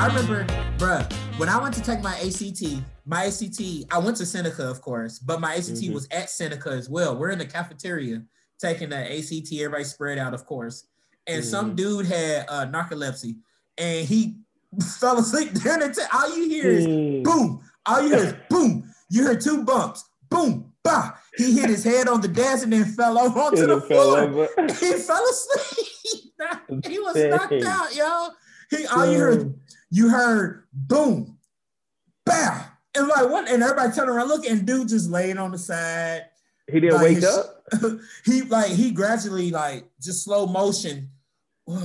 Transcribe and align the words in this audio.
I 0.00 0.06
remember, 0.06 0.44
bruh, 0.78 1.12
when 1.38 1.50
I 1.50 1.60
went 1.60 1.74
to 1.74 1.82
take 1.82 2.00
my 2.02 2.14
ACT, 2.16 2.82
my 3.04 3.26
ACT, 3.26 3.60
I 3.90 3.98
went 3.98 4.16
to 4.16 4.24
Seneca, 4.24 4.66
of 4.66 4.80
course, 4.80 5.18
but 5.18 5.40
my 5.42 5.54
ACT 5.56 5.88
Mhm. 5.88 5.92
was 5.92 6.08
at 6.10 6.30
Seneca 6.30 6.70
as 6.70 6.88
well. 6.88 7.16
We're 7.18 7.28
in 7.30 7.38
the 7.38 7.44
cafeteria 7.44 8.22
taking 8.58 8.88
the 8.88 8.96
ACT, 8.96 9.52
everybody 9.60 9.84
spread 9.84 10.16
out, 10.16 10.32
of 10.32 10.46
course. 10.46 10.84
And 11.26 11.44
some 11.44 11.72
Mhm. 11.72 11.76
dude 11.76 12.06
had 12.06 12.46
uh, 12.48 12.64
narcolepsy 12.66 13.36
and 13.76 14.06
he 14.08 14.38
fell 15.00 15.18
asleep 15.18 15.52
during 15.54 15.80
the 15.80 15.92
t- 15.94 16.00
All 16.14 16.34
you 16.36 16.48
hear 16.48 16.70
is 16.70 16.86
Mm. 16.86 17.22
boom. 17.24 17.60
All 17.84 18.00
you 18.00 18.08
hear 18.16 18.24
is 18.24 18.34
boom. 18.48 18.90
You 19.10 19.24
hear 19.24 19.36
two 19.38 19.64
bumps. 19.64 20.04
Boom. 20.30 20.72
Bah. 20.82 21.12
He 21.36 21.52
hit 21.58 21.68
his 21.68 21.84
head 21.84 22.08
on 22.08 22.22
the 22.22 22.28
desk 22.28 22.64
and 22.64 22.72
then 22.72 22.86
fell 22.86 23.18
over 23.18 23.38
onto 23.38 23.66
the 23.66 23.80
floor. 23.82 24.48
He 24.80 24.92
fell 24.94 25.24
asleep. 25.28 26.32
he 26.86 26.98
was 26.98 27.16
knocked 27.16 27.64
out, 27.64 27.94
yo. 27.94 28.28
He 28.70 28.86
all 28.86 29.04
you 29.12 29.18
heard, 29.18 29.54
you 29.90 30.08
heard 30.08 30.64
boom, 30.72 31.38
bow. 32.24 32.64
And 32.96 33.08
like 33.08 33.28
what? 33.30 33.48
And 33.48 33.62
everybody 33.62 33.92
turned 33.92 34.10
around, 34.10 34.28
look, 34.28 34.44
and 34.46 34.66
dude 34.66 34.88
just 34.88 35.10
laying 35.10 35.38
on 35.38 35.50
the 35.52 35.58
side. 35.58 36.26
He 36.70 36.80
didn't 36.80 36.96
Like 36.96 37.04
wake 37.04 37.16
his- 37.16 37.24
up. 37.24 37.64
he 38.24 38.42
like 38.42 38.70
he 38.70 38.90
gradually 38.90 39.50
like 39.50 39.84
just 40.00 40.24
slow 40.24 40.46
motion. 40.46 41.10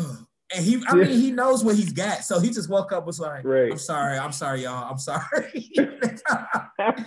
And 0.56 0.64
he, 0.64 0.80
I 0.88 0.94
mean, 0.94 1.08
he 1.08 1.32
knows 1.32 1.64
what 1.64 1.76
he's 1.76 1.92
got. 1.92 2.24
So 2.24 2.40
he 2.40 2.52
just 2.52 2.70
woke 2.70 2.92
up, 2.92 3.08
was 3.08 3.20
like, 3.20 3.44
Right. 3.44 3.72
I'm 3.72 3.80
sorry, 3.80 4.16
I'm 4.20 4.32
sorry, 4.32 4.62
y'all. 4.62 4.90
I'm 4.90 5.00
sorry. 5.00 5.72
and 6.80 7.06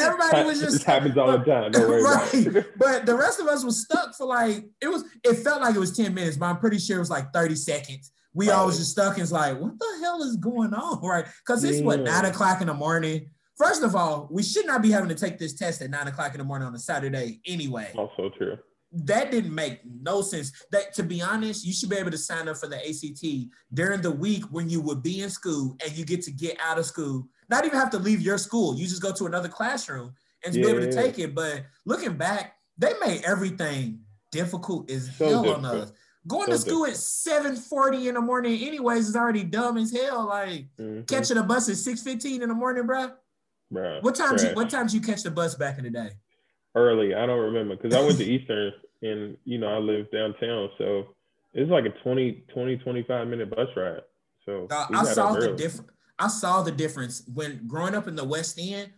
everybody 0.00 0.44
was 0.44 0.58
just 0.58 0.72
This 0.72 0.84
happens 0.84 1.16
all 1.18 1.30
the 1.38 1.44
time. 1.44 1.70
Don't 1.70 1.86
worry 1.88 2.00
about 2.00 2.32
right. 2.32 2.64
But 2.78 3.04
the 3.06 3.14
rest 3.14 3.40
of 3.40 3.46
us 3.46 3.62
was 3.62 3.82
stuck 3.84 4.14
for 4.16 4.26
like 4.26 4.64
it 4.80 4.88
was. 4.88 5.04
It 5.22 5.34
felt 5.34 5.60
like 5.60 5.74
it 5.74 5.78
was 5.78 5.94
ten 5.96 6.14
minutes, 6.14 6.38
but 6.38 6.46
I'm 6.46 6.58
pretty 6.58 6.78
sure 6.78 6.96
it 6.96 7.00
was 7.00 7.10
like 7.10 7.30
thirty 7.32 7.56
seconds. 7.56 8.10
We 8.34 8.48
Right. 8.50 8.66
just 8.68 8.90
stuck 8.92 9.14
and 9.14 9.22
it's 9.22 9.32
like, 9.32 9.58
what 9.58 9.78
the 9.78 9.98
hell 10.00 10.22
is 10.22 10.36
going 10.36 10.74
on, 10.74 11.00
right? 11.02 11.24
Because 11.46 11.64
it's 11.64 11.80
what 11.80 12.00
nine 12.00 12.24
o'clock 12.24 12.60
in 12.60 12.66
the 12.68 12.74
morning. 12.74 13.30
First 13.56 13.82
of 13.82 13.96
all, 13.96 14.28
we 14.30 14.42
should 14.42 14.66
not 14.66 14.82
be 14.82 14.90
having 14.90 15.08
to 15.08 15.14
take 15.16 15.38
this 15.38 15.54
test 15.54 15.82
at 15.82 15.90
nine 15.90 16.06
o'clock 16.06 16.32
in 16.32 16.38
the 16.38 16.44
morning 16.44 16.68
on 16.68 16.74
a 16.74 16.78
Saturday 16.78 17.40
anyway. 17.46 17.90
Also 17.96 18.30
true. 18.36 18.56
That 18.92 19.30
didn't 19.30 19.54
make 19.54 19.80
no 19.84 20.22
sense. 20.22 20.52
That 20.70 20.94
to 20.94 21.02
be 21.02 21.20
honest, 21.20 21.66
you 21.66 21.72
should 21.72 21.90
be 21.90 21.96
able 21.96 22.12
to 22.12 22.18
sign 22.18 22.48
up 22.48 22.56
for 22.56 22.68
the 22.68 22.76
ACT 22.76 23.50
during 23.74 24.00
the 24.00 24.10
week 24.10 24.44
when 24.50 24.70
you 24.70 24.80
would 24.80 25.02
be 25.02 25.22
in 25.22 25.30
school 25.30 25.76
and 25.84 25.96
you 25.96 26.04
get 26.04 26.22
to 26.22 26.30
get 26.30 26.56
out 26.62 26.78
of 26.78 26.86
school. 26.86 27.28
Not 27.50 27.66
even 27.66 27.78
have 27.78 27.90
to 27.90 27.98
leave 27.98 28.20
your 28.22 28.38
school. 28.38 28.76
You 28.76 28.86
just 28.86 29.02
go 29.02 29.12
to 29.12 29.26
another 29.26 29.48
classroom 29.48 30.14
and 30.44 30.54
to 30.54 30.60
be 30.60 30.68
able 30.68 30.80
to 30.80 30.92
take 30.92 31.18
it. 31.18 31.34
But 31.34 31.64
looking 31.84 32.16
back, 32.16 32.54
they 32.78 32.92
made 33.04 33.24
everything 33.24 34.00
difficult 34.30 34.90
as 34.90 35.10
So 35.16 35.26
hell 35.42 35.50
on 35.54 35.64
us. 35.64 35.92
Going 36.28 36.46
So 36.46 36.52
to 36.52 36.58
school 36.58 36.86
at 36.86 36.96
7:40 36.96 38.08
in 38.08 38.14
the 38.14 38.20
morning, 38.20 38.62
anyways, 38.62 39.08
is 39.08 39.16
already 39.16 39.44
dumb 39.44 39.78
as 39.78 39.90
hell. 39.90 40.26
Like 40.26 40.66
Mhm. 40.78 41.06
catching 41.06 41.38
a 41.38 41.42
bus 41.42 41.68
at 41.68 41.76
6:15 41.76 42.42
in 42.42 42.48
the 42.50 42.54
morning, 42.54 42.86
bro. 42.86 43.12
What 44.02 44.14
time? 44.14 44.38
You, 44.38 44.50
what 44.54 44.70
times 44.70 44.94
you 44.94 45.00
catch 45.00 45.22
the 45.22 45.30
bus 45.30 45.54
back 45.54 45.78
in 45.78 45.84
the 45.84 45.90
day? 45.90 46.10
early. 46.74 47.14
I 47.14 47.26
don't 47.26 47.40
remember 47.40 47.74
because 47.76 47.92
I 47.96 48.00
went 48.04 48.18
to 48.18 48.24
Eastern 48.30 48.72
and 49.02 49.36
you 49.44 49.58
know 49.58 49.68
I 49.68 49.78
live 49.78 50.10
downtown, 50.12 50.70
so 50.78 51.14
it's 51.54 51.70
like 51.70 51.86
a 51.86 51.90
20, 52.02 52.44
20, 52.52 52.76
25 52.76 53.26
minute 53.26 53.50
bus 53.50 53.68
ride. 53.74 54.02
So 54.44 54.68
Uh, 54.70 54.86
I 54.92 55.04
saw 55.04 55.32
the 55.32 55.54
difference. 55.56 55.90
I 56.20 56.28
saw 56.28 56.62
the 56.62 56.72
difference 56.72 57.22
when 57.32 57.66
growing 57.66 57.94
up 57.94 58.06
in 58.06 58.16
the 58.16 58.24
West 58.24 58.58
End. 58.60 58.92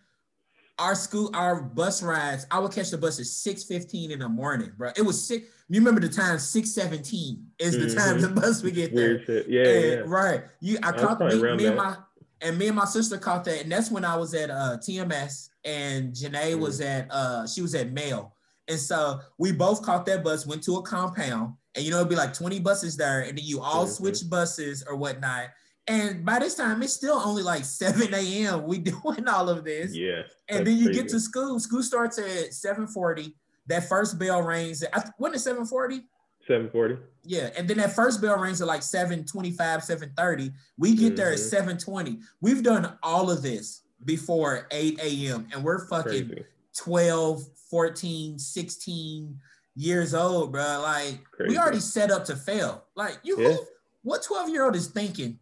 Our 0.80 0.94
school, 0.94 1.30
our 1.34 1.60
bus 1.60 2.02
rides, 2.02 2.46
I 2.50 2.58
would 2.58 2.72
catch 2.72 2.90
the 2.90 2.96
bus 2.96 3.20
at 3.20 3.26
6:15 3.26 4.10
in 4.12 4.18
the 4.20 4.28
morning, 4.30 4.72
bro. 4.78 4.90
It 4.96 5.02
was 5.02 5.22
six. 5.22 5.46
You 5.68 5.78
remember 5.78 6.00
the 6.00 6.08
time 6.08 6.38
6:17 6.38 7.44
is 7.58 7.76
the 7.76 7.94
time 7.94 8.16
Mhm. 8.16 8.20
the 8.22 8.28
bus 8.40 8.62
we 8.62 8.70
get 8.70 8.94
there. 8.96 9.20
Yeah, 9.46 9.62
And- 9.68 9.84
yeah. 9.90 10.02
Right. 10.06 10.44
You 10.60 10.78
I 10.82 10.92
That's 10.92 11.02
caught 11.02 11.20
me, 11.20 11.54
me 11.56 11.66
and 11.66 11.76
my 11.76 11.96
and 12.40 12.56
me 12.58 12.68
and 12.68 12.76
my 12.76 12.86
sister 12.86 13.18
caught 13.18 13.44
that, 13.44 13.60
and 13.62 13.70
that's 13.70 13.90
when 13.90 14.06
I 14.06 14.16
was 14.16 14.32
at 14.32 14.48
uh 14.50 14.78
TMS 14.78 15.50
and 15.66 16.14
Janae 16.14 16.52
Mm-hmm. 16.52 16.60
was 16.62 16.80
at 16.80 17.06
uh 17.10 17.46
she 17.46 17.60
was 17.60 17.74
at 17.74 17.92
Male. 17.92 18.34
And 18.66 18.80
so 18.80 19.20
we 19.36 19.52
both 19.52 19.82
caught 19.82 20.06
that 20.06 20.24
bus, 20.24 20.46
went 20.46 20.62
to 20.64 20.76
a 20.78 20.82
compound, 20.82 21.54
and 21.74 21.84
you 21.84 21.90
know, 21.90 21.98
it'd 21.98 22.08
be 22.08 22.16
like 22.16 22.32
20 22.32 22.58
buses 22.58 22.96
there, 22.96 23.20
and 23.20 23.36
then 23.36 23.44
you 23.44 23.60
all 23.60 23.86
Mhm. 23.86 23.90
switch 23.96 24.30
buses 24.30 24.82
or 24.88 24.96
whatnot. 24.96 25.48
And 25.90 26.24
by 26.24 26.38
this 26.38 26.54
time, 26.54 26.82
it's 26.84 26.92
still 26.92 27.16
only 27.16 27.42
like 27.42 27.64
7 27.64 28.14
a.m. 28.14 28.64
We 28.64 28.78
doing 28.92 29.26
all 29.28 29.48
of 29.48 29.64
this. 29.64 29.94
Yeah. 29.94 30.22
and 30.48 30.64
then 30.66 30.76
you 30.76 30.92
get 30.92 31.08
to 31.08 31.18
school. 31.20 31.58
School 31.58 31.82
starts 31.82 32.18
at 32.18 32.50
7:40. 32.52 33.32
That 33.66 33.88
first 33.88 34.18
bell 34.18 34.42
rings. 34.42 34.82
At, 34.84 34.96
I- 34.96 35.10
wasn't 35.18 35.44
it 35.44 35.60
7:40? 35.68 36.02
740. 36.46 36.96
Yeah, 37.24 37.50
and 37.56 37.68
then 37.68 37.76
that 37.78 37.94
first 37.94 38.20
bell 38.22 38.38
rings 38.38 38.60
at 38.62 38.66
like 38.68 38.82
725, 38.82 39.84
730. 39.84 40.52
We 40.78 40.94
get 40.94 41.16
there 41.16 41.32
at 41.32 41.38
Mhm. 41.38 41.50
720. 41.50 42.20
We've 42.40 42.62
done 42.62 42.96
all 43.02 43.30
of 43.30 43.42
this 43.42 43.82
before 44.04 44.66
8 44.70 44.98
a.m. 45.02 45.48
and 45.52 45.62
we're 45.64 45.86
fucking 45.86 46.28
Crazy. 46.28 46.44
12, 46.76 47.44
14, 47.68 48.38
16 48.38 49.38
years 49.76 50.14
old, 50.14 50.52
bro. 50.52 50.80
Like 50.82 51.24
Crazy. 51.32 51.50
we 51.50 51.58
already 51.58 51.80
set 51.80 52.10
up 52.10 52.24
to 52.26 52.36
fail. 52.36 52.84
Like 52.96 53.18
you 53.22 53.38
Yeah. 53.40 53.56
what 54.02 54.22
12 54.22 54.48
year 54.48 54.64
old 54.64 54.74
is 54.76 54.86
thinking 54.86 55.38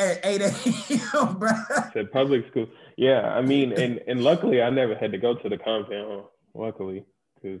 at 0.00 0.20
8 0.24 0.40
a.m., 0.42 1.38
bro? 1.38 1.50
Said 1.92 2.10
public 2.12 2.48
school. 2.50 2.66
Yeah, 2.96 3.22
I 3.22 3.42
mean, 3.42 3.72
and 3.72 4.00
and 4.06 4.22
luckily 4.22 4.62
I 4.62 4.70
never 4.70 4.94
had 4.94 5.12
to 5.12 5.18
go 5.18 5.34
to 5.34 5.48
the 5.48 5.58
compound. 5.58 6.24
Luckily, 6.54 7.04
because 7.34 7.60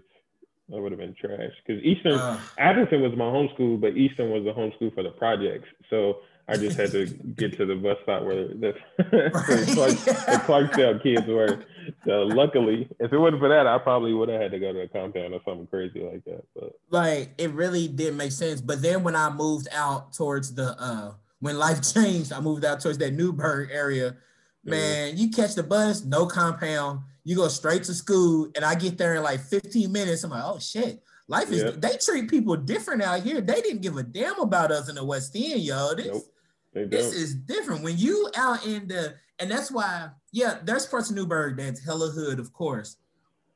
that 0.68 0.80
would 0.80 0.92
have 0.92 0.98
been 1.00 1.14
trash. 1.14 1.52
Because 1.66 1.82
Eastern 1.82 2.14
Uh, 2.14 2.40
Atherton 2.58 3.02
was 3.02 3.12
my 3.16 3.30
home 3.30 3.48
school, 3.54 3.76
but 3.76 3.96
Eastern 3.96 4.30
was 4.30 4.44
the 4.44 4.52
home 4.52 4.72
school 4.76 4.90
for 4.94 5.02
the 5.02 5.10
projects. 5.10 5.68
So 5.88 6.18
I 6.48 6.56
just 6.56 6.76
had 6.76 6.90
to 6.92 7.06
get 7.36 7.56
to 7.58 7.66
the 7.66 7.76
bus 7.76 7.96
stop 8.02 8.24
where 8.24 8.48
the, 8.48 8.74
where 9.10 9.30
Clark, 9.30 9.92
the 9.92 10.42
Clarksdale 10.46 11.02
kids 11.02 11.26
were. 11.26 11.64
So 12.04 12.22
luckily, 12.22 12.88
if 12.98 13.12
it 13.12 13.18
wasn't 13.18 13.40
for 13.40 13.48
that, 13.48 13.66
I 13.66 13.78
probably 13.78 14.12
would 14.12 14.28
have 14.28 14.40
had 14.40 14.50
to 14.52 14.58
go 14.58 14.72
to 14.72 14.80
a 14.82 14.88
compound 14.88 15.34
or 15.34 15.40
something 15.44 15.66
crazy 15.66 16.00
like 16.00 16.24
that. 16.24 16.44
But 16.54 16.72
like 16.90 17.34
it 17.38 17.50
really 17.52 17.88
didn't 17.88 18.16
make 18.16 18.32
sense. 18.32 18.60
But 18.60 18.82
then 18.82 19.02
when 19.02 19.16
I 19.16 19.30
moved 19.30 19.68
out 19.72 20.12
towards 20.12 20.54
the 20.54 20.76
uh 20.78 21.12
when 21.40 21.58
life 21.58 21.80
changed, 21.94 22.32
I 22.32 22.40
moved 22.40 22.64
out 22.64 22.80
towards 22.80 22.98
that 22.98 23.12
Newburgh 23.12 23.70
area. 23.72 24.16
Man, 24.64 25.16
you 25.16 25.30
catch 25.30 25.54
the 25.54 25.62
bus, 25.62 26.04
no 26.04 26.26
compound, 26.26 27.00
you 27.24 27.34
go 27.34 27.48
straight 27.48 27.82
to 27.84 27.94
school, 27.94 28.50
and 28.54 28.64
I 28.64 28.74
get 28.74 28.98
there 28.98 29.14
in 29.14 29.22
like 29.22 29.40
15 29.40 29.90
minutes. 29.90 30.22
I'm 30.22 30.30
like, 30.30 30.42
oh 30.44 30.58
shit. 30.58 31.02
Life 31.28 31.50
is 31.52 31.62
Yeah. 31.62 31.70
they 31.76 31.96
treat 31.96 32.28
people 32.28 32.56
different 32.56 33.02
out 33.02 33.22
here. 33.22 33.40
They 33.40 33.60
didn't 33.62 33.82
give 33.82 33.96
a 33.96 34.02
damn 34.02 34.38
about 34.40 34.72
us 34.72 34.88
in 34.88 34.96
the 34.96 35.04
West 35.04 35.34
End, 35.34 35.60
yo. 35.60 35.94
This 35.94 36.06
Nope. 36.74 36.90
this 36.90 37.14
is 37.14 37.34
different. 37.36 37.84
When 37.84 37.96
you 37.96 38.30
out 38.36 38.66
in 38.66 38.88
the 38.88 39.14
and 39.38 39.50
that's 39.50 39.70
why, 39.70 40.10
yeah, 40.32 40.58
there's 40.64 40.86
parts 40.86 41.08
of 41.08 41.16
Newburgh 41.16 41.56
that's 41.56 41.82
hella 41.82 42.10
hood, 42.10 42.38
of 42.38 42.52
course. 42.52 42.96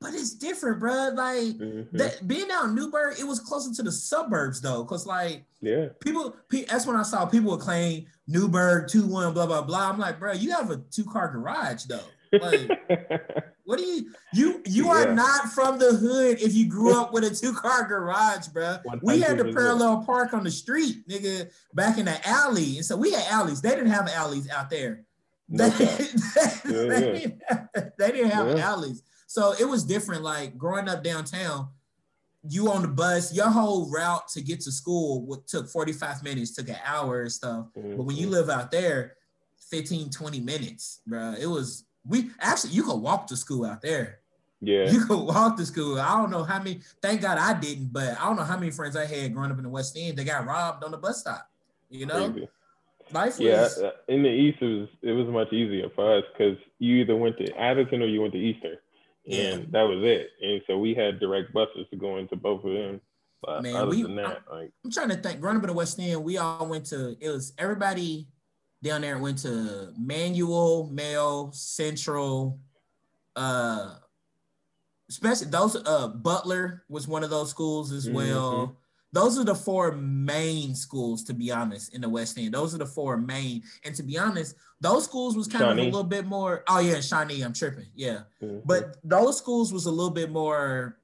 But 0.05 0.13
it's 0.15 0.35
different, 0.35 0.81
bro. 0.81 1.09
Like 1.15 1.57
Mhm. 1.59 1.91
that 1.93 2.29
being 2.29 2.51
out 2.53 2.67
in 2.67 2.75
Newburgh, 2.75 3.17
it 3.19 3.25
was 3.27 3.41
closer 3.41 3.73
to 3.75 3.83
the 3.83 3.91
suburbs 3.91 4.61
though, 4.61 4.83
because 4.85 5.07
like 5.07 5.45
yeah, 5.63 5.87
people. 6.01 6.37
That's 6.69 6.87
when 6.87 6.97
I 6.97 7.03
saw 7.03 7.25
people 7.25 7.53
would 7.53 7.61
claim 7.61 8.05
Newburgh 8.27 8.87
two 8.89 9.07
one 9.07 9.33
blah 9.33 9.47
blah 9.47 9.63
blah. 9.63 9.89
I'm 9.91 9.99
like, 9.99 10.19
bro, 10.19 10.33
you 10.33 10.51
have 10.53 10.71
a 10.71 10.77
two 10.91 11.05
car 11.05 11.29
garage 11.33 11.85
though. 11.85 12.05
Like, 12.39 12.69
what 13.65 13.79
do 13.79 13.85
you 13.87 14.11
you 14.35 14.63
you 14.67 14.91
are 14.91 15.07
Yeah. 15.07 15.15
not 15.15 15.53
from 15.53 15.79
the 15.79 15.93
hood 15.95 16.39
if 16.43 16.53
you 16.53 16.69
grew 16.69 17.01
up 17.01 17.13
with 17.15 17.25
a 17.25 17.31
two 17.35 17.55
car 17.55 17.85
garage, 17.89 18.49
bro. 18.49 18.77
We 19.03 19.21
had 19.21 19.39
the 19.39 19.45
parallel 19.53 20.05
park 20.05 20.35
on 20.35 20.45
the 20.45 20.51
street, 20.51 21.09
nigga, 21.09 21.49
back 21.73 21.97
in 21.97 22.05
the 22.05 22.29
alley, 22.29 22.77
and 22.77 22.85
so 22.85 22.97
we 22.97 23.13
had 23.13 23.25
alleys. 23.31 23.63
They 23.63 23.71
didn't 23.71 23.87
have 23.93 24.07
alleys 24.09 24.51
out 24.51 24.69
there. 24.69 25.05
No 25.49 25.69
They, 25.71 25.85
they, 25.87 25.91
Yeah, 26.65 26.83
yeah. 26.83 26.99
didn't 27.01 27.43
have- 27.49 27.93
they 27.99 28.11
didn't 28.13 28.31
have 28.31 28.49
Yeah. 28.59 28.71
alleys. 28.71 29.03
So 29.35 29.53
it 29.59 29.65
was 29.65 29.83
different. 29.83 30.23
Like 30.23 30.57
growing 30.57 30.89
up 30.89 31.03
downtown, 31.03 31.71
you 32.49 32.71
on 32.71 32.83
the 32.83 32.89
bus, 32.89 33.35
your 33.35 33.51
whole 33.51 33.91
route 33.91 34.29
to 34.29 34.41
get 34.41 34.61
to 34.61 34.71
school 34.71 35.43
took 35.49 35.69
45 35.69 36.23
minutes, 36.23 36.55
took 36.55 36.69
an 36.69 36.77
hour 36.85 37.23
and 37.23 37.33
stuff. 37.33 37.67
But 37.75 38.05
when 38.05 38.15
you 38.15 38.29
Mhm. 38.29 38.31
live 38.31 38.49
out 38.49 38.71
there, 38.71 39.17
15, 39.71 40.11
20 40.11 40.39
minutes, 40.39 41.01
bro. 41.05 41.35
It 41.37 41.47
was 41.47 41.85
we 42.07 42.31
actually 42.39 42.75
you 42.75 42.85
could 42.85 43.01
walk 43.01 43.27
to 43.27 43.37
school 43.37 43.65
out 43.65 43.83
there. 43.83 44.21
yeah, 44.61 44.89
You 44.89 45.05
could 45.05 45.19
walk 45.19 45.57
to 45.57 45.67
school. 45.67 46.01
I 46.01 46.17
don't 46.17 46.31
know 46.31 46.45
how 46.45 46.59
many, 46.59 46.81
thank 47.03 47.21
God 47.21 47.37
I 47.37 47.59
didn't, 47.59 47.93
but 47.93 48.17
I 48.21 48.27
don't 48.27 48.37
know 48.37 48.45
how 48.45 48.57
many 48.57 48.71
friends 48.71 48.95
I 48.95 49.05
had 49.05 49.35
growing 49.35 49.51
up 49.51 49.59
in 49.59 49.65
the 49.65 49.69
West 49.69 49.97
End. 49.99 50.17
They 50.17 50.23
got 50.23 50.47
robbed 50.47 50.85
on 50.85 50.93
the 50.93 50.97
bus 50.97 51.19
stop. 51.23 51.51
You 51.91 52.07
know, 52.07 52.31
crazy. 52.31 52.49
life 53.13 53.41
Yeah, 53.41 53.63
was 53.63 53.79
uh, 53.79 53.91
in 54.07 54.23
the 54.23 54.29
East 54.31 54.59
it 54.63 54.67
was 54.67 54.89
it 55.03 55.13
was 55.13 55.27
much 55.27 55.53
easier 55.53 55.89
for 55.97 56.19
us 56.19 56.25
because 56.33 56.57
you 56.79 56.99
either 56.99 57.17
went 57.17 57.37
to 57.39 57.47
Atherton 57.59 58.01
or 58.01 58.07
you 58.07 58.21
went 58.21 58.33
to 58.35 58.39
Eastern, 58.39 58.79
and 59.27 59.61
Yeah. 59.61 59.67
that 59.71 59.83
was 59.83 60.03
it. 60.03 60.31
And 60.43 60.63
so 60.67 60.79
we 60.79 60.95
had 60.95 61.19
direct 61.21 61.53
buses 61.53 61.87
to 61.91 61.97
go 61.97 62.19
into 62.19 62.37
both 62.37 62.65
of 62.65 62.73
them. 62.73 63.01
But 63.43 63.63
Man, 63.63 63.77
other 63.77 63.91
we- 63.91 64.03
than 64.03 64.17
that, 64.17 64.43
like 64.51 64.73
I'm 64.85 64.91
trying 64.91 65.11
to 65.11 65.17
think. 65.17 65.41
Growing 65.41 65.57
up 65.59 65.63
in 65.63 65.69
the 65.69 65.75
West 65.75 65.99
End, 65.99 66.25
we 66.25 66.39
all 66.39 66.67
went 66.67 66.87
to. 66.87 67.17
It 67.21 67.29
was 67.31 67.53
everybody 67.59 68.27
down 68.83 69.01
there 69.03 69.19
went 69.19 69.39
to 69.39 69.93
Manual, 69.99 70.89
Male, 70.91 71.53
Central, 71.53 72.59
uh, 73.37 73.97
especially 75.11 75.49
those. 75.49 75.77
Uh, 75.77 76.09
Butler 76.09 76.85
was 76.89 77.07
one 77.07 77.23
of 77.25 77.31
those 77.31 77.51
schools 77.51 77.93
as 77.93 78.09
well. 78.09 78.77
Those 79.15 79.39
are 79.39 79.45
the 79.45 79.55
four 79.55 79.93
main 79.93 80.75
schools, 80.75 81.23
to 81.25 81.33
be 81.33 81.53
honest, 81.53 81.95
in 81.95 82.01
the 82.01 82.09
West 82.09 82.37
End. 82.37 82.53
Those 82.53 82.75
are 82.75 82.79
the 82.79 82.87
four 82.87 83.17
main. 83.17 83.63
And 83.85 83.95
to 83.95 84.03
be 84.03 84.19
honest, 84.19 84.57
those 84.81 85.05
schools 85.05 85.37
was 85.37 85.47
kind 85.47 85.63
Shawnee. 85.63 85.83
of 85.83 85.87
a 85.87 85.97
little 85.97 86.03
bit 86.03 86.27
more. 86.27 86.65
Oh 86.69 86.81
yeah, 86.81 87.01
Shawnee, 87.01 87.41
I'm 87.43 87.53
tripping. 87.53 87.87
Yeah, 87.95 88.23
mm-hmm. 88.43 88.59
but 88.65 88.97
those 89.05 89.39
schools 89.39 89.73
was 89.73 89.87
a 89.87 89.91
little 89.91 90.11
bit 90.11 90.33
more 90.33 90.99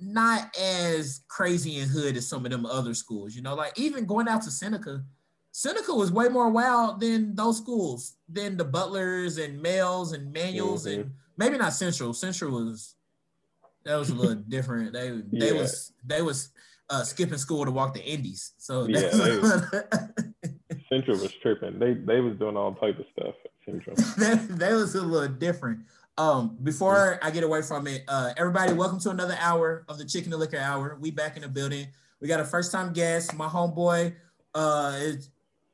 not 0.00 0.56
as 0.56 1.22
crazy 1.26 1.80
and 1.80 1.90
hood 1.90 2.16
as 2.16 2.28
some 2.28 2.44
of 2.44 2.52
them 2.52 2.64
other 2.64 2.94
schools. 2.94 3.34
You 3.34 3.42
know, 3.42 3.56
like 3.56 3.76
even 3.76 4.06
going 4.06 4.28
out 4.28 4.42
to 4.42 4.52
Seneca, 4.52 5.02
Seneca 5.50 5.92
was 5.92 6.12
way 6.12 6.28
more 6.28 6.50
wild 6.50 7.00
than 7.00 7.34
those 7.34 7.58
schools, 7.58 8.14
than 8.28 8.56
the 8.56 8.64
Butlers 8.64 9.38
and 9.38 9.60
Males 9.60 10.12
and 10.12 10.32
Manuals 10.32 10.86
mm-hmm. 10.86 11.00
and 11.00 11.10
maybe 11.36 11.58
not 11.58 11.72
Central. 11.72 12.14
Central 12.14 12.52
was 12.52 12.94
that 13.84 13.96
was 13.96 14.10
a 14.10 14.14
little 14.14 14.36
different. 14.48 14.92
They 14.92 15.10
they 15.32 15.52
yeah. 15.52 15.60
was 15.60 15.92
they 16.06 16.22
was 16.22 16.50
uh, 16.90 17.02
skipping 17.02 17.38
school 17.38 17.64
to 17.64 17.70
walk 17.70 17.94
the 17.94 18.04
Indies. 18.04 18.52
So 18.58 18.86
yeah, 18.88 19.10
Central 20.88 21.18
was 21.18 21.32
tripping. 21.42 21.78
They 21.78 21.94
they 21.94 22.20
was 22.20 22.36
doing 22.38 22.56
all 22.56 22.74
type 22.74 22.98
of 22.98 23.06
stuff 23.12 23.34
at 23.44 23.50
Central. 23.64 23.96
that, 24.18 24.46
that 24.58 24.72
was 24.72 24.94
a 24.94 25.02
little 25.02 25.28
different. 25.28 25.80
Um, 26.16 26.56
before 26.62 27.20
I 27.22 27.30
get 27.30 27.44
away 27.44 27.62
from 27.62 27.86
it, 27.86 28.02
uh, 28.08 28.32
everybody, 28.36 28.72
welcome 28.72 28.98
to 29.00 29.10
another 29.10 29.36
hour 29.38 29.84
of 29.88 29.98
the 29.98 30.04
Chicken 30.04 30.32
and 30.32 30.40
Liquor 30.40 30.58
Hour. 30.58 30.98
We 31.00 31.10
back 31.10 31.36
in 31.36 31.42
the 31.42 31.48
building. 31.48 31.86
We 32.20 32.26
got 32.26 32.40
a 32.40 32.44
first 32.44 32.72
time 32.72 32.92
guest, 32.92 33.34
my 33.36 33.46
homeboy. 33.46 34.14
Uh, 34.54 34.94
is 34.96 35.30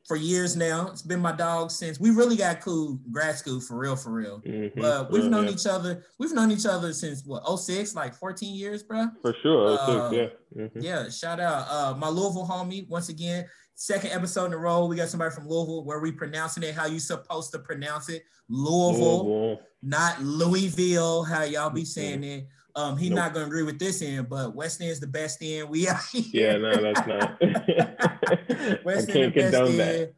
for 0.07 0.17
years 0.17 0.57
now. 0.57 0.89
It's 0.89 1.03
been 1.03 1.21
my 1.21 1.33
dog 1.33 1.71
since 1.71 1.99
we 1.99 2.11
really 2.11 2.37
got 2.37 2.61
cool 2.61 2.99
grad 3.11 3.37
school 3.37 3.61
for 3.61 3.79
real, 3.79 3.97
for 3.97 4.11
real. 4.13 4.41
Mm-hmm. 4.41 4.81
But 4.81 5.11
we've 5.11 5.25
known 5.25 5.47
yeah. 5.47 5.53
each 5.53 5.67
other. 5.67 6.05
We've 6.19 6.33
known 6.33 6.51
each 6.51 6.67
other 6.67 6.93
since 6.93 7.25
what 7.25 7.45
06, 7.47 7.95
like 7.95 8.15
14 8.15 8.55
years, 8.55 8.83
bro. 8.83 9.09
For 9.23 9.35
sure. 9.43 9.79
Uh, 9.79 10.11
yeah. 10.11 10.27
Mm-hmm. 10.57 10.81
Yeah. 10.81 11.09
Shout 11.09 11.41
out. 11.41 11.67
Uh, 11.71 11.95
my 11.97 12.09
Louisville 12.09 12.47
homie, 12.47 12.89
once 12.89 13.09
again, 13.09 13.47
second 13.75 14.11
episode 14.11 14.47
in 14.47 14.53
a 14.53 14.59
row. 14.59 14.87
We 14.87 14.97
got 14.97 15.09
somebody 15.09 15.35
from 15.35 15.49
Louisville 15.49 15.85
where 15.85 16.01
we 16.01 16.13
pronouncing 16.13 16.63
it 16.63 16.75
how 16.75 16.87
you 16.87 16.99
supposed 16.99 17.53
to 17.53 17.59
pronounce 17.59 18.09
it. 18.09 18.25
Louisville, 18.49 19.27
Louisville. 19.27 19.61
not 19.83 20.23
Louisville, 20.23 21.23
how 21.25 21.45
y'all 21.45 21.71
be 21.71 21.85
saying 21.85 22.21
mm-hmm. 22.21 22.41
it. 22.41 22.49
Um, 22.77 22.97
he's 22.97 23.11
nope. 23.11 23.17
not 23.17 23.35
gonna 23.35 23.47
agree 23.47 23.63
with 23.63 23.79
this 23.79 24.03
end, 24.03 24.29
but 24.29 24.55
West 24.55 24.81
End 24.81 24.91
is 24.91 24.99
the 24.99 25.07
best 25.07 25.43
end. 25.43 25.69
We 25.69 25.89
are. 25.89 26.01
yeah, 26.13 26.57
no, 26.57 26.75
that's 26.75 27.07
not. 27.07 27.41
West 28.85 29.11
I 29.11 29.13
can't 29.13 29.35
condone 29.35 29.77
that. 29.77 30.13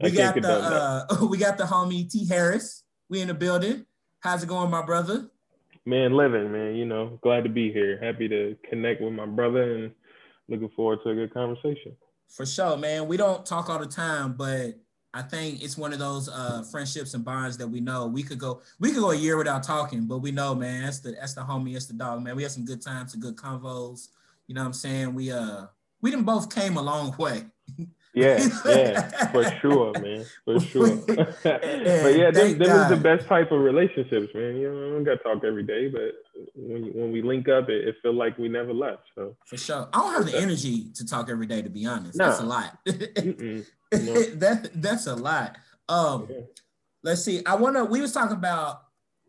We 0.00 0.10
got 0.12 0.40
the 0.40 0.48
uh, 0.48 1.26
we 1.30 1.38
got 1.38 1.58
the 1.58 1.64
homie 1.64 2.10
T 2.10 2.26
Harris. 2.26 2.84
We 3.08 3.20
in 3.20 3.28
the 3.28 3.34
building. 3.34 3.86
How's 4.20 4.42
it 4.42 4.48
going, 4.48 4.70
my 4.70 4.84
brother? 4.84 5.28
Man, 5.84 6.16
living, 6.16 6.50
man. 6.52 6.74
You 6.74 6.84
know, 6.84 7.18
glad 7.22 7.44
to 7.44 7.50
be 7.50 7.72
here. 7.72 7.98
Happy 8.02 8.28
to 8.28 8.56
connect 8.68 9.00
with 9.00 9.12
my 9.12 9.26
brother 9.26 9.74
and 9.74 9.92
looking 10.48 10.70
forward 10.70 11.00
to 11.04 11.10
a 11.10 11.14
good 11.14 11.32
conversation. 11.34 11.96
For 12.28 12.46
sure, 12.46 12.76
man. 12.76 13.06
We 13.06 13.16
don't 13.16 13.46
talk 13.46 13.68
all 13.68 13.78
the 13.78 13.86
time, 13.86 14.34
but 14.34 14.78
I 15.16 15.22
think 15.22 15.62
it's 15.62 15.78
one 15.78 15.94
of 15.94 15.98
those 15.98 16.28
uh, 16.28 16.62
friendships 16.70 17.14
and 17.14 17.24
bonds 17.24 17.56
that 17.56 17.66
we 17.66 17.80
know 17.80 18.06
we 18.06 18.22
could 18.22 18.38
go 18.38 18.60
we 18.78 18.90
could 18.90 19.00
go 19.00 19.12
a 19.12 19.16
year 19.16 19.38
without 19.38 19.62
talking, 19.62 20.04
but 20.04 20.18
we 20.18 20.30
know, 20.30 20.54
man, 20.54 20.82
that's 20.82 20.98
the 20.98 21.12
that's 21.12 21.32
the 21.32 21.40
homie, 21.40 21.72
that's 21.72 21.86
the 21.86 21.94
dog, 21.94 22.22
man. 22.22 22.36
We 22.36 22.42
had 22.42 22.52
some 22.52 22.66
good 22.66 22.82
times, 22.82 23.12
some 23.12 23.22
good 23.22 23.34
convos. 23.34 24.08
You 24.46 24.54
know 24.54 24.60
what 24.60 24.66
I'm 24.66 24.72
saying? 24.74 25.14
We 25.14 25.32
uh 25.32 25.66
we 26.02 26.10
didn't 26.10 26.26
both 26.26 26.54
came 26.54 26.76
a 26.76 26.82
long 26.82 27.16
way. 27.18 27.46
Yeah, 28.16 28.48
yeah, 28.64 29.26
for 29.30 29.44
sure, 29.60 29.92
man, 30.00 30.24
for 30.46 30.58
sure. 30.58 30.96
but 31.06 32.16
yeah, 32.16 32.30
this, 32.30 32.54
this 32.54 32.68
is 32.68 32.88
the 32.88 32.98
best 33.00 33.26
type 33.26 33.52
of 33.52 33.60
relationships, 33.60 34.34
man. 34.34 34.56
You 34.56 34.72
know, 34.72 34.86
we 34.86 34.92
don't 34.94 35.04
got 35.04 35.18
to 35.18 35.22
talk 35.22 35.44
every 35.44 35.64
day, 35.64 35.88
but 35.88 36.14
when 36.54 36.84
when 36.94 37.12
we 37.12 37.20
link 37.20 37.46
up, 37.50 37.68
it, 37.68 37.86
it 37.86 37.96
feel 38.00 38.14
like 38.14 38.38
we 38.38 38.48
never 38.48 38.72
left. 38.72 39.02
So 39.14 39.36
for 39.44 39.58
sure, 39.58 39.90
I 39.92 40.00
don't 40.00 40.14
have 40.14 40.32
the 40.32 40.40
energy 40.40 40.90
to 40.94 41.06
talk 41.06 41.28
every 41.28 41.46
day. 41.46 41.60
To 41.60 41.68
be 41.68 41.84
honest, 41.84 42.16
no. 42.16 42.24
that's 42.24 42.40
a 42.40 42.46
lot. 42.46 42.78
that 42.86 44.70
that's 44.76 45.06
a 45.06 45.14
lot. 45.14 45.58
Um, 45.86 46.26
yeah. 46.30 46.40
let's 47.02 47.22
see. 47.22 47.44
I 47.44 47.54
wanna. 47.56 47.84
We 47.84 48.00
was 48.00 48.14
talking 48.14 48.38
about 48.38 48.80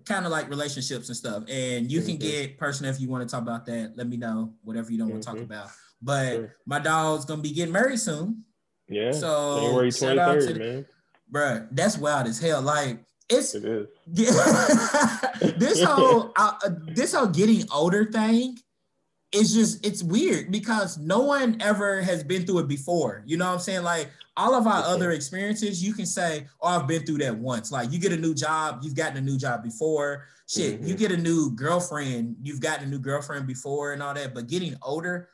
kind 0.05 0.25
of 0.25 0.31
like 0.31 0.49
relationships 0.49 1.09
and 1.09 1.17
stuff, 1.17 1.43
and 1.49 1.91
you 1.91 1.99
mm-hmm. 1.99 2.07
can 2.07 2.17
get 2.19 2.57
personal 2.57 2.89
if 2.89 3.01
you 3.01 3.09
want 3.09 3.27
to 3.27 3.29
talk 3.29 3.41
about 3.41 3.65
that. 3.65 3.97
Let 3.97 4.07
me 4.07 4.15
know 4.15 4.53
whatever 4.63 4.93
you 4.93 4.97
don't 4.97 5.07
mm-hmm. 5.07 5.15
want 5.15 5.23
to 5.23 5.29
talk 5.29 5.39
about. 5.41 5.67
But 6.01 6.31
sure. 6.31 6.55
my 6.65 6.79
dog's 6.79 7.25
gonna 7.25 7.41
be 7.41 7.51
getting 7.51 7.73
married 7.73 7.99
soon. 7.99 8.45
Yeah. 8.89 9.11
So 9.11 9.59
January 9.61 9.89
23rd, 9.89 10.59
man. 10.59 10.85
Bruh, 11.31 11.67
that's 11.71 11.97
wild 11.97 12.27
as 12.27 12.39
hell. 12.39 12.61
Like 12.61 12.99
it's 13.29 13.55
it 13.55 13.65
is. 13.65 13.87
Yeah, 14.13 14.31
this 15.57 15.83
whole 15.83 16.31
uh, 16.37 16.53
uh, 16.63 16.69
this 16.87 17.13
whole 17.13 17.27
getting 17.27 17.65
older 17.71 18.05
thing 18.05 18.57
it's 19.31 19.53
just 19.53 19.85
it's 19.85 20.01
weird 20.01 20.51
because 20.51 20.97
no 20.97 21.19
one 21.19 21.57
ever 21.59 22.01
has 22.01 22.23
been 22.23 22.45
through 22.45 22.59
it 22.59 22.67
before. 22.67 23.23
You 23.25 23.37
know 23.37 23.47
what 23.47 23.55
I'm 23.55 23.59
saying? 23.59 23.83
Like 23.83 24.09
all 24.37 24.55
of 24.55 24.67
our 24.67 24.83
other 24.83 25.11
experiences, 25.11 25.83
you 25.83 25.93
can 25.93 26.05
say, 26.05 26.45
"Oh, 26.61 26.69
I've 26.69 26.87
been 26.87 27.03
through 27.05 27.17
that 27.19 27.37
once." 27.37 27.71
Like 27.71 27.91
you 27.91 27.99
get 27.99 28.13
a 28.13 28.17
new 28.17 28.33
job, 28.33 28.79
you've 28.83 28.95
gotten 28.95 29.17
a 29.17 29.21
new 29.21 29.37
job 29.37 29.63
before. 29.63 30.25
Shit, 30.47 30.79
mm-hmm. 30.79 30.87
you 30.87 30.95
get 30.95 31.11
a 31.11 31.17
new 31.17 31.51
girlfriend, 31.51 32.37
you've 32.41 32.61
gotten 32.61 32.87
a 32.87 32.89
new 32.89 32.99
girlfriend 32.99 33.47
before, 33.47 33.91
and 33.91 34.01
all 34.01 34.13
that. 34.13 34.33
But 34.33 34.47
getting 34.47 34.75
older, 34.81 35.27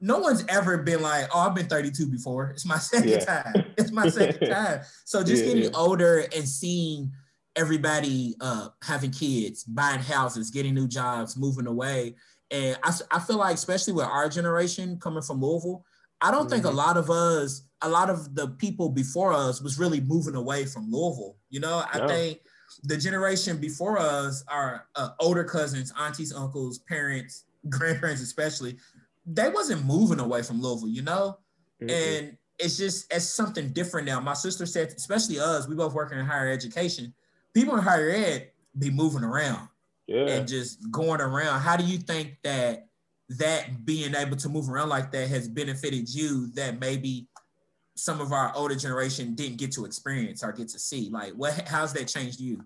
no 0.00 0.18
one's 0.18 0.44
ever 0.48 0.78
been 0.78 1.02
like, 1.02 1.28
oh, 1.34 1.40
I've 1.40 1.54
been 1.54 1.66
32 1.66 2.06
before. 2.06 2.50
It's 2.50 2.66
my 2.66 2.78
second 2.78 3.08
yeah. 3.08 3.18
time. 3.18 3.64
It's 3.76 3.92
my 3.92 4.08
second 4.08 4.48
time. 4.50 4.80
So 5.04 5.22
just 5.22 5.44
yeah, 5.44 5.54
getting 5.54 5.74
older 5.74 6.26
and 6.34 6.48
seeing 6.48 7.12
everybody 7.56 8.34
uh, 8.40 8.68
having 8.82 9.10
kids, 9.10 9.64
buying 9.64 10.00
houses, 10.00 10.50
getting 10.50 10.74
new 10.74 10.86
jobs, 10.86 11.36
moving 11.36 11.66
away. 11.66 12.14
And 12.50 12.78
I, 12.82 12.92
I 13.10 13.18
feel 13.18 13.38
like, 13.38 13.54
especially 13.54 13.94
with 13.94 14.04
our 14.04 14.28
generation 14.28 14.98
coming 15.00 15.22
from 15.22 15.40
Louisville, 15.40 15.84
I 16.20 16.30
don't 16.30 16.42
mm-hmm. 16.42 16.50
think 16.50 16.64
a 16.64 16.68
mm-hmm. 16.68 16.76
lot 16.76 16.96
of 16.96 17.10
us, 17.10 17.62
a 17.82 17.88
lot 17.88 18.10
of 18.10 18.34
the 18.34 18.48
people 18.48 18.88
before 18.88 19.32
us 19.32 19.60
was 19.62 19.78
really 19.78 20.00
moving 20.00 20.34
away 20.34 20.64
from 20.64 20.90
Louisville. 20.90 21.36
You 21.50 21.60
know, 21.60 21.84
I 21.92 21.98
no. 21.98 22.08
think 22.08 22.40
the 22.84 22.96
generation 22.96 23.58
before 23.58 23.98
us, 23.98 24.44
our 24.48 24.86
uh, 24.94 25.10
older 25.20 25.44
cousins, 25.44 25.92
aunties, 25.98 26.32
uncles, 26.32 26.78
parents, 26.80 27.44
grandparents, 27.68 28.22
especially, 28.22 28.76
they 29.26 29.48
wasn't 29.48 29.84
moving 29.84 30.20
away 30.20 30.42
from 30.42 30.62
Louisville, 30.62 30.88
you 30.88 31.02
know? 31.02 31.38
Mm-hmm. 31.82 31.90
And 31.90 32.36
it's 32.58 32.78
just 32.78 33.12
it's 33.12 33.26
something 33.26 33.70
different 33.70 34.06
now. 34.06 34.20
My 34.20 34.34
sister 34.34 34.66
said, 34.66 34.92
especially 34.96 35.40
us, 35.40 35.68
we 35.68 35.74
both 35.74 35.94
working 35.94 36.18
in 36.18 36.24
higher 36.24 36.50
education. 36.50 37.12
People 37.52 37.76
in 37.76 37.82
higher 37.82 38.10
ed 38.10 38.50
be 38.78 38.90
moving 38.90 39.24
around 39.24 39.68
yeah. 40.06 40.26
and 40.26 40.48
just 40.48 40.90
going 40.90 41.20
around. 41.20 41.60
How 41.60 41.76
do 41.76 41.84
you 41.84 41.98
think 41.98 42.38
that 42.44 42.88
that 43.30 43.84
being 43.84 44.14
able 44.14 44.36
to 44.36 44.48
move 44.48 44.70
around 44.70 44.88
like 44.88 45.10
that 45.10 45.28
has 45.28 45.48
benefited 45.48 46.08
you 46.08 46.48
that 46.52 46.78
maybe 46.78 47.26
some 47.96 48.20
of 48.20 48.32
our 48.32 48.52
older 48.54 48.76
generation 48.76 49.34
didn't 49.34 49.56
get 49.56 49.72
to 49.72 49.84
experience 49.84 50.44
or 50.44 50.52
get 50.52 50.68
to 50.68 50.78
see? 50.78 51.10
Like 51.10 51.32
what 51.32 51.68
how's 51.68 51.92
that 51.94 52.08
changed 52.08 52.40
you? 52.40 52.64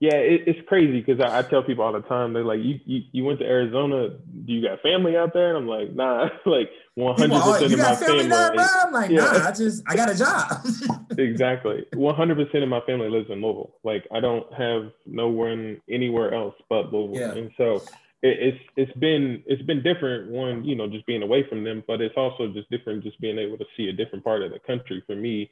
Yeah, 0.00 0.16
it, 0.16 0.42
it's 0.46 0.68
crazy 0.68 1.00
because 1.00 1.20
I, 1.20 1.38
I, 1.38 1.42
tell 1.42 1.62
people 1.62 1.84
all 1.84 1.92
the 1.92 2.00
time, 2.00 2.32
they're 2.32 2.44
like, 2.44 2.58
you, 2.60 2.80
you, 2.84 3.02
you 3.12 3.24
went 3.24 3.38
to 3.38 3.46
Arizona, 3.46 4.08
do 4.10 4.52
you 4.52 4.60
got 4.60 4.80
family 4.82 5.16
out 5.16 5.32
there? 5.32 5.54
And 5.54 5.58
I'm 5.58 5.68
like, 5.68 5.94
nah, 5.94 6.28
like 6.46 6.68
100% 6.98 7.30
oh, 7.32 7.64
of 7.64 7.78
my 7.78 7.94
family. 7.94 8.28
There, 8.28 8.54
I'm 8.58 8.92
like, 8.92 9.10
yeah. 9.10 9.20
nah, 9.20 9.48
I 9.48 9.52
just, 9.52 9.82
I 9.86 9.94
got 9.94 10.10
a 10.10 10.14
job. 10.14 10.66
exactly. 11.18 11.86
100% 11.94 12.62
of 12.62 12.68
my 12.68 12.80
family 12.80 13.08
lives 13.08 13.30
in 13.30 13.40
Louisville. 13.40 13.74
Like 13.84 14.04
I 14.12 14.20
don't 14.20 14.52
have 14.54 14.90
no 15.06 15.28
one 15.28 15.80
anywhere 15.88 16.34
else 16.34 16.54
but 16.68 16.92
Louisville. 16.92 17.36
Yeah. 17.36 17.40
And 17.40 17.50
so 17.56 17.76
it, 18.22 18.54
it's, 18.54 18.58
it's 18.76 18.98
been, 18.98 19.44
it's 19.46 19.62
been 19.62 19.82
different 19.82 20.30
one, 20.30 20.64
you 20.64 20.74
know, 20.74 20.88
just 20.88 21.06
being 21.06 21.22
away 21.22 21.46
from 21.48 21.62
them, 21.62 21.84
but 21.86 22.00
it's 22.00 22.16
also 22.16 22.48
just 22.52 22.68
different, 22.68 23.04
just 23.04 23.20
being 23.20 23.38
able 23.38 23.58
to 23.58 23.64
see 23.76 23.88
a 23.88 23.92
different 23.92 24.24
part 24.24 24.42
of 24.42 24.50
the 24.50 24.58
country 24.58 25.02
for 25.06 25.14
me 25.14 25.50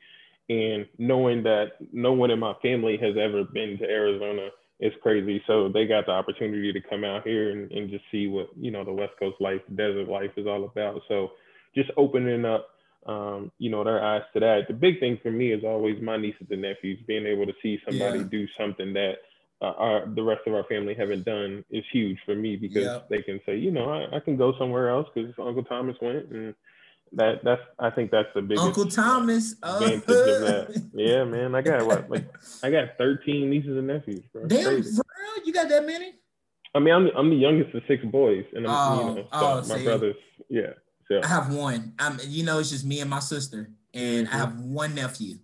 and 0.49 0.87
knowing 0.99 1.43
that 1.45 1.73
no 1.93 2.13
one 2.13 2.31
in 2.31 2.39
my 2.39 2.55
family 2.63 2.99
has 3.01 3.17
ever 3.17 3.45
been 3.45 3.79
to 3.79 3.85
Arizona 3.85 4.49
is 4.81 4.93
crazy. 5.03 5.43
So 5.47 5.69
they 5.69 5.87
got 5.87 6.07
the 6.07 6.13
opportunity 6.13 6.73
to 6.73 6.81
come 6.81 7.05
out 7.05 7.27
here 7.27 7.51
and, 7.51 7.71
and 7.71 7.89
just 7.89 8.05
see 8.11 8.27
what, 8.27 8.49
you 8.57 8.71
know, 8.71 8.85
the 8.85 8.93
West 8.93 9.13
Coast 9.19 9.37
life, 9.41 9.61
desert 9.77 10.09
life 10.09 10.33
is 10.37 10.47
all 10.47 10.65
about. 10.65 11.01
So 11.09 11.31
just 11.75 11.91
opening 11.97 12.45
up, 12.45 12.69
um, 13.07 13.53
you 13.59 13.71
know, 13.71 13.85
their 13.85 14.03
eyes 14.05 14.23
to 14.35 14.41
that. 14.41 14.63
The 14.69 14.75
big 14.75 14.99
thing 15.01 15.19
for 15.23 15.31
me 15.31 15.53
is 15.53 15.65
always 15.65 16.03
my 16.03 16.17
nieces 16.17 16.49
and 16.51 16.63
nephews 16.63 16.99
being 17.07 17.27
able 17.27 17.47
to 17.47 17.53
see 17.63 17.79
somebody 17.89 18.19
yeah. 18.19 18.25
do 18.31 18.47
something 18.59 18.93
that 18.93 19.15
uh, 19.61 19.73
our, 19.79 20.07
the 20.07 20.23
rest 20.23 20.41
of 20.47 20.55
our 20.55 20.65
family 20.65 20.95
haven't 20.95 21.25
done 21.25 21.65
is 21.71 21.85
huge 21.93 22.19
for 22.27 22.35
me 22.35 22.57
because 22.57 23.03
they 23.09 23.23
can 23.23 23.41
say, 23.47 23.57
you 23.57 23.71
know, 23.71 23.89
I, 23.89 24.17
I 24.17 24.21
can 24.21 24.37
go 24.37 24.53
somewhere 24.59 24.91
else 24.91 25.07
because 25.15 25.33
Uncle 25.39 25.63
Thomas 25.63 25.97
went 26.03 26.29
and 26.31 26.55
that 27.15 27.45
that's 27.45 27.63
I 27.79 27.91
think 27.91 28.11
that's 28.11 28.29
the 28.35 28.43
biggest 28.43 28.65
Uncle 28.65 28.87
Thomas 28.87 29.55
advantage 29.63 30.05
uh, 30.09 30.13
of 30.13 30.41
that. 30.41 30.83
Yeah, 30.95 31.25
man. 31.25 31.55
I 31.55 31.63
got 31.63 31.87
what 31.87 32.11
like 32.11 32.27
I 32.63 32.71
got 32.71 32.97
13 32.99 33.51
nieces 33.51 33.77
and 33.77 33.87
nephews, 33.87 34.25
bro. 34.33 34.47
Damn, 34.47 34.65
Crazy. 34.65 34.97
for 34.97 35.03
real? 35.21 35.47
You 35.47 35.53
got 35.53 35.69
that 35.69 35.87
many? 35.87 36.15
I 36.75 36.79
mean, 36.79 36.95
I'm 36.95 37.11
I'm 37.17 37.31
the 37.31 37.37
youngest 37.37 37.75
of 37.75 37.83
six 37.87 38.05
boys, 38.05 38.45
and 38.55 38.67
I'm 38.67 38.75
oh, 38.75 38.99
you 38.99 39.15
know, 39.15 39.23
so 39.23 39.29
oh, 39.33 39.57
my 39.69 39.79
see, 39.79 39.85
brothers, 39.85 40.17
yeah. 40.49 40.71
So 41.09 41.21
I 41.23 41.27
have 41.27 41.53
one. 41.53 41.95
I'm 41.99 42.19
you 42.27 42.45
know, 42.45 42.59
it's 42.59 42.71
just 42.71 42.85
me 42.85 43.01
and 43.01 43.11
my 43.11 43.21
sister, 43.21 43.71
and 43.93 44.27
mm-hmm. 44.27 44.35
I 44.35 44.39
have 44.39 44.59
one 44.59 44.95
nephew. 44.95 45.37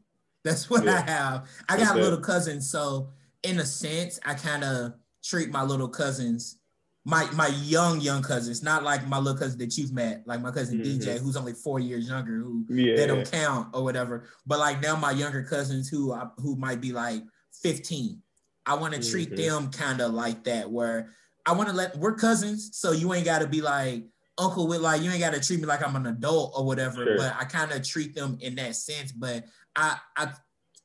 That's 0.45 0.71
what 0.71 0.85
yeah. 0.85 1.03
I 1.07 1.11
have. 1.11 1.49
I 1.69 1.77
got 1.77 1.93
okay. 1.93 2.03
little 2.03 2.21
cousins, 2.21 2.71
so 2.71 3.11
in 3.43 3.59
a 3.59 3.67
sense, 3.67 4.19
I 4.25 4.35
kind 4.35 4.65
of 4.65 4.95
treat 5.23 5.51
my 5.51 5.63
little 5.63 5.89
cousins 5.89 6.58
my 7.09 7.25
my 7.31 7.47
young 7.65 8.03
young 8.03 8.23
cousins, 8.23 8.63
not 8.63 8.83
like 8.83 9.09
my 9.09 9.17
little 9.19 9.39
cousin 9.39 9.59
that 9.59 9.79
you've 9.79 9.93
met, 9.93 10.23
like 10.27 10.43
my 10.43 10.51
cousin 10.51 10.79
Mhm. 10.79 10.85
DJ, 11.01 11.19
who's 11.19 11.37
only 11.39 11.55
four 11.55 11.81
years 11.81 12.07
younger, 12.07 12.37
who 12.39 12.67
Yeah. 12.69 12.97
they 12.97 13.07
don't 13.07 13.29
count 13.31 13.69
or 13.73 13.83
whatever. 13.83 14.27
But 14.47 14.59
like 14.59 14.83
now, 14.83 14.95
my 14.95 15.13
younger 15.13 15.43
cousins 15.43 15.89
who 15.89 16.13
I- 16.13 16.29
who 16.37 16.55
might 16.57 16.83
be 16.83 16.93
like 16.93 17.25
15, 17.63 18.23
I 18.67 18.75
want 18.75 18.93
to 18.95 19.11
treat 19.11 19.31
Mhm. 19.31 19.37
them 19.37 19.71
kind 19.71 20.03
of 20.03 20.13
like 20.13 20.45
that, 20.45 20.71
where 20.71 21.15
I 21.47 21.53
want 21.53 21.71
to 21.71 21.75
let 21.75 21.97
we're 21.99 22.15
cousins, 22.15 22.71
so 22.75 22.93
you 22.93 23.15
ain't 23.15 23.25
got 23.25 23.39
to 23.39 23.47
be 23.47 23.63
like 23.63 24.05
uncle 24.37 24.69
with 24.69 24.83
like 24.83 25.01
you 25.01 25.11
ain't 25.11 25.21
got 25.21 25.33
to 25.33 25.41
treat 25.41 25.61
me 25.61 25.67
like 25.67 25.83
I'm 25.83 25.97
an 25.97 26.07
adult 26.07 26.53
or 26.55 26.67
whatever. 26.67 27.05
Sure. 27.07 27.17
But 27.17 27.35
I 27.41 27.45
kind 27.47 27.73
of 27.73 27.83
treat 27.83 28.15
them 28.15 28.37
in 28.43 28.55
that 28.57 28.77
sense. 28.77 29.13
But 29.13 29.47
I 29.75 29.99
I 30.15 30.35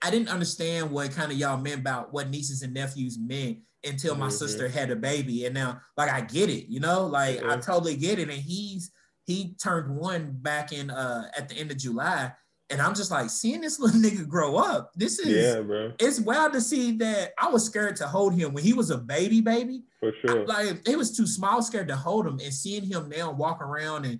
I 0.01 0.09
didn't 0.09 0.29
understand 0.29 0.89
what 0.89 1.11
kind 1.11 1.33
of 1.33 1.37
y'all 1.37 1.59
meant 1.59 1.81
about 1.81 2.13
what 2.13 2.29
nieces 2.29 2.61
and 2.61 2.73
nephews 2.73 3.17
meant 3.19 3.59
until 3.85 4.15
my 4.15 4.27
Mhm. 4.27 4.31
sister 4.39 4.67
had 4.67 4.91
a 4.91 4.95
baby, 4.95 5.45
and 5.45 5.53
now 5.53 5.81
like 5.97 6.09
I 6.11 6.21
get 6.21 6.49
it, 6.49 6.67
you 6.71 6.79
know, 6.79 7.05
like 7.07 7.39
I 7.43 7.57
Mhm. 7.57 7.65
totally 7.65 7.95
get 7.97 8.19
it. 8.19 8.29
And 8.29 8.41
he's 8.41 8.91
he 9.25 9.55
turned 9.61 9.95
one 9.95 10.31
back 10.41 10.73
in 10.73 10.89
uh 10.89 11.29
at 11.37 11.47
the 11.49 11.55
end 11.55 11.71
of 11.71 11.77
July, 11.77 12.33
and 12.69 12.81
I'm 12.81 12.93
just 12.93 13.09
like 13.11 13.29
seeing 13.29 13.61
this 13.61 13.79
little 13.79 13.99
nigga 13.99 14.27
grow 14.27 14.57
up. 14.57 14.91
This 14.95 15.19
is 15.19 15.27
Yeah, 15.55 15.61
bro. 15.61 15.93
it's 15.99 16.19
wild 16.19 16.53
to 16.53 16.61
see 16.61 16.91
that 16.97 17.31
I 17.39 17.49
was 17.49 17.65
scared 17.65 17.95
to 17.97 18.07
hold 18.07 18.33
him 18.33 18.53
when 18.53 18.63
he 18.63 18.73
was 18.73 18.89
a 18.89 18.97
baby, 18.97 19.39
baby. 19.41 19.83
For 19.99 20.11
sure. 20.25 20.45
Like 20.45 20.87
it 20.87 20.97
was 20.97 21.15
too 21.15 21.27
small, 21.27 21.61
scared 21.61 21.87
to 21.89 21.95
hold 21.95 22.27
him, 22.27 22.39
and 22.43 22.53
seeing 22.53 22.83
him 22.83 23.09
now 23.09 23.31
walk 23.31 23.61
around 23.61 24.05
and 24.05 24.19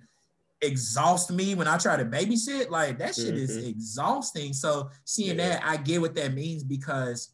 exhaust 0.62 1.30
me 1.30 1.54
when 1.54 1.68
I 1.68 1.76
try 1.76 1.96
to 1.96 2.04
babysit, 2.06 2.70
like 2.70 2.98
that 2.98 3.14
shit 3.14 3.36
is 3.36 3.58
Mhm. 3.58 3.68
exhausting. 3.68 4.54
So 4.54 4.88
seeing 5.04 5.38
Yeah. 5.38 5.50
that, 5.58 5.66
I 5.66 5.76
get 5.76 6.00
what 6.00 6.14
that 6.14 6.32
means 6.32 6.64
because, 6.64 7.28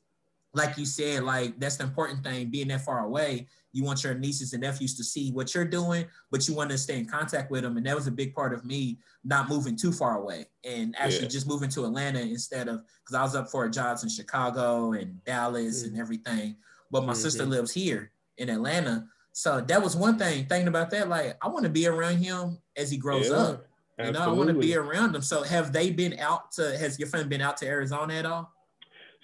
like 0.53 0.77
you 0.77 0.85
said, 0.85 1.23
like 1.23 1.59
that's 1.61 1.77
the 1.77 1.85
important 1.85 2.25
thing. 2.25 2.51
Being 2.51 2.69
that 2.69 2.85
far 2.85 3.05
away, 3.05 3.47
you 3.73 3.85
want 3.85 4.03
your 4.03 4.15
nieces 4.15 4.53
and 4.53 4.63
nephews 4.63 4.97
to 4.97 5.05
see 5.05 5.31
what 5.31 5.55
you're 5.55 5.65
doing, 5.65 6.07
but 6.31 6.49
you 6.49 6.55
want 6.55 6.71
to 6.71 6.79
stay 6.79 6.99
in 6.99 7.07
contact 7.07 7.51
with 7.51 7.63
them, 7.63 7.77
and 7.77 7.87
that 7.87 7.95
was 7.95 8.09
a 8.09 8.11
big 8.11 8.35
part 8.35 8.53
of 8.53 8.65
me 8.65 8.99
not 9.23 9.49
moving 9.49 9.77
too 9.77 9.93
far 9.93 10.21
away 10.21 10.47
and 10.65 10.95
actually 10.99 11.23
Yeah. 11.23 11.29
just 11.29 11.47
moving 11.47 11.71
to 11.71 11.85
Atlanta 11.85 12.21
instead 12.21 12.67
of 12.69 12.83
because 13.05 13.15
I 13.15 13.23
was 13.23 13.37
up 13.37 13.49
for 13.51 13.69
jobs 13.69 14.03
in 14.03 14.09
Chicago 14.09 14.93
and 14.93 15.23
Dallas 15.25 15.85
and 15.85 15.95
Mhm. 15.97 16.01
everything. 16.01 16.57
But 16.91 17.05
my 17.05 17.15
sister 17.15 17.45
Mhm. 17.45 17.51
lives 17.51 17.71
here 17.73 18.11
in 18.37 18.49
Atlanta. 18.49 19.07
So 19.33 19.61
that 19.61 19.81
was 19.81 19.95
one 19.95 20.19
thing 20.19 20.47
thinking 20.47 20.67
about 20.67 20.91
that. 20.91 21.09
Like, 21.09 21.37
I 21.41 21.47
want 21.49 21.63
to 21.63 21.71
be 21.71 21.87
around 21.87 22.17
him 22.17 22.59
as 22.77 22.91
he 22.91 22.97
grows 22.97 23.29
Yeah, 23.31 23.37
up. 23.37 23.67
You 24.01 24.11
know, 24.11 24.21
I 24.21 24.29
want 24.33 24.49
to 24.49 24.55
be 24.55 24.75
around 24.75 25.15
him. 25.15 25.23
So 25.23 25.43
have 25.45 25.73
they 25.73 25.91
been 25.93 26.19
out 26.19 26.51
to, 26.53 26.77
has 26.79 26.99
your 26.99 27.07
friend 27.07 27.29
been 27.29 27.43
out 27.43 27.59
to 27.59 27.67
Arizona 27.67 28.15
at 28.15 28.27
all? 28.27 28.53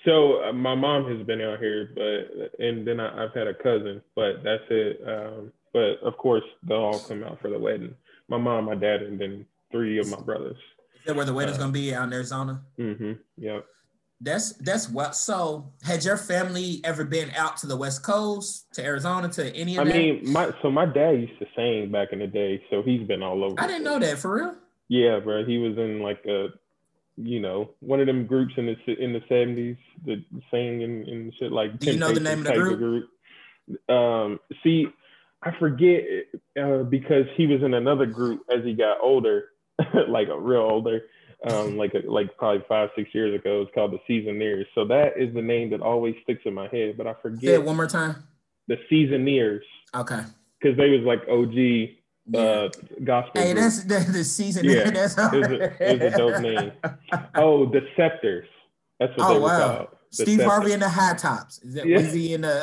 So 0.06 0.42
uh, 0.44 0.52
my 0.52 0.74
mom 0.74 1.04
has 1.14 1.26
been 1.26 1.42
out 1.42 1.58
here, 1.58 1.90
but 1.94 2.64
and 2.64 2.86
then 2.86 3.00
I, 3.00 3.24
I've 3.24 3.34
had 3.34 3.48
a 3.48 3.54
cousin, 3.54 4.00
but 4.14 4.42
that's 4.42 4.62
it. 4.70 5.00
Um, 5.06 5.52
but 5.72 6.00
of 6.02 6.16
course, 6.16 6.44
they'll 6.62 6.78
all 6.78 7.00
come 7.00 7.22
out 7.24 7.40
for 7.42 7.50
the 7.50 7.58
wedding. 7.58 7.94
My 8.28 8.38
mom, 8.38 8.64
my 8.64 8.76
dad, 8.76 9.02
and 9.02 9.20
then 9.20 9.44
three 9.70 9.98
of 9.98 10.08
my 10.08 10.20
brothers. 10.20 10.56
Is 11.00 11.06
that 11.06 11.16
where 11.16 11.24
the 11.24 11.34
wedding's 11.34 11.58
Uh, 11.58 11.62
going 11.62 11.72
to 11.72 11.78
be 11.78 11.94
out 11.94 12.06
in 12.06 12.12
Arizona? 12.12 12.62
Mm-hmm. 12.78 13.12
Yep. 13.36 13.66
That's, 14.20 14.52
that's 14.54 14.88
what. 14.88 15.14
So 15.14 15.72
had 15.82 16.02
your 16.04 16.16
family 16.16 16.80
ever 16.84 17.04
been 17.04 17.30
out 17.36 17.58
to 17.58 17.66
the 17.66 17.76
West 17.76 18.02
Coast, 18.02 18.72
to 18.74 18.82
Arizona, 18.82 19.28
to 19.30 19.54
any 19.54 19.76
I 19.78 19.82
of 19.82 19.88
that? 19.88 19.94
mean, 19.94 20.32
my 20.32 20.50
so 20.62 20.70
my 20.70 20.86
dad 20.86 21.20
used 21.20 21.38
to 21.40 21.46
sing 21.54 21.90
back 21.92 22.12
in 22.12 22.20
the 22.20 22.26
day, 22.26 22.62
so 22.70 22.82
he's 22.82 23.06
been 23.06 23.22
all 23.22 23.44
over. 23.44 23.60
I 23.60 23.66
didn't 23.66 23.84
know 23.84 23.98
that 23.98 24.18
for 24.18 24.36
real. 24.36 24.54
Yeah, 24.88 25.18
bro. 25.18 25.44
He 25.44 25.58
was 25.58 25.76
in 25.76 26.00
like 26.00 26.24
a, 26.26 26.48
you 27.16 27.40
know, 27.40 27.70
one 27.80 28.00
of 28.00 28.06
them 28.06 28.26
groups 28.26 28.52
in 28.56 28.66
the 28.66 28.94
in 29.02 29.12
the 29.12 29.22
seventies 29.28 29.76
that 30.04 30.22
sang 30.50 30.82
and, 30.82 31.06
and 31.08 31.34
shit 31.38 31.52
like. 31.52 31.78
Do 31.78 31.92
you 31.92 31.98
know 31.98 32.12
the 32.12 32.20
name 32.20 32.38
of 32.40 32.44
the 32.44 32.50
Temptation 32.50 32.70
type 32.70 32.78
group? 32.78 33.04
group. 33.68 33.88
Um, 33.88 34.38
see, 34.62 34.86
I 35.42 35.50
forget 35.58 36.02
uh, 36.60 36.82
because 36.84 37.24
he 37.36 37.46
was 37.46 37.62
in 37.62 37.74
another 37.74 38.06
group 38.06 38.42
as 38.54 38.64
he 38.64 38.74
got 38.74 38.98
older, 39.02 39.46
like 40.08 40.28
a 40.28 40.38
real 40.38 40.60
older, 40.60 41.02
um, 41.50 41.76
like 41.76 41.94
a, 41.94 42.08
like 42.10 42.36
probably 42.36 42.64
five 42.68 42.90
six 42.96 43.10
years 43.14 43.38
ago. 43.38 43.62
It's 43.62 43.70
called 43.74 43.92
the 43.92 43.98
Seasoneers. 44.08 44.66
So 44.74 44.84
that 44.86 45.12
is 45.16 45.34
the 45.34 45.42
name 45.42 45.70
that 45.70 45.80
always 45.80 46.14
sticks 46.22 46.42
in 46.44 46.54
my 46.54 46.68
head, 46.68 46.96
but 46.96 47.06
I 47.06 47.14
forget. 47.22 47.42
Say 47.44 47.54
it 47.54 47.64
one 47.64 47.76
more 47.76 47.86
time. 47.86 48.16
the 48.68 48.76
Seasoneers 48.90 49.62
Okay. 49.94 50.20
because 50.60 50.76
they 50.76 50.90
was 50.90 51.02
like 51.04 51.20
OG 51.28 51.96
Yeah. 52.28 52.40
uh, 52.40 52.68
gospel. 53.04 53.40
hey, 53.40 53.52
group. 53.52 53.62
that's 53.64 53.84
the, 53.84 54.12
the 54.12 54.24
season. 54.24 54.64
Yeah, 54.64 54.90
that's 54.90 55.16
it 55.16 55.32
was 55.32 55.48
a- 55.48 55.92
it 55.92 56.02
was 56.02 56.14
a 56.14 56.16
dope 56.16 56.40
name. 56.42 56.72
Oh, 57.34 57.66
the 57.66 57.80
Scepters. 57.96 58.48
That's 58.98 59.16
what 59.16 59.30
Oh, 59.30 59.34
they 59.34 59.38
were 59.40 59.46
wow. 59.46 59.76
called. 59.76 59.88
The 60.12 60.22
Steve 60.22 60.42
Harvey 60.42 60.70
Scepters. 60.70 60.74
in 60.74 60.80
the 60.80 60.88
high 60.88 61.14
tops. 61.14 61.58
Is 61.62 61.74
that 61.74 61.86
Yeah. 61.86 61.96
was 61.98 62.12
he 62.12 62.34
in 62.34 62.40
the? 62.40 62.62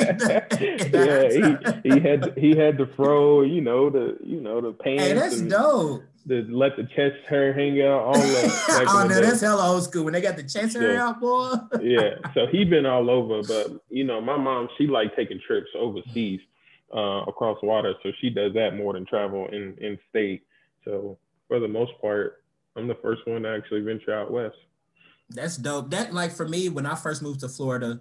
in 0.00 0.18
the- 0.18 1.82
yeah, 1.82 1.82
he, 1.82 1.94
he 1.94 2.00
had 2.00 2.32
he 2.38 2.56
had 2.56 2.78
the 2.78 2.86
fro, 2.96 3.42
you 3.42 3.60
know, 3.60 3.90
the 3.90 4.16
you 4.22 4.40
know 4.40 4.60
the 4.60 4.72
pants 4.72 5.02
Hey, 5.02 5.12
that's 5.14 5.38
and 5.40 5.50
dope. 5.50 6.02
the 6.26 6.46
let 6.48 6.76
the 6.76 6.84
chest 6.84 7.16
hair 7.28 7.52
hang 7.52 7.82
out, 7.82 8.00
all 8.00 8.12
that. 8.14 8.84
oh 8.88 9.06
no, 9.08 9.20
that's 9.20 9.40
hella 9.40 9.66
old 9.72 9.84
school. 9.84 10.04
When 10.04 10.12
they 10.12 10.20
got 10.20 10.36
the 10.36 10.42
chest 10.44 10.76
hair 10.76 10.94
Yeah. 10.94 11.08
out, 11.08 11.20
boy. 11.20 11.52
yeah. 11.82 12.10
So 12.34 12.46
he 12.50 12.64
been 12.64 12.86
all 12.86 13.10
over, 13.10 13.42
but 13.42 13.82
you 13.90 14.04
know, 14.04 14.20
my 14.20 14.36
mom 14.36 14.68
she 14.78 14.86
like 14.86 15.14
taking 15.16 15.40
trips 15.46 15.68
overseas, 15.76 16.40
uh, 16.92 17.24
across 17.26 17.58
water, 17.62 17.94
so 18.02 18.10
she 18.20 18.30
does 18.30 18.52
that 18.54 18.76
more 18.76 18.92
than 18.92 19.06
travel 19.06 19.48
in 19.48 19.76
in 19.80 19.98
state. 20.10 20.44
So 20.84 21.18
for 21.48 21.60
the 21.60 21.68
most 21.68 21.92
part, 22.00 22.44
I'm 22.76 22.88
the 22.88 22.96
first 22.96 23.26
one 23.26 23.42
to 23.42 23.48
actually 23.48 23.80
venture 23.82 24.14
out 24.14 24.30
west. 24.30 24.56
That's 25.30 25.56
dope. 25.56 25.90
That 25.90 26.12
like 26.12 26.32
for 26.32 26.48
me, 26.48 26.68
when 26.68 26.86
I 26.86 26.94
first 26.94 27.22
moved 27.22 27.40
to 27.40 27.48
Florida, 27.48 28.00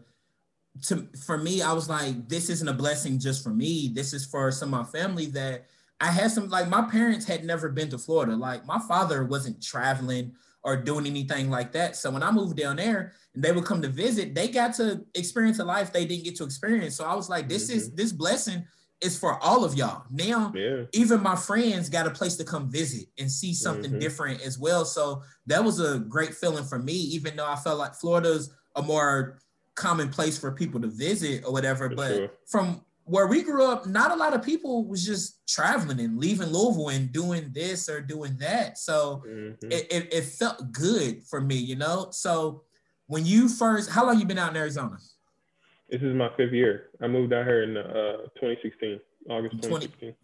to 0.87 1.07
for 1.25 1.37
me, 1.37 1.61
I 1.61 1.73
was 1.73 1.87
like, 1.89 2.27
this 2.27 2.49
isn't 2.49 2.67
a 2.67 2.73
blessing 2.73 3.19
just 3.19 3.43
for 3.43 3.51
me. 3.51 3.91
This 3.93 4.13
is 4.13 4.25
for 4.25 4.51
some 4.51 4.73
of 4.73 4.85
my 4.85 4.99
family 4.99 5.27
that 5.27 5.65
I 5.99 6.07
had 6.07 6.31
some 6.31 6.49
like 6.49 6.67
my 6.67 6.81
parents 6.81 7.25
had 7.25 7.45
never 7.45 7.69
been 7.69 7.89
to 7.89 7.97
Florida. 7.97 8.35
Like 8.35 8.65
my 8.65 8.79
father 8.79 9.23
wasn't 9.23 9.63
traveling 9.63 10.33
or 10.63 10.77
doing 10.77 11.05
anything 11.05 11.49
like 11.49 11.71
that. 11.73 11.95
So 11.95 12.09
when 12.09 12.23
I 12.23 12.31
moved 12.31 12.55
down 12.57 12.77
there 12.77 13.13
and 13.35 13.43
they 13.43 13.51
would 13.51 13.65
come 13.65 13.81
to 13.81 13.89
visit, 13.89 14.33
they 14.33 14.47
got 14.47 14.73
to 14.75 15.05
experience 15.13 15.59
a 15.59 15.65
life 15.65 15.91
they 15.91 16.05
didn't 16.05 16.23
get 16.23 16.35
to 16.37 16.43
experience. 16.45 16.95
So 16.95 17.05
I 17.05 17.15
was 17.15 17.29
like, 17.29 17.49
this 17.49 17.69
is 17.69 17.91
this 17.93 18.11
blessing 18.11 18.65
is 19.01 19.17
for 19.19 19.37
all 19.43 19.65
of 19.65 19.75
y'all. 19.75 20.05
Now 20.09 20.53
Yeah. 20.55 20.83
even 20.93 21.21
my 21.21 21.35
friends 21.35 21.89
got 21.89 22.07
a 22.07 22.11
place 22.11 22.37
to 22.37 22.45
come 22.45 22.71
visit 22.71 23.07
and 23.17 23.29
see 23.29 23.53
something 23.53 23.91
Mhm. 23.91 23.99
different 23.99 24.41
as 24.41 24.57
well. 24.57 24.85
So 24.85 25.23
that 25.47 25.61
was 25.63 25.81
a 25.81 25.99
great 25.99 26.33
feeling 26.33 26.63
for 26.63 26.79
me, 26.79 26.93
even 26.93 27.35
though 27.35 27.45
I 27.45 27.57
felt 27.57 27.77
like 27.77 27.95
Florida's 27.95 28.49
a 28.75 28.81
more 28.81 29.39
common 29.75 30.09
place 30.09 30.37
for 30.37 30.51
people 30.53 30.79
to 30.79 30.87
visit 30.87 31.43
or 31.45 31.51
whatever. 31.51 31.89
For 31.89 31.95
but 31.95 32.15
sure. 32.15 32.31
from 32.47 32.85
where 33.05 33.27
we 33.27 33.43
grew 33.43 33.65
up, 33.65 33.85
not 33.85 34.11
a 34.11 34.15
lot 34.15 34.33
of 34.33 34.41
people 34.43 34.85
was 34.85 35.05
just 35.05 35.45
traveling 35.47 35.99
and 35.99 36.17
leaving 36.17 36.47
Louisville 36.47 36.89
and 36.89 37.11
doing 37.11 37.49
this 37.53 37.89
or 37.89 37.99
doing 37.99 38.37
that. 38.37 38.77
So 38.77 39.23
Mhm. 39.27 39.57
it, 39.71 39.87
it, 39.91 40.13
it 40.13 40.21
felt 40.23 40.71
good 40.71 41.23
for 41.23 41.41
me, 41.41 41.55
you 41.55 41.75
know? 41.75 42.07
So 42.11 42.63
when 43.07 43.25
you 43.25 43.49
first, 43.49 43.89
how 43.89 44.05
long 44.05 44.19
you 44.19 44.25
been 44.25 44.37
out 44.37 44.51
in 44.51 44.57
Arizona? 44.57 44.97
This 45.89 46.01
is 46.01 46.15
my 46.15 46.29
fifth 46.37 46.53
year. 46.53 46.89
I 47.01 47.07
moved 47.07 47.33
out 47.33 47.45
here 47.45 47.63
in 47.63 47.75
uh, 47.75 48.27
2016, 48.39 48.99
August 49.29 49.61
20 49.61 50.15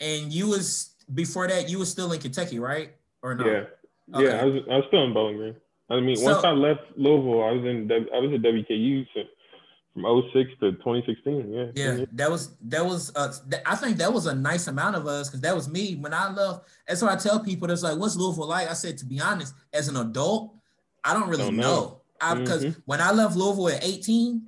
And 0.00 0.32
you 0.32 0.48
was, 0.48 0.94
before 1.12 1.48
that, 1.48 1.68
you 1.68 1.78
was 1.80 1.90
still 1.90 2.12
in 2.12 2.20
Kentucky, 2.20 2.60
right? 2.60 2.92
Or 3.22 3.34
no? 3.34 3.46
Yeah, 3.46 3.64
Okay. 4.14 4.24
yeah. 4.26 4.40
I 4.40 4.44
was 4.44 4.62
I 4.70 4.76
was 4.76 4.84
still 4.88 5.04
in 5.04 5.12
Bowling 5.14 5.36
Green. 5.36 5.56
I 5.90 6.00
mean, 6.00 6.20
once 6.22 6.42
I 6.44 6.50
left 6.52 6.82
Louisville, 6.96 7.42
I 7.42 7.52
was 7.52 7.64
in 7.64 7.90
I 7.92 8.18
was 8.18 8.32
at 8.32 8.42
WKU 8.42 9.06
so 9.14 9.20
from 9.92 10.04
06 10.32 10.50
to 10.60 10.72
2016. 10.72 11.52
Yeah. 11.52 11.66
Yeah, 11.74 12.04
that 12.12 12.30
was 12.30 12.56
that 12.62 12.84
was 12.84 13.12
uh 13.14 13.32
th- 13.50 13.62
I 13.66 13.76
think 13.76 13.98
that 13.98 14.12
was 14.12 14.26
a 14.26 14.34
nice 14.34 14.66
amount 14.66 14.96
of 14.96 15.06
us 15.06 15.28
because 15.28 15.40
that 15.42 15.54
was 15.54 15.68
me 15.68 15.96
when 15.96 16.14
I 16.14 16.30
left. 16.32 16.68
That's 16.88 17.02
what 17.02 17.12
I 17.12 17.16
tell 17.16 17.40
people. 17.40 17.68
That's 17.68 17.82
like, 17.82 17.98
what's 17.98 18.16
Louisville 18.16 18.46
like? 18.48 18.70
I 18.70 18.72
said, 18.74 18.96
to 18.98 19.04
be 19.06 19.20
honest, 19.20 19.54
as 19.72 19.88
an 19.88 19.96
adult, 19.96 20.54
I 21.04 21.12
don't 21.12 21.28
really 21.28 21.44
Don't 21.44 21.56
know. 21.56 22.00
because 22.20 22.64
Mhm. 22.64 22.82
when 22.86 23.00
I 23.00 23.12
left 23.12 23.36
Louisville 23.36 23.68
at 23.68 23.84
18, 23.84 24.42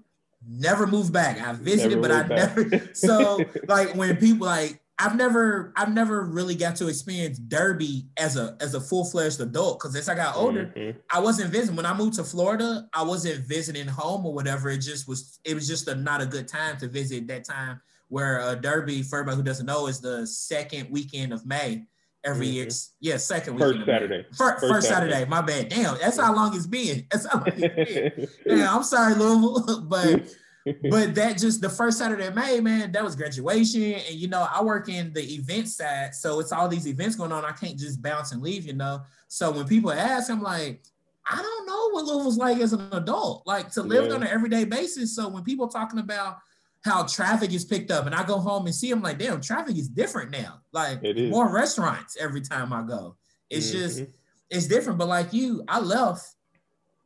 never 0.48 0.86
moved 0.86 1.12
back. 1.12 1.40
I 1.40 1.52
visited, 1.52 2.00
Never 2.00 2.02
but 2.02 2.10
I 2.10 2.22
back. 2.22 2.56
never. 2.56 2.88
So 2.94 3.40
like 3.68 3.94
when 3.96 4.16
people 4.16 4.46
like 4.46 4.80
I've 4.98 5.16
never 5.16 5.72
I've 5.76 5.92
never 5.92 6.22
really 6.24 6.54
got 6.54 6.76
to 6.76 6.86
experience 6.88 7.38
Derby 7.38 8.06
as 8.16 8.36
a 8.36 8.56
as 8.60 8.74
a 8.74 8.80
full 8.80 9.04
fledged 9.04 9.40
adult 9.40 9.80
because 9.80 9.96
as 9.96 10.08
I 10.08 10.14
got 10.14 10.36
older, 10.36 10.72
Mhm. 10.76 10.96
I 11.12 11.18
wasn't 11.18 11.50
visiting 11.50 11.74
when 11.76 11.86
I 11.86 11.92
moved 11.94 12.14
to 12.14 12.24
Florida. 12.24 12.88
I 12.94 13.02
wasn't 13.02 13.44
visiting 13.48 13.88
home 13.88 14.24
or 14.24 14.32
whatever. 14.32 14.70
It 14.70 14.78
just 14.78 15.08
was. 15.08 15.40
It 15.44 15.54
was 15.54 15.66
just 15.66 15.88
a 15.88 15.96
not 15.96 16.20
a 16.22 16.26
good 16.26 16.46
time 16.46 16.76
to 16.78 16.86
visit 16.88 17.26
that 17.28 17.44
time. 17.44 17.80
Where 18.08 18.40
uh, 18.40 18.54
Derby, 18.54 19.02
for 19.02 19.18
everybody 19.18 19.36
who 19.38 19.42
doesn't 19.42 19.66
know, 19.66 19.88
is 19.88 20.00
the 20.00 20.26
second 20.28 20.88
weekend 20.90 21.32
of 21.32 21.44
May 21.44 21.86
every 22.22 22.46
year. 22.46 22.66
Mhm. 22.66 22.88
Yeah, 23.00 23.16
second 23.16 23.54
weekend. 23.56 23.80
May. 23.80 23.86
Saturday. 23.86 24.26
First, 24.36 24.60
First 24.60 24.72
first 24.72 24.88
Saturday. 24.88 25.12
Saturday. 25.12 25.28
My 25.30 25.40
bad. 25.42 25.70
Damn, 25.70 25.98
that's 25.98 26.20
how 26.20 26.32
long 26.34 26.54
it's 26.54 26.66
been. 26.68 27.04
That's 27.10 27.26
how 27.26 27.38
long 27.40 27.48
it's 27.48 27.58
been. 27.96 28.28
Yeah, 28.58 28.72
I'm 28.74 28.84
sorry, 28.84 29.14
Louisville, 29.14 29.80
but 29.88 30.22
but 30.64 31.14
that 31.14 31.36
just 31.38 31.60
the 31.60 31.68
first 31.68 31.98
Saturday 31.98 32.26
of 32.26 32.34
May, 32.34 32.60
man, 32.60 32.92
that 32.92 33.04
was 33.04 33.14
graduation. 33.14 33.82
And 33.82 34.14
you 34.14 34.28
know, 34.28 34.46
I 34.50 34.62
work 34.62 34.88
in 34.88 35.12
the 35.12 35.22
event 35.34 35.68
side, 35.68 36.14
so 36.14 36.40
it's 36.40 36.52
all 36.52 36.68
these 36.68 36.88
events 36.88 37.16
going 37.16 37.32
on. 37.32 37.44
I 37.44 37.52
can't 37.52 37.78
just 37.78 38.00
bounce 38.00 38.32
and 38.32 38.42
leave, 38.42 38.66
you 38.66 38.72
know. 38.72 39.02
So 39.28 39.50
when 39.50 39.66
people 39.66 39.92
ask, 39.92 40.30
I'm 40.30 40.42
like, 40.42 40.82
I 41.26 41.40
don't 41.40 41.66
know 41.66 41.90
what 41.90 42.04
Louisville's 42.04 42.38
like 42.38 42.58
as 42.58 42.72
an 42.72 42.88
adult, 42.92 43.46
like 43.46 43.70
to 43.72 43.82
live 43.82 44.06
Yeah. 44.06 44.14
on 44.14 44.22
an 44.22 44.28
everyday 44.28 44.64
basis. 44.64 45.14
So 45.14 45.28
when 45.28 45.42
people 45.42 45.68
talking 45.68 45.98
about 45.98 46.38
how 46.84 47.04
traffic 47.04 47.52
is 47.52 47.64
picked 47.64 47.90
up, 47.90 48.06
and 48.06 48.14
I 48.14 48.24
go 48.24 48.38
home 48.38 48.66
and 48.66 48.74
see 48.74 48.90
I'm 48.90 49.02
like, 49.02 49.18
damn, 49.18 49.40
traffic 49.40 49.76
is 49.76 49.88
different 49.88 50.30
now. 50.30 50.60
Like 50.72 51.02
more 51.02 51.52
restaurants 51.52 52.16
every 52.18 52.40
time 52.40 52.72
I 52.72 52.82
go. 52.82 53.16
It's 53.50 53.70
mm-hmm. 53.70 53.78
just 53.78 54.02
it's 54.50 54.66
different. 54.66 54.98
But 54.98 55.08
like 55.08 55.32
you, 55.32 55.64
I 55.68 55.80
left 55.80 56.33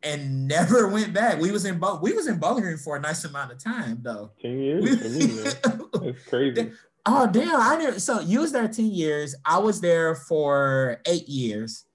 and 0.02 0.46
never 0.46 0.88
went 0.88 1.12
back. 1.12 1.40
We 1.40 1.50
was 1.50 1.64
in 1.64 1.78
Bo- 1.78 1.98
we 2.00 2.12
was 2.12 2.26
in 2.26 2.38
Bowling 2.38 2.62
Green 2.62 2.76
for 2.76 2.96
a 2.96 3.00
nice 3.00 3.24
amount 3.24 3.52
of 3.52 3.62
time 3.62 3.98
though. 4.02 4.30
Ten 4.40 4.58
years. 4.58 5.54
That's 5.92 6.24
crazy. 6.28 6.72
Oh 7.06 7.26
damn! 7.26 7.60
I 7.60 7.76
didn't. 7.78 8.00
So 8.00 8.20
you 8.20 8.40
was 8.40 8.52
there 8.52 8.68
ten 8.68 8.90
years. 8.90 9.34
I 9.44 9.58
was 9.58 9.80
there 9.80 10.14
for 10.14 11.00
eight 11.06 11.28
years, 11.28 11.86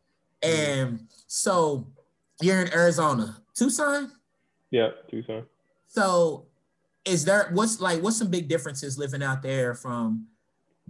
and 0.41 1.07
so 1.27 1.87
you're 2.41 2.61
in 2.61 2.73
Arizona, 2.73 3.41
Tucson. 3.55 4.11
Yeah, 4.71 4.89
Tucson. 5.09 5.43
So, 5.87 6.47
is 7.05 7.25
there 7.25 7.49
what's 7.53 7.79
like 7.79 8.01
what's 8.01 8.17
some 8.17 8.29
big 8.29 8.47
differences 8.47 8.97
living 8.97 9.21
out 9.21 9.43
there 9.43 9.75
from 9.75 10.27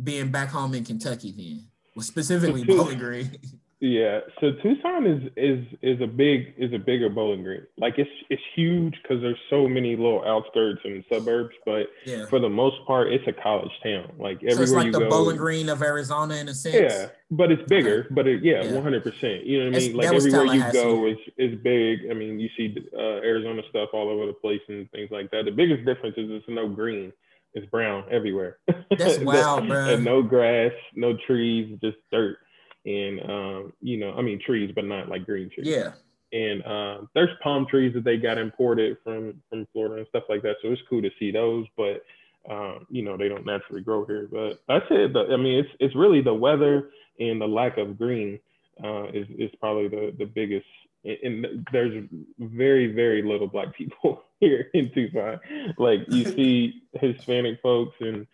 being 0.01 0.31
back 0.31 0.49
home 0.49 0.73
in 0.73 0.85
Kentucky? 0.85 1.33
Then, 1.35 1.67
well, 1.95 2.03
specifically 2.03 2.63
Bowling 2.63 2.97
Green. 2.97 3.31
Yeah, 3.83 4.21
so 4.39 4.53
Tucson 4.63 5.05
is 5.05 5.29
is 5.35 5.65
is 5.81 5.99
a 5.99 6.07
big 6.07 6.53
is 6.57 6.71
a 6.71 6.77
bigger 6.77 7.09
Bowling 7.09 7.43
Green. 7.43 7.63
Like 7.77 7.95
it's 7.97 8.09
it's 8.29 8.41
huge 8.55 8.97
because 9.03 9.21
there's 9.21 9.37
so 9.49 9.67
many 9.67 9.97
little 9.97 10.23
outskirts 10.25 10.79
and 10.85 11.03
suburbs, 11.11 11.53
but 11.65 11.87
yeah. 12.05 12.25
for 12.27 12.39
the 12.39 12.47
most 12.47 12.77
part, 12.87 13.11
it's 13.11 13.27
a 13.27 13.33
college 13.33 13.73
town. 13.83 14.13
Like 14.17 14.37
everywhere 14.37 14.55
so 14.55 14.63
it's 14.63 14.71
like 14.71 14.85
you 14.85 14.91
the 14.93 14.99
go, 14.99 15.09
Bowling 15.09 15.35
Green 15.35 15.67
of 15.67 15.81
Arizona 15.81 16.35
in 16.35 16.47
a 16.47 16.53
sense. 16.53 16.75
Yeah, 16.75 17.07
but 17.29 17.51
it's 17.51 17.63
bigger. 17.67 18.07
But 18.09 18.25
it, 18.25 18.41
yeah, 18.41 18.71
one 18.71 18.83
hundred 18.83 19.03
percent. 19.03 19.45
You 19.45 19.59
know 19.59 19.71
what 19.71 19.75
I 19.75 19.79
mean? 19.79 19.97
Like 19.97 20.07
everywhere 20.07 20.45
you 20.45 20.71
go 20.71 21.05
is 21.05 21.17
is 21.37 21.59
big. 21.61 22.09
I 22.09 22.13
mean, 22.13 22.39
you 22.39 22.47
see 22.55 22.73
uh, 22.97 23.19
Arizona 23.19 23.63
stuff 23.69 23.89
all 23.91 24.07
over 24.07 24.27
the 24.27 24.31
place 24.31 24.61
and 24.69 24.89
things 24.91 25.11
like 25.11 25.29
that. 25.31 25.43
The 25.43 25.51
biggest 25.51 25.83
difference 25.83 26.15
is 26.17 26.31
it's 26.31 26.45
no 26.47 26.69
green. 26.69 27.11
It's 27.53 27.65
brown 27.65 28.05
everywhere. 28.09 28.59
That's 28.97 29.19
wild, 29.19 29.67
bro. 29.67 29.93
and 29.93 30.05
no 30.05 30.23
grass, 30.23 30.71
no 30.95 31.17
trees, 31.27 31.77
just 31.83 31.97
dirt 32.13 32.37
and 32.85 33.21
um, 33.29 33.73
you 33.81 33.97
know, 33.97 34.13
I 34.13 34.21
mean 34.21 34.39
trees, 34.39 34.71
but 34.73 34.85
not 34.85 35.09
like 35.09 35.25
green 35.25 35.49
trees. 35.49 35.67
Yeah. 35.67 35.93
And 36.31 36.65
um, 36.65 37.09
there's 37.13 37.29
palm 37.43 37.67
trees 37.67 37.93
that 37.93 38.03
they 38.03 38.17
got 38.17 38.37
imported 38.37 38.97
from 39.03 39.41
from 39.49 39.67
Florida 39.71 39.97
and 39.97 40.07
stuff 40.07 40.23
like 40.29 40.41
that. 40.43 40.55
So 40.61 40.71
it's 40.71 40.81
cool 40.89 41.01
to 41.01 41.11
see 41.19 41.31
those, 41.31 41.65
but 41.77 42.03
um, 42.49 42.85
you 42.89 43.03
know, 43.03 43.15
they 43.17 43.29
don't 43.29 43.45
naturally 43.45 43.81
grow 43.81 44.05
here. 44.05 44.27
But 44.31 44.61
that's 44.67 44.85
it. 44.89 45.13
The, 45.13 45.27
I 45.31 45.37
mean, 45.37 45.59
it's 45.59 45.69
it's 45.79 45.95
really 45.95 46.21
the 46.21 46.33
weather 46.33 46.89
and 47.19 47.39
the 47.39 47.47
lack 47.47 47.77
of 47.77 47.97
green 47.97 48.39
uh, 48.83 49.05
is 49.05 49.27
is 49.37 49.51
probably 49.59 49.87
the 49.87 50.13
the 50.17 50.25
biggest. 50.25 50.65
And 51.05 51.67
there's 51.73 52.05
very 52.39 52.87
very 52.93 53.21
little 53.21 53.47
black 53.47 53.75
people 53.75 54.23
here 54.39 54.69
in 54.73 54.91
Tucson. 54.93 55.39
Like 55.77 56.01
you 56.07 56.25
see 56.35 56.81
Hispanic 56.93 57.61
folks 57.61 57.95
and 57.99 58.25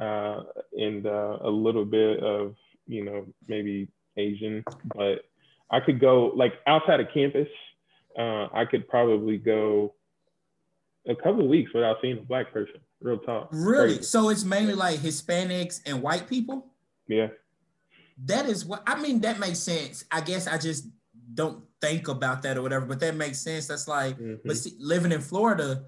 uh, 0.00 0.42
and 0.76 1.06
uh, 1.06 1.38
a 1.40 1.50
little 1.50 1.84
bit 1.84 2.20
of 2.20 2.54
you 2.86 3.04
know 3.04 3.26
maybe 3.48 3.88
Asian, 4.16 4.64
but 4.94 5.24
I 5.70 5.80
could 5.80 6.00
go 6.00 6.32
like 6.34 6.54
outside 6.66 7.00
of 7.00 7.08
campus. 7.12 7.48
Uh, 8.18 8.48
I 8.52 8.64
could 8.64 8.88
probably 8.88 9.36
go 9.36 9.94
a 11.08 11.14
couple 11.14 11.42
of 11.42 11.48
weeks 11.48 11.72
without 11.74 11.98
seeing 12.00 12.18
a 12.18 12.22
black 12.22 12.52
person. 12.52 12.80
Real 13.00 13.18
talk. 13.18 13.48
Really? 13.52 13.96
Crazy. 13.96 14.02
So 14.02 14.30
it's 14.30 14.44
mainly 14.44 14.74
like 14.74 15.00
Hispanics 15.00 15.80
and 15.86 16.02
white 16.02 16.28
people. 16.28 16.66
Yeah. 17.06 17.28
That 18.24 18.46
is 18.46 18.64
what 18.64 18.82
I 18.86 19.00
mean. 19.00 19.20
That 19.20 19.38
makes 19.38 19.58
sense. 19.58 20.04
I 20.10 20.22
guess 20.22 20.46
I 20.46 20.56
just 20.56 20.88
don't 21.34 21.62
think 21.80 22.08
about 22.08 22.42
that 22.42 22.56
or 22.56 22.62
whatever, 22.62 22.86
but 22.86 23.00
that 23.00 23.14
makes 23.14 23.38
sense. 23.38 23.66
That's 23.66 23.86
like, 23.86 24.16
mm-hmm. 24.16 24.36
but 24.44 24.56
see, 24.56 24.72
living 24.78 25.12
in 25.12 25.20
Florida, 25.20 25.84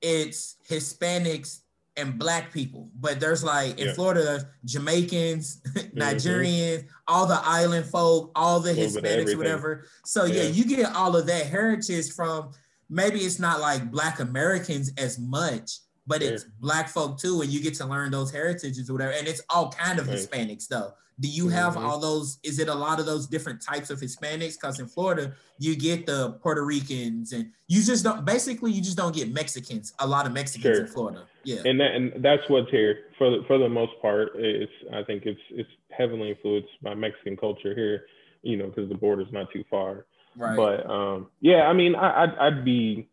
it's 0.00 0.56
Hispanics 0.68 1.60
and 1.98 2.18
black 2.18 2.52
people. 2.52 2.90
But 2.98 3.20
there's 3.20 3.44
like 3.44 3.78
in 3.78 3.88
yeah. 3.88 3.92
Florida, 3.92 4.48
Jamaicans, 4.64 5.60
mm-hmm. 5.66 5.98
Nigerians, 5.98 6.78
mm-hmm. 6.78 6.88
all 7.06 7.26
the 7.26 7.40
island 7.42 7.86
folk, 7.86 8.30
all 8.34 8.60
the 8.60 8.72
Hispanics, 8.72 9.36
whatever. 9.36 9.86
So 10.04 10.24
yeah. 10.24 10.42
yeah, 10.42 10.48
you 10.48 10.64
get 10.64 10.94
all 10.94 11.16
of 11.16 11.26
that 11.26 11.46
heritage 11.46 12.12
from 12.12 12.52
maybe 12.88 13.20
it's 13.20 13.38
not 13.38 13.60
like 13.60 13.90
black 13.90 14.20
Americans 14.20 14.92
as 14.96 15.18
much, 15.18 15.72
but 16.06 16.22
it's 16.22 16.44
black 16.60 16.88
folk 16.88 17.18
too, 17.18 17.42
and 17.42 17.50
you 17.50 17.60
get 17.60 17.74
to 17.74 17.86
learn 17.86 18.10
those 18.10 18.30
heritages 18.30 18.88
or 18.88 18.94
whatever. 18.94 19.12
And 19.12 19.28
it's 19.28 19.42
all 19.50 19.70
kind 19.70 19.98
of 19.98 20.08
right. 20.08 20.16
Hispanics 20.16 20.68
though. 20.68 20.92
Do 21.20 21.28
you 21.28 21.48
have 21.48 21.74
mm-hmm. 21.74 21.84
all 21.84 21.98
those? 21.98 22.38
Is 22.42 22.58
it 22.58 22.68
a 22.68 22.74
lot 22.74 23.00
of 23.00 23.06
those 23.06 23.26
different 23.26 23.60
types 23.60 23.90
of 23.90 24.00
Hispanics? 24.00 24.54
Because 24.54 24.78
in 24.78 24.86
Florida, 24.86 25.34
you 25.58 25.76
get 25.76 26.06
the 26.06 26.32
Puerto 26.42 26.64
Ricans, 26.64 27.32
and 27.32 27.50
you 27.66 27.82
just 27.82 28.04
don't. 28.04 28.24
Basically, 28.24 28.70
you 28.70 28.80
just 28.80 28.96
don't 28.96 29.14
get 29.14 29.32
Mexicans. 29.32 29.92
A 29.98 30.06
lot 30.06 30.26
of 30.26 30.32
Mexicans 30.32 30.76
sure. 30.76 30.86
in 30.86 30.90
Florida. 30.90 31.24
Yeah, 31.44 31.62
and 31.64 31.80
that, 31.80 31.94
and 31.94 32.24
that's 32.24 32.42
what's 32.48 32.70
here 32.70 33.06
for 33.16 33.30
the, 33.30 33.44
for 33.46 33.58
the 33.58 33.68
most 33.68 33.92
part. 34.00 34.30
It's 34.36 34.72
I 34.92 35.02
think 35.02 35.24
it's 35.26 35.40
it's 35.50 35.70
heavily 35.90 36.30
influenced 36.30 36.70
by 36.82 36.94
Mexican 36.94 37.36
culture 37.36 37.74
here. 37.74 38.06
You 38.42 38.56
know, 38.56 38.68
because 38.68 38.88
the 38.88 38.94
border's 38.94 39.32
not 39.32 39.50
too 39.52 39.64
far. 39.68 40.06
Right. 40.36 40.56
But 40.56 40.88
um, 40.88 41.26
yeah, 41.40 41.62
I 41.66 41.72
mean, 41.72 41.96
I, 41.96 42.24
I'd 42.24 42.38
I'd 42.38 42.64
be 42.64 43.08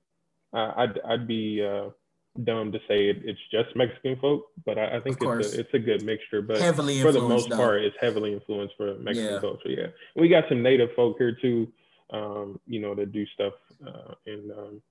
I'd 0.53 0.99
I'd 1.03 1.27
be 1.27 1.65
uh, 1.65 1.89
dumb 2.43 2.71
to 2.71 2.79
say 2.87 3.09
it, 3.09 3.21
it's 3.23 3.39
just 3.51 3.75
Mexican 3.75 4.17
folk, 4.17 4.47
but 4.65 4.77
I, 4.77 4.97
I 4.97 4.99
think 4.99 5.17
it's 5.21 5.53
a, 5.53 5.59
it's 5.59 5.73
a 5.73 5.79
good 5.79 6.03
mixture. 6.03 6.41
But 6.41 6.59
heavily 6.59 7.01
for 7.01 7.11
the 7.11 7.21
most 7.21 7.49
though. 7.49 7.55
part, 7.55 7.81
it's 7.81 7.95
heavily 7.99 8.33
influenced 8.33 8.75
for 8.75 8.97
Mexican 8.99 9.33
yeah. 9.33 9.39
culture. 9.39 9.69
Yeah, 9.69 9.87
we 10.15 10.27
got 10.27 10.45
some 10.49 10.61
native 10.61 10.89
folk 10.95 11.17
here 11.17 11.37
too, 11.41 11.71
um, 12.11 12.59
you 12.67 12.79
know, 12.79 12.93
that 12.95 13.11
do 13.11 13.25
stuff. 13.27 13.53
Uh, 13.85 14.13
and 14.25 14.51
um, 14.51 14.81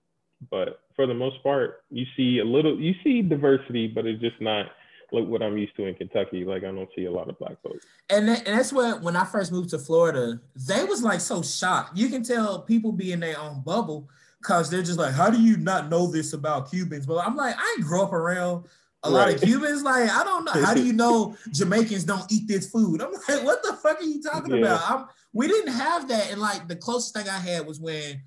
but 0.50 0.80
for 0.96 1.06
the 1.06 1.14
most 1.14 1.42
part, 1.42 1.84
you 1.90 2.06
see 2.16 2.38
a 2.38 2.44
little, 2.44 2.78
you 2.78 2.94
see 3.02 3.22
diversity, 3.22 3.88
but 3.88 4.06
it's 4.06 4.20
just 4.20 4.40
not 4.40 4.66
like 5.12 5.26
what 5.26 5.42
I'm 5.42 5.56
used 5.56 5.76
to 5.76 5.86
in 5.86 5.94
Kentucky. 5.94 6.44
Like 6.44 6.64
I 6.64 6.72
don't 6.72 6.88
see 6.96 7.04
a 7.04 7.10
lot 7.10 7.28
of 7.28 7.38
black 7.38 7.62
folks. 7.62 7.86
And, 8.10 8.28
that, 8.28 8.46
and 8.46 8.58
that's 8.58 8.72
what 8.72 9.02
when 9.02 9.16
I 9.16 9.24
first 9.24 9.52
moved 9.52 9.70
to 9.70 9.78
Florida, 9.78 10.40
they 10.56 10.84
was 10.84 11.02
like 11.02 11.20
so 11.20 11.42
shocked. 11.42 11.96
You 11.96 12.08
can 12.08 12.22
tell 12.22 12.62
people 12.62 12.92
be 12.92 13.12
in 13.12 13.20
their 13.20 13.38
own 13.38 13.62
bubble 13.62 14.08
because 14.44 14.68
they're 14.68 14.82
just 14.82 14.98
like, 14.98 15.14
how 15.14 15.30
do 15.30 15.40
you 15.40 15.56
not 15.56 15.88
know 15.88 16.06
this 16.06 16.34
about 16.34 16.70
Cubans? 16.70 17.06
But 17.06 17.26
I'm 17.26 17.34
like, 17.34 17.54
I 17.58 17.76
grew 17.80 18.02
up 18.02 18.12
around 18.12 18.66
a 19.02 19.10
right. 19.10 19.14
lot 19.14 19.34
of 19.34 19.40
Cubans. 19.40 19.82
Like, 19.82 20.10
I 20.10 20.22
don't 20.22 20.44
know. 20.44 20.52
How 20.52 20.74
do 20.74 20.84
you 20.84 20.92
know 21.02 21.34
Jamaicans 21.50 22.04
don't 22.04 22.30
eat 22.30 22.46
this 22.46 22.70
food? 22.70 23.00
I'm 23.00 23.12
like, 23.12 23.42
what 23.42 23.62
the 23.62 23.72
fuck 23.72 24.00
are 24.00 24.04
you 24.04 24.22
talking 24.22 24.54
yeah. 24.56 24.60
about? 24.60 24.90
I'm, 24.90 25.06
we 25.32 25.48
didn't 25.48 25.72
have 25.72 26.08
that. 26.08 26.30
And 26.30 26.40
like 26.40 26.68
the 26.68 26.76
closest 26.76 27.14
thing 27.14 27.26
I 27.26 27.38
had 27.38 27.66
was 27.66 27.80
when 27.80 28.20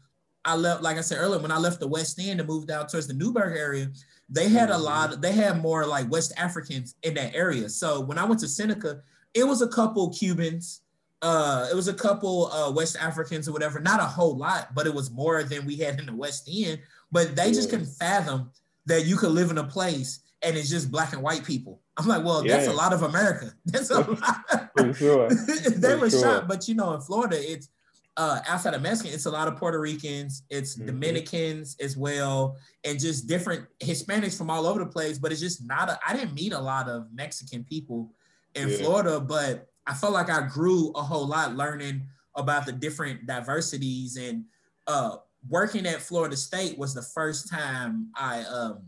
I 0.44 0.56
left, 0.56 0.82
like 0.82 0.98
I 0.98 1.02
said 1.02 1.20
earlier, 1.20 1.40
when 1.40 1.52
I 1.52 1.60
left 1.60 1.80
the 1.80 1.88
West 1.88 2.20
End 2.20 2.40
and 2.40 2.50
moved 2.50 2.72
out 2.72 2.90
towards 2.90 3.06
the 3.06 3.14
Newburgh 3.14 3.56
area, 3.56 3.90
they 4.28 4.50
had 4.50 4.72
a 4.72 4.78
lot, 4.78 5.14
of, 5.14 5.22
they 5.22 5.34
had 5.34 5.62
more 5.62 5.86
like 5.86 6.12
West 6.12 6.34
Africans 6.36 6.96
in 7.04 7.14
that 7.14 7.36
area. 7.36 7.70
So 7.70 8.02
when 8.02 8.18
I 8.18 8.26
went 8.26 8.40
to 8.42 8.48
Seneca, 8.48 9.02
it 9.36 9.44
was 9.46 9.62
a 9.62 9.68
couple 9.68 10.10
Cubans, 10.10 10.82
uh, 11.22 11.68
it 11.72 11.76
was 11.76 11.88
a 11.88 11.94
couple 11.94 12.48
uh, 12.48 12.72
West 12.72 12.96
Africans 12.98 13.48
or 13.48 13.52
whatever, 13.52 13.80
not 13.80 14.00
a 14.00 14.06
whole 14.06 14.38
lot, 14.38 14.74
but 14.76 14.86
it 14.86 14.94
was 14.94 15.12
more 15.12 15.44
than 15.44 15.66
we 15.66 15.76
had 15.76 16.00
in 16.00 16.06
the 16.06 16.16
West 16.16 16.50
End. 16.52 16.80
But 17.12 17.36
they 17.36 17.52
just 17.52 17.70
couldn't 17.70 17.88
fathom 17.88 18.52
that 18.86 19.06
you 19.06 19.18
could 19.18 19.32
live 19.32 19.50
in 19.50 19.58
a 19.58 19.64
place 19.64 20.20
and 20.42 20.56
it's 20.56 20.70
just 20.70 20.92
black 20.92 21.14
and 21.14 21.22
white 21.22 21.44
people. 21.44 21.82
I'm 21.98 22.08
like, 22.08 22.24
well, 22.24 22.46
yeah. 22.46 22.58
that's 22.58 22.68
a 22.68 22.74
lot 22.74 22.94
of 22.94 23.04
America. 23.04 23.54
That's 23.66 23.90
a 23.90 24.02
lot. 24.02 24.70
For 24.78 24.94
sure. 24.94 25.30
they 25.48 25.94
For 25.94 25.98
were 25.98 26.10
sure. 26.10 26.22
shocked, 26.22 26.48
but 26.48 26.68
you 26.68 26.76
know, 26.76 26.94
in 26.94 27.02
Florida, 27.02 27.38
it's 27.40 27.70
uh, 28.18 28.40
outside 28.48 28.76
of 28.76 28.82
Mexican, 28.82 29.14
it's 29.14 29.26
a 29.26 29.32
lot 29.32 29.48
of 29.48 29.58
Puerto 29.58 29.80
Ricans, 29.80 30.44
it's 30.50 30.76
mm-hmm. 30.76 30.88
Dominicans 30.88 31.76
as 31.80 31.98
well, 31.98 32.56
and 32.84 33.00
just 33.00 33.28
different 33.28 33.66
Hispanics 33.80 34.38
from 34.38 34.50
all 34.50 34.68
over 34.68 34.80
the 34.80 34.86
place. 34.86 35.18
But 35.18 35.32
it's 35.32 35.42
just 35.42 35.66
not. 35.66 35.90
A, 35.90 36.00
I 36.08 36.16
didn't 36.16 36.34
meet 36.34 36.54
a 36.54 36.60
lot 36.60 36.88
of 36.88 37.08
Mexican 37.14 37.64
people 37.64 38.12
in 38.54 38.70
yeah. 38.70 38.78
Florida, 38.78 39.20
but 39.20 39.68
I 39.88 39.93
felt 39.93 40.13
like 40.13 40.30
I 40.30 40.47
grew 40.47 40.91
a 40.91 41.02
whole 41.02 41.26
lot 41.26 41.56
learning 41.56 42.04
about 42.36 42.65
the 42.65 42.71
different 42.71 43.26
diversities 43.26 44.17
and 44.17 44.43
uh, 44.86 45.17
working 45.50 45.86
at 45.86 46.02
Florida 46.02 46.36
State 46.36 46.78
was 46.78 46.93
the 46.93 47.02
first 47.02 47.50
time 47.50 48.10
I 48.15 48.41
um, 48.43 48.84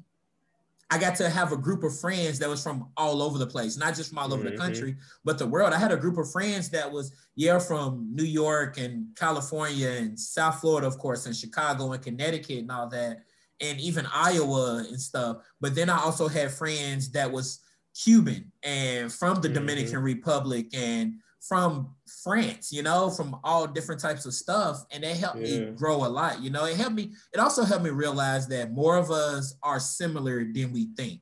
I 0.92 0.98
got 0.98 1.16
to 1.18 1.30
have 1.30 1.52
a 1.52 1.58
group 1.58 1.84
of 1.84 1.98
friends 2.00 2.40
that 2.40 2.50
was 2.50 2.64
from 2.64 2.90
all 2.98 3.22
over 3.22 3.38
the 3.38 3.46
place, 3.46 3.78
not 3.78 3.96
just 3.96 4.10
from 4.10 4.18
all 4.18 4.34
over 4.34 4.44
mm-hmm. 4.44 4.56
the 4.56 4.62
country, 4.62 4.96
but 5.24 5.38
the 5.38 5.46
world. 5.46 5.72
I 5.72 5.78
had 5.78 5.92
a 5.92 5.98
group 5.98 6.18
of 6.18 6.32
friends 6.32 6.70
that 6.70 6.92
was 6.92 7.14
yeah 7.36 7.60
from 7.60 8.10
New 8.14 8.24
York 8.24 8.80
and 8.80 9.08
California 9.16 9.90
and 9.90 10.20
South 10.20 10.60
Florida, 10.60 10.88
of 10.88 10.98
course, 10.98 11.26
and 11.26 11.36
Chicago 11.36 11.92
and 11.92 12.04
Connecticut 12.04 12.60
and 12.60 12.72
all 12.72 12.90
that, 12.90 13.20
and 13.62 13.80
even 13.80 14.08
Iowa 14.12 14.86
and 14.88 15.00
stuff. 15.00 15.38
But 15.62 15.76
then 15.76 15.90
I 15.90 16.00
also 16.00 16.28
had 16.28 16.52
friends 16.52 17.12
that 17.12 17.32
was 17.32 17.60
Cuban 18.04 18.52
and 18.64 19.12
from 19.12 19.42
the 19.42 19.48
mm-hmm. 19.48 19.56
Dominican 19.56 20.00
Republic 20.00 20.68
and 20.74 21.16
from 21.48 21.96
France, 22.24 22.72
you 22.72 22.84
know, 22.84 23.10
from 23.10 23.38
all 23.44 23.66
different 23.66 24.02
types 24.02 24.26
of 24.26 24.34
stuff. 24.34 24.84
And 24.92 25.04
it 25.04 25.18
helped 25.18 25.40
yeah. 25.40 25.60
me 25.60 25.72
grow 25.72 26.06
a 26.06 26.08
lot. 26.08 26.42
You 26.42 26.50
know, 26.50 26.66
it 26.66 26.76
helped 26.76 26.96
me, 26.96 27.14
it 27.34 27.40
also 27.40 27.64
helped 27.64 27.84
me 27.84 27.90
realize 27.90 28.48
that 28.50 28.72
more 28.72 28.98
of 28.98 29.10
us 29.10 29.56
are 29.64 29.80
similar 29.80 30.44
than 30.44 30.72
we 30.74 30.90
think. 30.96 31.22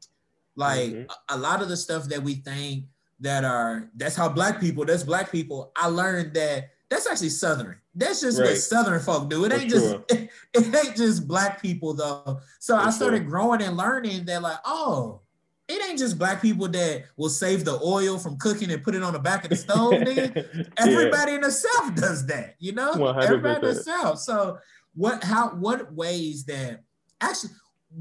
Like 0.55 0.89
mm-hmm. 0.89 1.11
a, 1.29 1.35
a 1.35 1.37
lot 1.37 1.61
of 1.61 1.69
the 1.69 1.77
stuff 1.77 2.05
that 2.05 2.23
we 2.23 2.35
think 2.35 2.85
that 3.19 3.43
are 3.43 3.89
that's 3.95 4.15
how 4.15 4.29
black 4.29 4.59
people, 4.59 4.85
that's 4.85 5.03
black 5.03 5.31
people. 5.31 5.71
I 5.75 5.87
learned 5.87 6.33
that 6.33 6.69
that's 6.89 7.07
actually 7.07 7.29
southern. 7.29 7.77
That's 7.93 8.21
just 8.21 8.39
right. 8.39 8.49
what 8.49 8.57
southern 8.57 8.99
folk 8.99 9.29
do. 9.29 9.45
It 9.45 9.53
ain't 9.53 9.63
For 9.63 9.69
just 9.69 9.85
sure. 9.85 10.05
it, 10.09 10.29
it, 10.53 10.75
ain't 10.75 10.95
just 10.95 11.27
black 11.27 11.61
people 11.61 11.93
though. 11.93 12.39
So 12.59 12.77
For 12.77 12.87
I 12.87 12.89
started 12.89 13.21
sure. 13.21 13.29
growing 13.29 13.61
and 13.61 13.77
learning 13.77 14.25
that 14.25 14.41
like, 14.41 14.59
oh, 14.65 15.21
it 15.67 15.89
ain't 15.89 15.99
just 15.99 16.17
black 16.17 16.41
people 16.41 16.67
that 16.69 17.05
will 17.17 17.29
save 17.29 17.65
the 17.65 17.79
oil 17.83 18.17
from 18.17 18.37
cooking 18.37 18.71
and 18.71 18.83
put 18.83 18.95
it 18.95 19.03
on 19.03 19.13
the 19.13 19.19
back 19.19 19.43
of 19.43 19.49
the 19.49 19.55
stove. 19.55 19.91
Nigga. 19.93 20.69
Everybody 20.77 21.31
yeah. 21.31 21.35
in 21.35 21.41
the 21.41 21.51
South 21.51 21.95
does 21.95 22.25
that, 22.27 22.55
you 22.59 22.71
know. 22.71 22.93
100%. 22.93 23.23
Everybody 23.23 23.67
in 23.67 23.73
the 23.75 23.83
South. 23.83 24.19
So 24.19 24.59
what? 24.95 25.23
How? 25.23 25.49
What 25.49 25.93
ways 25.93 26.45
that 26.45 26.83
actually? 27.21 27.51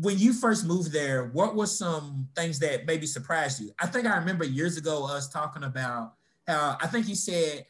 When 0.01 0.19
you 0.19 0.33
first 0.33 0.67
moved 0.67 0.93
there, 0.93 1.31
what 1.33 1.55
were 1.55 1.67
some 1.67 2.29
things 2.35 2.59
that 2.59 2.87
maybe 2.87 3.07
surprised 3.07 3.61
you? 3.61 3.71
I 3.81 3.87
think 3.87 4.07
I 4.07 4.17
remember 4.17 4.45
years 4.45 4.77
ago 4.77 5.07
us 5.07 5.29
talking 5.29 5.63
about 5.63 6.15
how 6.47 6.77
I 6.81 6.89
think 6.89 7.09
you 7.09 7.15
said 7.15 7.65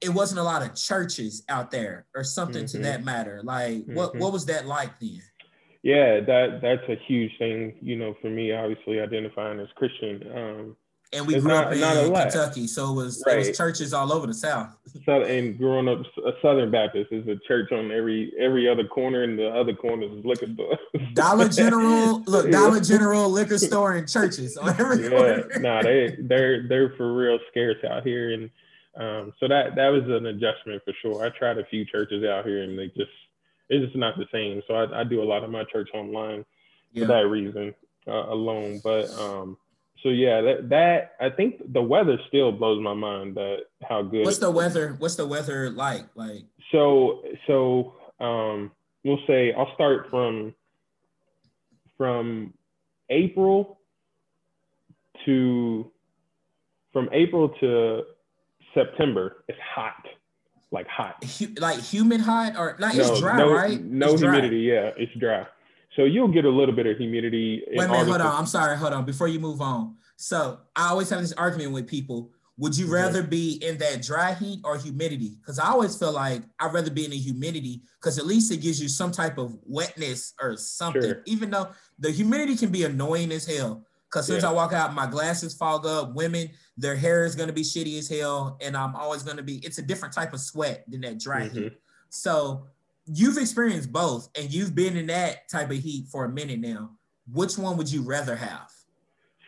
it 0.00 0.10
wasn't 0.10 0.40
a 0.40 0.42
lot 0.42 0.62
of 0.62 0.74
churches 0.74 1.42
out 1.48 1.70
there 1.70 2.06
or 2.14 2.22
something 2.22 2.64
mm-hmm. 2.64 2.76
to 2.76 2.82
that 2.84 3.02
matter. 3.02 3.40
Like, 3.42 3.76
mm-hmm. 3.76 3.94
what 3.94 4.16
what 4.16 4.32
was 4.32 4.46
that 4.46 4.66
like 4.66 4.98
then? 5.00 5.22
Yeah, 5.84 6.20
that 6.20 6.60
that's 6.62 6.88
a 6.88 6.96
huge 7.06 7.30
thing, 7.38 7.74
you 7.82 7.96
know, 7.96 8.16
for 8.22 8.30
me. 8.30 8.52
Obviously, 8.52 9.00
identifying 9.00 9.60
as 9.60 9.68
Christian. 9.76 10.24
Um, 10.34 10.76
and 11.12 11.26
we 11.26 11.38
grew 11.38 11.48
not, 11.48 11.66
up 11.66 11.72
in 11.74 12.12
Kentucky, 12.12 12.66
so 12.66 12.90
it 12.90 12.94
was 12.94 13.22
right. 13.26 13.36
it 13.36 13.48
was 13.48 13.56
churches 13.56 13.92
all 13.92 14.10
over 14.10 14.26
the 14.26 14.34
South. 14.34 14.74
So, 15.04 15.22
and 15.22 15.58
growing 15.58 15.86
up 15.88 15.98
a 16.24 16.30
Southern 16.40 16.70
Baptist 16.70 17.12
is 17.12 17.26
a 17.28 17.36
church 17.46 17.72
on 17.72 17.90
every 17.90 18.32
every 18.40 18.66
other 18.66 18.84
corner, 18.86 19.24
and 19.24 19.38
the 19.38 19.48
other 19.48 19.74
corner 19.74 20.04
is 20.04 20.24
liquor 20.24 20.46
store. 20.54 20.78
Dollar 21.12 21.48
General, 21.48 22.22
look, 22.22 22.50
Dollar 22.50 22.80
General, 22.80 23.28
liquor 23.28 23.58
store, 23.58 23.96
and 23.96 24.08
churches 24.08 24.56
on 24.56 24.70
every 24.80 25.02
yeah, 25.02 25.10
corner. 25.10 25.48
nah, 25.58 25.82
they 25.82 26.16
they're 26.20 26.66
they're 26.68 26.94
for 26.96 27.12
real 27.12 27.38
scarce 27.50 27.76
out 27.90 28.04
here, 28.04 28.32
and 28.32 28.44
um, 28.96 29.32
so 29.38 29.48
that 29.48 29.74
that 29.74 29.88
was 29.88 30.04
an 30.04 30.26
adjustment 30.26 30.80
for 30.84 30.94
sure. 31.02 31.26
I 31.26 31.36
tried 31.36 31.58
a 31.58 31.66
few 31.66 31.84
churches 31.84 32.24
out 32.24 32.46
here, 32.46 32.62
and 32.62 32.78
they 32.78 32.86
just 32.96 33.10
it's 33.68 33.84
just 33.84 33.96
not 33.96 34.16
the 34.16 34.26
same. 34.32 34.62
So 34.66 34.74
I, 34.74 35.00
I 35.00 35.04
do 35.04 35.22
a 35.22 35.24
lot 35.24 35.44
of 35.44 35.50
my 35.50 35.64
church 35.64 35.88
online 35.94 36.44
yeah. 36.92 37.02
for 37.02 37.08
that 37.08 37.26
reason 37.28 37.74
uh, 38.06 38.26
alone. 38.32 38.80
But 38.82 39.10
um, 39.18 39.56
so 40.02 40.10
yeah, 40.10 40.40
that 40.42 40.68
that 40.68 41.12
I 41.20 41.30
think 41.30 41.72
the 41.72 41.82
weather 41.82 42.18
still 42.28 42.52
blows 42.52 42.82
my 42.82 42.94
mind 42.94 43.36
that 43.36 43.64
how 43.88 44.02
good. 44.02 44.24
What's 44.24 44.38
the 44.38 44.50
weather? 44.50 44.96
What's 44.98 45.16
the 45.16 45.26
weather 45.26 45.70
like? 45.70 46.04
Like 46.14 46.44
so 46.72 47.22
so 47.46 47.94
um, 48.20 48.70
we'll 49.04 49.20
say 49.26 49.52
I'll 49.52 49.72
start 49.74 50.08
from 50.10 50.54
from 51.96 52.52
April 53.10 53.78
to 55.24 55.90
from 56.92 57.08
April 57.12 57.48
to 57.60 58.02
September. 58.74 59.44
It's 59.48 59.58
hot 59.74 60.04
like 60.70 60.88
hot. 60.88 61.24
like 61.58 61.78
humid 61.78 62.20
hot 62.20 62.56
or 62.56 62.76
like 62.78 62.96
no, 62.96 63.10
it's 63.10 63.20
dry, 63.20 63.38
no, 63.38 63.52
right? 63.52 63.82
No 63.82 64.12
it's 64.12 64.20
humidity. 64.20 64.66
Dry. 64.68 64.74
Yeah, 64.74 64.90
it's 64.96 65.12
dry. 65.18 65.46
So 65.96 66.04
you'll 66.04 66.28
get 66.28 66.44
a 66.44 66.50
little 66.50 66.74
bit 66.74 66.86
of 66.86 66.96
humidity. 66.96 67.62
Wait 67.68 67.84
a 67.84 67.88
minute, 67.88 68.06
hold 68.06 68.20
on. 68.20 68.36
I'm 68.36 68.46
sorry, 68.46 68.76
hold 68.76 68.92
on. 68.92 69.04
Before 69.04 69.28
you 69.28 69.38
move 69.38 69.60
on, 69.60 69.96
so 70.16 70.58
I 70.74 70.88
always 70.88 71.10
have 71.10 71.20
this 71.20 71.32
argument 71.32 71.72
with 71.72 71.86
people. 71.86 72.30
Would 72.56 72.78
you 72.78 72.86
rather 72.86 73.22
be 73.24 73.54
in 73.66 73.78
that 73.78 74.02
dry 74.02 74.32
heat 74.34 74.60
or 74.62 74.76
humidity? 74.76 75.38
Because 75.40 75.58
I 75.58 75.66
always 75.70 75.96
feel 75.96 76.12
like 76.12 76.42
I'd 76.60 76.72
rather 76.72 76.90
be 76.90 77.04
in 77.04 77.10
the 77.10 77.16
humidity 77.16 77.82
because 78.00 78.16
at 78.16 78.26
least 78.26 78.52
it 78.52 78.58
gives 78.58 78.80
you 78.80 78.88
some 78.88 79.10
type 79.10 79.38
of 79.38 79.56
wetness 79.64 80.34
or 80.40 80.56
something. 80.56 81.02
Sure. 81.02 81.22
Even 81.26 81.50
though 81.50 81.70
the 81.98 82.12
humidity 82.12 82.56
can 82.56 82.70
be 82.70 82.84
annoying 82.84 83.32
as 83.32 83.44
hell. 83.44 83.84
Because 84.14 84.28
since 84.28 84.44
yeah. 84.44 84.50
I 84.50 84.52
walk 84.52 84.72
out, 84.72 84.94
my 84.94 85.08
glasses 85.08 85.54
fog 85.54 85.84
up. 85.84 86.14
Women, 86.14 86.48
their 86.76 86.94
hair 86.94 87.24
is 87.24 87.34
gonna 87.34 87.52
be 87.52 87.62
shitty 87.62 87.98
as 87.98 88.08
hell, 88.08 88.56
and 88.60 88.76
I'm 88.76 88.94
always 88.94 89.24
gonna 89.24 89.42
be. 89.42 89.56
It's 89.56 89.78
a 89.78 89.82
different 89.82 90.14
type 90.14 90.32
of 90.32 90.38
sweat 90.38 90.84
than 90.86 91.00
that 91.00 91.18
dry 91.18 91.48
mm-hmm. 91.48 91.64
heat. 91.64 91.72
So 92.10 92.68
you've 93.06 93.38
experienced 93.38 93.92
both, 93.92 94.28
and 94.38 94.52
you've 94.54 94.72
been 94.72 94.96
in 94.96 95.08
that 95.08 95.48
type 95.48 95.68
of 95.72 95.78
heat 95.78 96.06
for 96.12 96.26
a 96.26 96.28
minute 96.28 96.60
now. 96.60 96.90
Which 97.32 97.58
one 97.58 97.76
would 97.76 97.90
you 97.90 98.02
rather 98.02 98.36
have? 98.36 98.70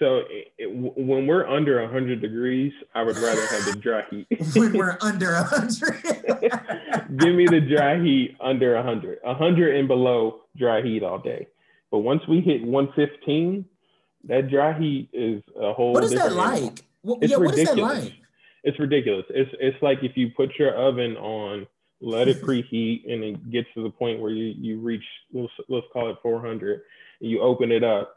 So 0.00 0.22
it, 0.28 0.52
it, 0.58 0.74
when 0.74 1.28
we're 1.28 1.46
under 1.46 1.80
100 1.82 2.20
degrees, 2.20 2.72
I 2.92 3.04
would 3.04 3.16
rather 3.18 3.46
have 3.46 3.66
the 3.66 3.76
dry 3.80 4.02
heat. 4.10 4.26
when 4.56 4.72
we're 4.72 4.98
under 5.00 5.32
100. 5.32 6.02
Give 7.18 7.34
me 7.36 7.46
the 7.46 7.60
dry 7.60 8.02
heat 8.02 8.36
under 8.40 8.74
100. 8.74 9.20
100 9.22 9.76
and 9.76 9.86
below 9.86 10.40
dry 10.56 10.82
heat 10.82 11.04
all 11.04 11.20
day. 11.20 11.46
But 11.92 11.98
once 11.98 12.22
we 12.28 12.40
hit 12.40 12.64
115, 12.64 13.64
that 14.26 14.50
dry 14.50 14.78
heat 14.78 15.08
is 15.12 15.42
a 15.60 15.72
whole. 15.72 15.92
What 15.92 16.04
is 16.04 16.12
that 16.12 16.32
like? 16.32 16.84
Well, 17.02 17.18
it's 17.20 17.30
yeah, 17.30 17.38
ridiculous. 17.38 17.68
what 17.78 17.96
is 17.96 18.04
that 18.04 18.04
like? 18.04 18.20
It's 18.64 18.80
ridiculous. 18.80 19.24
It's 19.30 19.50
it's 19.60 19.80
like 19.82 20.02
if 20.02 20.16
you 20.16 20.30
put 20.36 20.58
your 20.58 20.74
oven 20.74 21.16
on, 21.16 21.66
let 22.00 22.28
it 22.28 22.42
preheat, 22.42 23.10
and 23.10 23.22
it 23.22 23.50
gets 23.50 23.68
to 23.74 23.82
the 23.82 23.90
point 23.90 24.20
where 24.20 24.32
you 24.32 24.54
you 24.58 24.80
reach 24.80 25.04
let's, 25.32 25.52
let's 25.68 25.86
call 25.92 26.10
it 26.10 26.16
400, 26.22 26.82
and 27.20 27.30
you 27.30 27.40
open 27.40 27.70
it 27.72 27.84
up. 27.84 28.14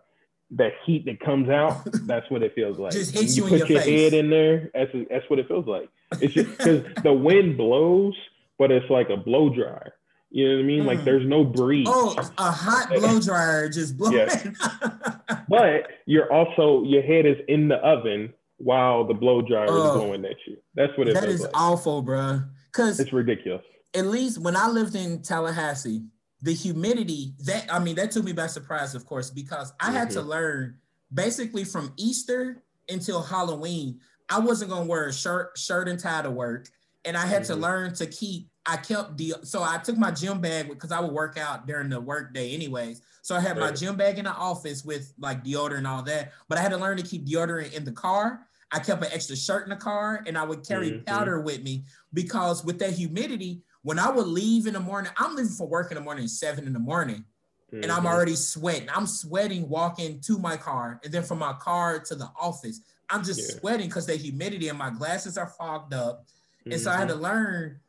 That 0.52 0.72
heat 0.84 1.06
that 1.06 1.20
comes 1.20 1.48
out, 1.50 1.84
that's 2.08 2.30
what 2.32 2.42
it 2.42 2.56
feels 2.56 2.80
like. 2.80 2.94
Just 2.94 3.16
hits 3.16 3.38
you, 3.38 3.44
you 3.44 3.50
put 3.50 3.70
your, 3.70 3.82
your 3.82 3.82
head 3.82 4.14
in 4.14 4.32
there. 4.32 4.72
That's 4.74 4.92
that's 5.10 5.30
what 5.30 5.38
it 5.38 5.48
feels 5.48 5.68
like. 5.68 5.90
It's 6.20 6.34
just 6.34 6.50
because 6.58 6.84
the 7.04 7.14
wind 7.14 7.56
blows, 7.56 8.16
but 8.58 8.72
it's 8.72 8.90
like 8.90 9.10
a 9.10 9.18
blow 9.18 9.50
dryer. 9.50 9.94
You 10.32 10.48
know 10.48 10.56
what 10.56 10.64
I 10.64 10.68
mean? 10.68 10.84
Mm. 10.84 10.86
Like 10.86 11.04
there's 11.04 11.28
no 11.28 11.44
breeze. 11.44 11.88
Oh, 11.90 12.16
a 12.38 12.52
hot 12.52 12.90
blow 12.90 13.20
dryer 13.20 13.68
just 13.70 13.98
blowing. 13.98 14.18
Yes. 14.18 14.48
but 15.50 15.88
you're 16.06 16.32
also 16.32 16.84
your 16.84 17.02
head 17.02 17.26
is 17.26 17.38
in 17.48 17.68
the 17.68 17.78
oven 17.78 18.34
while 18.58 19.06
the 19.06 19.14
blow 19.14 19.42
dryer 19.42 19.68
oh, 19.70 19.96
is 19.96 20.02
going 20.02 20.26
at 20.26 20.36
you. 20.46 20.58
That's 20.76 20.96
what 20.98 21.08
it 21.08 21.16
That 21.16 21.30
is 21.30 21.42
like. 21.42 21.52
awful, 21.54 22.02
bro. 22.02 22.42
Cause 22.74 23.00
it's 23.00 23.12
ridiculous. 23.12 23.64
At 23.96 24.06
least 24.06 24.38
when 24.38 24.56
I 24.56 24.68
lived 24.68 24.96
in 24.96 25.24
Tallahassee, 25.24 26.04
the 26.42 26.54
humidity 26.54 27.34
that 27.46 27.66
I 27.74 27.80
mean 27.80 27.96
that 27.96 28.12
took 28.12 28.24
me 28.24 28.34
by 28.34 28.48
surprise, 28.48 28.94
of 28.94 29.06
course, 29.06 29.32
because 29.32 29.74
I 29.80 29.86
mm-hmm. 29.86 29.96
had 29.96 30.10
to 30.12 30.20
mm-hmm. 30.20 30.30
learn 30.30 30.78
basically 31.12 31.64
from 31.64 31.94
Easter 31.98 32.64
until 32.88 33.22
Halloween. 33.22 34.00
I 34.30 34.40
wasn't 34.40 34.70
gonna 34.70 34.86
wear 34.86 35.08
a 35.08 35.14
shirt, 35.14 35.58
shirt 35.58 35.90
and 35.90 36.00
tie 36.00 36.22
to 36.22 36.30
work, 36.30 36.68
and 37.04 37.18
I 37.18 37.26
had 37.26 37.42
mm-hmm. 37.42 37.54
to 37.54 37.60
learn 37.60 37.94
to 37.96 38.06
keep 38.06 38.50
I 38.66 38.78
kept 38.78 39.18
the 39.18 39.36
so 39.44 39.64
I 39.64 39.78
took 39.78 39.98
my 39.98 40.12
gym 40.12 40.42
bag 40.42 40.70
because 40.70 40.92
I 40.92 41.00
would 41.00 41.12
work 41.12 41.38
out 41.38 41.66
during 41.66 41.90
the 41.90 42.00
work 42.00 42.34
day 42.34 42.54
anyways. 42.54 43.02
So 43.22 43.36
I 43.36 43.40
had 43.40 43.58
my 43.58 43.72
gym 43.72 43.96
bag 43.96 44.18
in 44.18 44.26
the 44.26 44.32
office 44.32 44.84
with 44.84 45.14
like 45.20 45.44
deodorant 45.44 45.80
and 45.80 45.88
all 45.88 46.04
that. 46.04 46.34
But 46.48 46.58
I 46.58 46.62
had 46.62 46.72
to 46.72 46.78
learn 46.78 46.98
to 46.98 47.04
keep 47.04 47.26
deodorant 47.26 47.74
in 47.74 47.84
the 47.84 47.92
car. 47.92 48.42
I 48.72 48.80
kept 48.80 49.04
an 49.04 49.12
extra 49.12 49.36
shirt 49.36 49.64
in 49.64 49.70
the 49.70 49.76
car 49.76 50.24
and 50.28 50.38
I 50.38 50.44
would 50.44 50.68
carry 50.68 50.92
mm-hmm. 50.92 51.04
powder 51.04 51.42
with 51.42 51.64
me 51.64 51.86
because 52.14 52.64
with 52.64 52.80
that 52.80 52.94
humidity, 52.94 53.64
when 53.82 53.98
I 53.98 54.12
would 54.12 54.28
leave 54.28 54.68
in 54.68 54.74
the 54.74 54.80
morning, 54.80 55.12
I'm 55.18 55.36
leaving 55.36 55.52
for 55.52 55.68
work 55.68 55.92
in 55.92 55.96
the 55.96 56.04
morning, 56.04 56.28
seven 56.28 56.68
in 56.68 56.74
the 56.74 56.80
morning, 56.80 57.26
mm-hmm. 57.74 57.82
and 57.82 57.92
I'm 57.92 58.00
mm-hmm. 58.00 58.08
already 58.08 58.36
sweating. 58.36 58.90
I'm 58.94 59.08
sweating 59.08 59.68
walking 59.68 60.20
to 60.22 60.38
my 60.38 60.58
car 60.58 61.00
and 61.04 61.12
then 61.12 61.24
from 61.24 61.40
my 61.40 61.54
car 61.54 62.00
to 62.00 62.16
the 62.16 62.30
office. 62.40 62.82
I'm 63.10 63.24
just 63.24 63.40
yeah. 63.40 63.60
sweating 63.60 63.88
because 63.88 64.06
the 64.06 64.16
humidity 64.16 64.68
and 64.68 64.78
my 64.78 64.92
glasses 64.92 65.38
are 65.38 65.48
fogged 65.48 65.94
up. 65.94 66.26
And 66.66 66.74
mm-hmm. 66.74 66.84
so 66.84 66.92
I 66.92 66.98
had 66.98 67.08
to 67.08 67.16
mm-hmm. 67.16 67.24
learn 67.24 67.80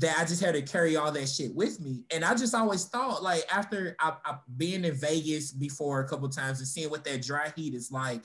that 0.00 0.18
I 0.18 0.24
just 0.24 0.42
had 0.42 0.54
to 0.54 0.62
carry 0.62 0.96
all 0.96 1.12
that 1.12 1.28
shit 1.28 1.54
with 1.54 1.78
me. 1.78 2.04
And 2.10 2.24
I 2.24 2.34
just 2.34 2.54
always 2.54 2.86
thought, 2.86 3.22
like, 3.22 3.44
after 3.54 3.96
I, 4.00 4.14
I 4.24 4.36
being 4.56 4.84
in 4.84 4.94
Vegas 4.94 5.52
before 5.52 6.00
a 6.00 6.08
couple 6.08 6.28
times 6.28 6.58
and 6.58 6.68
seeing 6.68 6.90
what 6.90 7.04
that 7.04 7.22
dry 7.22 7.52
heat 7.54 7.74
is 7.74 7.92
like 7.92 8.22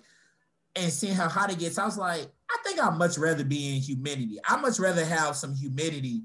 and 0.76 0.92
seeing 0.92 1.14
how 1.14 1.28
hot 1.28 1.52
it 1.52 1.60
gets, 1.60 1.78
I 1.78 1.86
was 1.86 1.98
like, 1.98 2.28
I 2.50 2.58
think 2.64 2.82
I'd 2.82 2.98
much 2.98 3.18
rather 3.18 3.44
be 3.44 3.76
in 3.76 3.82
humidity. 3.82 4.40
I'd 4.48 4.62
much 4.62 4.80
rather 4.80 5.04
have 5.04 5.36
some 5.36 5.54
humidity 5.54 6.24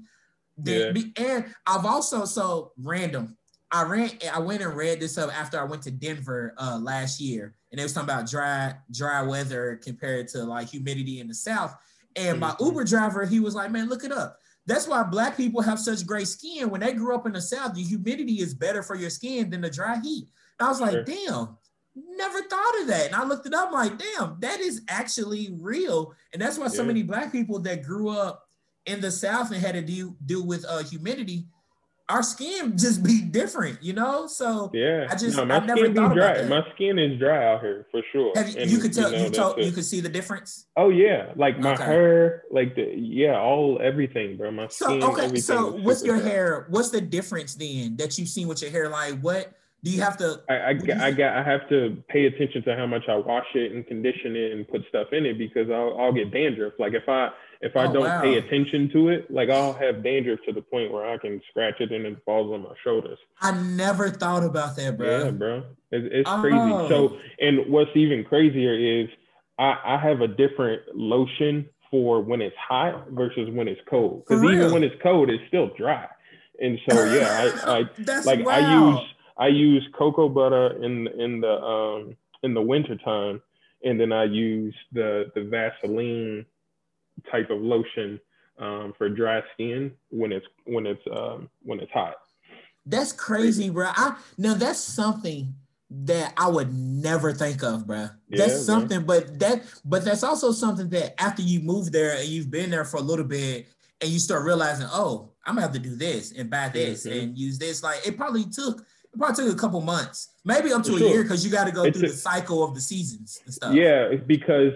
than 0.57 0.79
yeah. 0.79 0.91
be, 0.91 1.11
and 1.17 1.53
I've 1.67 1.85
also 1.85 2.25
so 2.25 2.71
random. 2.81 3.37
I 3.73 3.83
ran 3.83 4.11
I 4.33 4.39
went 4.39 4.61
and 4.61 4.75
read 4.75 4.99
this 4.99 5.17
up 5.17 5.33
after 5.37 5.59
I 5.59 5.63
went 5.63 5.81
to 5.83 5.91
Denver 5.91 6.53
uh, 6.57 6.77
last 6.81 7.21
year, 7.21 7.55
and 7.71 7.79
they 7.79 7.83
was 7.83 7.93
talking 7.93 8.09
about 8.09 8.29
dry 8.29 8.75
dry 8.91 9.21
weather 9.21 9.79
compared 9.81 10.27
to 10.29 10.43
like 10.43 10.69
humidity 10.69 11.19
in 11.19 11.27
the 11.27 11.33
south. 11.33 11.75
And 12.17 12.39
my 12.41 12.49
mm-hmm. 12.49 12.65
Uber 12.65 12.83
driver, 12.83 13.25
he 13.25 13.39
was 13.39 13.55
like, 13.55 13.71
"Man, 13.71 13.87
look 13.87 14.03
it 14.03 14.11
up. 14.11 14.40
That's 14.67 14.87
why 14.87 15.03
black 15.03 15.35
people 15.35 15.61
have 15.61 15.79
such 15.79 16.05
great 16.05 16.27
skin. 16.27 16.69
When 16.69 16.81
they 16.81 16.93
grew 16.93 17.15
up 17.15 17.25
in 17.25 17.33
the 17.33 17.41
South, 17.41 17.73
the 17.73 17.83
humidity 17.83 18.41
is 18.41 18.53
better 18.53 18.83
for 18.83 18.95
your 18.95 19.09
skin 19.09 19.49
than 19.49 19.61
the 19.61 19.69
dry 19.69 19.99
heat. 19.99 20.27
And 20.59 20.67
I 20.67 20.69
was 20.69 20.79
like, 20.79 20.91
sure. 20.91 21.03
damn, 21.03 21.57
never 21.95 22.41
thought 22.43 22.81
of 22.81 22.87
that. 22.87 23.07
And 23.07 23.15
I 23.15 23.23
looked 23.23 23.47
it 23.47 23.53
up, 23.53 23.67
I'm 23.67 23.73
like, 23.73 23.97
damn, 23.97 24.37
that 24.39 24.59
is 24.59 24.83
actually 24.87 25.55
real. 25.59 26.13
And 26.33 26.41
that's 26.41 26.57
why 26.57 26.67
so 26.67 26.83
many 26.83 27.03
black 27.03 27.31
people 27.31 27.59
that 27.59 27.83
grew 27.83 28.09
up 28.09 28.47
in 28.85 29.01
the 29.01 29.11
South 29.11 29.51
and 29.51 29.61
had 29.61 29.73
to 29.73 29.81
do, 29.81 30.15
do 30.25 30.43
with 30.43 30.65
uh, 30.67 30.83
humidity 30.83 31.47
our 32.11 32.23
skin 32.23 32.77
just 32.77 33.03
be 33.03 33.21
different, 33.21 33.81
you 33.81 33.93
know. 33.93 34.27
So 34.27 34.69
yeah, 34.73 35.07
I 35.09 35.15
just 35.15 35.37
no, 35.37 35.45
my 35.45 35.55
I 35.57 35.65
never 35.65 35.79
skin 35.79 35.95
thought 35.95 36.13
dry. 36.13 36.43
My 36.43 36.61
skin 36.75 36.99
is 36.99 37.17
dry 37.17 37.53
out 37.53 37.61
here 37.61 37.87
for 37.89 38.01
sure. 38.11 38.33
Have 38.35 38.49
you, 38.49 38.61
and, 38.61 38.69
you 38.69 38.79
could 38.79 38.93
tell 38.93 39.11
you, 39.11 39.17
know, 39.17 39.23
you 39.25 39.29
told 39.29 39.57
you 39.57 39.71
could 39.71 39.85
see 39.85 40.01
the 40.01 40.09
difference. 40.09 40.67
Oh 40.75 40.89
yeah, 40.89 41.31
like 41.35 41.59
my 41.59 41.73
okay. 41.73 41.83
hair, 41.85 42.43
like 42.51 42.75
the 42.75 42.93
yeah, 42.95 43.39
all 43.39 43.79
everything, 43.81 44.37
bro. 44.37 44.51
My 44.51 44.67
skin. 44.67 45.01
so. 45.01 45.11
Okay, 45.11 45.35
so 45.37 45.71
with 45.71 46.03
your 46.03 46.17
dry. 46.19 46.29
hair, 46.29 46.67
what's 46.69 46.89
the 46.89 47.01
difference 47.01 47.55
then 47.55 47.95
that 47.97 48.17
you've 48.17 48.29
seen 48.29 48.47
with 48.47 48.61
your 48.61 48.71
hair? 48.71 48.89
Like 48.89 49.19
what? 49.21 49.53
Do 49.83 49.89
you 49.89 50.01
have 50.01 50.17
to? 50.17 50.41
I, 50.47 50.53
I, 50.53 50.69
I 51.07 51.11
got 51.11 51.37
I 51.37 51.43
have 51.43 51.67
to 51.69 52.03
pay 52.07 52.25
attention 52.25 52.61
to 52.63 52.75
how 52.75 52.85
much 52.85 53.03
I 53.07 53.15
wash 53.15 53.47
it 53.55 53.71
and 53.71 53.87
condition 53.87 54.35
it 54.35 54.51
and 54.51 54.67
put 54.67 54.83
stuff 54.89 55.07
in 55.11 55.25
it 55.25 55.39
because 55.39 55.71
I'll, 55.71 55.97
I'll 55.99 56.13
get 56.13 56.31
dandruff. 56.31 56.73
Like 56.77 56.93
if 56.93 57.09
I 57.09 57.29
if 57.61 57.75
I 57.75 57.85
oh, 57.85 57.93
don't 57.93 58.03
wow. 58.03 58.21
pay 58.21 58.37
attention 58.37 58.89
to 58.93 59.09
it, 59.09 59.29
like 59.31 59.49
I'll 59.49 59.73
have 59.73 60.03
dandruff 60.03 60.39
to 60.47 60.51
the 60.51 60.61
point 60.61 60.91
where 60.91 61.05
I 61.05 61.17
can 61.17 61.41
scratch 61.49 61.79
it 61.79 61.91
and 61.91 62.05
it 62.05 62.17
falls 62.25 62.51
on 62.51 62.63
my 62.63 62.73
shoulders. 62.83 63.19
I 63.39 63.51
never 63.51 64.09
thought 64.09 64.43
about 64.43 64.75
that, 64.77 64.97
bro. 64.97 65.25
Yeah, 65.25 65.31
bro. 65.31 65.63
It's, 65.91 66.07
it's 66.11 66.29
oh. 66.29 66.41
crazy. 66.41 66.89
So, 66.89 67.17
and 67.39 67.71
what's 67.71 67.91
even 67.95 68.23
crazier 68.23 68.73
is 68.73 69.09
I, 69.59 69.77
I 69.85 69.97
have 69.97 70.21
a 70.21 70.27
different 70.27 70.81
lotion 70.95 71.69
for 71.91 72.21
when 72.21 72.41
it's 72.41 72.55
hot 72.57 73.09
versus 73.11 73.49
when 73.51 73.67
it's 73.67 73.81
cold. 73.87 74.23
Because 74.27 74.43
even 74.43 74.71
when 74.71 74.83
it's 74.83 74.95
cold, 75.03 75.29
it's 75.29 75.43
still 75.47 75.69
dry. 75.77 76.07
And 76.59 76.79
so 76.89 77.03
yeah, 77.05 77.51
I, 77.65 77.79
I 77.79 78.21
like 78.25 78.45
wild. 78.45 78.49
I 78.49 78.73
use 78.73 79.09
I 79.37 79.47
use 79.47 79.87
cocoa 79.97 80.29
butter 80.29 80.83
in 80.83 81.07
in 81.07 81.41
the 81.41 81.61
um 81.61 82.15
in 82.43 82.53
the 82.53 82.61
wintertime 82.61 83.41
and 83.83 83.99
then 83.99 84.11
I 84.11 84.25
use 84.25 84.75
the 84.91 85.31
the 85.35 85.43
Vaseline 85.43 86.45
type 87.31 87.49
of 87.49 87.61
lotion 87.61 88.19
um, 88.59 88.93
for 88.97 89.09
dry 89.09 89.41
skin 89.53 89.91
when 90.09 90.31
it's 90.31 90.45
when 90.65 90.85
it's 90.85 91.01
um, 91.15 91.49
when 91.63 91.79
it's 91.79 91.91
hot. 91.91 92.15
That's 92.85 93.11
crazy, 93.11 93.69
bro. 93.69 93.89
I 93.93 94.17
now 94.37 94.53
that's 94.53 94.79
something 94.79 95.53
that 95.89 96.33
I 96.37 96.47
would 96.47 96.73
never 96.73 97.33
think 97.33 97.63
of, 97.63 97.85
bro. 97.85 98.07
That's 98.29 98.53
yeah, 98.53 98.59
something, 98.59 98.99
man. 98.99 99.05
but 99.05 99.39
that 99.39 99.63
but 99.83 100.05
that's 100.05 100.23
also 100.23 100.51
something 100.51 100.89
that 100.89 101.21
after 101.21 101.41
you 101.41 101.59
move 101.59 101.91
there 101.91 102.17
and 102.17 102.27
you've 102.27 102.49
been 102.49 102.69
there 102.69 102.85
for 102.85 102.97
a 102.97 103.01
little 103.01 103.25
bit 103.25 103.67
and 103.99 104.09
you 104.09 104.19
start 104.19 104.45
realizing, 104.45 104.87
oh, 104.89 105.31
I'm 105.45 105.55
gonna 105.55 105.61
have 105.61 105.73
to 105.73 105.79
do 105.79 105.95
this 105.95 106.31
and 106.31 106.49
buy 106.49 106.69
this 106.69 107.05
mm-hmm. 107.05 107.19
and 107.19 107.37
use 107.37 107.57
this. 107.57 107.83
Like 107.83 108.07
it 108.07 108.17
probably 108.17 108.45
took 108.45 108.79
it 108.79 109.17
probably 109.17 109.45
took 109.45 109.53
a 109.53 109.59
couple 109.59 109.81
months, 109.81 110.29
maybe 110.45 110.71
up 110.71 110.83
to 110.83 110.97
sure. 110.97 111.07
a 111.07 111.11
year, 111.11 111.23
because 111.23 111.43
you 111.45 111.51
got 111.51 111.65
to 111.65 111.71
go 111.71 111.83
it's 111.83 111.99
through 111.99 112.07
a, 112.07 112.11
the 112.11 112.17
cycle 112.17 112.63
of 112.63 112.73
the 112.73 112.81
seasons 112.81 113.41
and 113.45 113.53
stuff. 113.53 113.75
Yeah, 113.75 114.15
because 114.25 114.71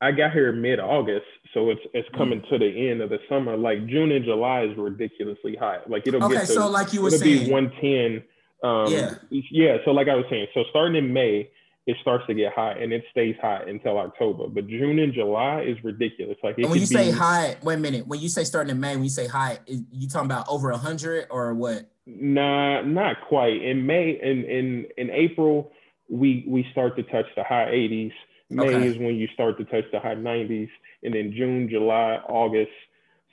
I 0.00 0.12
got 0.12 0.32
here 0.32 0.52
mid 0.52 0.78
August, 0.78 1.26
so 1.54 1.70
it's 1.70 1.80
it's 1.94 2.08
coming 2.16 2.40
mm. 2.40 2.48
to 2.50 2.58
the 2.58 2.90
end 2.90 3.00
of 3.00 3.10
the 3.10 3.18
summer. 3.28 3.56
Like 3.56 3.86
June 3.86 4.12
and 4.12 4.24
July 4.24 4.62
is 4.62 4.76
ridiculously 4.76 5.56
hot. 5.56 5.90
Like 5.90 6.06
it'll 6.06 6.24
okay, 6.24 6.34
get 6.34 6.46
to, 6.46 6.52
so 6.52 6.68
like 6.68 6.92
you 6.92 7.02
were 7.02 7.08
it'll 7.08 7.20
saying, 7.20 7.46
be 7.46 7.52
one 7.52 7.72
ten. 7.80 8.22
Um, 8.62 8.92
yeah, 8.92 9.14
yeah. 9.30 9.78
So 9.84 9.90
like 9.90 10.08
I 10.08 10.14
was 10.14 10.26
saying, 10.30 10.48
so 10.54 10.64
starting 10.70 10.96
in 10.96 11.12
May, 11.12 11.50
it 11.86 11.96
starts 12.02 12.26
to 12.26 12.34
get 12.34 12.52
hot 12.52 12.80
and 12.80 12.92
it 12.92 13.02
stays 13.10 13.34
hot 13.40 13.68
until 13.68 13.98
October. 13.98 14.48
But 14.48 14.68
June 14.68 14.98
and 14.98 15.12
July 15.12 15.62
is 15.62 15.82
ridiculous. 15.82 16.36
Like 16.42 16.56
when 16.56 16.66
you 16.74 16.80
be, 16.80 16.86
say 16.86 17.10
hot, 17.10 17.56
wait 17.62 17.74
a 17.74 17.78
minute. 17.78 18.06
When 18.06 18.20
you 18.20 18.28
say 18.28 18.44
starting 18.44 18.70
in 18.70 18.80
May, 18.80 18.94
when 18.94 19.04
you 19.04 19.10
say 19.10 19.26
hot, 19.26 19.60
you 19.66 20.08
talking 20.08 20.26
about 20.26 20.46
over 20.48 20.70
hundred 20.72 21.26
or 21.30 21.54
what? 21.54 21.90
Nah, 22.06 22.82
not 22.82 23.16
quite. 23.28 23.62
In 23.62 23.86
May, 23.86 24.18
in 24.22 24.44
in 24.44 24.86
in 24.96 25.10
April, 25.10 25.72
we 26.08 26.44
we 26.46 26.66
start 26.72 26.96
to 26.96 27.02
touch 27.04 27.26
the 27.36 27.44
high 27.44 27.66
80s. 27.66 28.12
May 28.50 28.64
okay. 28.64 28.86
is 28.86 28.98
when 28.98 29.14
you 29.14 29.28
start 29.32 29.58
to 29.58 29.64
touch 29.64 29.84
the 29.92 30.00
high 30.00 30.16
90s, 30.16 30.68
and 31.02 31.14
then 31.14 31.32
June, 31.32 31.68
July, 31.68 32.20
August, 32.28 32.72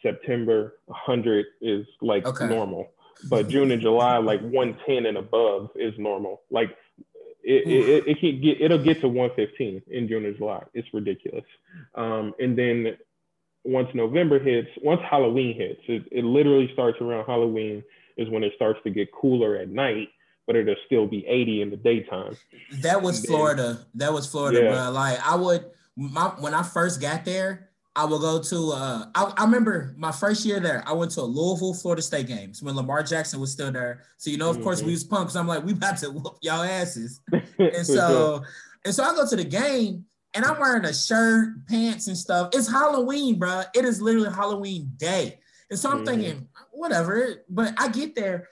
September, 0.01 0.79
100 0.85 1.45
is 1.61 1.85
like 2.01 2.25
okay. 2.25 2.47
normal. 2.47 2.91
But 3.29 3.49
June 3.49 3.71
and 3.71 3.81
July, 3.81 4.17
like 4.17 4.41
110 4.41 5.05
and 5.05 5.17
above 5.17 5.71
is 5.75 5.93
normal. 5.97 6.41
Like 6.51 6.75
it, 7.43 7.67
it, 7.67 8.07
it, 8.07 8.19
can 8.19 8.41
get 8.41 8.61
it'll 8.61 8.77
get 8.77 9.01
to 9.01 9.07
115 9.07 9.81
in 9.87 10.07
June 10.07 10.25
and 10.25 10.37
July. 10.37 10.63
It's 10.73 10.87
ridiculous. 10.93 11.45
Um, 11.95 12.33
and 12.39 12.57
then 12.57 12.97
once 13.63 13.89
November 13.93 14.39
hits, 14.39 14.69
once 14.81 15.01
Halloween 15.09 15.55
hits, 15.55 15.81
it, 15.87 16.03
it 16.11 16.23
literally 16.23 16.69
starts 16.73 16.99
around 17.01 17.25
Halloween 17.25 17.83
is 18.17 18.29
when 18.29 18.43
it 18.43 18.53
starts 18.55 18.79
to 18.83 18.89
get 18.89 19.11
cooler 19.11 19.55
at 19.55 19.69
night, 19.69 20.09
but 20.45 20.55
it'll 20.55 20.75
still 20.85 21.07
be 21.07 21.25
80 21.25 21.61
in 21.61 21.69
the 21.69 21.77
daytime. 21.77 22.35
That 22.81 23.01
was 23.01 23.25
Florida. 23.25 23.85
That 23.95 24.13
was 24.13 24.27
Florida, 24.27 24.63
yeah. 24.63 24.71
bro. 24.71 24.91
Like 24.91 25.19
I 25.25 25.35
would 25.35 25.65
my 25.97 26.27
when 26.39 26.53
I 26.53 26.63
first 26.63 27.01
got 27.01 27.25
there, 27.25 27.69
I 27.95 28.05
will 28.05 28.19
go 28.19 28.41
to. 28.41 28.71
Uh, 28.71 29.05
I, 29.15 29.33
I, 29.35 29.43
remember 29.43 29.95
my 29.97 30.11
first 30.11 30.45
year 30.45 30.59
there. 30.59 30.83
I 30.85 30.93
went 30.93 31.11
to 31.11 31.21
a 31.21 31.23
Louisville, 31.23 31.73
Florida 31.73 32.03
State 32.03 32.27
games 32.27 32.61
when 32.61 32.75
Lamar 32.75 33.01
Jackson 33.01 33.39
was 33.39 33.51
still 33.51 33.71
there. 33.71 34.03
So 34.17 34.29
you 34.29 34.37
know, 34.37 34.49
of 34.49 34.57
mm-hmm. 34.57 34.63
course, 34.63 34.83
we 34.83 34.91
was 34.91 35.03
pumped. 35.03 35.35
I'm 35.35 35.47
like, 35.47 35.65
we 35.65 35.73
about 35.73 35.97
to 35.97 36.11
whoop 36.11 36.37
y'all 36.41 36.61
asses. 36.61 37.21
and 37.59 37.85
so, 37.85 38.43
and 38.85 38.93
so 38.93 39.03
I 39.03 39.15
go 39.15 39.27
to 39.27 39.35
the 39.35 39.43
game, 39.43 40.05
and 40.35 40.45
I'm 40.45 40.59
wearing 40.59 40.85
a 40.85 40.93
shirt, 40.93 41.67
pants, 41.67 42.07
and 42.07 42.15
stuff. 42.15 42.49
It's 42.53 42.69
Halloween, 42.69 43.39
bro. 43.39 43.63
It 43.73 43.83
is 43.83 43.99
literally 43.99 44.29
Halloween 44.29 44.91
day. 44.97 45.39
And 45.71 45.79
so 45.79 45.89
I'm 45.89 45.97
mm-hmm. 45.97 46.05
thinking, 46.05 46.47
whatever. 46.71 47.43
But 47.49 47.73
I 47.77 47.87
get 47.87 48.13
there, 48.13 48.47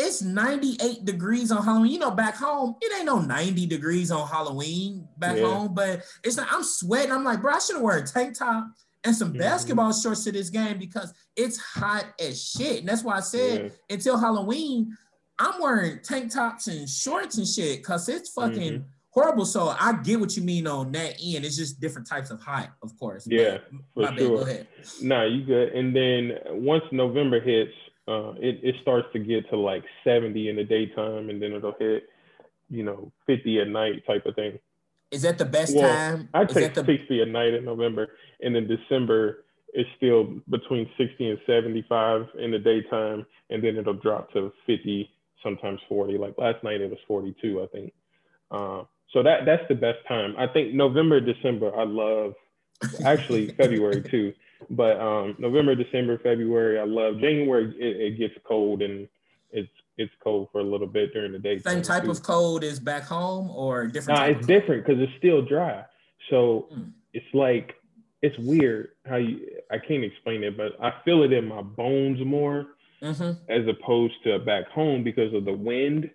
it's 0.00 0.22
98 0.22 1.04
degrees 1.04 1.50
on 1.50 1.64
Halloween. 1.64 1.92
You 1.92 1.98
know, 1.98 2.10
back 2.10 2.36
home, 2.36 2.76
it 2.80 2.92
ain't 2.96 3.06
no 3.06 3.20
90 3.20 3.66
degrees 3.66 4.10
on 4.10 4.26
Halloween 4.26 5.06
back 5.18 5.36
yeah. 5.36 5.44
home, 5.44 5.74
but 5.74 6.02
it's 6.24 6.38
like 6.38 6.52
I'm 6.52 6.62
sweating. 6.62 7.12
I'm 7.12 7.24
like, 7.24 7.40
bro, 7.40 7.54
I 7.54 7.58
should 7.58 7.76
have 7.76 7.82
worn 7.82 8.02
a 8.02 8.06
tank 8.06 8.38
top 8.38 8.66
and 9.04 9.14
some 9.14 9.30
mm-hmm. 9.30 9.38
basketball 9.38 9.92
shorts 9.92 10.24
to 10.24 10.32
this 10.32 10.50
game 10.50 10.78
because 10.78 11.12
it's 11.36 11.58
hot 11.58 12.06
as 12.18 12.42
shit. 12.42 12.80
And 12.80 12.88
that's 12.88 13.02
why 13.02 13.16
I 13.16 13.20
said 13.20 13.64
yeah. 13.64 13.94
until 13.94 14.18
Halloween, 14.18 14.96
I'm 15.38 15.60
wearing 15.60 16.00
tank 16.02 16.32
tops 16.32 16.66
and 16.66 16.88
shorts 16.88 17.38
and 17.38 17.46
shit 17.46 17.78
because 17.78 18.08
it's 18.08 18.30
fucking 18.30 18.72
mm-hmm. 18.72 18.88
horrible. 19.10 19.46
So 19.46 19.68
I 19.68 19.94
get 20.02 20.20
what 20.20 20.36
you 20.36 20.42
mean 20.42 20.66
on 20.66 20.92
that 20.92 21.16
end. 21.22 21.44
It's 21.44 21.56
just 21.56 21.80
different 21.80 22.08
types 22.08 22.30
of 22.30 22.40
hot, 22.40 22.70
of 22.82 22.98
course. 22.98 23.26
Yeah, 23.26 23.58
but, 23.94 24.10
for 24.10 24.18
sure. 24.18 24.36
Go 24.36 24.42
ahead. 24.42 24.68
Nah, 25.02 25.24
you 25.24 25.44
good. 25.44 25.72
And 25.72 25.96
then 25.96 26.32
once 26.48 26.84
November 26.92 27.40
hits, 27.40 27.72
uh, 28.08 28.32
it, 28.38 28.60
it 28.62 28.76
starts 28.82 29.08
to 29.12 29.18
get 29.18 29.48
to 29.50 29.56
like 29.56 29.84
70 30.04 30.48
in 30.48 30.56
the 30.56 30.64
daytime 30.64 31.30
and 31.30 31.40
then 31.40 31.52
it'll 31.52 31.74
hit, 31.78 32.08
you 32.68 32.82
know, 32.82 33.12
50 33.26 33.60
at 33.60 33.68
night 33.68 34.06
type 34.06 34.26
of 34.26 34.34
thing. 34.34 34.58
Is 35.10 35.22
that 35.22 35.38
the 35.38 35.44
best 35.44 35.74
well, 35.74 35.88
time? 35.88 36.28
I 36.32 36.44
take 36.44 36.74
the... 36.74 36.84
60 36.84 37.22
at 37.22 37.28
night 37.28 37.54
in 37.54 37.64
November, 37.64 38.10
and 38.40 38.54
then 38.54 38.68
December 38.68 39.44
is 39.74 39.86
still 39.96 40.24
between 40.48 40.88
60 40.96 41.30
and 41.30 41.38
75 41.46 42.26
in 42.38 42.52
the 42.52 42.58
daytime, 42.58 43.26
and 43.50 43.62
then 43.62 43.76
it'll 43.76 43.94
drop 43.94 44.32
to 44.32 44.52
50, 44.66 45.10
sometimes 45.42 45.80
40. 45.88 46.16
Like 46.18 46.34
last 46.38 46.62
night, 46.62 46.80
it 46.80 46.90
was 46.90 46.98
42, 47.08 47.62
I 47.62 47.66
think. 47.66 47.92
Uh, 48.50 48.82
so 49.12 49.22
that 49.22 49.44
that's 49.44 49.66
the 49.68 49.74
best 49.74 49.98
time. 50.06 50.34
I 50.38 50.46
think 50.46 50.74
November, 50.74 51.20
December, 51.20 51.74
I 51.76 51.84
love. 51.84 52.34
Actually, 53.04 53.48
February 53.56 54.02
too, 54.02 54.32
but 54.68 55.00
um, 55.00 55.36
November, 55.38 55.74
December, 55.74 56.18
February, 56.18 56.78
I 56.78 56.84
love. 56.84 57.20
January, 57.20 57.74
it, 57.78 58.12
it 58.12 58.18
gets 58.18 58.34
cold 58.44 58.82
and 58.82 59.08
it's 59.50 59.70
it's 59.96 60.12
cold 60.22 60.48
for 60.52 60.60
a 60.60 60.64
little 60.64 60.86
bit 60.86 61.12
during 61.12 61.32
the 61.32 61.38
day. 61.38 61.58
Same 61.58 61.82
type 61.82 62.04
too. 62.04 62.10
of 62.10 62.22
cold 62.22 62.64
as 62.64 62.80
back 62.80 63.04
home 63.04 63.50
or 63.50 63.86
different? 63.86 64.18
Nah, 64.18 64.26
it's 64.26 64.46
different 64.46 64.86
because 64.86 65.00
it's 65.00 65.12
still 65.18 65.42
dry. 65.42 65.84
So 66.30 66.68
mm. 66.72 66.90
it's 67.12 67.26
like 67.34 67.74
it's 68.22 68.36
weird 68.38 68.90
how 69.06 69.16
you 69.16 69.46
I 69.70 69.78
can't 69.78 70.04
explain 70.04 70.42
it, 70.44 70.56
but 70.56 70.72
I 70.82 70.92
feel 71.04 71.22
it 71.22 71.32
in 71.32 71.46
my 71.46 71.62
bones 71.62 72.24
more 72.24 72.68
mm-hmm. 73.02 73.32
as 73.52 73.66
opposed 73.68 74.14
to 74.24 74.38
back 74.40 74.68
home 74.68 75.02
because 75.02 75.32
of 75.34 75.44
the 75.44 75.52
wind. 75.52 76.10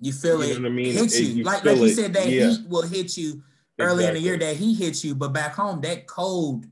You 0.00 0.12
feel 0.12 0.44
you 0.44 0.52
it 0.52 0.56
I 0.56 0.68
mean? 0.68 0.92
hit 0.92 1.18
you. 1.18 1.26
It, 1.26 1.36
you 1.36 1.44
like 1.44 1.64
like 1.64 1.78
you 1.78 1.88
said 1.90 2.12
that 2.14 2.28
yeah. 2.28 2.50
heat 2.50 2.68
will 2.68 2.82
hit 2.82 3.16
you 3.16 3.42
early 3.78 4.04
exactly. 4.04 4.06
in 4.06 4.14
the 4.14 4.20
year 4.20 4.38
that 4.38 4.56
he 4.56 4.74
hits 4.74 5.04
you, 5.04 5.14
but 5.14 5.32
back 5.32 5.54
home 5.54 5.80
that 5.82 6.06
cold 6.06 6.66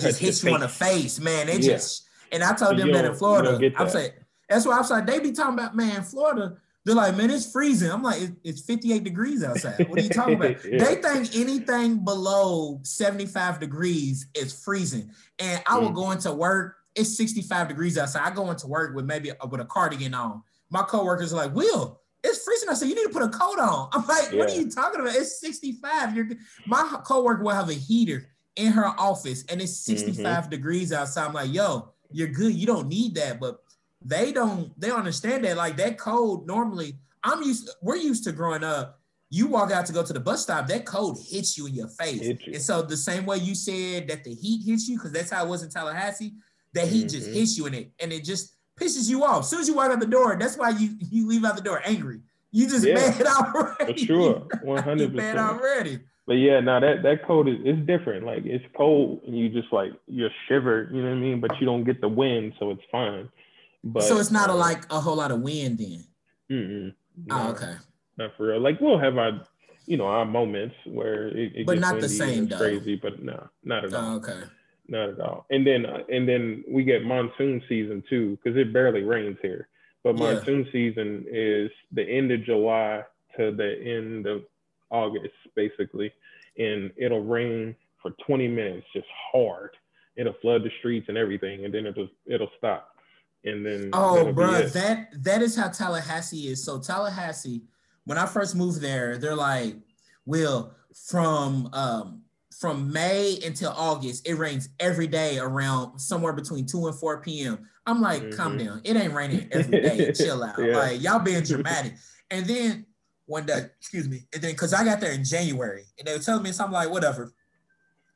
just 0.00 0.20
hits 0.20 0.42
you 0.42 0.50
face. 0.50 0.54
on 0.54 0.60
the 0.60 0.68
face, 0.68 1.20
man. 1.20 1.48
It 1.48 1.62
yeah. 1.62 1.72
just 1.72 2.06
and 2.32 2.42
I 2.42 2.54
told 2.54 2.78
them 2.78 2.92
that 2.92 3.04
in 3.04 3.14
Florida. 3.14 3.72
I'm 3.76 3.88
saying 3.88 4.10
that's 4.48 4.66
why 4.66 4.78
I'm 4.78 4.84
saying 4.84 5.06
they 5.06 5.20
be 5.20 5.32
talking 5.32 5.54
about, 5.54 5.76
man, 5.76 6.02
Florida. 6.02 6.56
They're 6.84 6.94
like, 6.94 7.16
man, 7.16 7.30
it's 7.30 7.50
freezing. 7.50 7.90
I'm 7.90 8.04
like, 8.04 8.22
it's 8.44 8.60
58 8.60 9.02
degrees 9.02 9.42
outside. 9.42 9.88
What 9.88 9.98
are 9.98 10.02
you 10.02 10.08
talking 10.08 10.34
about? 10.34 10.64
yeah. 10.64 10.84
They 10.84 10.94
think 10.94 11.34
anything 11.34 12.04
below 12.04 12.78
75 12.84 13.58
degrees 13.58 14.28
is 14.36 14.62
freezing. 14.62 15.10
And 15.40 15.60
I 15.66 15.78
will 15.78 15.90
mm. 15.90 15.96
go 15.96 16.12
into 16.12 16.32
work, 16.32 16.76
it's 16.94 17.16
65 17.16 17.66
degrees 17.66 17.98
outside. 17.98 18.22
I 18.24 18.32
go 18.32 18.48
into 18.52 18.68
work 18.68 18.94
with 18.94 19.04
maybe 19.04 19.30
a, 19.30 19.46
with 19.48 19.60
a 19.60 19.64
cardigan 19.64 20.14
on. 20.14 20.44
My 20.70 20.82
coworkers 20.82 21.32
are 21.32 21.36
like, 21.36 21.54
Will, 21.56 22.00
it's 22.22 22.44
freezing. 22.44 22.68
I 22.68 22.74
said, 22.74 22.88
you 22.88 22.94
need 22.94 23.12
to 23.12 23.12
put 23.12 23.22
a 23.22 23.30
coat 23.30 23.58
on. 23.58 23.88
I'm 23.92 24.06
like, 24.06 24.30
yeah. 24.30 24.38
what 24.38 24.50
are 24.50 24.54
you 24.54 24.70
talking 24.70 25.00
about? 25.00 25.16
It's 25.16 25.40
65. 25.40 26.14
You're 26.14 26.28
my 26.68 27.00
coworker 27.04 27.42
will 27.42 27.50
have 27.50 27.68
a 27.68 27.74
heater 27.74 28.28
in 28.56 28.72
her 28.72 28.86
office 28.98 29.44
and 29.48 29.60
it's 29.60 29.76
65 29.78 30.24
mm-hmm. 30.24 30.50
degrees 30.50 30.92
outside. 30.92 31.26
I'm 31.26 31.32
like, 31.32 31.52
yo, 31.52 31.92
you're 32.10 32.28
good. 32.28 32.54
You 32.54 32.66
don't 32.66 32.88
need 32.88 33.14
that. 33.14 33.40
But 33.40 33.60
they 34.06 34.32
don't 34.32 34.78
they 34.80 34.88
don't 34.88 34.98
understand 34.98 35.44
that 35.44 35.56
like 35.56 35.76
that 35.76 35.98
cold 35.98 36.46
normally 36.46 36.96
i'm 37.24 37.42
used 37.42 37.70
we're 37.82 37.96
used 37.96 38.24
to 38.24 38.32
growing 38.32 38.62
up 38.62 39.00
you 39.30 39.48
walk 39.48 39.72
out 39.72 39.84
to 39.84 39.92
go 39.92 40.02
to 40.02 40.12
the 40.12 40.20
bus 40.20 40.42
stop 40.42 40.66
that 40.66 40.84
cold 40.84 41.18
hits 41.28 41.58
you 41.58 41.66
in 41.66 41.74
your 41.74 41.88
face 41.88 42.28
and 42.46 42.62
so 42.62 42.82
the 42.82 42.96
same 42.96 43.26
way 43.26 43.36
you 43.38 43.54
said 43.54 44.06
that 44.08 44.22
the 44.22 44.32
heat 44.34 44.64
hits 44.64 44.88
you 44.88 44.96
because 44.96 45.12
that's 45.12 45.30
how 45.30 45.44
it 45.44 45.48
was 45.48 45.62
in 45.62 45.70
tallahassee 45.70 46.34
that 46.72 46.86
heat 46.86 47.06
mm-hmm. 47.06 47.18
just 47.18 47.30
hits 47.30 47.58
you 47.58 47.66
in 47.66 47.74
it 47.74 47.90
and 47.98 48.12
it 48.12 48.24
just 48.24 48.56
pisses 48.78 49.08
you 49.08 49.24
off 49.24 49.40
as 49.40 49.48
soon 49.48 49.60
as 49.60 49.68
you 49.68 49.74
walk 49.74 49.90
out 49.90 49.98
the 49.98 50.06
door 50.06 50.36
that's 50.38 50.56
why 50.56 50.70
you 50.70 50.90
you 51.10 51.26
leave 51.26 51.44
out 51.44 51.56
the 51.56 51.62
door 51.62 51.80
angry 51.84 52.20
you 52.52 52.68
just 52.68 52.86
yeah, 52.86 52.94
mad 52.94 53.26
already 53.26 53.92
for 53.92 54.06
sure 54.06 54.46
100 54.62 55.14
mad 55.14 55.36
already 55.36 55.98
but 56.26 56.34
yeah, 56.34 56.58
now 56.60 56.80
that 56.80 57.02
that 57.04 57.24
cold 57.24 57.48
is 57.48 57.56
it's 57.64 57.86
different. 57.86 58.26
Like 58.26 58.44
it's 58.44 58.64
cold 58.76 59.20
and 59.26 59.38
you 59.38 59.48
just 59.48 59.72
like 59.72 59.92
you're 60.08 60.30
shivered, 60.48 60.92
you 60.92 61.02
know 61.02 61.10
what 61.10 61.16
I 61.16 61.20
mean? 61.20 61.40
But 61.40 61.60
you 61.60 61.66
don't 61.66 61.84
get 61.84 62.00
the 62.00 62.08
wind, 62.08 62.54
so 62.58 62.70
it's 62.70 62.82
fine. 62.90 63.28
But 63.84 64.02
so 64.02 64.18
it's 64.18 64.32
not 64.32 64.50
a, 64.50 64.52
uh, 64.52 64.56
like 64.56 64.82
a 64.90 65.00
whole 65.00 65.16
lot 65.16 65.30
of 65.30 65.40
wind 65.40 65.78
then. 65.78 66.04
Mm-mm, 66.50 66.94
oh, 67.30 67.50
okay. 67.50 67.74
Not 68.18 68.32
for 68.36 68.48
real. 68.48 68.60
Like 68.60 68.80
we'll 68.80 68.98
have 68.98 69.16
our, 69.18 69.40
you 69.86 69.96
know, 69.96 70.06
our 70.06 70.24
moments 70.24 70.74
where 70.84 71.28
it, 71.28 71.52
it 71.54 71.66
but 71.66 71.78
not 71.78 72.00
the 72.00 72.08
same 72.08 72.48
though. 72.48 72.58
Crazy, 72.58 72.96
but 72.96 73.22
no, 73.22 73.48
not 73.62 73.84
at 73.84 73.94
all. 73.94 74.14
Oh, 74.14 74.16
okay. 74.16 74.42
not 74.88 75.10
at 75.10 75.20
all. 75.20 75.46
And 75.50 75.64
then 75.64 75.86
uh, 75.86 75.98
and 76.10 76.28
then 76.28 76.64
we 76.68 76.82
get 76.82 77.04
monsoon 77.04 77.62
season 77.68 78.02
too 78.10 78.36
because 78.42 78.58
it 78.58 78.72
barely 78.72 79.04
rains 79.04 79.38
here. 79.42 79.68
But 80.02 80.16
monsoon 80.18 80.64
yeah. 80.64 80.72
season 80.72 81.24
is 81.30 81.70
the 81.92 82.02
end 82.02 82.32
of 82.32 82.44
July 82.44 83.04
to 83.36 83.52
the 83.52 83.80
end 83.80 84.26
of 84.26 84.42
August, 84.90 85.34
basically, 85.54 86.12
and 86.58 86.92
it'll 86.96 87.24
rain 87.24 87.74
for 88.00 88.12
20 88.26 88.48
minutes, 88.48 88.86
just 88.92 89.06
hard. 89.32 89.70
It'll 90.16 90.34
flood 90.40 90.62
the 90.62 90.70
streets 90.78 91.06
and 91.08 91.18
everything, 91.18 91.64
and 91.64 91.74
then 91.74 91.86
it'll 91.86 92.08
it'll 92.26 92.50
stop. 92.56 92.96
And 93.44 93.64
then 93.64 93.90
oh, 93.92 94.32
bro, 94.32 94.62
that 94.62 95.08
that 95.24 95.42
is 95.42 95.54
how 95.56 95.68
Tallahassee 95.68 96.48
is. 96.48 96.64
So 96.64 96.78
Tallahassee, 96.78 97.62
when 98.04 98.16
I 98.18 98.26
first 98.26 98.56
moved 98.56 98.80
there, 98.80 99.18
they're 99.18 99.36
like, 99.36 99.76
"Will 100.24 100.72
from 100.94 101.68
um 101.74 102.22
from 102.58 102.90
May 102.90 103.38
until 103.44 103.70
August, 103.70 104.26
it 104.26 104.34
rains 104.34 104.70
every 104.80 105.06
day 105.06 105.38
around 105.38 105.98
somewhere 105.98 106.32
between 106.32 106.64
2 106.64 106.86
and 106.86 106.96
4 106.96 107.20
p.m. 107.20 107.68
I'm 107.84 108.00
like, 108.00 108.22
mm-hmm. 108.22 108.36
calm 108.36 108.56
down. 108.56 108.80
It 108.82 108.96
ain't 108.96 109.12
raining 109.12 109.48
every 109.52 109.80
day. 109.82 110.12
Chill 110.16 110.42
out. 110.42 110.58
yeah. 110.58 110.76
Like, 110.76 111.02
y'all 111.02 111.18
being 111.18 111.42
dramatic. 111.44 111.94
And 112.30 112.46
then 112.46 112.86
one 113.26 113.46
day, 113.46 113.66
excuse 113.78 114.08
me, 114.08 114.22
and 114.32 114.42
then 114.42 114.52
because 114.52 114.72
I 114.72 114.84
got 114.84 115.00
there 115.00 115.12
in 115.12 115.24
January 115.24 115.84
and 115.98 116.06
they 116.06 116.12
were 116.12 116.22
telling 116.22 116.42
me 116.42 116.52
something 116.52 116.72
like, 116.72 116.90
whatever. 116.90 117.32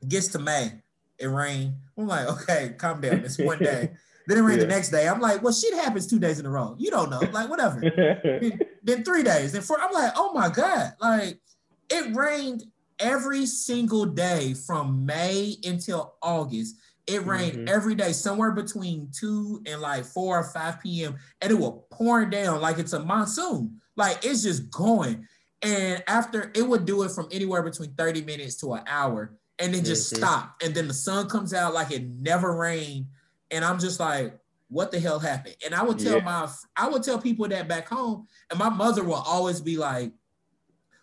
It 0.01 0.09
gets 0.09 0.29
to 0.29 0.39
May, 0.39 0.71
it 1.19 1.27
rained. 1.27 1.75
I'm 1.97 2.07
like, 2.07 2.27
okay, 2.27 2.73
calm 2.77 3.01
down. 3.01 3.19
It's 3.19 3.37
one 3.37 3.59
day. 3.59 3.91
then 4.27 4.37
it 4.37 4.41
rained 4.41 4.61
yeah. 4.61 4.67
the 4.67 4.73
next 4.73 4.89
day. 4.89 5.07
I'm 5.07 5.19
like, 5.19 5.43
well, 5.43 5.53
shit 5.53 5.73
happens 5.75 6.07
two 6.07 6.19
days 6.19 6.39
in 6.39 6.45
a 6.45 6.49
row. 6.49 6.75
You 6.79 6.89
don't 6.89 7.09
know. 7.09 7.19
Like, 7.31 7.49
whatever. 7.49 7.81
then, 8.23 8.59
then 8.83 9.03
three 9.03 9.23
days. 9.23 9.51
Then 9.51 9.61
four. 9.61 9.79
I'm 9.79 9.93
like, 9.93 10.13
oh 10.15 10.33
my 10.33 10.49
God. 10.49 10.93
Like, 10.99 11.39
it 11.89 12.15
rained 12.15 12.63
every 12.99 13.45
single 13.45 14.05
day 14.05 14.53
from 14.53 15.05
May 15.05 15.57
until 15.63 16.15
August. 16.21 16.77
It 17.11 17.25
rained 17.25 17.57
mm-hmm. 17.57 17.67
every 17.67 17.95
day, 17.95 18.13
somewhere 18.13 18.51
between 18.51 19.09
2 19.13 19.63
and 19.65 19.81
like 19.81 20.05
4 20.05 20.39
or 20.39 20.43
5 20.43 20.81
p.m. 20.81 21.17
And 21.41 21.51
it 21.51 21.55
will 21.55 21.85
pour 21.91 22.25
down 22.25 22.61
like 22.61 22.79
it's 22.79 22.93
a 22.93 23.03
monsoon. 23.03 23.81
Like 23.97 24.23
it's 24.23 24.43
just 24.43 24.71
going. 24.71 25.27
And 25.61 26.03
after 26.07 26.51
it 26.55 26.67
would 26.67 26.85
do 26.85 27.03
it 27.03 27.11
from 27.11 27.27
anywhere 27.31 27.63
between 27.63 27.93
30 27.93 28.23
minutes 28.23 28.55
to 28.57 28.73
an 28.73 28.83
hour 28.87 29.35
and 29.59 29.73
then 29.73 29.83
just 29.83 30.11
mm-hmm. 30.13 30.23
stop. 30.23 30.55
And 30.63 30.73
then 30.73 30.87
the 30.87 30.93
sun 30.93 31.27
comes 31.27 31.53
out 31.53 31.73
like 31.73 31.91
it 31.91 32.07
never 32.07 32.55
rained. 32.55 33.07
And 33.51 33.65
I'm 33.65 33.77
just 33.77 33.99
like, 33.99 34.37
what 34.69 34.89
the 34.91 34.99
hell 34.99 35.19
happened? 35.19 35.57
And 35.65 35.75
I 35.75 35.83
would 35.83 35.99
tell 35.99 36.17
yeah. 36.17 36.23
my 36.23 36.49
I 36.77 36.87
would 36.87 37.03
tell 37.03 37.19
people 37.19 37.47
that 37.49 37.67
back 37.67 37.89
home, 37.89 38.27
and 38.49 38.57
my 38.57 38.69
mother 38.69 39.03
will 39.03 39.15
always 39.15 39.59
be 39.59 39.75
like, 39.75 40.13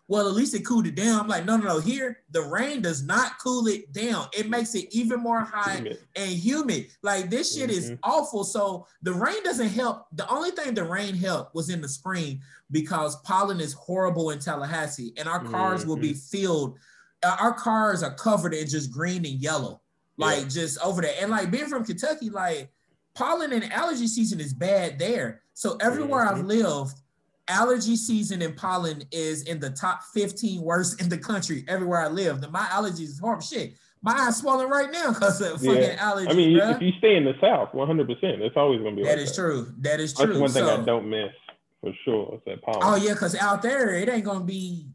well, 0.09 0.27
at 0.27 0.35
least 0.35 0.55
it 0.55 0.65
cooled 0.65 0.87
it 0.87 0.95
down. 0.95 1.21
I'm 1.21 1.29
like, 1.29 1.45
no, 1.45 1.59
no, 1.59 1.67
no. 1.67 1.81
Here, 1.81 2.21
the 2.31 2.41
rain 2.41 2.81
does 2.81 3.05
not 3.05 3.39
cool 3.45 3.67
it 3.67 3.93
down. 3.93 4.29
It 4.37 4.49
makes 4.49 4.75
it 4.75 4.87
even 4.91 5.21
more 5.21 5.41
hot 5.41 5.87
and 6.17 6.31
humid. 6.31 6.87
Like 7.03 7.29
this 7.29 7.55
shit 7.55 7.69
mm-hmm. 7.69 7.93
is 7.93 7.99
awful. 8.03 8.43
So 8.45 8.87
the 9.03 9.13
rain 9.13 9.43
doesn't 9.45 9.69
help. 9.69 10.07
The 10.13 10.27
only 10.31 10.51
thing 10.51 10.73
the 10.73 10.85
rain 10.85 11.15
helped 11.15 11.55
was 11.55 11.69
in 11.69 11.83
the 11.83 11.89
spring 11.89 12.41
because 12.71 13.17
pollen 13.21 13.61
is 13.61 13.75
horrible 13.75 14.31
in 14.31 14.39
Tallahassee, 14.39 15.13
and 15.19 15.29
our 15.29 15.45
cars 15.45 15.83
mm-hmm. 15.83 15.91
will 15.91 15.97
be 15.97 16.13
mm-hmm. 16.13 16.39
filled. 16.39 16.79
Uh, 17.23 17.37
our 17.39 17.53
cars 17.53 18.03
are 18.03 18.15
covered 18.15 18.55
in 18.55 18.67
just 18.67 18.91
green 18.91 19.27
and 19.27 19.43
yellow, 19.43 19.83
like 20.17 20.43
yeah. 20.43 20.49
just 20.49 20.81
over 20.81 21.03
there. 21.03 21.15
And 21.21 21.31
like 21.31 21.51
being 21.51 21.67
from 21.67 21.85
Kentucky, 21.85 22.31
like 22.31 22.73
pollen 23.15 23.53
and 23.53 23.71
allergy 23.71 24.07
season 24.07 24.41
is 24.41 24.55
bad 24.55 24.99
there. 24.99 25.43
So 25.53 25.77
everywhere 25.83 26.25
mm-hmm. 26.25 26.39
I've 26.39 26.47
lived 26.47 26.99
allergy 27.49 27.97
season 27.97 28.43
in 28.43 28.55
pollen 28.55 29.03
is 29.13 29.43
in 29.43 29.59
the 29.61 29.71
top 29.71 30.03
15 30.15 30.63
worst 30.63 31.01
in 31.01 31.09
the 31.09 31.19
country 31.19 31.65
everywhere 31.69 32.01
I 32.01 32.09
live. 32.09 32.51
my 32.51 32.65
allergies 32.67 33.01
is 33.01 33.19
horrible 33.19 33.43
shit. 33.43 33.75
My 34.01 34.13
eyes 34.13 34.37
swollen 34.37 34.69
right 34.69 34.91
now 34.93 35.13
because 35.13 35.41
of 35.41 35.61
fucking 35.61 35.83
yeah. 35.83 35.97
allergies. 35.97 36.31
I 36.31 36.35
mean, 36.35 36.57
bro. 36.57 36.71
if 36.71 36.83
you 36.83 36.93
stay 36.99 37.17
in 37.17 37.25
the 37.25 37.35
South, 37.41 37.75
100, 37.75 38.07
percent 38.07 38.43
it's 38.43 38.57
always 38.57 38.81
gonna 38.81 38.95
be. 38.95 39.03
That 39.03 39.17
like 39.17 39.19
is 39.19 39.35
that. 39.35 39.43
true. 39.43 39.73
That 39.79 40.01
is 40.01 40.15
true. 40.15 40.27
That's 40.27 40.39
one 40.39 40.51
thing 40.51 40.65
so, 40.65 40.81
I 40.81 40.85
don't 40.85 41.11
miss 41.11 41.33
for 41.81 41.93
sure. 42.05 42.35
It's 42.35 42.45
that 42.45 42.63
pollen. 42.63 42.81
Oh 42.83 42.95
yeah, 42.95 43.15
because 43.15 43.35
out 43.35 43.63
there 43.63 43.95
it 43.95 44.09
ain't 44.09 44.25
gonna 44.25 44.45
be 44.45 44.87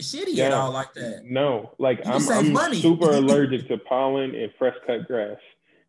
shitty 0.00 0.28
yeah. 0.28 0.46
at 0.46 0.52
all 0.52 0.72
like 0.72 0.94
that. 0.94 1.24
No, 1.24 1.74
like 1.78 2.00
I'm, 2.06 2.56
I'm 2.56 2.74
super 2.74 3.10
allergic 3.12 3.68
to 3.68 3.76
pollen 3.76 4.34
and 4.34 4.50
fresh 4.58 4.76
cut 4.86 5.06
grass, 5.06 5.36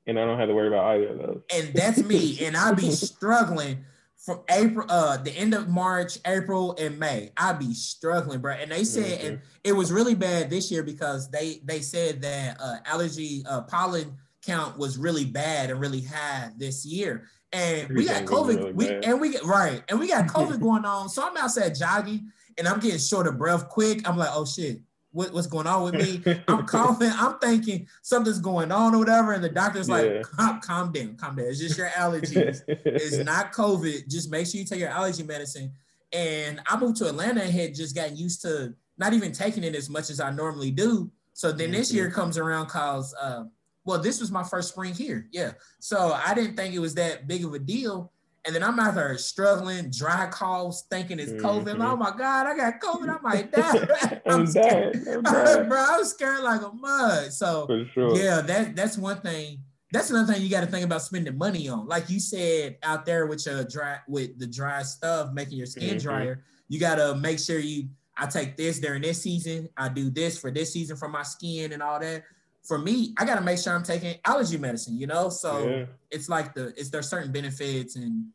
and 0.07 0.19
I 0.19 0.25
don't 0.25 0.37
have 0.37 0.49
to 0.49 0.55
worry 0.55 0.67
about 0.67 0.95
either 0.95 1.07
of 1.07 1.17
those. 1.19 1.41
And 1.53 1.73
that's 1.73 2.03
me, 2.03 2.37
and 2.45 2.57
I 2.57 2.73
be 2.73 2.91
struggling 2.91 3.85
from 4.21 4.41
April, 4.49 4.85
uh, 4.89 5.17
the 5.17 5.31
end 5.31 5.53
of 5.55 5.67
March, 5.67 6.19
April, 6.25 6.75
and 6.79 6.99
May, 6.99 7.31
I'd 7.37 7.57
be 7.57 7.73
struggling, 7.73 8.39
bro. 8.39 8.53
And 8.53 8.71
they 8.71 8.83
said, 8.83 9.19
mm-hmm. 9.19 9.27
and 9.27 9.39
it 9.63 9.73
was 9.73 9.91
really 9.91 10.13
bad 10.13 10.49
this 10.49 10.71
year 10.71 10.83
because 10.83 11.29
they 11.31 11.61
they 11.65 11.79
said 11.79 12.21
that 12.21 12.57
uh, 12.61 12.77
allergy 12.85 13.43
uh, 13.49 13.61
pollen 13.61 14.15
count 14.45 14.77
was 14.77 14.97
really 14.97 15.25
bad 15.25 15.71
and 15.71 15.79
really 15.79 16.01
high 16.01 16.49
this 16.57 16.85
year. 16.85 17.27
And 17.51 17.89
we 17.89 18.05
got 18.05 18.23
COVID, 18.25 18.57
really 18.57 18.73
we, 18.73 18.89
and 18.89 19.19
we 19.19 19.29
get 19.29 19.43
right, 19.43 19.83
and 19.89 19.99
we 19.99 20.07
got 20.07 20.27
COVID 20.27 20.61
going 20.61 20.85
on. 20.85 21.09
So 21.09 21.27
I'm 21.27 21.35
outside 21.37 21.75
jogging, 21.75 22.31
and 22.57 22.67
I'm 22.67 22.79
getting 22.79 22.99
short 22.99 23.27
of 23.27 23.39
breath 23.39 23.69
quick. 23.69 24.07
I'm 24.07 24.17
like, 24.17 24.29
oh 24.31 24.45
shit, 24.45 24.81
what, 25.11 25.33
what's 25.33 25.47
going 25.47 25.67
on 25.67 25.83
with 25.83 25.93
me. 25.95 26.41
I'm 26.47 26.65
coughing. 26.65 27.11
I'm 27.13 27.37
thinking 27.39 27.87
something's 28.01 28.39
going 28.39 28.71
on 28.71 28.95
or 28.95 28.99
whatever. 28.99 29.33
And 29.33 29.43
the 29.43 29.49
doctor's 29.49 29.89
yeah. 29.89 29.95
like, 29.95 30.21
calm, 30.23 30.61
calm 30.61 30.91
down, 30.91 31.15
calm 31.15 31.35
down. 31.35 31.47
It's 31.47 31.59
just 31.59 31.77
your 31.77 31.87
allergies. 31.89 32.61
it's 32.67 33.17
not 33.25 33.51
COVID. 33.51 34.07
Just 34.07 34.31
make 34.31 34.47
sure 34.47 34.59
you 34.59 34.65
take 34.65 34.79
your 34.79 34.89
allergy 34.89 35.23
medicine. 35.23 35.73
And 36.13 36.61
I 36.65 36.77
moved 36.77 36.97
to 36.97 37.07
Atlanta 37.07 37.41
and 37.41 37.51
had 37.51 37.75
just 37.75 37.95
gotten 37.95 38.17
used 38.17 38.41
to 38.43 38.73
not 38.97 39.13
even 39.13 39.31
taking 39.31 39.63
it 39.63 39.75
as 39.75 39.89
much 39.89 40.09
as 40.09 40.19
I 40.19 40.31
normally 40.31 40.71
do. 40.71 41.11
So 41.33 41.51
then 41.51 41.67
mm-hmm. 41.67 41.77
this 41.77 41.93
year 41.93 42.11
comes 42.11 42.37
around 42.37 42.67
cause 42.67 43.13
uh, 43.19 43.43
well, 43.85 43.99
this 43.99 44.19
was 44.19 44.31
my 44.31 44.43
first 44.43 44.69
spring 44.69 44.93
here. 44.93 45.27
Yeah. 45.31 45.53
So 45.79 46.13
I 46.13 46.33
didn't 46.33 46.55
think 46.55 46.73
it 46.73 46.79
was 46.79 46.95
that 46.95 47.27
big 47.27 47.43
of 47.43 47.53
a 47.53 47.59
deal. 47.59 48.11
And 48.45 48.55
then 48.55 48.63
I'm 48.63 48.79
out 48.79 48.95
there 48.95 49.17
struggling, 49.19 49.91
dry 49.91 50.27
coughs, 50.27 50.85
thinking 50.89 51.19
it's 51.19 51.31
COVID. 51.33 51.63
Mm-hmm. 51.65 51.81
Oh 51.81 51.95
my 51.95 52.11
God, 52.17 52.47
I 52.47 52.57
got 52.57 52.79
COVID. 52.81 53.09
I 53.09 53.21
might 53.21 53.51
die. 53.51 54.21
I'm, 54.25 54.39
I'm 54.41 54.47
scared. 54.47 54.95
I'm 55.07 55.23
Bro, 55.69 55.77
I 55.77 55.97
was 55.97 56.11
scared 56.11 56.41
like 56.41 56.61
a 56.61 56.71
mud. 56.71 57.31
So 57.31 57.67
sure. 57.93 58.17
yeah, 58.17 58.41
that 58.41 58.75
that's 58.75 58.97
one 58.97 59.21
thing. 59.21 59.59
That's 59.91 60.09
another 60.09 60.33
thing 60.33 60.41
you 60.41 60.49
got 60.49 60.61
to 60.61 60.67
think 60.67 60.85
about 60.85 61.01
spending 61.01 61.37
money 61.37 61.67
on. 61.67 61.85
Like 61.85 62.09
you 62.09 62.19
said 62.19 62.77
out 62.81 63.05
there 63.05 63.27
with 63.27 63.45
your 63.45 63.63
dry 63.63 63.99
with 64.07 64.39
the 64.39 64.47
dry 64.47 64.81
stuff, 64.83 65.33
making 65.33 65.57
your 65.57 65.67
skin 65.67 65.89
mm-hmm. 65.89 65.97
drier, 65.99 66.43
you 66.67 66.79
gotta 66.79 67.15
make 67.15 67.37
sure 67.37 67.59
you 67.59 67.89
I 68.17 68.25
take 68.25 68.57
this 68.57 68.79
during 68.79 69.03
this 69.03 69.21
season. 69.21 69.69
I 69.77 69.89
do 69.89 70.09
this 70.09 70.39
for 70.39 70.49
this 70.49 70.73
season 70.73 70.97
for 70.97 71.09
my 71.09 71.23
skin 71.23 71.73
and 71.73 71.83
all 71.83 71.99
that 71.99 72.23
for 72.63 72.77
me, 72.77 73.13
I 73.17 73.25
gotta 73.25 73.41
make 73.41 73.57
sure 73.57 73.73
I'm 73.73 73.83
taking 73.83 74.15
allergy 74.25 74.57
medicine, 74.57 74.97
you 74.97 75.07
know? 75.07 75.29
So 75.29 75.67
yeah. 75.67 75.85
it's 76.09 76.29
like 76.29 76.53
the 76.53 76.67
it's 76.77 76.89
there's 76.89 77.09
certain 77.09 77.31
benefits 77.31 77.95
and 77.95 78.27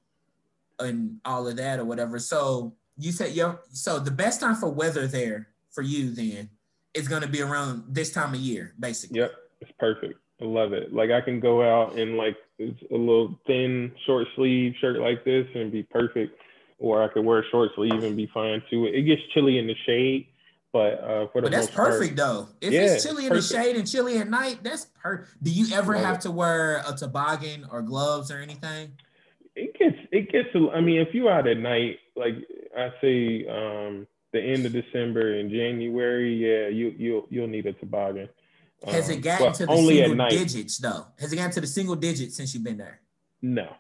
and 0.79 1.19
all 1.25 1.47
of 1.47 1.57
that 1.57 1.79
or 1.79 1.85
whatever. 1.85 2.19
So 2.19 2.75
you 2.99 3.13
said 3.13 3.33
yo 3.33 3.59
so 3.71 3.99
the 3.99 4.11
best 4.11 4.41
time 4.41 4.57
for 4.57 4.71
weather 4.71 5.07
there 5.07 5.49
for 5.71 5.83
you 5.83 6.11
then 6.11 6.51
is 6.95 7.09
gonna 7.09 7.29
be 7.29 7.43
around 7.43 7.85
this 7.89 8.13
time 8.13 8.35
of 8.35 8.41
year, 8.41 8.75
basically. 8.79 9.21
Yep, 9.21 9.33
it's 9.61 9.73
perfect. 9.79 10.19
I 10.41 10.45
love 10.45 10.73
it. 10.73 10.93
Like 10.93 11.11
I 11.11 11.21
can 11.21 11.41
go 11.41 11.63
out 11.63 11.99
in 11.99 12.17
like 12.17 12.37
it's 12.59 12.81
a 12.91 12.97
little 12.97 13.39
thin 13.47 13.93
short 14.07 14.27
sleeve 14.35 14.75
shirt 14.81 14.99
like 14.99 15.25
this 15.25 15.47
and 15.55 15.71
be 15.71 15.83
perfect. 15.83 16.41
Or 16.79 17.03
I 17.03 17.09
could 17.09 17.25
wear 17.25 17.39
a 17.39 17.49
short 17.51 17.71
sleeve 17.75 18.03
and 18.03 18.17
be 18.17 18.29
fine 18.35 18.63
too. 18.69 18.87
It 18.87 19.03
gets 19.03 19.23
chilly 19.33 19.59
in 19.59 19.67
the 19.67 19.75
shade 19.87 20.27
but 20.77 21.03
uh, 21.03 21.27
for 21.29 21.41
the 21.41 21.47
but 21.47 21.53
that's 21.53 21.71
perfect 21.71 22.17
part, 22.17 22.29
though. 22.29 22.49
If 22.61 22.71
yeah, 22.71 22.81
it's 22.83 23.03
chilly 23.03 23.25
in 23.25 23.31
perfect. 23.31 23.49
the 23.49 23.55
shade 23.55 23.77
and 23.77 23.91
chilly 23.91 24.19
at 24.19 24.29
night, 24.29 24.59
that's 24.63 24.87
perfect. 25.03 25.43
Do 25.43 25.51
you 25.51 25.75
ever 25.75 25.95
have 25.95 26.19
to 26.21 26.31
wear 26.31 26.83
a 26.87 26.95
toboggan 26.95 27.67
or 27.73 27.81
gloves 27.81 28.31
or 28.31 28.41
anything? 28.41 28.93
It 29.55 29.73
gets 29.79 29.97
it 30.13 30.31
gets. 30.31 30.49
I 30.55 30.83
mean, 30.83 31.01
if 31.01 31.15
you 31.15 31.31
out 31.31 31.49
at 31.49 31.57
night, 31.57 31.99
like 32.15 32.35
I 32.77 32.93
say, 33.01 33.47
um, 33.49 34.07
the 34.35 34.43
end 34.43 34.67
of 34.67 34.73
December 34.73 35.39
and 35.39 35.51
January, 35.51 36.35
yeah, 36.35 36.69
you 36.69 36.95
you'll 36.99 37.27
you'll 37.31 37.49
need 37.49 37.65
a 37.65 37.73
toboggan. 37.73 38.29
Has 38.87 39.09
it 39.09 39.15
um, 39.15 39.21
gotten 39.23 39.53
to 39.55 39.67
the 39.67 39.73
only 39.73 40.03
single 40.03 40.29
digits 40.29 40.77
though? 40.77 41.07
Has 41.19 41.33
it 41.33 41.37
gotten 41.37 41.53
to 41.53 41.63
the 41.63 41.67
single 41.67 41.97
digits 41.97 42.37
since 42.37 42.53
you've 42.53 42.65
been 42.65 42.77
there? 42.77 43.01
No. 43.41 43.73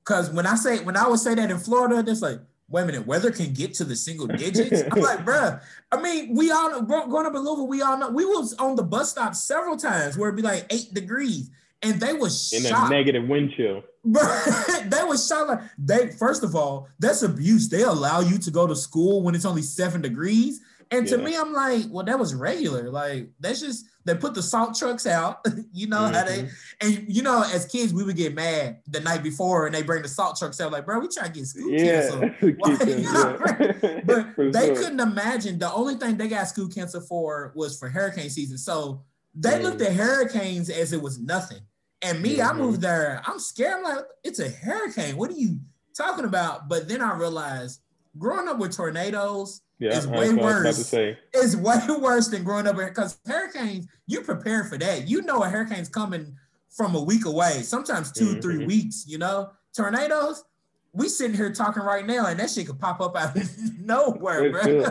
Because 0.00 0.30
when 0.30 0.46
I 0.46 0.56
say 0.56 0.82
when 0.82 0.96
I 0.96 1.06
would 1.06 1.20
say 1.20 1.36
that 1.36 1.52
in 1.52 1.58
Florida, 1.58 2.02
it's 2.04 2.20
like 2.20 2.40
wait 2.70 2.82
a 2.82 2.86
minute, 2.86 3.06
weather 3.06 3.30
can 3.30 3.52
get 3.52 3.74
to 3.74 3.84
the 3.84 3.96
single 3.96 4.26
digits. 4.44 4.82
I'm 4.90 5.00
like, 5.02 5.24
bruh. 5.24 5.60
I 5.92 6.00
mean, 6.00 6.34
we 6.34 6.50
all 6.50 6.70
know, 6.70 6.82
growing 6.82 7.26
up 7.26 7.34
in 7.34 7.40
Louisville, 7.42 7.66
we 7.66 7.82
all 7.82 7.98
know 7.98 8.10
we 8.10 8.24
was 8.24 8.54
on 8.54 8.76
the 8.76 8.82
bus 8.82 9.10
stop 9.10 9.34
several 9.34 9.76
times 9.76 10.16
where 10.16 10.28
it'd 10.28 10.36
be 10.36 10.42
like 10.42 10.66
eight 10.70 10.94
degrees, 10.94 11.50
and 11.82 12.00
they 12.00 12.12
was 12.12 12.52
in 12.52 12.72
a 12.72 12.88
negative 12.88 13.28
wind 13.28 13.52
chill. 13.56 13.82
they 14.04 15.02
was 15.04 15.26
shot 15.26 15.48
like 15.48 15.60
they. 15.78 16.10
First 16.12 16.44
of 16.44 16.54
all, 16.54 16.88
that's 17.00 17.22
abuse. 17.22 17.68
They 17.68 17.82
allow 17.82 18.20
you 18.20 18.38
to 18.38 18.50
go 18.50 18.66
to 18.66 18.76
school 18.76 19.22
when 19.22 19.34
it's 19.34 19.44
only 19.44 19.62
seven 19.62 20.00
degrees, 20.00 20.60
and 20.92 21.06
to 21.08 21.18
me, 21.18 21.36
I'm 21.36 21.52
like, 21.52 21.84
well, 21.90 22.04
that 22.04 22.18
was 22.18 22.34
regular. 22.34 22.90
Like 22.90 23.30
that's 23.40 23.60
just 23.60 23.86
they 24.04 24.14
put 24.14 24.34
the 24.34 24.42
salt 24.42 24.76
trucks 24.76 25.06
out. 25.06 25.44
you 25.72 25.86
know 25.86 25.98
mm-hmm. 25.98 26.14
how 26.14 26.24
they 26.24 26.42
mm-hmm. 26.42 26.86
and 26.86 27.04
you 27.08 27.22
know, 27.22 27.42
as 27.42 27.66
kids, 27.66 27.92
we 27.92 28.04
would 28.04 28.16
get 28.16 28.34
mad 28.34 28.78
the 28.88 29.00
night 29.00 29.22
before 29.22 29.66
and 29.66 29.74
they 29.74 29.82
bring 29.82 30.02
the 30.02 30.08
salt 30.08 30.38
trucks 30.38 30.60
out. 30.60 30.72
Like, 30.72 30.86
bro, 30.86 30.98
we 30.98 31.08
try 31.08 31.26
to 31.26 31.32
get 31.32 31.46
school 31.46 31.70
yeah. 31.70 32.08
canceled. 32.08 32.32
yeah. 33.82 34.00
but 34.04 34.34
for 34.34 34.50
they 34.50 34.66
sure. 34.66 34.76
couldn't 34.76 35.00
imagine 35.00 35.58
the 35.58 35.72
only 35.72 35.96
thing 35.96 36.16
they 36.16 36.28
got 36.28 36.48
school 36.48 36.68
canceled 36.68 37.06
for 37.08 37.52
was 37.54 37.78
for 37.78 37.88
hurricane 37.88 38.30
season. 38.30 38.58
So 38.58 39.02
They 39.34 39.58
mm. 39.58 39.62
looked 39.62 39.82
at 39.82 39.92
hurricanes 39.92 40.70
as 40.70 40.92
it 40.92 41.02
was 41.02 41.18
nothing. 41.18 41.60
And 42.02 42.22
me, 42.22 42.38
mm-hmm. 42.38 42.48
I 42.48 42.58
moved 42.58 42.80
there. 42.80 43.20
I'm 43.26 43.38
scared. 43.38 43.74
I'm 43.74 43.82
like, 43.82 44.04
it's 44.24 44.38
a 44.38 44.48
hurricane. 44.48 45.16
What 45.16 45.30
are 45.30 45.34
you 45.34 45.58
talking 45.94 46.24
about? 46.24 46.68
But 46.68 46.88
then 46.88 47.02
I 47.02 47.14
realized 47.14 47.80
growing 48.18 48.48
up 48.48 48.58
with 48.58 48.74
tornadoes 48.74 49.60
yeah, 49.80 49.96
is 49.96 50.06
way 50.06 50.32
worse. 50.34 50.92
It's 50.92 51.56
way 51.56 51.78
worse 52.00 52.28
than 52.28 52.44
growing 52.44 52.66
up 52.66 52.76
because 52.76 53.18
hurricanes, 53.26 53.86
you 54.06 54.20
prepare 54.20 54.64
for 54.64 54.76
that. 54.78 55.08
You 55.08 55.22
know 55.22 55.42
a 55.42 55.48
hurricane's 55.48 55.88
coming 55.88 56.36
from 56.68 56.94
a 56.94 57.02
week 57.02 57.24
away, 57.24 57.62
sometimes 57.62 58.12
2 58.12 58.24
mm-hmm. 58.24 58.40
three 58.40 58.66
weeks, 58.66 59.04
you 59.08 59.18
know. 59.18 59.50
Tornadoes, 59.74 60.44
we 60.92 61.08
sitting 61.08 61.34
here 61.34 61.52
talking 61.52 61.82
right 61.82 62.06
now, 62.06 62.26
and 62.26 62.38
that 62.38 62.50
shit 62.50 62.66
could 62.66 62.78
pop 62.78 63.00
up 63.00 63.16
out 63.16 63.36
of 63.36 63.50
nowhere, 63.78 64.50
bro. 64.50 64.82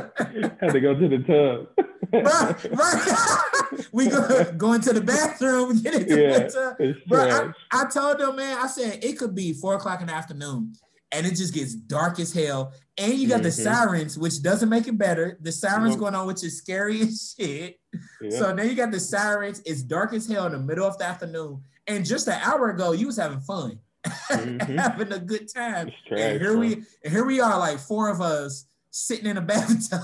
Had 0.60 0.72
to 0.74 0.80
go 0.80 0.96
to 0.96 1.08
the 1.08 1.20
tub. 1.20 1.86
right, 2.14 2.72
right. 2.72 3.88
we 3.92 4.10
go, 4.10 4.52
go 4.54 4.74
into 4.74 4.92
the 4.92 5.02
bathroom, 5.02 5.80
get 5.84 5.94
into 5.94 6.20
yeah, 6.20 6.40
the 6.40 6.50
tub. 6.50 7.08
Bro, 7.08 7.54
I, 7.72 7.82
I 7.84 7.90
told 7.90 8.18
them, 8.18 8.38
man, 8.38 8.58
I 8.58 8.66
said 8.66 9.04
it 9.04 9.20
could 9.20 9.36
be 9.36 9.54
four 9.54 9.76
o'clock 9.76 10.02
in 10.02 10.08
the 10.08 10.14
afternoon 10.14 10.74
and 11.12 11.26
it 11.26 11.36
just 11.36 11.54
gets 11.54 11.74
dark 11.74 12.20
as 12.20 12.34
hell. 12.34 12.74
And 12.98 13.14
you 13.14 13.28
got 13.28 13.36
mm-hmm. 13.36 13.44
the 13.44 13.52
sirens, 13.52 14.18
which 14.18 14.42
doesn't 14.42 14.70
make 14.70 14.88
it 14.88 14.98
better. 14.98 15.38
The 15.42 15.52
sirens 15.52 15.92
nope. 15.92 16.00
going 16.00 16.16
on, 16.16 16.28
which 16.28 16.44
is 16.44 16.58
scary 16.58 17.02
as 17.02 17.36
shit. 17.38 17.80
Yeah. 18.22 18.30
So 18.30 18.54
then 18.54 18.68
you 18.70 18.76
got 18.76 18.92
the 18.92 19.00
sirens. 19.00 19.62
It's 19.66 19.82
dark 19.82 20.14
as 20.14 20.28
hell 20.28 20.46
in 20.46 20.52
the 20.52 20.60
middle 20.60 20.88
of 20.88 20.98
the 20.98 21.06
afternoon. 21.06 21.64
And 21.88 22.06
just 22.06 22.28
an 22.28 22.40
hour 22.44 22.70
ago, 22.70 22.92
you 22.92 23.08
was 23.08 23.18
having 23.18 23.40
fun, 23.40 23.80
mm-hmm. 24.06 24.78
having 24.78 25.12
a 25.12 25.20
good 25.20 25.52
time. 25.54 25.92
Trash, 26.08 26.20
and 26.20 26.42
here 26.42 26.54
bro. 26.54 26.60
we, 26.60 26.74
and 27.04 27.12
here 27.12 27.26
we 27.26 27.40
are, 27.40 27.58
like 27.58 27.80
four 27.80 28.10
of 28.10 28.22
us 28.22 28.66
sitting 28.92 29.26
in 29.26 29.38
a 29.38 29.42
bathtub 29.42 30.02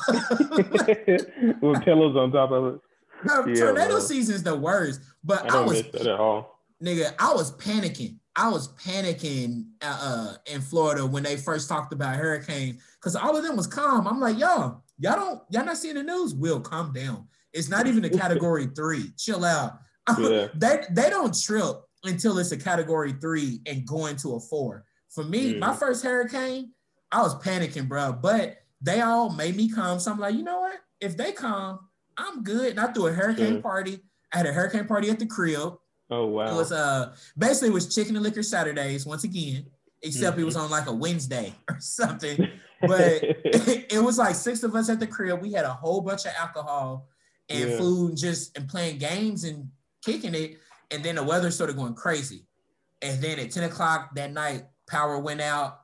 with 1.61 1.83
pillows 1.83 2.15
on 2.15 2.31
top 2.31 2.51
of 2.51 2.75
it. 2.75 2.81
No, 3.23 3.45
yeah, 3.45 3.55
tornado 3.55 3.99
season 3.99 4.35
is 4.35 4.43
the 4.43 4.55
worst, 4.55 5.01
but 5.23 5.51
I, 5.51 5.59
I 5.59 5.61
was. 5.61 5.81
Nigga, 6.83 7.13
I 7.17 7.33
was 7.33 7.55
panicking 7.55 8.17
I 8.35 8.49
was 8.49 8.69
panicking 8.73 9.67
uh, 9.81 9.99
uh, 10.01 10.33
in 10.45 10.61
Florida 10.61 11.05
when 11.05 11.23
they 11.23 11.37
first 11.37 11.69
talked 11.69 11.93
about 11.93 12.15
hurricanes 12.15 12.81
because 12.99 13.15
all 13.15 13.37
of 13.37 13.43
them 13.43 13.55
was 13.55 13.67
calm. 13.67 14.07
I'm 14.07 14.19
like, 14.19 14.37
y'all, 14.37 14.83
y'all 14.99 15.15
don't, 15.15 15.41
y'all 15.49 15.65
not 15.65 15.77
seeing 15.77 15.95
the 15.95 16.03
news? 16.03 16.35
Will 16.35 16.59
calm 16.59 16.91
down. 16.91 17.27
It's 17.53 17.69
not 17.69 17.87
even 17.87 18.03
a 18.03 18.09
category 18.17 18.67
three. 18.75 19.11
Chill 19.17 19.43
out. 19.45 19.79
Yeah. 20.19 20.49
they 20.53 20.83
they 20.91 21.09
don't 21.09 21.35
trip 21.35 21.77
until 22.03 22.37
it's 22.37 22.51
a 22.51 22.57
category 22.57 23.13
three 23.13 23.61
and 23.65 23.87
going 23.87 24.17
to 24.17 24.35
a 24.35 24.39
four. 24.39 24.85
For 25.09 25.23
me, 25.23 25.55
mm. 25.55 25.59
my 25.59 25.73
first 25.73 26.03
hurricane, 26.03 26.73
I 27.11 27.23
was 27.23 27.33
panicking, 27.41 27.87
bro. 27.87 28.13
But 28.13 28.57
they 28.81 29.01
all 29.01 29.31
made 29.31 29.55
me 29.55 29.67
calm. 29.67 29.99
So 29.99 30.11
I'm 30.11 30.19
like, 30.19 30.35
you 30.35 30.43
know 30.43 30.59
what? 30.59 30.75
If 31.01 31.17
they 31.17 31.31
calm, 31.31 31.79
I'm 32.17 32.43
good. 32.43 32.71
And 32.71 32.79
I 32.79 32.93
threw 32.93 33.07
a 33.07 33.13
hurricane 33.13 33.63
party. 33.63 33.99
I 34.31 34.37
had 34.37 34.45
a 34.45 34.53
hurricane 34.53 34.85
party 34.85 35.09
at 35.09 35.17
the 35.17 35.25
crib. 35.25 35.73
Oh 36.09 36.27
wow! 36.27 36.51
It 36.51 36.55
was 36.55 36.71
uh 36.71 37.15
basically 37.37 37.69
it 37.69 37.73
was 37.73 37.93
chicken 37.93 38.15
and 38.15 38.23
liquor 38.23 38.43
Saturdays 38.43 39.05
once 39.05 39.23
again, 39.23 39.65
except 40.01 40.33
mm-hmm. 40.33 40.41
it 40.41 40.45
was 40.45 40.55
on 40.55 40.69
like 40.69 40.87
a 40.87 40.93
Wednesday 40.93 41.53
or 41.69 41.77
something. 41.79 42.47
But 42.81 43.23
it, 43.23 43.93
it, 43.93 44.03
was 44.03 44.19
like 44.19 44.35
six 44.35 44.61
of 44.61 44.75
us 44.75 44.89
at 44.89 44.99
the 44.99 45.07
crib. 45.07 45.41
We 45.41 45.53
had 45.53 45.65
a 45.65 45.73
whole 45.73 46.01
bunch 46.01 46.25
of 46.25 46.33
alcohol 46.37 47.07
and 47.49 47.69
yeah. 47.69 47.77
food, 47.77 48.09
and 48.09 48.17
just 48.17 48.55
and 48.55 48.67
playing 48.67 48.99
games 48.99 49.43
and 49.43 49.69
kicking 50.03 50.35
it. 50.35 50.59
And 50.91 51.01
then 51.01 51.15
the 51.15 51.23
weather 51.23 51.49
started 51.49 51.77
going 51.77 51.95
crazy. 51.95 52.45
And 53.01 53.19
then 53.23 53.39
at 53.39 53.49
ten 53.49 53.63
o'clock 53.63 54.13
that 54.15 54.33
night, 54.33 54.65
power 54.87 55.17
went 55.17 55.41
out. 55.41 55.79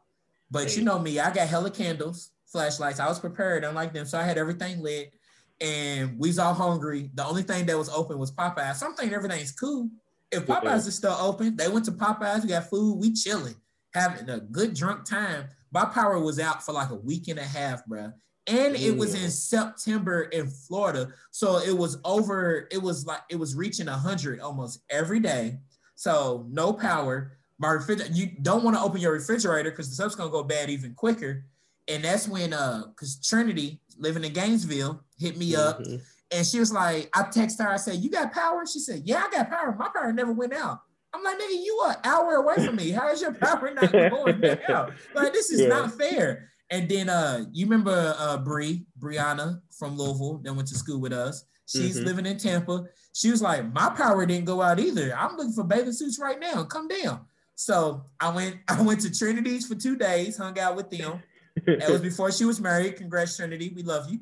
But 0.51 0.69
hey. 0.69 0.79
you 0.79 0.83
know 0.83 0.99
me, 0.99 1.19
I 1.19 1.33
got 1.33 1.47
hella 1.47 1.71
candles, 1.71 2.31
flashlights. 2.45 2.99
I 2.99 3.07
was 3.07 3.19
prepared, 3.19 3.63
unlike 3.63 3.93
them, 3.93 4.05
so 4.05 4.19
I 4.19 4.23
had 4.23 4.37
everything 4.37 4.83
lit. 4.83 5.13
And 5.59 6.19
we 6.19 6.29
was 6.29 6.39
all 6.39 6.53
hungry. 6.53 7.09
The 7.15 7.25
only 7.25 7.43
thing 7.43 7.65
that 7.65 7.77
was 7.77 7.89
open 7.89 8.19
was 8.19 8.31
Popeye. 8.31 8.75
Something 8.75 9.11
everything's 9.11 9.53
cool. 9.53 9.89
If 10.31 10.45
Popeyes 10.45 10.63
yeah. 10.63 10.75
is 10.75 10.95
still 10.95 11.17
open, 11.19 11.55
they 11.55 11.67
went 11.67 11.85
to 11.85 11.91
Popeyes. 11.91 12.43
We 12.43 12.49
got 12.49 12.69
food. 12.69 12.99
We 12.99 13.13
chilling, 13.13 13.55
having 13.93 14.29
a 14.29 14.39
good 14.39 14.73
drunk 14.73 15.05
time. 15.05 15.45
My 15.71 15.85
power 15.85 16.19
was 16.19 16.39
out 16.39 16.63
for 16.63 16.71
like 16.71 16.89
a 16.89 16.95
week 16.95 17.27
and 17.27 17.39
a 17.39 17.43
half, 17.43 17.85
bro. 17.85 18.11
And 18.47 18.75
it 18.75 18.97
was 18.97 19.13
in 19.13 19.29
September 19.29 20.23
in 20.23 20.47
Florida, 20.47 21.13
so 21.29 21.59
it 21.59 21.77
was 21.77 21.99
over. 22.03 22.67
It 22.71 22.81
was 22.81 23.05
like 23.05 23.21
it 23.29 23.35
was 23.35 23.55
reaching 23.55 23.87
hundred 23.87 24.39
almost 24.39 24.81
every 24.89 25.19
day. 25.19 25.59
So 25.95 26.47
no 26.49 26.73
power. 26.73 27.33
My 27.59 27.69
refrigerator. 27.69 28.11
You 28.13 28.31
don't 28.41 28.63
want 28.63 28.75
to 28.75 28.81
open 28.81 28.99
your 28.99 29.13
refrigerator 29.13 29.69
because 29.69 29.89
the 29.89 29.95
stuff's 29.95 30.15
gonna 30.15 30.31
go 30.31 30.43
bad 30.43 30.69
even 30.69 30.95
quicker. 30.95 31.45
And 31.87 32.03
that's 32.03 32.27
when 32.27 32.53
uh, 32.53 32.85
because 32.87 33.17
Trinity 33.17 33.79
living 33.97 34.23
in 34.23 34.33
Gainesville 34.33 35.03
hit 35.19 35.37
me 35.37 35.55
up 35.55 35.81
mm-hmm. 35.81 35.97
And 36.31 36.45
she 36.45 36.59
was 36.59 36.71
like, 36.71 37.09
I 37.13 37.23
text 37.23 37.61
her, 37.61 37.69
I 37.69 37.77
said, 37.77 37.95
You 37.95 38.09
got 38.09 38.31
power? 38.31 38.65
She 38.65 38.79
said, 38.79 39.01
Yeah, 39.05 39.23
I 39.25 39.29
got 39.29 39.49
power. 39.49 39.75
My 39.77 39.89
power 39.93 40.13
never 40.13 40.31
went 40.31 40.53
out. 40.53 40.79
I'm 41.13 41.23
like, 41.23 41.37
nigga, 41.37 41.61
you 41.63 41.77
are 41.83 41.91
an 41.91 41.97
hour 42.05 42.35
away 42.35 42.65
from 42.65 42.77
me. 42.77 42.91
How 42.91 43.09
is 43.09 43.21
your 43.21 43.33
power 43.33 43.73
not 43.73 43.91
going 43.91 44.43
out? 44.69 44.93
Like, 45.13 45.33
this 45.33 45.51
is 45.51 45.61
yeah. 45.61 45.67
not 45.67 45.97
fair. 45.97 46.49
And 46.69 46.87
then 46.87 47.09
uh, 47.09 47.43
you 47.51 47.65
remember 47.65 48.15
uh 48.17 48.37
Bree, 48.37 48.85
Brianna 48.97 49.61
from 49.77 49.97
Louisville 49.97 50.39
that 50.43 50.53
went 50.53 50.69
to 50.69 50.75
school 50.75 51.01
with 51.01 51.13
us. 51.13 51.45
She's 51.65 51.97
mm-hmm. 51.97 52.05
living 52.05 52.25
in 52.25 52.37
Tampa. 52.37 52.85
She 53.13 53.29
was 53.29 53.41
like, 53.41 53.71
My 53.73 53.89
power 53.89 54.25
didn't 54.25 54.45
go 54.45 54.61
out 54.61 54.79
either. 54.79 55.15
I'm 55.17 55.35
looking 55.35 55.53
for 55.53 55.63
bathing 55.63 55.93
suits 55.93 56.19
right 56.19 56.39
now. 56.39 56.63
Come 56.63 56.87
down. 56.87 57.25
So 57.55 58.05
I 58.19 58.33
went, 58.33 58.57
I 58.67 58.81
went 58.81 59.01
to 59.01 59.11
Trinity's 59.11 59.67
for 59.67 59.75
two 59.75 59.97
days, 59.97 60.37
hung 60.37 60.57
out 60.59 60.75
with 60.75 60.89
them. 60.89 61.21
that 61.65 61.89
was 61.89 62.01
before 62.09 62.31
she 62.31 62.45
was 62.45 62.61
married. 62.61 62.95
Congrats, 62.95 63.35
Trinity. 63.35 63.73
We 63.75 63.83
love 63.83 64.09
you. 64.09 64.19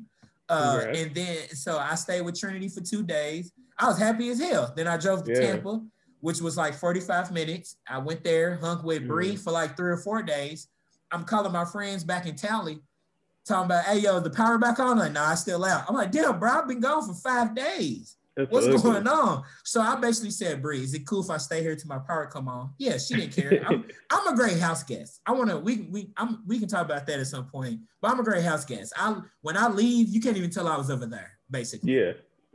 Uh, 0.50 0.84
and 0.94 1.14
then 1.14 1.48
so 1.54 1.78
I 1.78 1.94
stayed 1.94 2.22
with 2.22 2.38
Trinity 2.38 2.68
for 2.68 2.80
two 2.80 3.04
days. 3.04 3.52
I 3.78 3.86
was 3.86 3.98
happy 3.98 4.28
as 4.30 4.40
hell. 4.40 4.72
Then 4.76 4.88
I 4.88 4.96
drove 4.96 5.24
to 5.24 5.32
yeah. 5.32 5.52
Tampa, 5.52 5.80
which 6.20 6.40
was 6.40 6.56
like 6.56 6.74
45 6.74 7.32
minutes. 7.32 7.76
I 7.88 7.98
went 7.98 8.24
there, 8.24 8.56
hung 8.56 8.82
with 8.84 9.06
Bree 9.06 9.36
for 9.36 9.52
like 9.52 9.76
three 9.76 9.92
or 9.92 9.96
four 9.96 10.22
days. 10.22 10.68
I'm 11.12 11.24
calling 11.24 11.52
my 11.52 11.64
friends 11.64 12.04
back 12.04 12.26
in 12.26 12.34
Tally, 12.34 12.80
talking 13.46 13.66
about, 13.66 13.84
hey 13.84 14.00
yo, 14.00 14.20
the 14.20 14.30
power 14.30 14.58
back 14.58 14.78
on? 14.80 14.98
Like, 14.98 15.12
nah, 15.12 15.30
I 15.30 15.34
still 15.36 15.64
out. 15.64 15.84
I'm 15.88 15.94
like, 15.94 16.10
damn, 16.10 16.38
bro, 16.38 16.50
I've 16.50 16.68
been 16.68 16.80
gone 16.80 17.06
for 17.06 17.14
five 17.14 17.54
days. 17.54 18.16
That's 18.40 18.52
What's 18.52 18.66
ugly. 18.66 18.78
going 18.82 19.08
on? 19.08 19.42
So 19.64 19.80
I 19.80 19.96
basically 19.96 20.30
said, 20.30 20.62
Bree, 20.62 20.82
is 20.82 20.94
it 20.94 21.06
cool 21.06 21.22
if 21.22 21.30
I 21.30 21.36
stay 21.36 21.62
here 21.62 21.74
till 21.76 21.88
my 21.88 21.98
power 21.98 22.26
come 22.26 22.48
on? 22.48 22.70
Yeah, 22.78 22.98
she 22.98 23.14
didn't 23.14 23.34
care. 23.34 23.62
I'm, 23.66 23.84
I'm 24.10 24.32
a 24.32 24.36
great 24.36 24.58
house 24.58 24.82
guest. 24.82 25.20
I 25.26 25.32
want 25.32 25.50
to. 25.50 25.58
We 25.58 25.88
we 25.90 26.12
I'm, 26.16 26.42
we 26.46 26.58
can 26.58 26.68
talk 26.68 26.84
about 26.84 27.06
that 27.06 27.20
at 27.20 27.26
some 27.26 27.46
point. 27.46 27.80
But 28.00 28.10
I'm 28.12 28.20
a 28.20 28.24
great 28.24 28.44
house 28.44 28.64
guest. 28.64 28.92
I 28.96 29.16
when 29.42 29.56
I 29.56 29.68
leave, 29.68 30.08
you 30.08 30.20
can't 30.20 30.36
even 30.36 30.50
tell 30.50 30.68
I 30.68 30.76
was 30.76 30.90
over 30.90 31.06
there. 31.06 31.32
Basically. 31.50 31.92
Yeah. 31.92 32.12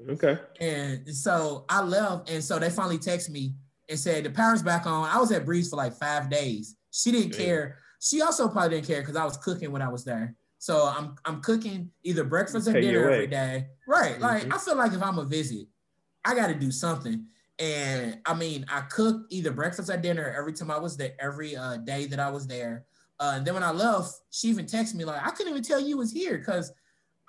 Okay. 0.10 0.38
And 0.60 1.08
so 1.16 1.66
I 1.70 1.82
left, 1.82 2.30
and 2.30 2.44
so 2.44 2.60
they 2.60 2.70
finally 2.70 2.98
text 2.98 3.30
me 3.30 3.54
and 3.90 3.98
said 3.98 4.24
the 4.24 4.30
power's 4.30 4.62
back 4.62 4.86
on. 4.86 5.08
I 5.10 5.20
was 5.20 5.32
at 5.32 5.46
Bree's 5.46 5.70
for 5.70 5.78
like 5.78 5.94
five 5.94 6.30
days. 6.30 6.76
She 6.92 7.12
didn't 7.12 7.34
care. 7.34 7.80
She 8.00 8.22
also 8.22 8.48
probably 8.48 8.78
didn't 8.78 8.88
care 8.88 9.02
because 9.02 9.16
I 9.16 9.26
was 9.26 9.38
cooking 9.38 9.72
when 9.72 9.82
I 9.82 9.90
was 9.90 10.04
there. 10.04 10.36
So 10.60 10.86
I'm 10.86 11.16
I'm 11.26 11.42
cooking 11.42 11.92
either 12.04 12.24
breakfast 12.24 12.68
or 12.68 12.74
dinner 12.74 13.10
every 13.10 13.28
day. 13.28 13.68
Right. 13.88 14.14
Mm-hmm. 14.14 14.22
Like 14.22 14.54
I 14.54 14.58
feel 14.58 14.76
like 14.76 14.94
if 14.94 15.02
I'm 15.04 15.20
a 15.20 15.26
visit, 15.26 15.68
I 16.26 16.36
got 16.36 16.48
to 16.48 16.56
do 16.56 16.72
something. 16.72 17.26
And 17.58 18.20
I 18.26 18.34
mean, 18.34 18.66
I 18.70 18.82
cooked 18.82 19.32
either 19.32 19.52
breakfast 19.52 19.90
or 19.90 19.98
dinner 19.98 20.34
every 20.38 20.54
time 20.54 20.72
I 20.72 20.78
was 20.78 20.98
there, 20.98 21.14
every 21.20 21.56
uh, 21.56 21.78
day 21.78 22.06
that 22.08 22.20
I 22.20 22.30
was 22.30 22.48
there. 22.48 22.86
Uh, 23.20 23.34
and 23.36 23.46
then 23.46 23.54
when 23.54 23.64
I 23.64 23.72
left, 23.72 24.14
she 24.32 24.50
even 24.50 24.66
texted 24.66 24.96
me 24.96 25.06
like, 25.06 25.26
I 25.26 25.30
couldn't 25.30 25.52
even 25.52 25.64
tell 25.64 25.80
you 25.80 25.98
was 25.98 26.12
here 26.12 26.38
because 26.38 26.74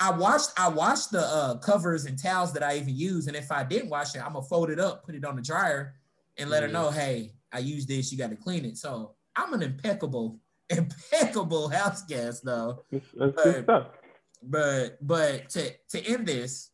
I 0.01 0.11
watched 0.11 0.51
I 0.59 0.69
washed 0.69 1.13
the 1.13 1.21
uh, 1.21 1.59
covers 1.59 2.07
and 2.07 2.21
towels 2.21 2.53
that 2.55 2.63
I 2.63 2.77
even 2.77 2.97
use. 2.97 3.29
And 3.29 3.37
if 3.37 3.53
I 3.53 3.63
didn't 3.65 3.89
wash 3.89 4.15
it, 4.15 4.25
I'm 4.25 4.33
gonna 4.33 4.45
fold 4.45 4.71
it 4.71 4.81
up, 4.81 5.05
put 5.05 5.15
it 5.15 5.25
on 5.25 5.37
the 5.37 5.43
dryer, 5.43 5.95
and 6.37 6.51
let 6.51 6.63
mm-hmm. 6.63 6.75
her 6.75 6.83
know, 6.83 6.91
hey, 6.91 7.33
I 7.53 7.61
used 7.61 7.89
this. 7.89 8.13
You 8.13 8.19
got 8.19 8.31
to 8.31 8.37
clean 8.37 8.65
it. 8.65 8.77
So 8.77 9.15
I'm 9.37 9.55
an 9.55 9.63
impeccable, 9.63 10.39
impeccable 10.71 11.69
house 11.69 12.03
guest 12.03 12.45
though. 12.45 12.85
That's, 13.15 13.63
but, 13.63 13.95
but 14.43 14.99
but 15.07 15.49
to 15.51 15.73
to 15.91 16.05
end 16.05 16.27
this, 16.27 16.71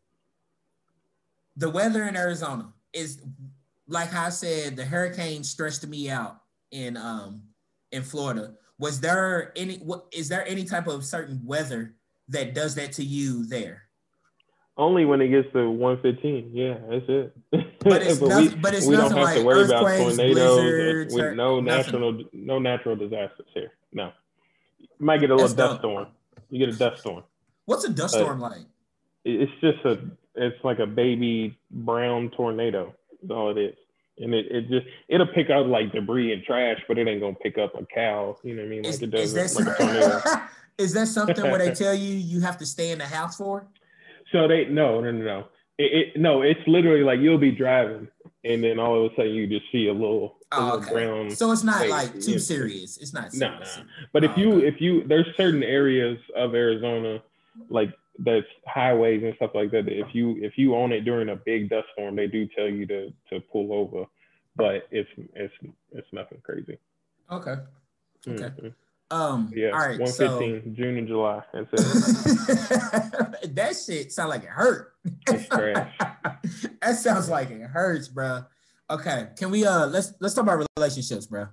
the 1.57 1.70
weather 1.70 2.05
in 2.05 2.16
Arizona 2.16 2.72
is 2.92 3.22
like 3.88 4.14
I 4.14 4.30
said, 4.30 4.76
the 4.76 4.84
hurricane 4.84 5.44
stretched 5.44 5.86
me 5.86 6.09
out 6.09 6.36
in 6.70 6.96
um 6.96 7.42
in 7.90 8.03
Florida. 8.03 8.55
Was 8.78 9.00
there 9.00 9.53
any 9.57 9.76
what 9.76 10.07
is 10.12 10.28
there 10.28 10.46
any 10.46 10.64
type 10.64 10.86
of 10.86 11.05
certain 11.05 11.40
weather 11.44 11.94
that 12.28 12.55
does 12.55 12.74
that 12.76 12.92
to 12.94 13.05
you 13.05 13.46
there? 13.46 13.82
Only 14.78 15.05
when 15.05 15.20
it 15.20 15.28
gets 15.28 15.53
to 15.53 15.68
115. 15.70 16.50
Yeah, 16.55 16.78
that's 16.88 17.05
it. 17.07 17.36
But 17.80 18.03
it's, 18.03 18.18
but 18.20 18.28
nothing, 18.28 18.48
we, 18.48 18.55
but 18.57 18.74
it's 18.74 18.86
we 18.86 18.96
don't 18.96 19.12
have 19.12 19.22
like 19.22 19.36
to 19.36 19.44
worry 19.44 19.64
about 19.64 19.82
tornadoes 19.82 21.12
with 21.12 21.34
no 21.34 21.61
natural 21.61 22.24
no 22.32 22.59
natural 22.59 22.96
disasters 22.96 23.46
here. 23.53 23.72
No. 23.92 24.12
You 24.78 24.88
might 24.98 25.20
get 25.20 25.30
a 25.30 25.36
little 25.36 25.55
dust 25.55 25.80
storm. 25.80 26.09
You 26.48 26.59
get 26.64 26.74
a 26.74 26.78
dust 26.78 27.03
storm. 27.03 27.24
What's 27.66 27.84
a 27.84 27.90
dust 27.90 28.14
storm 28.14 28.40
like? 28.40 28.62
It's 29.24 29.53
just 29.61 29.84
a 29.84 29.98
it's 30.35 30.62
like 30.64 30.78
a 30.78 30.87
baby 30.87 31.59
brown 31.70 32.30
tornado. 32.30 32.95
Is 33.22 33.30
all 33.30 33.51
it 33.51 33.61
is. 33.61 33.76
And 34.18 34.35
it, 34.35 34.47
it 34.51 34.68
just 34.68 34.87
it'll 35.09 35.26
pick 35.26 35.51
up 35.51 35.66
like 35.66 35.93
debris 35.93 36.33
and 36.33 36.43
trash, 36.43 36.78
but 36.87 36.99
it 36.99 37.09
ain't 37.09 37.20
gonna 37.20 37.35
pick 37.35 37.59
up 37.59 37.74
a 37.74 37.87
cow. 37.87 38.37
You 38.43 38.55
know 38.55 38.62
what 38.62 38.66
I 38.66 38.70
mean? 38.70 38.83
Like 38.83 38.95
is, 38.95 39.03
it 39.03 39.11
does 39.11 39.35
is 39.35 39.55
that, 39.55 40.30
like 40.30 40.43
is 40.78 40.93
that 40.93 41.09
something 41.09 41.43
where 41.43 41.59
they 41.59 41.70
tell 41.74 41.95
you 41.95 42.14
you 42.14 42.41
have 42.41 42.59
to 42.59 42.66
stay 42.66 42.91
in 42.91 42.99
the 42.99 43.07
house 43.07 43.37
for? 43.37 43.66
So 44.30 44.47
they 44.49 44.66
no 44.66 45.01
no 45.01 45.11
no 45.12 45.24
no. 45.24 45.45
It, 45.78 46.14
it, 46.14 46.20
no, 46.20 46.43
it's 46.43 46.61
literally 46.66 47.03
like 47.03 47.20
you'll 47.20 47.39
be 47.39 47.51
driving, 47.51 48.07
and 48.45 48.62
then 48.62 48.78
all 48.78 49.05
of 49.07 49.11
a 49.11 49.16
sudden 49.16 49.33
you 49.33 49.47
just 49.47 49.64
see 49.72 49.89
a 49.89 49.93
little, 49.93 50.37
Oh, 50.53 50.76
okay. 50.76 50.93
brown. 50.93 51.30
So 51.35 51.51
it's 51.51 51.64
not 51.64 51.80
face. 51.80 51.91
like 51.91 52.20
too 52.20 52.33
Yeah. 52.33 52.39
serious. 52.39 52.99
It's 52.99 53.14
not 53.14 53.33
No, 53.33 53.49
serious. 53.49 53.78
no. 53.78 53.85
But 54.12 54.24
if 54.24 54.33
Oh, 54.33 54.41
you 54.41 54.53
okay. 54.59 54.66
if 54.66 54.80
you 54.83 55.03
there's 55.05 55.26
certain 55.37 55.62
areas 55.62 56.18
of 56.37 56.55
Arizona 56.55 57.22
like 57.70 57.91
that's 58.19 58.47
highways 58.67 59.23
and 59.23 59.35
stuff 59.37 59.53
like 59.55 59.71
that. 59.71 59.87
that 59.87 59.99
If 59.99 60.15
you 60.15 60.37
if 60.41 60.57
you 60.57 60.75
own 60.75 60.93
it 60.93 61.03
during 61.03 61.31
a 61.31 61.37
big 61.37 61.71
dust 61.71 61.89
storm, 61.93 62.17
they 62.17 62.27
do 62.27 62.47
tell 62.57 62.69
you 62.69 62.87
to 62.87 63.13
to 63.31 63.41
pull 63.41 63.73
over, 63.73 64.05
but 64.57 64.87
it's 64.91 65.09
it's 65.35 65.55
it's 65.93 66.09
nothing 66.13 66.41
crazy. 66.43 66.79
Okay. 67.31 67.57
Okay. 68.29 68.51
Mhm. 68.61 68.75
Um. 69.11 69.53
Yeah, 69.55 69.71
All 69.73 69.79
right. 69.79 70.01
one 70.01 70.11
So 70.11 70.39
June 70.73 70.97
and 70.99 71.07
July. 71.07 71.43
That's 71.53 71.69
it. 71.73 71.79
that 73.55 73.77
shit 73.85 74.13
sound 74.13 74.31
like 74.31 74.43
it 74.43 74.49
hurt. 74.49 74.95
It's 75.27 75.49
trash. 75.49 75.95
that 76.83 76.97
sounds 76.97 77.29
like 77.29 77.51
it 77.51 77.63
hurts, 77.63 78.09
bro. 78.09 78.45
Okay. 78.91 79.29
Can 79.37 79.51
we 79.51 79.67
uh 79.67 79.87
let's 79.87 80.13
let's 80.21 80.35
talk 80.35 80.45
about 80.45 80.67
relationships, 80.77 81.27
bro. 81.27 81.47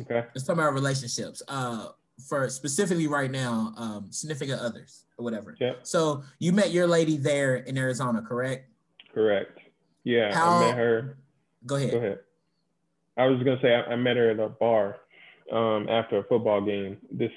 Okay. 0.00 0.24
Let's 0.34 0.44
talk 0.44 0.54
about 0.54 0.72
relationships. 0.74 1.42
Uh, 1.48 1.88
for 2.28 2.48
specifically 2.48 3.06
right 3.06 3.30
now, 3.30 3.72
um, 3.76 4.08
significant 4.10 4.60
others 4.60 5.04
or 5.18 5.24
whatever. 5.24 5.56
Yep. 5.60 5.86
So 5.86 6.22
you 6.38 6.52
met 6.52 6.70
your 6.70 6.86
lady 6.86 7.16
there 7.16 7.56
in 7.56 7.76
Arizona, 7.76 8.22
correct? 8.22 8.70
Correct. 9.12 9.58
Yeah, 10.04 10.34
How- 10.34 10.58
I 10.58 10.66
met 10.66 10.76
her. 10.76 11.18
Go 11.66 11.76
ahead. 11.76 11.90
Go 11.90 11.98
ahead. 11.98 12.18
I 13.16 13.26
was 13.26 13.38
gonna 13.42 13.60
say 13.62 13.74
I, 13.74 13.92
I 13.92 13.96
met 13.96 14.16
her 14.16 14.30
at 14.30 14.38
a 14.38 14.48
bar 14.48 14.96
um, 15.50 15.88
after 15.88 16.18
a 16.18 16.24
football 16.24 16.60
game. 16.60 16.98
This 17.10 17.30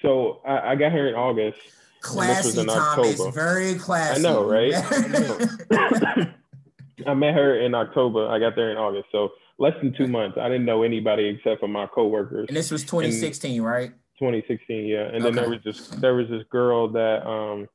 so 0.00 0.40
I, 0.46 0.72
I 0.72 0.74
got 0.74 0.92
here 0.92 1.08
in 1.08 1.14
August. 1.14 1.58
Classy, 2.00 2.60
in 2.60 2.66
Thomas. 2.66 3.20
October. 3.20 3.32
Very 3.32 3.74
classy. 3.74 4.20
I 4.24 4.30
know, 4.30 4.44
right? 4.48 4.72
I 7.06 7.14
met 7.14 7.34
her 7.34 7.60
in 7.60 7.74
October. 7.74 8.28
I 8.28 8.38
got 8.38 8.56
there 8.56 8.70
in 8.70 8.76
August, 8.76 9.08
so 9.12 9.30
less 9.58 9.74
than 9.82 9.92
two 9.94 10.06
months. 10.06 10.38
I 10.40 10.48
didn't 10.48 10.64
know 10.64 10.82
anybody 10.82 11.26
except 11.26 11.60
for 11.60 11.68
my 11.68 11.86
coworkers. 11.86 12.46
and 12.48 12.56
this 12.56 12.70
was 12.70 12.82
2016, 12.82 13.60
right? 13.62 13.92
2016, 14.18 14.86
yeah. 14.86 15.08
And 15.12 15.24
then 15.24 15.34
there 15.34 15.48
was 15.48 15.60
this 15.64 15.88
there 15.88 16.14
was 16.14 16.28
this 16.28 16.44
girl 16.50 16.88
that 16.88 17.26
um 17.26 17.68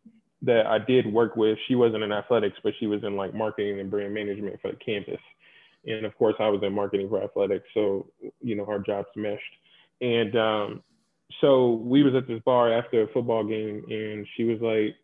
that 0.43 0.67
I 0.67 0.77
did 0.77 1.11
work 1.11 1.35
with. 1.35 1.57
She 1.67 1.75
wasn't 1.75 2.03
in 2.03 2.11
athletics, 2.11 2.57
but 2.63 2.73
she 2.79 2.87
was 2.87 3.03
in 3.03 3.15
like 3.15 3.33
marketing 3.33 3.79
and 3.79 3.89
brand 3.89 4.13
management 4.13 4.59
for 4.61 4.71
the 4.71 4.77
campus. 4.77 5.21
And 5.85 6.05
of 6.05 6.17
course, 6.17 6.35
I 6.39 6.49
was 6.49 6.61
in 6.63 6.73
marketing 6.73 7.09
for 7.09 7.23
athletics, 7.23 7.67
so 7.73 8.07
you 8.41 8.55
know 8.55 8.65
our 8.65 8.79
jobs 8.79 9.07
meshed. 9.15 9.41
And 10.01 10.35
um, 10.35 10.83
so 11.41 11.71
we 11.71 12.03
was 12.03 12.13
at 12.15 12.27
this 12.27 12.41
bar 12.45 12.71
after 12.71 13.03
a 13.03 13.07
football 13.07 13.43
game, 13.43 13.83
and 13.89 14.27
she 14.35 14.43
was 14.43 14.61
like, 14.61 14.95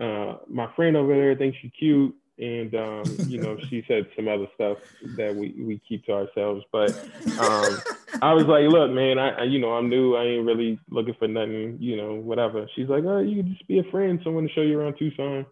uh, 0.00 0.38
"My 0.48 0.70
friend 0.74 0.96
over 0.96 1.14
there 1.14 1.34
thinks 1.36 1.58
you 1.62 1.70
cute." 1.70 2.14
And 2.38 2.74
um, 2.74 3.04
you 3.26 3.40
know, 3.40 3.56
she 3.70 3.84
said 3.86 4.06
some 4.16 4.28
other 4.28 4.46
stuff 4.54 4.78
that 5.16 5.34
we, 5.34 5.54
we 5.58 5.80
keep 5.86 6.04
to 6.06 6.12
ourselves. 6.12 6.64
But 6.72 6.90
um, 7.38 7.78
I 8.20 8.34
was 8.34 8.44
like, 8.44 8.68
look, 8.68 8.90
man, 8.90 9.18
I, 9.18 9.44
you 9.44 9.58
know 9.58 9.72
I'm 9.72 9.88
new. 9.88 10.14
I 10.16 10.24
ain't 10.24 10.46
really 10.46 10.78
looking 10.90 11.14
for 11.18 11.28
nothing, 11.28 11.78
you 11.80 11.96
know, 11.96 12.14
whatever. 12.14 12.66
She's 12.74 12.88
like, 12.88 13.04
oh, 13.04 13.20
you 13.20 13.42
can 13.42 13.52
just 13.52 13.66
be 13.66 13.78
a 13.78 13.84
friend, 13.90 14.20
someone 14.22 14.46
to 14.46 14.52
show 14.52 14.62
you 14.62 14.78
around 14.78 14.96
Tucson. 14.98 15.46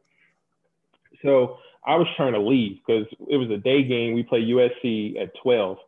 So 1.23 1.59
I 1.87 1.97
was 1.97 2.07
trying 2.17 2.33
to 2.35 2.41
leave 2.41 2.79
because 2.87 3.07
it 3.29 3.37
was 3.37 3.51
a 3.51 3.57
day 3.57 3.83
game. 3.83 4.15
We 4.15 4.23
play 4.23 4.43
USC 4.43 5.21
at 5.21 5.33
12, 5.43 5.79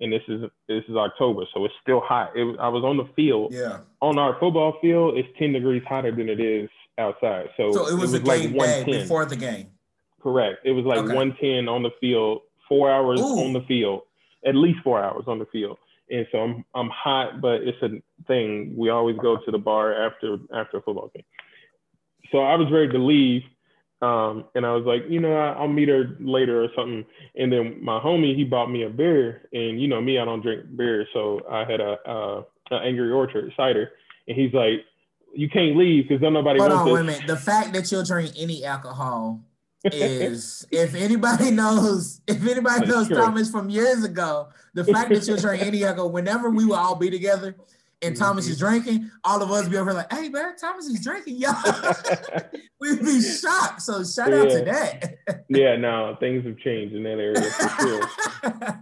and 0.00 0.12
this 0.12 0.22
is 0.28 0.42
this 0.68 0.84
is 0.88 0.96
October, 0.96 1.44
so 1.52 1.64
it's 1.64 1.74
still 1.82 2.00
hot. 2.00 2.32
It 2.34 2.58
I 2.58 2.68
was 2.68 2.84
on 2.84 2.96
the 2.96 3.08
field 3.14 3.52
yeah. 3.52 3.78
on 4.00 4.18
our 4.18 4.38
football 4.40 4.78
field. 4.80 5.18
It's 5.18 5.28
10 5.38 5.52
degrees 5.52 5.82
hotter 5.86 6.12
than 6.12 6.28
it 6.28 6.40
is 6.40 6.70
outside. 6.98 7.48
So, 7.56 7.72
So 7.72 7.88
it 7.88 7.98
was, 7.98 8.14
a 8.14 8.18
like 8.20 8.42
game 8.42 8.52
day 8.52 8.58
110. 8.58 9.02
before 9.02 9.24
the 9.24 9.36
game. 9.36 9.68
Correct. 10.22 10.58
It 10.64 10.72
was 10.72 10.84
like 10.84 10.98
Okay. 10.98 11.14
110 11.14 11.68
on 11.68 11.82
the 11.82 11.90
field, 12.00 12.42
four 12.68 12.90
hours 12.90 13.20
Ooh. 13.20 13.40
on 13.44 13.52
the 13.52 13.62
field, 13.62 14.02
at 14.46 14.54
least 14.54 14.80
four 14.84 15.02
hours 15.02 15.24
on 15.26 15.38
the 15.38 15.46
field. 15.46 15.78
And 16.12 16.26
so 16.30 16.38
I'm 16.38 16.64
I'm 16.74 16.90
hot, 16.90 17.40
but 17.40 17.62
it's 17.62 17.82
a 17.82 17.88
thing. 18.26 18.74
We 18.76 18.90
always 18.90 19.16
go 19.16 19.38
to 19.38 19.50
the 19.50 19.58
bar 19.58 19.94
after 20.06 20.36
after 20.54 20.76
a 20.76 20.82
football 20.82 21.10
game. 21.14 21.24
So 22.30 22.40
I 22.40 22.54
was 22.54 22.70
ready 22.70 22.92
to 22.92 22.98
leave, 22.98 23.42
um, 24.02 24.44
and 24.54 24.64
I 24.66 24.74
was 24.74 24.84
like, 24.84 25.02
you 25.08 25.20
know, 25.20 25.34
I, 25.34 25.52
I'll 25.52 25.68
meet 25.68 25.88
her 25.88 26.16
later 26.20 26.62
or 26.62 26.68
something. 26.76 27.04
And 27.34 27.50
then 27.50 27.78
my 27.82 27.98
homie 27.98 28.36
he 28.36 28.44
bought 28.44 28.70
me 28.70 28.84
a 28.84 28.90
beer, 28.90 29.48
and 29.52 29.80
you 29.80 29.88
know 29.88 30.00
me, 30.02 30.18
I 30.18 30.24
don't 30.26 30.42
drink 30.42 30.76
beer, 30.76 31.06
so 31.14 31.40
I 31.50 31.64
had 31.64 31.80
a, 31.80 31.96
uh 32.06 32.42
a 32.70 32.74
Angry 32.76 33.10
Orchard 33.10 33.52
cider, 33.56 33.92
and 34.28 34.36
he's 34.36 34.52
like, 34.52 34.84
you 35.34 35.48
can't 35.48 35.76
leave 35.76 36.08
because 36.08 36.20
don't 36.20 36.34
nobody 36.34 36.58
Hold 36.60 36.72
wants 36.72 36.80
on, 36.82 36.86
this. 36.86 36.94
wait 36.94 37.00
a 37.00 37.04
minute. 37.04 37.26
The 37.26 37.36
fact 37.36 37.72
that 37.72 37.90
you'll 37.90 38.04
drink 38.04 38.32
any 38.38 38.64
alcohol 38.64 39.40
is 39.84 40.66
if 40.70 40.94
anybody 40.94 41.50
knows 41.50 42.20
if 42.26 42.42
anybody 42.46 42.80
That's 42.80 42.88
knows 42.90 43.06
true. 43.08 43.16
Thomas 43.16 43.50
from 43.50 43.68
years 43.70 44.04
ago, 44.04 44.48
the 44.74 44.84
fact 44.84 45.10
that 45.10 45.26
you'll 45.26 45.36
drink 45.38 45.62
any 45.62 45.84
alcohol, 45.84 46.10
whenever 46.10 46.50
we 46.50 46.64
will 46.64 46.76
all 46.76 46.94
be 46.96 47.10
together 47.10 47.56
and 48.04 48.16
Thomas 48.16 48.44
Mm-hmm. 48.46 48.52
is 48.52 48.58
drinking, 48.58 49.10
all 49.24 49.42
of 49.42 49.50
us 49.52 49.68
be 49.68 49.76
over 49.76 49.90
here 49.90 49.98
like, 49.98 50.12
hey 50.12 50.28
man, 50.28 50.56
Thomas 50.56 50.86
is 50.86 51.02
drinking, 51.04 51.36
y'all. 51.36 51.54
We'd 52.80 52.98
be 53.00 53.20
shocked. 53.22 53.80
So 53.82 54.02
shout 54.02 54.32
out 54.32 54.50
to 54.50 54.64
that. 54.64 55.44
yeah, 55.48 55.76
no, 55.76 56.16
things 56.18 56.44
have 56.44 56.58
changed 56.58 56.96
in 56.96 57.04
that 57.04 57.10
area 57.20 57.40
for 57.40 57.68
sure. 57.80 58.10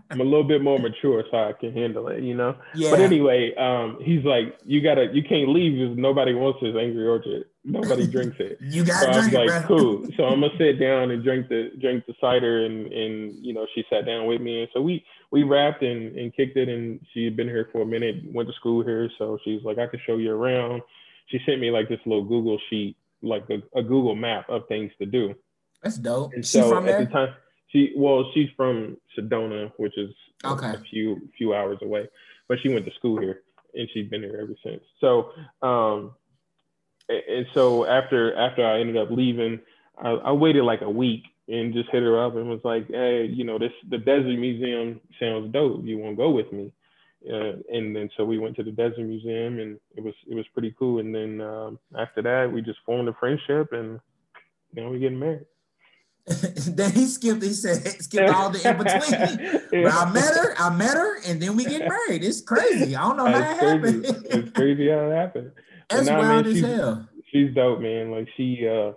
I'm 0.11 0.21
a 0.23 0.25
little 0.25 0.45
bit 0.45 0.63
more 0.63 0.79
mature, 0.79 1.23
so 1.31 1.37
I 1.37 1.53
can 1.53 1.75
handle 1.75 2.09
it, 2.09 2.23
you 2.23 2.35
know. 2.35 2.57
yeah. 2.75 2.91
But 2.91 3.01
anyway, 3.01 3.55
um, 3.57 3.99
he's 4.03 4.25
like, 4.25 4.57
you 4.65 4.83
gotta, 4.83 5.09
you 5.13 5.23
can't 5.23 5.51
leave 5.51 5.79
because 5.79 5.99
nobody 5.99 6.33
wants 6.33 6.61
this 6.63 6.75
Angry 6.81 7.07
Orchard. 7.07 7.45
Nobody 7.65 8.07
drinks 8.07 8.37
it. 8.41 8.59
you 8.61 8.85
So 8.85 8.93
gotta 8.93 9.11
I 9.11 9.17
was 9.17 9.29
drink 9.29 9.35
it, 9.45 9.53
like, 9.53 9.69
bro. 9.69 9.79
cool. 9.79 10.07
So 10.17 10.25
I'm 10.25 10.41
gonna 10.41 10.53
sit 10.59 10.81
down 10.81 11.11
and 11.11 11.23
drink 11.23 11.49
the 11.49 11.71
drink 11.81 12.05
the 12.07 12.15
cider, 12.21 12.65
and 12.65 12.87
and 12.93 13.33
you 13.45 13.53
know 13.53 13.67
she 13.75 13.85
sat 13.91 14.07
down 14.07 14.27
with 14.27 14.41
me, 14.41 14.61
and 14.63 14.69
so 14.73 14.81
we 14.81 15.05
we 15.31 15.43
rapped 15.43 15.83
and 15.83 16.17
and 16.17 16.35
kicked 16.35 16.57
it, 16.57 16.69
and 16.69 17.01
she 17.13 17.25
had 17.25 17.37
been 17.37 17.49
here 17.49 17.69
for 17.71 17.83
a 17.83 17.87
minute, 17.87 18.17
went 18.33 18.49
to 18.49 18.55
school 18.55 18.83
here, 18.83 19.11
so 19.19 19.39
she's 19.45 19.63
like, 19.63 19.79
I 19.79 19.87
can 19.87 20.01
show 20.07 20.17
you 20.17 20.33
around. 20.33 20.83
She 21.27 21.39
sent 21.47 21.61
me 21.61 21.71
like 21.71 21.89
this 21.89 22.01
little 22.07 22.25
Google 22.25 22.59
sheet, 22.71 22.97
like 23.23 23.45
a, 23.51 23.79
a 23.79 23.83
Google 23.83 24.15
map 24.17 24.49
of 24.49 24.63
things 24.69 24.91
to 24.99 25.07
do. 25.07 25.35
That's 25.83 25.97
dope. 25.99 26.33
And 26.35 26.45
She 26.45 26.59
so 26.59 26.71
from 26.71 26.89
at 26.89 26.97
there? 26.97 27.07
the 27.07 27.13
time, 27.13 27.35
she 27.69 27.93
well, 27.97 28.31
she's 28.35 28.49
from 28.57 28.97
Sedona, 29.19 29.71
which 29.77 29.97
is 29.99 30.11
Okay. 30.45 30.69
a 30.73 30.81
few 30.91 31.29
few 31.37 31.55
hours 31.55 31.79
away, 31.83 32.09
but 32.49 32.59
she 32.63 32.71
went 32.71 32.87
to 32.87 32.93
school 32.95 33.21
here 33.21 33.43
and 33.75 33.89
she's 33.93 34.09
been 34.09 34.23
here 34.23 34.41
ever 34.43 34.55
since. 34.65 34.83
So, 35.01 35.31
um, 35.63 36.13
and 37.29 37.47
so 37.55 37.87
after 37.87 38.35
after 38.37 38.65
I 38.67 38.81
ended 38.81 38.97
up 38.97 39.11
leaving, 39.11 39.61
I, 39.99 40.11
I 40.11 40.33
waited 40.33 40.65
like 40.65 40.83
a 40.83 40.91
week 40.91 41.25
and 41.49 41.75
just 41.75 41.91
hit 41.91 42.03
her 42.03 42.25
up 42.25 42.37
and 42.37 42.49
was 42.49 42.61
like, 42.65 42.87
hey, 42.89 43.27
you 43.27 43.45
know, 43.45 43.59
this 43.59 43.73
the 43.89 43.99
Desert 43.99 44.39
Museum 44.39 45.01
sounds 45.19 45.53
dope. 45.53 45.85
You 45.85 45.99
want 45.99 46.13
to 46.13 46.17
go 46.17 46.31
with 46.31 46.53
me? 46.53 46.73
Uh, 47.31 47.53
and 47.71 47.95
then 47.95 48.09
so 48.17 48.25
we 48.25 48.39
went 48.39 48.57
to 48.57 48.63
the 48.63 48.71
Desert 48.71 49.01
Museum 49.05 49.59
and 49.59 49.79
it 49.97 50.03
was 50.03 50.15
it 50.29 50.35
was 50.35 50.47
pretty 50.55 50.75
cool. 50.79 51.01
And 51.01 51.15
then 51.15 51.41
um, 51.41 51.79
after 51.99 52.23
that, 52.23 52.51
we 52.53 52.63
just 52.63 52.79
formed 52.87 53.09
a 53.09 53.13
friendship 53.15 53.73
and 53.73 54.01
now 54.75 54.89
we're 54.89 54.99
getting 54.99 55.19
married. 55.19 55.47
then 56.27 56.93
he 56.93 57.07
skipped, 57.07 57.43
he 57.43 57.53
said 57.53 57.83
skip 58.03 58.33
all 58.33 58.51
the 58.51 58.69
in 58.69 58.77
between. 58.79 59.61
But 59.85 59.93
I 59.95 60.13
met 60.13 60.35
her, 60.35 60.55
I 60.59 60.71
met 60.77 60.95
her, 60.95 61.21
and 61.27 61.41
then 61.41 61.57
we 61.57 61.65
get 61.65 61.89
married. 61.89 62.25
It's 62.25 62.41
crazy. 62.41 62.95
I 62.95 63.03
don't 63.03 63.17
know 63.17 63.27
how 63.27 63.39
it 63.39 63.41
It's 63.41 63.59
crazy. 63.59 64.07
happened. 64.07 64.27
it's 64.31 64.51
crazy 64.53 64.89
how 64.91 65.11
it 65.11 65.15
happened. 65.15 65.53
That's 65.91 66.07
nah, 66.09 66.19
wild 66.19 66.45
man, 66.47 66.47
as 66.47 66.59
she's- 66.61 66.67
hell. 66.77 67.09
She's 67.33 67.55
dope, 67.55 67.81
man. 67.81 68.11
Like 68.11 68.29
she 68.37 68.67
uh 68.67 68.93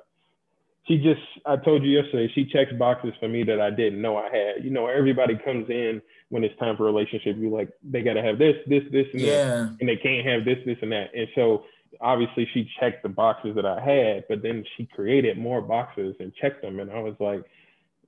she 0.87 0.97
just 0.97 1.21
I 1.45 1.55
told 1.57 1.83
you 1.83 1.91
yesterday, 2.01 2.31
she 2.33 2.45
checks 2.45 2.73
boxes 2.73 3.13
for 3.19 3.27
me 3.27 3.43
that 3.43 3.61
I 3.61 3.69
didn't 3.69 4.01
know 4.01 4.17
I 4.17 4.29
had. 4.35 4.63
You 4.63 4.69
know, 4.71 4.87
everybody 4.87 5.35
comes 5.37 5.69
in 5.69 6.01
when 6.29 6.43
it's 6.43 6.57
time 6.59 6.75
for 6.75 6.83
a 6.83 6.91
relationship, 6.91 7.37
you 7.37 7.49
like 7.51 7.69
they 7.83 8.01
gotta 8.01 8.23
have 8.23 8.39
this, 8.39 8.55
this, 8.67 8.83
this, 8.91 9.05
and 9.13 9.21
that. 9.21 9.77
And 9.79 9.87
they 9.89 9.97
can't 9.97 10.25
have 10.27 10.45
this, 10.45 10.57
this, 10.65 10.77
and 10.81 10.91
that. 10.91 11.11
And 11.15 11.27
so 11.35 11.63
obviously 12.01 12.49
she 12.53 12.67
checked 12.79 13.03
the 13.03 13.09
boxes 13.09 13.53
that 13.55 13.65
I 13.67 13.79
had, 13.79 14.25
but 14.27 14.41
then 14.41 14.65
she 14.75 14.87
created 14.87 15.37
more 15.37 15.61
boxes 15.61 16.15
and 16.19 16.33
checked 16.33 16.63
them. 16.63 16.79
And 16.79 16.91
I 16.91 16.99
was 16.99 17.13
like, 17.19 17.43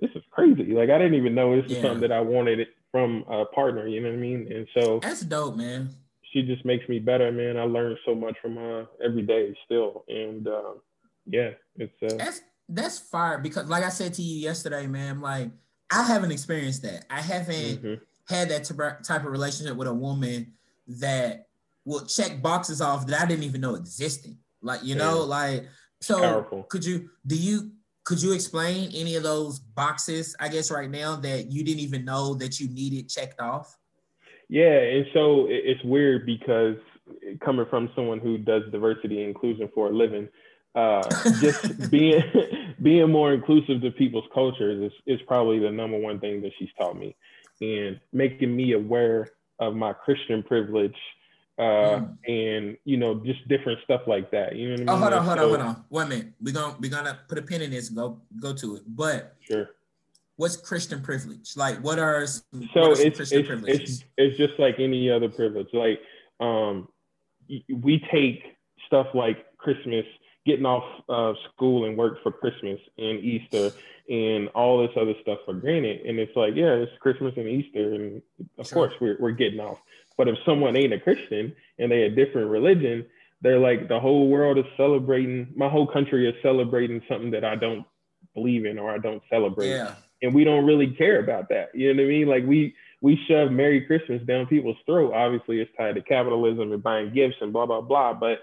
this 0.01 0.09
is 0.15 0.23
crazy. 0.31 0.73
Like 0.73 0.89
I 0.89 0.97
didn't 0.97 1.13
even 1.13 1.35
know 1.35 1.55
this 1.55 1.67
is 1.71 1.77
Yeah. 1.77 1.83
something 1.83 2.01
that 2.01 2.11
I 2.11 2.19
wanted 2.21 2.67
from 2.91 3.23
a 3.29 3.45
partner, 3.45 3.87
you 3.87 4.01
know 4.01 4.09
what 4.09 4.15
I 4.15 4.19
mean? 4.19 4.51
And 4.51 4.67
so 4.73 4.99
That's 5.03 5.21
dope, 5.21 5.55
man. 5.55 5.89
She 6.35 6.41
just 6.41 6.65
makes 6.65 6.87
me 6.89 6.99
better, 6.99 7.31
man. 7.31 7.55
I 7.55 7.63
learn 7.63 7.97
so 8.05 8.13
much 8.13 8.35
from 8.41 8.57
her 8.57 8.87
every 9.03 9.21
day 9.21 9.55
still. 9.63 10.03
And 10.09 10.45
uh, 10.45 10.73
yeah, 11.25 11.51
it's 11.77 11.93
uh, 12.03 12.17
That's 12.17 12.41
that's 12.67 12.99
fire 12.99 13.37
because 13.37 13.69
like 13.69 13.85
I 13.85 13.89
said 13.89 14.13
to 14.15 14.21
you 14.21 14.41
yesterday, 14.41 14.85
man, 14.85 15.21
like 15.21 15.49
I 15.89 16.03
haven't 16.03 16.33
experienced 16.33 16.83
that. 16.83 17.05
I 17.09 17.21
haven't 17.21 17.81
mhm. 17.81 18.01
had 18.27 18.49
that 18.49 18.65
type- 18.65 19.03
type 19.03 19.23
of 19.23 19.31
relationship 19.31 19.77
with 19.77 19.87
a 19.87 19.93
woman 19.93 20.51
that 20.99 21.47
will 21.85 22.05
check 22.05 22.41
boxes 22.41 22.81
off 22.81 23.07
that 23.07 23.21
I 23.21 23.25
didn't 23.25 23.45
even 23.45 23.61
know 23.61 23.75
existed. 23.75 24.35
Like, 24.61 24.83
you 24.83 24.95
know, 24.95 25.21
like 25.21 25.69
so 26.01 26.19
Powerful. 26.19 26.63
could 26.63 26.83
you 26.83 27.11
do 27.25 27.37
you 27.37 27.71
could 28.03 28.21
you 28.21 28.33
explain 28.33 28.91
any 28.93 29.15
of 29.15 29.23
those 29.23 29.59
boxes, 29.59 30.35
I 30.37 30.49
guess 30.49 30.69
right 30.69 30.89
now 30.89 31.15
that 31.15 31.49
you 31.49 31.63
didn't 31.63 31.79
even 31.79 32.03
know 32.03 32.33
that 32.35 32.59
you 32.59 32.67
needed 32.67 33.07
checked 33.07 33.39
off? 33.39 33.77
Yeah. 34.49 34.79
And 34.79 35.05
so 35.13 35.47
it's 35.49 35.83
weird 35.83 36.25
because 36.25 36.77
coming 37.41 37.65
from 37.69 37.89
someone 37.95 38.19
who 38.19 38.37
does 38.37 38.63
diversity 38.71 39.19
and 39.19 39.29
inclusion 39.29 39.69
for 39.73 39.87
a 39.87 39.91
living, 39.91 40.27
uh, 40.75 41.03
just 41.39 41.89
being 41.91 42.23
being 42.81 43.11
more 43.11 43.33
inclusive 43.33 43.81
to 43.81 43.91
people's 43.91 44.27
cultures 44.33 44.91
is, 44.91 45.19
is 45.19 45.21
probably 45.27 45.59
the 45.59 45.71
number 45.71 45.97
one 45.97 46.19
thing 46.19 46.41
that 46.41 46.51
she's 46.59 46.69
taught 46.77 46.97
me 46.97 47.15
and 47.61 47.99
making 48.11 48.53
me 48.55 48.73
aware 48.73 49.27
of 49.59 49.75
my 49.75 49.93
Christian 49.93 50.43
privilege 50.43 50.95
uh, 51.57 51.61
mm. 52.01 52.17
and 52.27 52.77
you 52.83 52.97
know 52.97 53.15
just 53.25 53.47
different 53.47 53.79
stuff 53.83 54.01
like 54.07 54.31
that. 54.31 54.55
You 54.55 54.69
know 54.69 54.71
what 54.71 54.79
I 54.79 54.79
mean? 54.79 54.89
Oh, 54.89 54.97
hold 54.97 55.13
on, 55.13 55.25
hold 55.25 55.37
so, 55.37 55.43
on, 55.43 55.49
hold 55.49 56.01
on. 56.01 56.05
A 56.05 56.09
minute. 56.09 56.33
We're 56.41 56.53
gonna 56.53 56.75
we're 56.79 56.91
gonna 56.91 57.19
put 57.27 57.37
a 57.37 57.41
pin 57.41 57.61
in 57.61 57.71
this 57.71 57.87
and 57.87 57.97
go 57.97 58.19
go 58.39 58.53
to 58.53 58.75
it. 58.75 58.83
But 58.87 59.35
sure. 59.39 59.69
What's 60.37 60.57
Christian 60.57 61.01
privilege? 61.01 61.53
Like 61.55 61.77
what 61.77 61.99
are 61.99 62.25
so 62.27 62.41
what 62.51 62.99
are 62.99 63.01
it's, 63.01 63.17
Christian 63.17 63.39
it's, 63.39 63.47
privileges? 63.47 63.81
It's, 63.81 64.03
it's 64.17 64.37
just 64.37 64.59
like 64.59 64.75
any 64.79 65.09
other 65.09 65.29
privilege. 65.29 65.67
Like 65.73 65.99
um 66.39 66.87
we 67.69 68.03
take 68.11 68.43
stuff 68.87 69.07
like 69.13 69.45
Christmas, 69.57 70.05
getting 70.45 70.65
off 70.65 70.83
of 71.09 71.35
school 71.53 71.85
and 71.85 71.97
work 71.97 72.21
for 72.23 72.31
Christmas 72.31 72.79
and 72.97 73.19
Easter 73.19 73.71
and 74.09 74.49
all 74.49 74.81
this 74.81 74.95
other 74.99 75.13
stuff 75.21 75.39
for 75.45 75.53
granted. 75.53 76.05
And 76.05 76.19
it's 76.19 76.35
like, 76.35 76.53
yeah, 76.55 76.73
it's 76.73 76.91
Christmas 76.99 77.33
and 77.37 77.47
Easter, 77.47 77.95
and 77.95 78.21
of 78.57 78.67
sure. 78.67 78.87
course 78.87 78.93
we're, 79.01 79.17
we're 79.19 79.31
getting 79.31 79.59
off. 79.59 79.79
But 80.17 80.27
if 80.27 80.37
someone 80.45 80.77
ain't 80.77 80.93
a 80.93 80.99
Christian 80.99 81.53
and 81.79 81.91
they 81.91 82.03
a 82.03 82.09
different 82.09 82.49
religion, 82.49 83.05
they're 83.41 83.59
like 83.59 83.87
the 83.87 83.99
whole 83.99 84.29
world 84.29 84.57
is 84.57 84.65
celebrating. 84.77 85.51
My 85.55 85.69
whole 85.69 85.87
country 85.87 86.27
is 86.27 86.35
celebrating 86.41 87.01
something 87.09 87.31
that 87.31 87.43
I 87.43 87.55
don't 87.55 87.85
believe 88.33 88.65
in 88.65 88.79
or 88.79 88.91
I 88.91 88.97
don't 88.97 89.21
celebrate. 89.29 89.69
Yeah. 89.69 89.95
And 90.25 90.33
we 90.33 90.43
don't 90.43 90.65
really 90.65 90.87
care 90.87 91.19
about 91.19 91.49
that. 91.49 91.69
You 91.73 91.93
know 91.93 92.03
what 92.03 92.07
I 92.07 92.09
mean? 92.09 92.27
Like 92.27 92.45
we 92.45 92.75
we 93.01 93.19
shove 93.27 93.51
Merry 93.51 93.81
Christmas 93.81 94.21
down 94.23 94.47
people's 94.47 94.77
throat. 94.85 95.13
Obviously, 95.13 95.61
it's 95.61 95.71
tied 95.77 95.95
to 95.95 96.01
capitalism 96.01 96.71
and 96.71 96.81
buying 96.81 97.13
gifts 97.13 97.37
and 97.41 97.53
blah 97.53 97.65
blah 97.65 97.81
blah. 97.81 98.13
But 98.13 98.39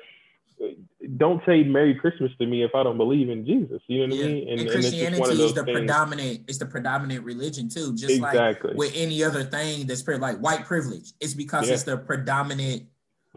don't 1.17 1.43
say 1.45 1.65
Merry 1.65 1.95
Christmas 1.95 2.31
to 2.39 2.47
me 2.47 2.63
if 2.63 2.75
I 2.75 2.83
don't 2.83 2.97
believe 2.97 3.29
in 3.29 3.45
Jesus. 3.45 3.83
You 3.87 4.07
know 4.07 4.15
what 4.15 4.25
yeah. 4.25 4.25
I 4.25 4.29
mean? 4.29 4.49
And, 4.49 4.61
and 4.61 4.71
Christianity 4.71 5.23
and 5.23 5.33
is 5.33 5.55
the 5.55 5.65
things. 5.65 5.79
predominant. 5.79 6.41
It's 6.49 6.59
the 6.59 6.67
predominant 6.67 7.25
religion 7.25 7.69
too. 7.69 7.95
Just 7.95 8.15
exactly. 8.15 8.71
like 8.71 8.79
with 8.79 8.93
any 8.95 9.25
other 9.25 9.43
thing 9.43 9.87
that's 9.87 10.07
like 10.07 10.39
white 10.39 10.65
privilege. 10.65 11.13
It's 11.21 11.35
because 11.35 11.69
yeah. 11.69 11.75
it's 11.75 11.83
the 11.83 11.97
predominant 11.97 12.85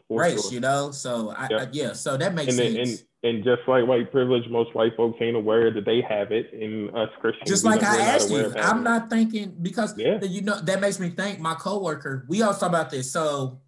For 0.08 0.22
race. 0.22 0.44
Sure. 0.44 0.54
You 0.54 0.60
know. 0.60 0.92
So 0.92 1.34
I, 1.36 1.48
yeah. 1.50 1.58
I, 1.58 1.68
yeah. 1.72 1.94
So 1.94 2.18
that 2.18 2.34
makes 2.34 2.58
and 2.58 2.76
sense. 2.76 2.90
and, 2.90 3.08
and 3.26 3.44
just 3.44 3.62
like 3.68 3.88
white 3.88 4.12
privilege, 4.12 4.48
most 4.50 4.76
white 4.76 4.96
folks 4.96 5.18
ain't 5.20 5.36
aware 5.36 5.72
that 5.72 5.84
they 5.84 6.02
have 6.02 6.32
it, 6.32 6.54
and 6.54 6.96
us 6.96 7.10
Christians. 7.20 7.50
Just 7.50 7.66
like 7.66 7.82
I 7.82 8.00
asked 8.00 8.30
you, 8.30 8.54
I'm 8.56 8.84
not 8.84 9.10
thinking 9.10 9.56
because 9.62 9.98
yeah. 9.98 10.24
you 10.24 10.42
know 10.42 10.60
that 10.62 10.80
makes 10.80 11.00
me 11.00 11.10
think. 11.10 11.40
My 11.40 11.56
coworker, 11.56 12.26
we 12.30 12.44
all 12.44 12.54
talk 12.54 12.70
about 12.70 12.92
this. 12.92 13.12
So 13.12 13.62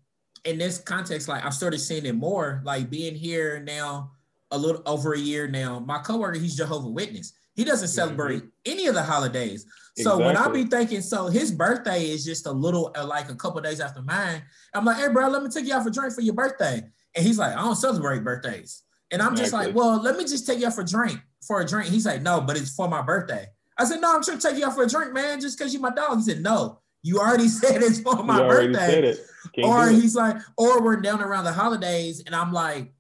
in 0.46 0.60
this 0.60 0.78
context, 0.80 1.28
like 1.28 1.44
I've 1.44 1.56
started 1.56 1.80
seeing 1.80 2.06
it 2.06 2.16
more, 2.16 2.62
like 2.64 2.90
being 2.90 3.16
here 3.16 3.60
now 3.60 4.12
a 4.52 4.58
little 4.58 4.84
over 4.86 5.14
a 5.14 5.20
year 5.20 5.48
now. 5.48 5.80
My 5.80 5.98
coworker, 5.98 6.38
he's 6.38 6.56
Jehovah 6.56 6.90
Witness. 6.90 7.34
He 7.56 7.64
doesn't 7.64 7.88
celebrate 7.88 8.44
mm-hmm. 8.44 8.72
any 8.72 8.86
of 8.86 8.94
the 8.94 9.02
holidays. 9.02 9.66
So 9.98 10.20
exactly. 10.20 10.26
when 10.26 10.38
I 10.38 10.48
be 10.50 10.70
thinking, 10.70 11.02
so 11.02 11.26
his 11.26 11.52
birthday 11.52 12.04
is 12.04 12.24
just 12.24 12.46
a 12.46 12.52
little, 12.52 12.92
uh, 12.96 13.06
like 13.06 13.32
a 13.32 13.36
couple 13.36 13.60
days 13.62 13.80
after 13.80 14.04
mine. 14.04 14.44
I'm 14.76 14.86
like, 14.86 14.98
hey, 14.98 15.08
bro, 15.12 15.28
let 15.28 15.42
me 15.42 15.50
take 15.50 15.66
you 15.66 15.74
out 15.74 15.84
for 15.84 15.90
drink 15.90 16.14
for 16.14 16.22
your 16.22 16.36
birthday. 16.36 16.84
And 17.16 17.26
he's 17.26 17.40
like, 17.40 17.54
I 17.54 17.62
don't 17.62 17.76
celebrate 17.76 18.24
birthdays. 18.24 18.84
And 19.12 19.22
I'm 19.22 19.36
just 19.36 19.54
like, 19.54 19.74
well, 19.74 20.02
let 20.02 20.18
me 20.18 20.24
just 20.24 20.46
take 20.46 20.60
you 20.60 20.68
out 20.68 20.74
for 20.74 20.82
a 20.82 20.86
drink 20.86 21.22
for 21.48 21.62
a 21.62 21.66
drink. 21.66 21.90
He's 21.90 22.06
like, 22.06 22.22
no, 22.22 22.42
but 22.42 22.58
it's 22.58 22.76
for 22.76 22.88
my 22.88 23.02
birthday. 23.02 23.48
I 23.78 23.86
said, 23.86 24.02
no, 24.02 24.14
I'm 24.14 24.24
trying 24.24 24.40
to 24.40 24.48
take 24.48 24.58
you 24.58 24.66
out 24.66 24.76
for 24.76 24.84
a 24.84 24.90
drink, 24.90 25.14
man, 25.14 25.40
just 25.40 25.58
because 25.58 25.74
you're 25.74 25.82
my 25.82 25.92
dog. 25.92 26.18
He 26.18 26.24
said, 26.24 26.42
no, 26.42 26.80
you 27.04 27.20
already 27.20 27.48
said 27.48 27.82
it's 27.82 28.00
for 28.00 28.24
my 28.24 28.40
birthday. 28.40 29.16
Or 29.64 29.90
he's 29.90 30.16
like, 30.16 30.38
or 30.58 30.84
we're 30.84 30.98
down 30.98 31.22
around 31.22 31.46
the 31.46 31.54
holidays, 31.54 32.22
and 32.26 32.36
I'm 32.36 32.52
like, 32.52 32.92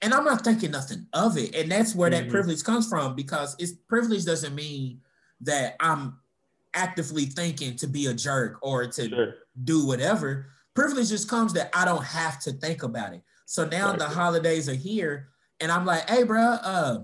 and 0.00 0.14
I'm 0.14 0.24
not 0.24 0.44
thinking 0.44 0.70
nothing 0.70 1.06
of 1.12 1.36
it. 1.36 1.54
And 1.56 1.70
that's 1.70 1.94
where 1.94 2.10
mm-hmm. 2.10 2.26
that 2.26 2.30
privilege 2.30 2.62
comes 2.62 2.88
from 2.88 3.16
because 3.16 3.56
it's 3.58 3.72
privilege 3.72 4.24
doesn't 4.24 4.54
mean 4.54 5.00
that 5.40 5.74
I'm 5.80 6.18
actively 6.74 7.24
thinking 7.24 7.74
to 7.76 7.88
be 7.88 8.06
a 8.06 8.14
jerk 8.14 8.58
or 8.62 8.86
to 8.86 9.08
sure. 9.08 9.34
do 9.64 9.84
whatever. 9.86 10.46
Privilege 10.74 11.08
just 11.08 11.28
comes 11.28 11.52
that 11.54 11.70
I 11.74 11.84
don't 11.84 12.04
have 12.04 12.38
to 12.42 12.52
think 12.52 12.84
about 12.84 13.12
it. 13.12 13.22
So 13.46 13.64
now 13.64 13.92
the 13.92 14.04
holidays 14.04 14.68
are 14.68 14.74
here, 14.74 15.30
and 15.60 15.72
I'm 15.72 15.84
like, 15.84 16.08
hey, 16.08 16.24
bro, 16.24 16.40
uh, 16.40 16.98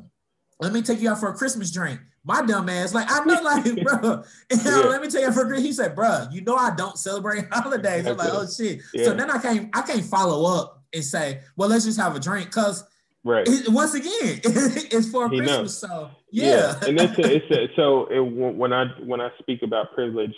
let 0.61 0.73
me 0.73 0.83
take 0.83 1.01
you 1.01 1.11
out 1.11 1.19
for 1.19 1.29
a 1.29 1.35
Christmas 1.35 1.71
drink. 1.71 2.01
My 2.27 2.41
dumb 2.41 2.71
ass, 2.71 2.95
like 2.95 3.07
I 3.11 3.23
know, 3.25 3.43
like 3.43 3.65
bro. 3.85 4.23
You 4.51 4.65
know, 4.65 4.83
yeah. 4.83 4.89
Let 4.89 5.03
me 5.03 5.09
tell 5.09 5.21
you, 5.21 5.33
for 5.33 5.53
he 5.55 5.73
said, 5.73 5.95
bro, 5.95 6.27
you 6.33 6.41
know 6.41 6.57
I 6.57 6.75
don't 6.75 6.97
celebrate 6.97 7.45
holidays. 7.53 8.07
I'm 8.07 8.17
like, 8.17 8.31
oh 8.33 8.47
shit. 8.47 8.81
Yeah. 8.95 9.05
So 9.05 9.15
then 9.15 9.31
I 9.31 9.39
can't, 9.39 9.69
I 9.77 9.83
can't 9.83 10.05
follow 10.05 10.59
up 10.59 10.83
and 10.95 11.05
say, 11.05 11.41
well, 11.57 11.69
let's 11.69 11.85
just 11.85 12.01
have 12.01 12.17
a 12.17 12.21
drink, 12.21 12.51
cause 12.51 12.85
right. 13.25 13.47
It, 13.47 13.69
once 13.69 13.93
again, 13.93 14.11
it's 14.45 15.11
for 15.11 15.29
he 15.29 15.37
Christmas. 15.37 15.59
Knows. 15.59 15.79
So 15.79 16.11
yeah. 16.31 16.79
yeah. 16.81 16.89
and 16.89 16.99
that's 16.99 17.19
a, 17.19 17.35
it's 17.35 17.51
a, 17.51 17.69
so 17.77 18.07
it, 18.07 18.21
when 18.21 18.73
I 18.73 18.87
when 19.05 19.21
I 19.21 19.29
speak 19.39 19.61
about 19.63 19.93
privilege, 19.93 20.35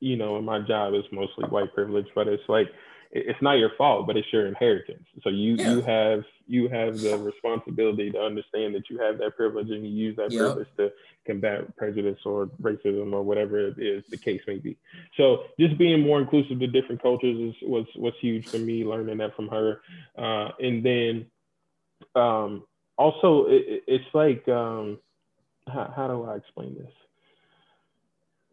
you 0.00 0.16
know, 0.16 0.36
in 0.36 0.44
my 0.44 0.60
job 0.60 0.92
is 0.92 1.04
mostly 1.10 1.48
white 1.48 1.72
privilege, 1.72 2.06
but 2.14 2.28
it's 2.28 2.42
like 2.48 2.68
it's 3.12 3.42
not 3.42 3.58
your 3.58 3.70
fault, 3.76 4.06
but 4.06 4.16
it's 4.16 4.32
your 4.32 4.46
inheritance. 4.46 5.04
So 5.22 5.30
you 5.30 5.56
yeah. 5.56 5.72
you 5.72 5.80
have 5.82 6.24
you 6.46 6.68
have 6.68 6.98
the 6.98 7.18
responsibility 7.18 8.10
to 8.10 8.20
understand 8.20 8.74
that 8.74 8.88
you 8.88 8.98
have 8.98 9.18
that 9.18 9.36
privilege 9.36 9.70
and 9.70 9.84
you 9.84 9.90
use 9.90 10.16
that 10.16 10.30
yep. 10.30 10.40
privilege 10.40 10.68
to 10.76 10.92
combat 11.26 11.76
prejudice 11.76 12.18
or 12.24 12.46
racism 12.62 13.12
or 13.12 13.22
whatever 13.22 13.58
it 13.58 13.78
is 13.78 14.04
the 14.10 14.16
case 14.16 14.40
may 14.46 14.58
be. 14.58 14.76
So 15.16 15.44
just 15.58 15.76
being 15.76 16.00
more 16.02 16.20
inclusive 16.20 16.60
to 16.60 16.66
different 16.68 17.02
cultures 17.02 17.36
is, 17.36 17.54
was 17.62 17.86
was 17.96 18.14
huge 18.20 18.48
for 18.48 18.58
me. 18.58 18.84
Learning 18.84 19.18
that 19.18 19.34
from 19.34 19.48
her, 19.48 19.80
uh, 20.16 20.50
and 20.60 20.84
then 20.84 21.26
um, 22.14 22.64
also 22.96 23.46
it, 23.48 23.82
it's 23.88 24.14
like 24.14 24.46
um, 24.48 24.98
how, 25.66 25.92
how 25.96 26.08
do 26.08 26.24
I 26.24 26.36
explain 26.36 26.76
this? 26.76 26.92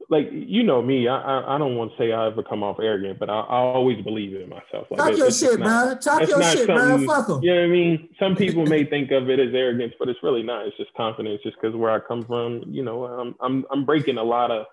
Like 0.10 0.30
you 0.32 0.64
know 0.64 0.82
me, 0.82 1.08
I 1.08 1.18
I, 1.18 1.56
I 1.56 1.58
don't 1.58 1.76
want 1.76 1.92
to 1.92 1.98
say 1.98 2.12
I 2.14 2.28
ever 2.28 2.42
come 2.42 2.64
off 2.64 2.78
arrogant, 2.80 3.20
but 3.20 3.30
I, 3.30 3.40
I 3.40 3.58
always 3.58 4.04
believe 4.04 4.34
in 4.36 4.50
myself. 4.50 4.88
Like, 4.90 5.00
Talk 5.00 5.12
it, 5.12 5.18
your 5.18 5.32
shit, 5.32 5.60
bro. 5.60 5.96
Talk 6.02 6.28
your 6.28 6.44
shit, 6.44 6.68
bro. 6.68 7.06
Fuck 7.06 7.28
them. 7.28 7.44
You 7.44 7.54
know 7.54 7.62
what 7.62 7.66
I 7.66 7.68
mean? 7.68 8.10
Some 8.20 8.36
people 8.36 8.66
may 8.66 8.86
think 8.86 9.12
of 9.12 9.30
it 9.30 9.40
as 9.40 9.54
arrogance, 9.54 9.94
but 10.00 10.08
it's 10.08 10.20
really 10.24 10.44
not. 10.44 10.66
It's 10.66 10.78
just 10.78 10.94
confidence, 10.94 11.42
just 11.44 11.58
because 11.62 11.76
where 11.76 11.92
I 11.92 12.00
come 12.00 12.24
from. 12.26 12.64
You 12.68 12.84
know, 12.84 13.06
I'm 13.06 13.36
I'm 13.42 13.66
I'm 13.70 13.86
breaking 13.86 14.18
a 14.18 14.24
lot 14.24 14.50
of 14.50 14.66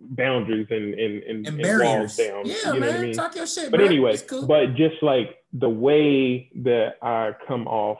boundaries 0.00 0.66
and 0.70 0.94
and, 0.94 1.22
and, 1.22 1.46
and, 1.46 1.60
and 1.64 1.82
walls 1.82 2.16
down. 2.16 2.46
Yeah, 2.46 2.54
you 2.54 2.64
know 2.64 2.80
man. 2.80 2.96
I 2.96 3.00
mean? 3.02 3.12
Talk 3.12 3.36
your 3.36 3.46
shit. 3.46 3.70
But 3.70 3.78
bro. 3.78 3.86
anyway, 3.86 4.16
cool. 4.18 4.46
but 4.46 4.74
just 4.74 5.02
like 5.02 5.36
the 5.52 5.68
way 5.68 6.50
that 6.56 6.94
I 7.02 7.32
come 7.46 7.68
off 7.68 7.98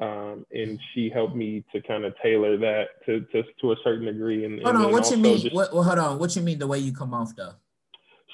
um, 0.00 0.46
and 0.52 0.78
she 0.92 1.10
helped 1.10 1.34
me 1.34 1.64
to 1.72 1.80
kind 1.82 2.04
of 2.04 2.14
tailor 2.22 2.56
that 2.58 3.04
to, 3.06 3.20
to, 3.32 3.42
to 3.60 3.72
a 3.72 3.76
certain 3.82 4.06
degree. 4.06 4.44
And 4.44 4.62
hold 4.62 4.76
on, 4.76 4.92
what 4.92 5.10
you 5.10 5.16
mean? 5.16 5.40
Just, 5.40 5.54
what, 5.54 5.72
well, 5.72 5.82
hold 5.82 5.98
on, 5.98 6.18
what 6.18 6.36
you 6.36 6.42
mean 6.42 6.58
the 6.58 6.66
way 6.66 6.78
you 6.78 6.92
come 6.92 7.14
off 7.14 7.34
though? 7.36 7.54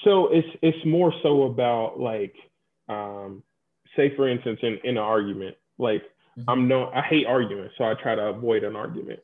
So 0.05 0.29
it's 0.29 0.49
it's 0.61 0.85
more 0.85 1.13
so 1.23 1.45
about 1.45 1.99
like, 1.99 2.35
um, 2.89 3.43
say 3.97 4.15
for 4.17 4.29
instance, 4.29 4.61
in, 4.63 4.79
in 4.85 4.91
an 4.91 4.99
argument, 4.99 5.57
like 5.79 6.03
mm-hmm. 6.39 6.49
I'm 6.49 6.69
no, 6.69 6.91
I 6.95 7.01
hate 7.01 7.27
arguments, 7.27 7.75
so 7.79 7.85
I 7.85 7.95
try 7.95 8.15
to 8.15 8.27
avoid 8.27 8.65
an 8.65 8.77
argument 8.77 9.21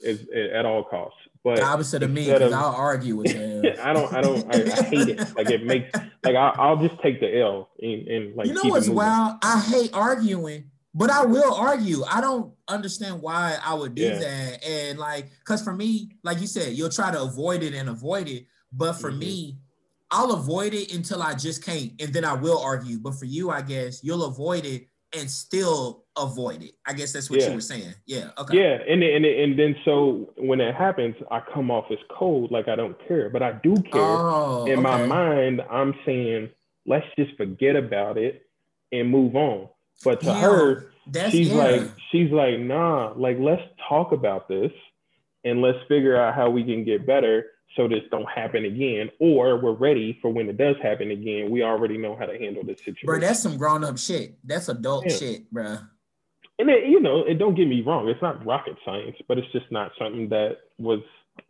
is, 0.00 0.26
at 0.54 0.64
all 0.64 0.84
costs. 0.84 1.18
But 1.42 1.56
the 1.56 1.64
opposite 1.64 2.02
of 2.02 2.10
me, 2.10 2.26
because 2.26 2.52
I'll 2.52 2.74
argue 2.74 3.16
with 3.16 3.32
him. 3.32 3.64
I 3.82 3.92
don't, 3.92 4.12
I 4.12 4.20
don't, 4.20 4.54
I, 4.54 4.58
I, 4.58 4.82
hate 4.82 5.08
it. 5.08 5.36
Like 5.36 5.50
it 5.50 5.64
makes, 5.64 5.90
like 6.22 6.36
I, 6.36 6.70
will 6.70 6.86
just 6.86 7.00
take 7.02 7.18
the 7.18 7.40
L 7.40 7.70
and, 7.80 8.08
and 8.08 8.36
like. 8.36 8.46
You 8.46 8.54
know 8.54 8.62
what's 8.64 8.88
wild? 8.88 9.38
I 9.42 9.58
hate 9.60 9.90
arguing 9.94 10.70
but 10.94 11.10
I 11.10 11.24
will 11.24 11.54
argue. 11.54 12.02
I 12.04 12.20
don't 12.20 12.52
understand 12.68 13.22
why 13.22 13.56
I 13.64 13.74
would 13.74 13.94
do 13.94 14.02
yeah. 14.02 14.18
that. 14.18 14.64
And 14.64 14.98
like, 14.98 15.30
cause 15.44 15.62
for 15.62 15.72
me, 15.72 16.16
like 16.24 16.40
you 16.40 16.46
said, 16.46 16.72
you'll 16.72 16.90
try 16.90 17.10
to 17.10 17.22
avoid 17.22 17.62
it 17.62 17.74
and 17.74 17.88
avoid 17.88 18.28
it. 18.28 18.46
But 18.72 18.94
for 18.94 19.10
mm-hmm. 19.10 19.20
me, 19.20 19.58
I'll 20.10 20.32
avoid 20.32 20.74
it 20.74 20.92
until 20.94 21.22
I 21.22 21.34
just 21.34 21.64
can't, 21.64 21.92
and 22.00 22.12
then 22.12 22.24
I 22.24 22.34
will 22.34 22.58
argue. 22.58 22.98
But 22.98 23.14
for 23.14 23.26
you, 23.26 23.50
I 23.50 23.62
guess 23.62 24.02
you'll 24.02 24.24
avoid 24.24 24.64
it 24.64 24.86
and 25.16 25.30
still 25.30 26.04
avoid 26.16 26.62
it. 26.62 26.72
I 26.86 26.92
guess 26.92 27.12
that's 27.12 27.30
what 27.30 27.40
yeah. 27.40 27.48
you 27.48 27.54
were 27.54 27.60
saying. 27.60 27.94
Yeah. 28.06 28.30
Okay. 28.38 28.58
Yeah, 28.58 28.78
and 28.88 29.02
and 29.02 29.24
and 29.24 29.58
then 29.58 29.76
so 29.84 30.32
when 30.36 30.60
it 30.60 30.74
happens, 30.74 31.14
I 31.30 31.40
come 31.54 31.70
off 31.70 31.86
as 31.90 31.98
cold, 32.10 32.50
like 32.50 32.68
I 32.68 32.76
don't 32.76 32.96
care, 33.06 33.30
but 33.30 33.42
I 33.42 33.52
do 33.62 33.74
care. 33.74 34.00
Oh, 34.02 34.64
In 34.66 34.72
okay. 34.72 34.82
my 34.82 35.06
mind, 35.06 35.62
I'm 35.70 35.94
saying, 36.04 36.50
let's 36.86 37.06
just 37.16 37.36
forget 37.36 37.76
about 37.76 38.18
it 38.18 38.42
and 38.92 39.08
move 39.08 39.36
on. 39.36 39.68
But 40.04 40.20
to 40.20 40.26
yeah, 40.26 40.40
her, 40.40 40.92
she's 41.30 41.52
like, 41.52 41.82
she's 42.10 42.30
like, 42.30 42.58
nah, 42.58 43.12
like 43.16 43.38
let's 43.38 43.62
talk 43.88 44.12
about 44.12 44.48
this 44.48 44.72
and 45.44 45.60
let's 45.60 45.78
figure 45.88 46.16
out 46.16 46.34
how 46.34 46.50
we 46.50 46.64
can 46.64 46.84
get 46.84 47.06
better 47.06 47.46
so 47.76 47.86
this 47.86 48.02
don't 48.10 48.28
happen 48.28 48.64
again. 48.64 49.10
Or 49.20 49.58
we're 49.58 49.72
ready 49.72 50.18
for 50.20 50.32
when 50.32 50.48
it 50.48 50.56
does 50.56 50.76
happen 50.82 51.10
again. 51.10 51.50
We 51.50 51.62
already 51.62 51.98
know 51.98 52.16
how 52.16 52.26
to 52.26 52.38
handle 52.38 52.64
this 52.64 52.78
situation. 52.78 53.06
Bro, 53.06 53.20
that's 53.20 53.40
some 53.40 53.56
grown 53.56 53.84
up 53.84 53.98
shit. 53.98 54.36
That's 54.44 54.68
adult 54.68 55.04
yeah. 55.06 55.16
shit, 55.16 55.50
bro. 55.50 55.78
And 56.58 56.68
it, 56.68 56.88
you 56.88 57.00
know, 57.00 57.24
and 57.24 57.38
don't 57.38 57.54
get 57.54 57.68
me 57.68 57.80
wrong, 57.80 58.08
it's 58.08 58.20
not 58.20 58.44
rocket 58.44 58.76
science, 58.84 59.16
but 59.28 59.38
it's 59.38 59.50
just 59.52 59.70
not 59.70 59.92
something 59.98 60.28
that 60.28 60.58
was 60.78 61.00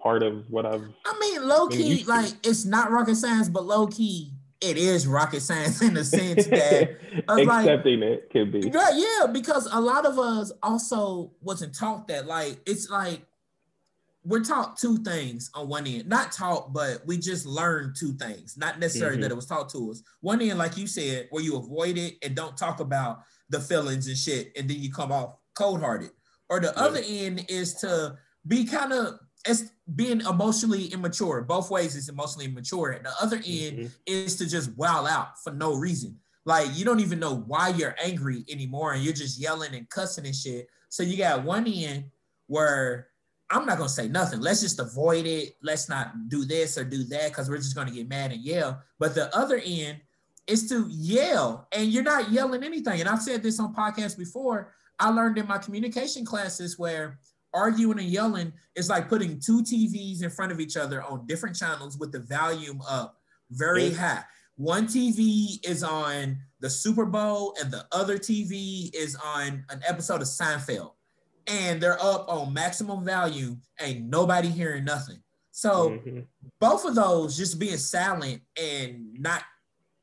part 0.01 0.23
of 0.23 0.45
what 0.51 0.67
I've. 0.67 0.85
I 1.05 1.19
mean, 1.19 1.49
low 1.49 1.67
key, 1.69 2.05
like 2.05 2.33
it's 2.45 2.65
not 2.65 2.91
rocket 2.93 3.17
science, 3.17 3.49
but 3.49 3.65
low 3.65 3.89
key, 3.89 4.33
it 4.61 4.77
is 4.77 5.07
rocket 5.07 5.41
science 5.41 5.81
in 5.83 5.95
the 5.95 6.05
sense 6.05 6.47
that 6.47 6.99
accepting 7.29 8.01
like, 8.01 8.09
it 8.09 8.31
could 8.31 8.53
be 8.53 8.71
right 8.71 8.95
yeah 8.95 9.27
because 9.27 9.69
a 9.73 9.81
lot 9.81 10.05
of 10.05 10.19
us 10.19 10.53
also 10.63 11.33
wasn't 11.41 11.75
taught 11.75 12.09
that 12.09 12.27
like 12.27 12.61
it's 12.67 12.91
like 12.91 13.23
we're 14.25 14.45
taught 14.45 14.77
two 14.77 14.99
things 14.99 15.51
on 15.55 15.69
one 15.69 15.87
end. 15.87 16.07
Not 16.07 16.33
taught, 16.33 16.73
but 16.73 17.07
we 17.07 17.17
just 17.17 17.47
learned 17.47 17.97
two 17.97 18.13
things. 18.13 18.57
Not 18.57 18.79
necessarily 18.79 19.17
mm-hmm. 19.17 19.23
that 19.23 19.31
it 19.31 19.37
was 19.37 19.47
taught 19.47 19.71
to 19.71 19.91
us. 19.91 20.03
One 20.21 20.43
end, 20.43 20.59
like 20.59 20.77
you 20.77 20.87
said, 20.87 21.29
where 21.31 21.43
you 21.43 21.57
avoid 21.57 21.97
it 21.97 22.17
and 22.23 22.35
don't 22.35 22.57
talk 22.57 22.81
about 22.81 23.23
the 23.49 23.61
feelings 23.61 24.07
and 24.09 24.17
shit, 24.17 24.53
and 24.57 24.69
then 24.69 24.79
you 24.81 24.93
come 24.93 25.11
off 25.11 25.37
cold 25.55 25.81
hearted. 25.81 26.11
Or 26.49 26.61
the 26.61 26.73
yeah. 26.77 26.83
other 26.83 27.01
end 27.05 27.47
is 27.49 27.75
to 27.77 28.17
be 28.47 28.65
kind 28.65 28.93
of 28.93 29.19
as 29.47 29.73
being 29.95 30.21
emotionally 30.21 30.87
immature. 30.87 31.43
Both 31.43 31.71
ways 31.71 31.97
is 31.97 32.09
emotionally 32.09 32.47
immature. 32.47 32.91
And 32.91 33.05
the 33.05 33.13
other 33.21 33.37
end 33.37 33.79
mm-hmm. 33.79 33.87
is 34.07 34.37
to 34.37 34.49
just 34.49 34.77
wow 34.77 35.07
out 35.07 35.39
for 35.43 35.53
no 35.53 35.75
reason. 35.75 36.19
Like 36.45 36.69
you 36.75 36.85
don't 36.85 37.01
even 37.01 37.21
know 37.21 37.37
why 37.37 37.69
you're 37.69 37.97
angry 38.03 38.45
anymore, 38.49 38.93
and 38.93 39.03
you're 39.03 39.13
just 39.13 39.41
yelling 39.41 39.75
and 39.75 39.89
cussing 39.91 40.27
and 40.27 40.35
shit. 40.35 40.69
So 40.89 41.03
you 41.03 41.17
got 41.17 41.45
one 41.45 41.67
end 41.67 42.05
where 42.47 43.09
I'm 43.51 43.67
not 43.67 43.79
gonna 43.79 43.89
say 43.89 44.09
nothing. 44.09 44.41
Let's 44.41 44.61
just 44.61 44.81
avoid 44.81 45.27
it. 45.27 45.55
Let's 45.63 45.89
not 45.89 46.29
do 46.29 46.45
this 46.45 46.79
or 46.79 46.85
do 46.85 47.05
that 47.05 47.29
because 47.29 47.51
we're 47.51 47.59
just 47.59 47.75
gonna 47.75 47.91
get 47.91 48.09
mad 48.09 48.33
and 48.33 48.41
yell. 48.41 48.83
But 48.99 49.15
the 49.15 49.35
other 49.37 49.61
end 49.65 50.01
is 50.47 50.69
to 50.71 50.87
yell, 50.89 51.69
and 51.73 51.93
you're 51.93 52.03
not 52.03 52.33
yelling 52.33 52.65
anything. 52.65 53.01
And 53.01 53.09
I've 53.09 53.23
said 53.23 53.43
this 53.43 53.61
on 53.61 53.75
podcasts 53.75 54.17
before. 54.17 54.73
I 54.99 55.11
learned 55.11 55.39
in 55.39 55.47
my 55.47 55.59
communication 55.59 56.25
classes 56.25 56.79
where 56.79 57.19
arguing 57.53 57.99
and 57.99 58.09
yelling 58.09 58.53
is 58.77 58.89
like 58.89 59.09
putting 59.09 59.41
two 59.41 59.63
TVs 59.63 60.23
in 60.23 60.31
front 60.31 60.53
of 60.53 60.61
each 60.61 60.77
other 60.77 61.03
on 61.03 61.27
different 61.27 61.57
channels 61.57 61.99
with 61.99 62.13
the 62.13 62.21
volume 62.21 62.81
up 62.89 63.17
very 63.51 63.89
yeah. 63.89 63.97
high. 63.97 64.25
One 64.57 64.87
TV 64.87 65.59
is 65.67 65.83
on 65.83 66.37
the 66.61 66.69
Super 66.69 67.07
Bowl, 67.07 67.55
and 67.61 67.73
the 67.73 67.87
other 67.93 68.19
TV 68.19 68.95
is 68.95 69.17
on 69.17 69.65
an 69.71 69.81
episode 69.89 70.21
of 70.21 70.29
Seinfeld 70.29 70.93
and 71.47 71.81
they're 71.81 72.01
up 72.01 72.27
on 72.29 72.53
maximum 72.53 73.05
value, 73.05 73.57
ain't 73.81 74.05
nobody 74.05 74.49
hearing 74.49 74.85
nothing. 74.85 75.21
So 75.51 75.91
mm-hmm. 75.91 76.21
both 76.61 76.85
of 76.85 76.95
those 76.95 77.37
just 77.37 77.59
being 77.59 77.77
silent 77.77 78.43
and 78.61 79.15
not 79.19 79.43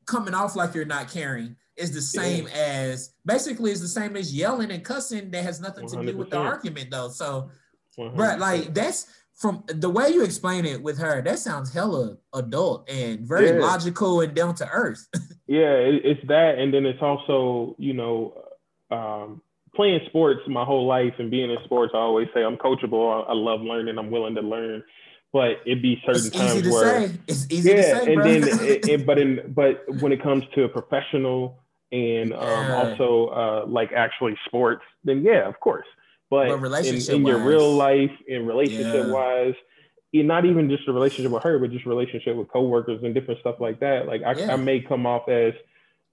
coming 0.06 0.34
off 0.34 0.56
like 0.56 0.74
you're 0.74 0.84
not 0.84 1.10
caring 1.10 1.56
is 1.78 1.92
the 1.92 2.02
same 2.02 2.46
yeah. 2.46 2.54
as 2.54 3.14
basically 3.24 3.70
is 3.70 3.80
the 3.80 3.88
same 3.88 4.16
as 4.16 4.34
yelling 4.34 4.70
and 4.70 4.84
cussing 4.84 5.30
that 5.30 5.44
has 5.44 5.60
nothing 5.60 5.86
100%. 5.86 6.00
to 6.00 6.12
do 6.12 6.18
with 6.18 6.30
the 6.30 6.36
argument 6.36 6.90
though. 6.90 7.08
So 7.08 7.50
but 7.96 8.38
like 8.38 8.74
that's 8.74 9.06
from 9.34 9.62
the 9.68 9.88
way 9.88 10.08
you 10.08 10.24
explain 10.24 10.64
it 10.64 10.82
with 10.82 10.98
her, 10.98 11.22
that 11.22 11.38
sounds 11.38 11.72
hella 11.72 12.16
adult 12.34 12.90
and 12.90 13.20
very 13.20 13.50
yeah. 13.50 13.64
logical 13.64 14.20
and 14.20 14.34
down 14.34 14.54
to 14.56 14.68
earth. 14.68 15.06
yeah, 15.46 15.74
it, 15.74 16.02
it's 16.04 16.26
that, 16.26 16.58
and 16.58 16.74
then 16.74 16.84
it's 16.84 17.00
also 17.00 17.76
you 17.78 17.94
know 17.94 18.34
um, 18.90 19.40
playing 19.74 20.00
sports 20.06 20.40
my 20.48 20.64
whole 20.64 20.86
life 20.86 21.14
and 21.18 21.30
being 21.30 21.50
in 21.50 21.58
sports, 21.64 21.92
I 21.94 21.98
always 21.98 22.28
say 22.34 22.42
I'm 22.42 22.56
coachable. 22.56 23.24
I, 23.26 23.30
I 23.30 23.34
love 23.34 23.60
learning. 23.60 23.96
I'm 23.98 24.10
willing 24.10 24.34
to 24.34 24.42
learn. 24.42 24.82
But 25.32 25.60
it'd 25.66 25.82
be 25.82 26.02
certain 26.06 26.26
it's 26.26 26.30
times 26.30 26.52
easy 26.54 26.62
to 26.62 26.70
where 26.70 27.08
say. 27.08 27.14
it's 27.28 27.46
easy 27.50 27.70
yeah, 27.70 27.76
to 27.76 27.82
say, 27.82 28.12
and 28.12 28.14
bro. 28.14 28.24
then 28.24 28.42
it, 28.66 28.88
it, 28.88 29.06
but 29.06 29.18
in 29.18 29.52
but 29.54 29.84
when 30.00 30.10
it 30.10 30.22
comes 30.22 30.42
to 30.54 30.64
a 30.64 30.68
professional 30.68 31.62
and 31.92 32.32
um, 32.32 32.40
yeah. 32.40 32.74
also 32.74 33.26
uh, 33.28 33.64
like 33.66 33.92
actually 33.92 34.36
sports, 34.46 34.82
then 35.04 35.22
yeah, 35.22 35.48
of 35.48 35.58
course. 35.60 35.86
But, 36.30 36.60
but 36.60 36.86
in, 36.86 37.00
in 37.10 37.26
your 37.26 37.38
real 37.38 37.72
life, 37.72 38.10
in 38.26 38.46
relationship 38.46 39.06
yeah. 39.06 39.12
wise, 39.12 39.54
not 40.12 40.44
even 40.44 40.68
just 40.68 40.86
a 40.88 40.92
relationship 40.92 41.32
with 41.32 41.42
her, 41.42 41.58
but 41.58 41.70
just 41.70 41.86
relationship 41.86 42.36
with 42.36 42.48
coworkers 42.48 43.02
and 43.02 43.14
different 43.14 43.40
stuff 43.40 43.56
like 43.60 43.80
that. 43.80 44.06
Like 44.06 44.22
I, 44.22 44.32
yeah. 44.32 44.52
I 44.52 44.56
may 44.56 44.80
come 44.80 45.06
off 45.06 45.28
as 45.28 45.54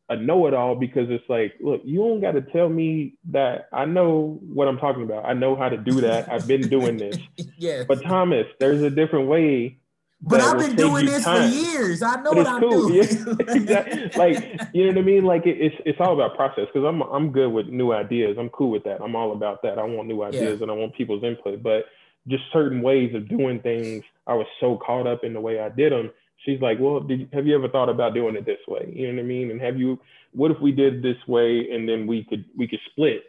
a 0.09 0.15
know-it-all 0.15 0.75
because 0.75 1.09
it's 1.09 1.27
like, 1.27 1.53
look, 1.59 1.81
you 1.83 1.99
don't 1.99 2.21
got 2.21 2.33
to 2.33 2.41
tell 2.41 2.69
me 2.69 3.15
that 3.31 3.67
I 3.73 3.85
know 3.85 4.39
what 4.41 4.67
I'm 4.67 4.77
talking 4.77 5.03
about. 5.03 5.25
I 5.25 5.33
know 5.33 5.55
how 5.55 5.69
to 5.69 5.77
do 5.77 6.01
that. 6.01 6.31
I've 6.31 6.47
been 6.47 6.69
doing 6.69 6.97
this. 6.97 7.17
yeah. 7.57 7.83
But 7.87 8.03
Thomas, 8.03 8.45
there's 8.59 8.81
a 8.83 8.89
different 8.89 9.27
way. 9.27 9.79
But 10.27 10.41
I've 10.41 10.57
been 10.57 10.75
doing 10.75 11.05
this 11.05 11.23
time. 11.23 11.49
for 11.49 11.55
years. 11.55 12.01
I 12.01 12.21
know 12.21 12.31
what 12.31 12.47
I'm 12.47 12.59
cool. 12.59 12.89
doing. 12.89 12.95
Yeah, 13.45 13.53
exactly. 13.53 14.11
Like 14.17 14.59
you 14.73 14.83
know 14.83 14.89
what 14.89 14.97
I 14.97 15.01
mean? 15.01 15.23
Like 15.23 15.45
it, 15.45 15.57
it's 15.59 15.75
it's 15.85 15.99
all 15.99 16.13
about 16.13 16.35
process 16.35 16.65
because 16.73 16.85
I'm 16.87 17.01
I'm 17.03 17.31
good 17.31 17.51
with 17.51 17.67
new 17.67 17.93
ideas. 17.93 18.37
I'm 18.39 18.49
cool 18.49 18.71
with 18.71 18.83
that. 18.85 19.01
I'm 19.01 19.15
all 19.15 19.33
about 19.33 19.61
that. 19.63 19.77
I 19.77 19.83
want 19.83 20.07
new 20.07 20.23
ideas 20.23 20.57
yeah. 20.57 20.63
and 20.63 20.71
I 20.71 20.73
want 20.73 20.95
people's 20.95 21.23
input. 21.23 21.61
But 21.61 21.85
just 22.27 22.43
certain 22.51 22.81
ways 22.81 23.13
of 23.13 23.29
doing 23.29 23.59
things, 23.59 24.03
I 24.25 24.33
was 24.33 24.47
so 24.59 24.79
caught 24.83 25.05
up 25.05 25.23
in 25.23 25.33
the 25.33 25.41
way 25.41 25.59
I 25.59 25.69
did 25.69 25.91
them 25.91 26.11
she's 26.45 26.61
like, 26.61 26.77
well, 26.79 26.99
did, 26.99 27.29
have 27.33 27.47
you 27.47 27.55
ever 27.55 27.67
thought 27.67 27.89
about 27.89 28.13
doing 28.13 28.35
it 28.35 28.45
this 28.45 28.59
way? 28.67 28.91
You 28.93 29.07
know 29.07 29.15
what 29.15 29.25
I 29.25 29.27
mean? 29.27 29.51
And 29.51 29.59
have 29.61 29.77
you, 29.77 29.99
what 30.31 30.51
if 30.51 30.59
we 30.61 30.71
did 30.71 31.01
this 31.01 31.17
way 31.27 31.67
and 31.71 31.87
then 31.89 32.07
we 32.07 32.23
could, 32.23 32.45
we 32.55 32.67
could 32.67 32.79
split. 32.91 33.23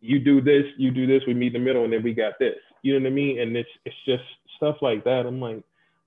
You 0.00 0.18
do 0.18 0.40
this, 0.40 0.64
you 0.76 0.90
do 0.90 1.06
this, 1.06 1.22
we 1.26 1.34
meet 1.34 1.54
in 1.54 1.60
the 1.60 1.66
middle 1.66 1.84
and 1.84 1.92
then 1.92 2.02
we 2.02 2.14
got 2.14 2.38
this. 2.38 2.56
You 2.82 2.94
know 2.94 3.04
what 3.04 3.12
I 3.12 3.14
mean? 3.14 3.40
And 3.40 3.56
it's, 3.56 3.68
it's 3.84 3.96
just 4.04 4.22
stuff 4.56 4.76
like 4.80 5.04
that. 5.04 5.26
I'm 5.26 5.40
like, 5.40 5.62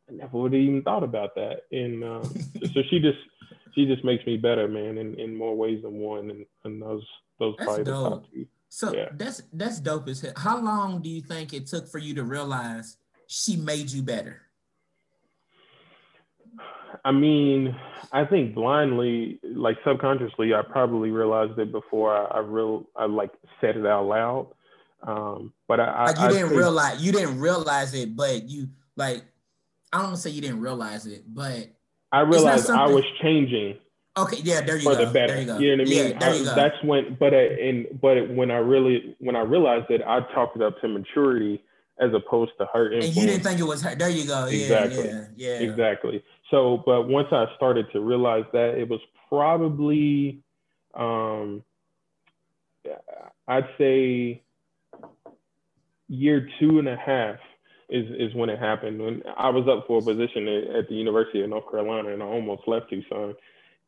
I 0.10 0.14
never 0.14 0.38
would 0.38 0.53
have 0.53 0.62
even 0.62 0.82
thought 0.82 1.03
about 1.03 1.36
that. 1.36 1.62
And 1.72 2.03
um, 2.03 2.24
so 2.74 2.82
she 2.89 2.99
just, 2.99 3.20
she 3.76 3.86
just 3.86 4.03
makes 4.03 4.26
me 4.26 4.38
better, 4.38 4.68
man, 4.68 4.97
in, 4.97 5.20
in 5.20 5.36
more 5.36 5.55
ways 5.55 5.84
than 5.84 5.95
one. 5.95 6.30
And, 6.32 6.45
and 6.64 6.82
those, 6.82 7.05
those 7.39 7.55
that's 7.57 7.66
probably 7.66 7.84
dope. 7.84 8.03
the 8.03 8.10
top 8.10 8.32
two. 8.32 8.47
So 8.70 8.93
yeah. 8.93 9.10
that's, 9.14 9.41
that's 9.53 9.80
dope 9.80 10.07
as 10.07 10.22
hell. 10.22 10.34
How 10.38 10.60
long 10.60 11.01
do 11.01 11.10
you 11.10 11.22
think 11.22 11.53
it 11.53 11.68
took 11.68 11.88
for 11.88 11.97
you 11.97 12.14
to 12.16 12.24
realize 12.24 12.97
she 13.28 13.55
made 13.55 13.91
you 13.91 14.03
better? 14.03 14.41
I 17.05 17.12
mean, 17.12 17.76
I 18.12 18.26
think 18.26 18.55
blindly, 18.55 19.39
like 19.43 19.78
subconsciously, 19.86 20.53
I 20.53 20.62
probably 20.62 21.12
realized 21.12 21.57
it 21.60 21.72
before 21.72 22.16
I, 22.16 22.38
I 22.38 22.39
real 22.39 22.88
I 22.95 23.05
like 23.05 23.32
said 23.62 23.78
it 23.78 23.86
out 23.86 24.05
loud. 24.05 24.47
Um, 25.03 25.53
but 25.68 25.80
I, 25.80 26.05
like 26.05 26.18
you 26.18 26.24
I, 26.24 26.28
didn't 26.30 26.47
think, 26.49 26.60
realize 26.60 27.01
you 27.01 27.12
didn't 27.12 27.39
realize 27.39 27.93
it, 27.93 28.16
but 28.16 28.49
you 28.49 28.70
like 28.95 29.24
I 29.92 29.98
don't 29.98 30.08
want 30.08 30.16
to 30.18 30.22
say 30.22 30.30
you 30.30 30.42
didn't 30.42 30.62
realize 30.62 31.06
it, 31.06 31.24
but 31.28 31.70
I 32.12 32.22
realized 32.22 32.70
I 32.70 32.88
was 32.88 33.04
changing. 33.22 33.78
Okay, 34.18 34.38
yeah, 34.44 34.62
there 34.62 34.78
you 34.78 34.84
for 34.84 34.96
go. 34.96 35.06
The 35.06 35.12
better. 35.12 35.34
There 35.34 35.42
you 35.42 35.48
go. 35.48 35.58
You 35.60 35.78
know 35.78 35.84
what 35.84 35.88
I 35.88 35.90
mean? 35.90 36.12
Yeah, 36.12 36.20
there 36.20 36.36
you 36.36 36.46
go. 36.46 36.56
That's 36.56 36.84
when, 36.84 37.18
but 37.20 37.34
uh, 37.34 37.38
and 37.38 37.88
but 38.02 38.30
when 38.30 38.52
I 38.52 38.58
really 38.58 39.16
when 39.20 39.36
I 39.36 39.42
realized 39.42 39.86
that 39.90 40.08
I 40.08 40.20
talked 40.34 40.56
it 40.56 40.62
up 40.62 40.80
to 40.82 40.88
maturity 40.88 41.64
as 42.00 42.14
opposed 42.14 42.52
to 42.60 42.68
her. 42.74 42.92
Influence. 42.92 43.06
And 43.08 43.16
you 43.16 43.28
didn't 43.32 43.44
think 43.44 43.60
it 43.60 43.64
was 43.64 43.82
her. 43.82 43.96
There 43.96 44.10
you 44.10 44.26
go. 44.26 44.48
Yeah, 44.48 44.62
exactly. 44.62 45.10
Yeah, 45.10 45.26
yeah. 45.36 45.70
Exactly. 45.70 46.24
So, 46.50 46.82
but 46.86 47.08
once 47.08 47.28
I 47.32 47.46
started 47.56 47.92
to 47.94 48.00
realize 48.00 48.46
that, 48.54 48.76
it 48.78 48.90
was 48.90 49.02
probably, 49.28 50.42
um, 50.94 51.64
I'd 53.48 53.68
say, 53.78 54.42
year 56.08 56.50
two 56.60 56.80
and 56.80 56.88
a 56.88 56.96
half 56.96 57.36
is 57.90 58.06
is 58.18 58.36
when 58.36 58.50
it 58.50 58.60
happened. 58.60 59.02
When 59.02 59.24
I 59.38 59.50
was 59.50 59.68
up 59.68 59.86
for 59.88 60.00
a 60.00 60.02
position 60.02 60.48
at, 60.48 60.76
at 60.76 60.90
the 60.90 60.96
University 60.96 61.42
of 61.42 61.50
North 61.50 61.70
Carolina, 61.70 62.10
and 62.10 62.24
I 62.24 62.26
almost 62.26 62.64
left 62.68 62.90
Tucson, 62.90 63.36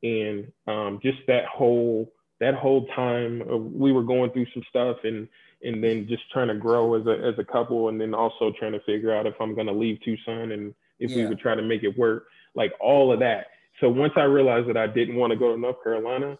and 0.03 0.51
um, 0.67 0.99
just 1.01 1.19
that 1.27 1.45
whole 1.45 2.11
that 2.39 2.55
whole 2.55 2.87
time 2.87 3.41
uh, 3.43 3.57
we 3.57 3.91
were 3.91 4.03
going 4.03 4.31
through 4.31 4.47
some 4.53 4.63
stuff 4.69 4.97
and 5.03 5.27
and 5.63 5.83
then 5.83 6.07
just 6.09 6.23
trying 6.31 6.47
to 6.47 6.55
grow 6.55 6.95
as 6.95 7.05
a 7.05 7.25
as 7.25 7.35
a 7.37 7.43
couple 7.43 7.89
and 7.89 8.01
then 8.01 8.13
also 8.13 8.51
trying 8.59 8.71
to 8.73 8.81
figure 8.81 9.15
out 9.15 9.27
if 9.27 9.35
I'm 9.39 9.53
going 9.53 9.67
to 9.67 9.73
leave 9.73 9.99
Tucson 10.03 10.51
and 10.51 10.73
if 10.99 11.11
yeah. 11.11 11.17
we 11.17 11.25
would 11.27 11.39
try 11.39 11.55
to 11.55 11.61
make 11.61 11.83
it 11.83 11.97
work 11.97 12.25
like 12.55 12.73
all 12.79 13.13
of 13.13 13.19
that. 13.19 13.47
So 13.79 13.89
once 13.89 14.13
I 14.15 14.23
realized 14.23 14.69
that 14.69 14.77
I 14.77 14.87
didn't 14.87 15.15
want 15.15 15.31
to 15.31 15.37
go 15.37 15.53
to 15.53 15.59
North 15.59 15.83
Carolina, 15.83 16.37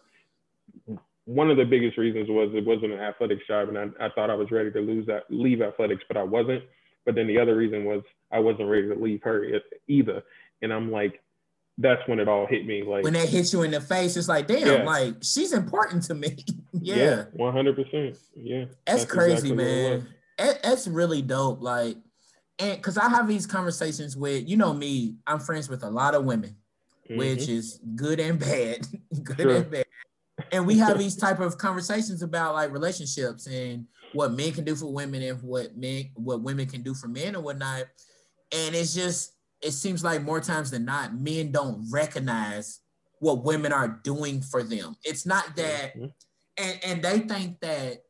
one 1.24 1.50
of 1.50 1.56
the 1.56 1.64
biggest 1.64 1.98
reasons 1.98 2.28
was 2.28 2.50
it 2.54 2.64
wasn't 2.64 2.92
an 2.92 3.00
athletics 3.00 3.46
job, 3.46 3.68
and 3.68 3.78
I, 3.78 4.06
I 4.06 4.08
thought 4.10 4.30
I 4.30 4.34
was 4.34 4.50
ready 4.50 4.70
to 4.72 4.80
lose 4.80 5.06
that 5.06 5.24
leave 5.30 5.62
athletics, 5.62 6.02
but 6.08 6.16
I 6.16 6.22
wasn't. 6.22 6.62
But 7.04 7.14
then 7.14 7.26
the 7.26 7.38
other 7.38 7.56
reason 7.56 7.84
was 7.84 8.02
I 8.30 8.38
wasn't 8.38 8.68
ready 8.68 8.88
to 8.88 8.94
leave 8.94 9.22
her 9.24 9.44
either, 9.88 10.22
and 10.60 10.72
I'm 10.72 10.90
like, 10.90 11.20
that's 11.78 12.06
when 12.06 12.20
it 12.20 12.28
all 12.28 12.46
hit 12.46 12.66
me. 12.66 12.82
Like 12.82 13.04
when 13.04 13.14
that 13.14 13.28
hits 13.28 13.52
you 13.52 13.62
in 13.62 13.70
the 13.70 13.80
face, 13.80 14.16
it's 14.16 14.28
like, 14.28 14.46
damn, 14.46 14.66
yeah. 14.66 14.82
like 14.84 15.14
she's 15.22 15.52
important 15.52 16.04
to 16.04 16.14
me. 16.14 16.44
yeah, 16.72 17.24
one 17.32 17.52
hundred 17.52 17.76
percent. 17.76 18.16
Yeah, 18.36 18.66
that's, 18.86 19.02
that's 19.02 19.12
crazy, 19.12 19.52
exactly 19.52 19.56
man. 19.56 20.08
that's 20.38 20.86
really 20.86 21.22
dope. 21.22 21.60
Like 21.60 21.96
and 22.58 22.76
because 22.76 22.98
I 22.98 23.08
have 23.08 23.26
these 23.26 23.46
conversations 23.46 24.16
with, 24.16 24.48
you 24.48 24.56
know 24.56 24.72
me, 24.72 25.16
I'm 25.26 25.40
friends 25.40 25.68
with 25.68 25.82
a 25.82 25.90
lot 25.90 26.14
of 26.14 26.24
women, 26.24 26.56
mm-hmm. 27.08 27.18
which 27.18 27.48
is 27.48 27.80
good 27.96 28.20
and 28.20 28.38
bad, 28.38 28.86
good 29.22 29.40
sure. 29.40 29.56
and 29.56 29.70
bad. 29.70 29.86
And 30.52 30.66
we 30.66 30.78
have 30.78 30.98
these 30.98 31.16
type 31.16 31.40
of 31.40 31.58
conversations 31.58 32.22
about 32.22 32.54
like 32.54 32.72
relationships 32.72 33.46
and 33.46 33.86
what 34.12 34.32
men 34.32 34.52
can 34.52 34.64
do 34.64 34.74
for 34.74 34.92
women 34.92 35.22
and 35.22 35.42
what 35.42 35.76
men, 35.76 36.10
what 36.14 36.42
women 36.42 36.66
can 36.66 36.82
do 36.82 36.94
for 36.94 37.08
men 37.08 37.34
and 37.34 37.44
whatnot. 37.44 37.84
And 38.52 38.74
it's 38.74 38.94
just, 38.94 39.32
it 39.62 39.72
seems 39.72 40.02
like 40.04 40.22
more 40.22 40.40
times 40.40 40.70
than 40.70 40.84
not, 40.84 41.14
men 41.14 41.52
don't 41.52 41.86
recognize 41.90 42.80
what 43.20 43.44
women 43.44 43.72
are 43.72 44.00
doing 44.02 44.42
for 44.42 44.62
them. 44.62 44.96
It's 45.04 45.24
not 45.24 45.54
that, 45.56 45.96
mm-hmm. 45.96 46.06
and 46.58 46.80
and 46.84 47.02
they 47.02 47.20
think 47.20 47.60
that 47.60 48.02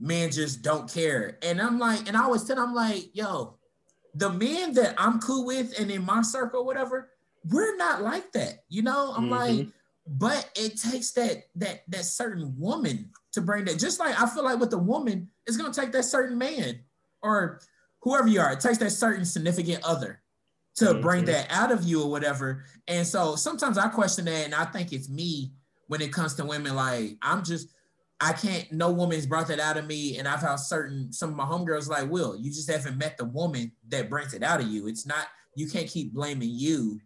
men 0.00 0.30
just 0.30 0.62
don't 0.62 0.92
care. 0.92 1.38
And 1.42 1.60
I'm 1.60 1.78
like, 1.78 2.08
and 2.08 2.16
I 2.16 2.24
always 2.24 2.44
tell 2.44 2.56
them, 2.56 2.70
I'm 2.70 2.74
like, 2.74 3.10
yo, 3.14 3.56
the 4.14 4.30
men 4.30 4.74
that 4.74 4.94
I'm 4.98 5.20
cool 5.20 5.46
with 5.46 5.78
and 5.78 5.90
in 5.90 6.04
my 6.04 6.22
circle, 6.22 6.64
whatever, 6.64 7.10
we're 7.48 7.76
not 7.76 8.02
like 8.02 8.32
that. 8.32 8.64
You 8.68 8.82
know, 8.82 9.12
I'm 9.16 9.28
mm-hmm. 9.28 9.58
like, 9.58 9.68
but 10.06 10.50
it 10.56 10.80
takes 10.80 11.12
that 11.12 11.44
that 11.56 11.82
that 11.88 12.04
certain 12.04 12.54
woman 12.58 13.10
to 13.38 13.44
bring 13.44 13.64
that. 13.66 13.78
Just 13.78 14.00
like 14.00 14.20
I 14.20 14.28
feel 14.28 14.44
like 14.44 14.58
with 14.58 14.72
a 14.72 14.78
woman, 14.78 15.28
it's 15.46 15.56
gonna 15.56 15.72
take 15.72 15.92
that 15.92 16.04
certain 16.04 16.36
man 16.36 16.80
or 17.22 17.60
whoever 18.02 18.28
you 18.28 18.40
are, 18.40 18.52
it 18.52 18.60
takes 18.60 18.78
that 18.78 18.90
certain 18.90 19.24
significant 19.24 19.82
other 19.84 20.20
to 20.76 20.86
mm-hmm. 20.86 21.00
bring 21.00 21.24
that 21.26 21.46
out 21.50 21.72
of 21.72 21.84
you 21.84 22.02
or 22.02 22.10
whatever. 22.10 22.64
And 22.86 23.06
so 23.06 23.36
sometimes 23.36 23.78
I 23.78 23.88
question 23.88 24.26
that, 24.26 24.44
and 24.44 24.54
I 24.54 24.64
think 24.64 24.92
it's 24.92 25.08
me 25.08 25.52
when 25.88 26.00
it 26.00 26.12
comes 26.12 26.34
to 26.34 26.44
women. 26.44 26.74
Like 26.74 27.16
I'm 27.22 27.44
just, 27.44 27.68
I 28.20 28.32
can't. 28.32 28.70
No 28.72 28.90
woman's 28.90 29.26
brought 29.26 29.48
that 29.48 29.60
out 29.60 29.76
of 29.76 29.86
me, 29.86 30.18
and 30.18 30.26
I've 30.26 30.40
had 30.40 30.56
certain 30.56 31.12
some 31.12 31.30
of 31.30 31.36
my 31.36 31.44
homegirls 31.44 31.88
like, 31.88 32.10
"Will, 32.10 32.36
you 32.36 32.50
just 32.50 32.70
haven't 32.70 32.98
met 32.98 33.16
the 33.16 33.24
woman 33.24 33.72
that 33.88 34.10
brings 34.10 34.34
it 34.34 34.42
out 34.42 34.60
of 34.60 34.68
you. 34.68 34.86
It's 34.88 35.06
not. 35.06 35.26
You 35.54 35.68
can't 35.68 35.88
keep 35.88 36.12
blaming 36.12 36.50
you 36.52 37.00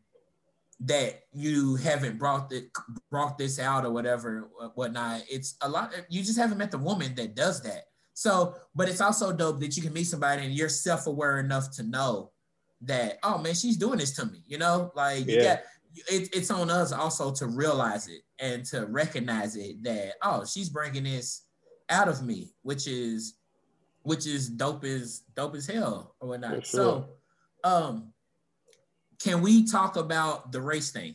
that 0.85 1.21
you 1.33 1.77
haven't 1.77 2.19
brought 2.19 2.53
it 2.53 2.71
brought 3.11 3.39
this 3.39 3.59
out 3.59 3.85
or 3.85 3.93
whatever 3.93 4.49
whatnot. 4.75 5.23
It's 5.31 5.57
a 5.61 5.69
lot. 5.69 5.93
You 6.09 6.23
just 6.23 6.39
haven't 6.39 6.59
met 6.59 6.71
the 6.71 6.79
woman 6.79 7.15
that 7.15 7.35
does 7.35 7.63
that. 7.63 7.85
So, 8.15 8.57
but 8.75 8.89
it's 8.89 9.01
also 9.01 9.33
dope 9.33 9.61
that 9.61 9.77
you 9.77 9.83
can 9.83 9.93
meet 9.93 10.05
somebody 10.05 10.45
and 10.45 10.53
you're 10.53 10.69
self 10.69 11.07
aware 11.07 11.39
enough 11.39 11.71
to 11.77 11.83
know 11.83 12.33
that 12.83 13.19
oh 13.23 13.39
man, 13.39 13.55
she's 13.55 13.77
doing 13.77 13.99
this 13.99 14.17
to 14.17 14.27
me. 14.27 14.43
You 14.47 14.59
know, 14.59 14.91
like 14.95 15.27
yeah. 15.27 15.35
you 15.35 15.43
got 15.43 15.61
it, 16.11 16.35
it's 16.35 16.51
on 16.51 16.71
us 16.71 16.91
also 16.91 17.31
to 17.33 17.47
realize 17.47 18.09
it 18.09 18.23
and 18.41 18.65
to 18.67 18.87
recognize 18.87 19.57
it 19.57 19.83
that 19.85 20.15
oh 20.23 20.45
she's 20.45 20.69
bringing 20.69 21.05
this 21.05 21.43
out 21.91 22.09
of 22.09 22.25
me, 22.25 22.55
which 22.63 22.89
is 22.89 23.35
which 24.03 24.27
is 24.27 24.49
dope 24.49 24.85
as 24.85 25.23
dope 25.37 25.55
as 25.55 25.67
hell 25.67 26.17
or 26.21 26.31
whatnot. 26.31 26.67
Sure. 26.67 27.07
So, 27.65 27.69
um, 27.69 28.13
can 29.23 29.41
we 29.41 29.65
talk 29.65 29.97
about 29.97 30.51
the 30.53 30.61
race 30.61 30.91
thing? 30.91 31.15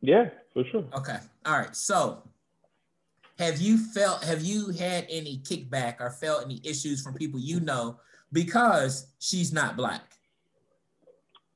Yeah, 0.00 0.30
for 0.52 0.64
sure. 0.64 0.84
Okay. 0.94 1.18
All 1.44 1.58
right. 1.58 1.74
So 1.74 2.22
have 3.38 3.60
you 3.60 3.78
felt 3.78 4.22
have 4.22 4.42
you 4.42 4.70
had 4.70 5.06
any 5.10 5.38
kickback 5.38 6.00
or 6.00 6.10
felt 6.10 6.44
any 6.44 6.60
issues 6.62 7.02
from 7.02 7.14
people 7.14 7.40
you 7.40 7.60
know 7.60 7.98
because 8.32 9.08
she's 9.18 9.52
not 9.52 9.76
black? 9.76 10.02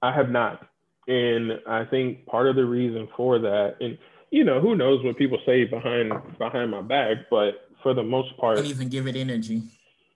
I 0.02 0.12
have 0.12 0.30
not. 0.30 0.66
And 1.06 1.60
I 1.66 1.84
think 1.84 2.26
part 2.26 2.48
of 2.48 2.56
the 2.56 2.64
reason 2.64 3.08
for 3.16 3.38
that, 3.38 3.76
and 3.80 3.96
you 4.30 4.44
know, 4.44 4.60
who 4.60 4.74
knows 4.74 5.02
what 5.04 5.16
people 5.16 5.38
say 5.46 5.64
behind 5.64 6.12
behind 6.38 6.70
my 6.70 6.82
back, 6.82 7.16
but 7.30 7.68
for 7.82 7.94
the 7.94 8.02
most 8.02 8.36
part, 8.36 8.56
don't 8.56 8.66
even 8.66 8.88
give 8.88 9.06
it 9.06 9.16
energy. 9.16 9.62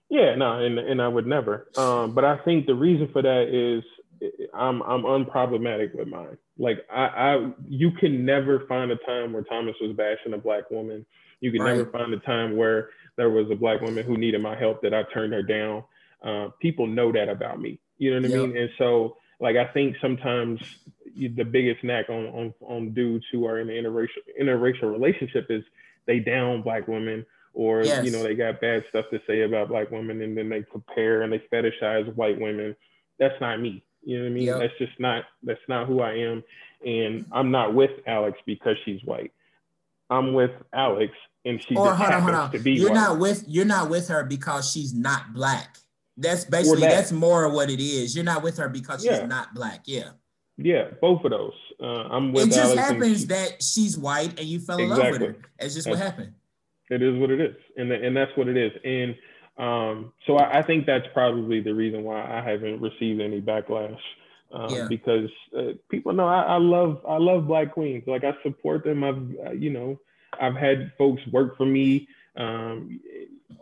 Yeah, 0.09 0.35
no, 0.35 0.59
and 0.63 0.77
and 0.77 1.01
I 1.01 1.07
would 1.07 1.25
never. 1.25 1.67
Um, 1.77 2.13
but 2.13 2.25
I 2.25 2.37
think 2.43 2.67
the 2.67 2.75
reason 2.75 3.09
for 3.11 3.21
that 3.21 3.47
is 3.47 3.83
I'm 4.53 4.81
I'm 4.83 5.03
unproblematic 5.03 5.95
with 5.95 6.07
mine. 6.07 6.37
Like 6.57 6.85
I, 6.91 7.05
I 7.05 7.51
you 7.67 7.91
can 7.91 8.25
never 8.25 8.65
find 8.67 8.91
a 8.91 8.97
time 8.97 9.33
where 9.33 9.43
Thomas 9.43 9.75
was 9.81 9.95
bashing 9.95 10.33
a 10.33 10.37
black 10.37 10.69
woman. 10.71 11.05
You 11.41 11.51
can 11.51 11.61
right. 11.61 11.75
never 11.75 11.89
find 11.91 12.13
a 12.13 12.19
time 12.19 12.55
where 12.55 12.89
there 13.17 13.29
was 13.29 13.49
a 13.51 13.55
black 13.55 13.81
woman 13.81 14.05
who 14.05 14.17
needed 14.17 14.41
my 14.41 14.57
help 14.57 14.81
that 14.81 14.93
I 14.93 15.03
turned 15.13 15.33
her 15.33 15.43
down. 15.43 15.83
Uh, 16.23 16.49
people 16.61 16.87
know 16.87 17.11
that 17.11 17.29
about 17.29 17.59
me. 17.59 17.79
You 17.97 18.11
know 18.11 18.21
what 18.21 18.29
yep. 18.29 18.39
I 18.39 18.45
mean? 18.45 18.57
And 18.57 18.69
so 18.77 19.17
like 19.39 19.57
I 19.57 19.65
think 19.65 19.97
sometimes 20.01 20.61
the 21.15 21.43
biggest 21.43 21.83
knack 21.83 22.09
on 22.09 22.25
on 22.27 22.53
on 22.61 22.93
dudes 22.93 23.25
who 23.31 23.45
are 23.45 23.59
in 23.59 23.69
an 23.69 23.75
interracial 23.75 24.23
interracial 24.41 24.91
relationship 24.91 25.47
is 25.49 25.63
they 26.05 26.19
down 26.19 26.61
black 26.61 26.87
women 26.87 27.25
or 27.53 27.83
yes. 27.83 28.05
you 28.05 28.11
know 28.11 28.23
they 28.23 28.35
got 28.35 28.61
bad 28.61 28.83
stuff 28.89 29.05
to 29.11 29.19
say 29.27 29.41
about 29.41 29.67
black 29.67 29.91
women 29.91 30.21
and 30.21 30.37
then 30.37 30.49
they 30.49 30.63
compare 30.71 31.21
and 31.21 31.31
they 31.33 31.39
fetishize 31.51 32.13
white 32.15 32.39
women. 32.39 32.75
That's 33.19 33.39
not 33.41 33.59
me. 33.59 33.83
You 34.05 34.17
know 34.17 34.23
what 34.25 34.31
I 34.31 34.33
mean? 34.33 34.43
Yep. 34.43 34.59
That's 34.59 34.77
just 34.77 34.99
not 34.99 35.23
that's 35.43 35.59
not 35.67 35.87
who 35.87 36.01
I 36.01 36.13
am. 36.13 36.43
And 36.85 37.25
I'm 37.31 37.51
not 37.51 37.73
with 37.73 37.91
Alex 38.05 38.37
because 38.45 38.75
she's 38.83 39.03
white. 39.03 39.31
I'm 40.09 40.33
with 40.33 40.51
Alex 40.73 41.13
and 41.45 41.61
she 41.61 41.75
or, 41.75 41.87
just 41.87 41.97
hold 41.97 42.09
happens 42.09 42.27
on, 42.27 42.33
hold 42.33 42.45
on. 42.45 42.51
to 42.51 42.59
be 42.59 42.73
You're 42.73 42.89
white. 42.89 42.95
not 42.95 43.19
with 43.19 43.43
you're 43.47 43.65
not 43.65 43.89
with 43.89 44.07
her 44.09 44.23
because 44.23 44.71
she's 44.71 44.93
not 44.93 45.33
black. 45.33 45.77
That's 46.17 46.45
basically 46.45 46.81
that. 46.81 46.91
that's 46.91 47.11
more 47.11 47.49
what 47.49 47.69
it 47.69 47.79
is. 47.79 48.15
You're 48.15 48.25
not 48.25 48.43
with 48.43 48.57
her 48.57 48.69
because 48.69 49.03
yeah. 49.03 49.19
she's 49.19 49.29
not 49.29 49.53
black. 49.53 49.81
Yeah. 49.85 50.09
Yeah, 50.57 50.89
both 51.01 51.23
of 51.25 51.31
those. 51.31 51.53
Uh, 51.81 51.85
I'm 52.11 52.31
with. 52.31 52.47
It 52.47 52.53
just 52.53 52.77
Alex 52.77 52.81
happens 52.81 53.19
she, 53.21 53.25
that 53.27 53.63
she's 53.63 53.97
white 53.97 54.39
and 54.39 54.47
you 54.47 54.59
fell 54.59 54.77
in 54.77 54.91
exactly. 54.91 55.11
love 55.11 55.21
with 55.21 55.29
her. 55.29 55.49
It's 55.59 55.73
just 55.73 55.87
that's, 55.87 55.97
what 55.97 56.05
happened. 56.05 56.33
It 56.91 57.01
is 57.01 57.19
what 57.19 57.31
it 57.31 57.41
is, 57.41 57.55
and 57.75 57.89
the, 57.89 57.95
and 57.95 58.15
that's 58.15 58.31
what 58.37 58.47
it 58.47 58.55
is. 58.55 58.71
And 58.85 59.15
um, 59.57 60.13
so 60.25 60.37
I, 60.37 60.59
I, 60.59 60.61
think 60.63 60.87
that's 60.87 61.05
probably 61.13 61.61
the 61.61 61.73
reason 61.73 62.03
why 62.03 62.23
I 62.23 62.41
haven't 62.41 62.81
received 62.81 63.21
any 63.21 63.39
backlash. 63.39 63.99
Um, 64.51 64.69
yeah. 64.69 64.87
Because 64.89 65.29
uh, 65.57 65.73
people 65.89 66.13
know 66.13 66.27
I, 66.27 66.41
I, 66.41 66.57
love 66.57 67.01
I 67.07 67.17
love 67.17 67.47
Black 67.47 67.73
Queens. 67.73 68.03
Like 68.07 68.23
I 68.23 68.33
support 68.41 68.83
them. 68.83 69.03
I've 69.03 69.47
uh, 69.47 69.51
you 69.51 69.69
know 69.69 69.99
I've 70.39 70.55
had 70.55 70.91
folks 70.97 71.21
work 71.31 71.55
for 71.55 71.65
me. 71.65 72.07
Um, 72.35 72.99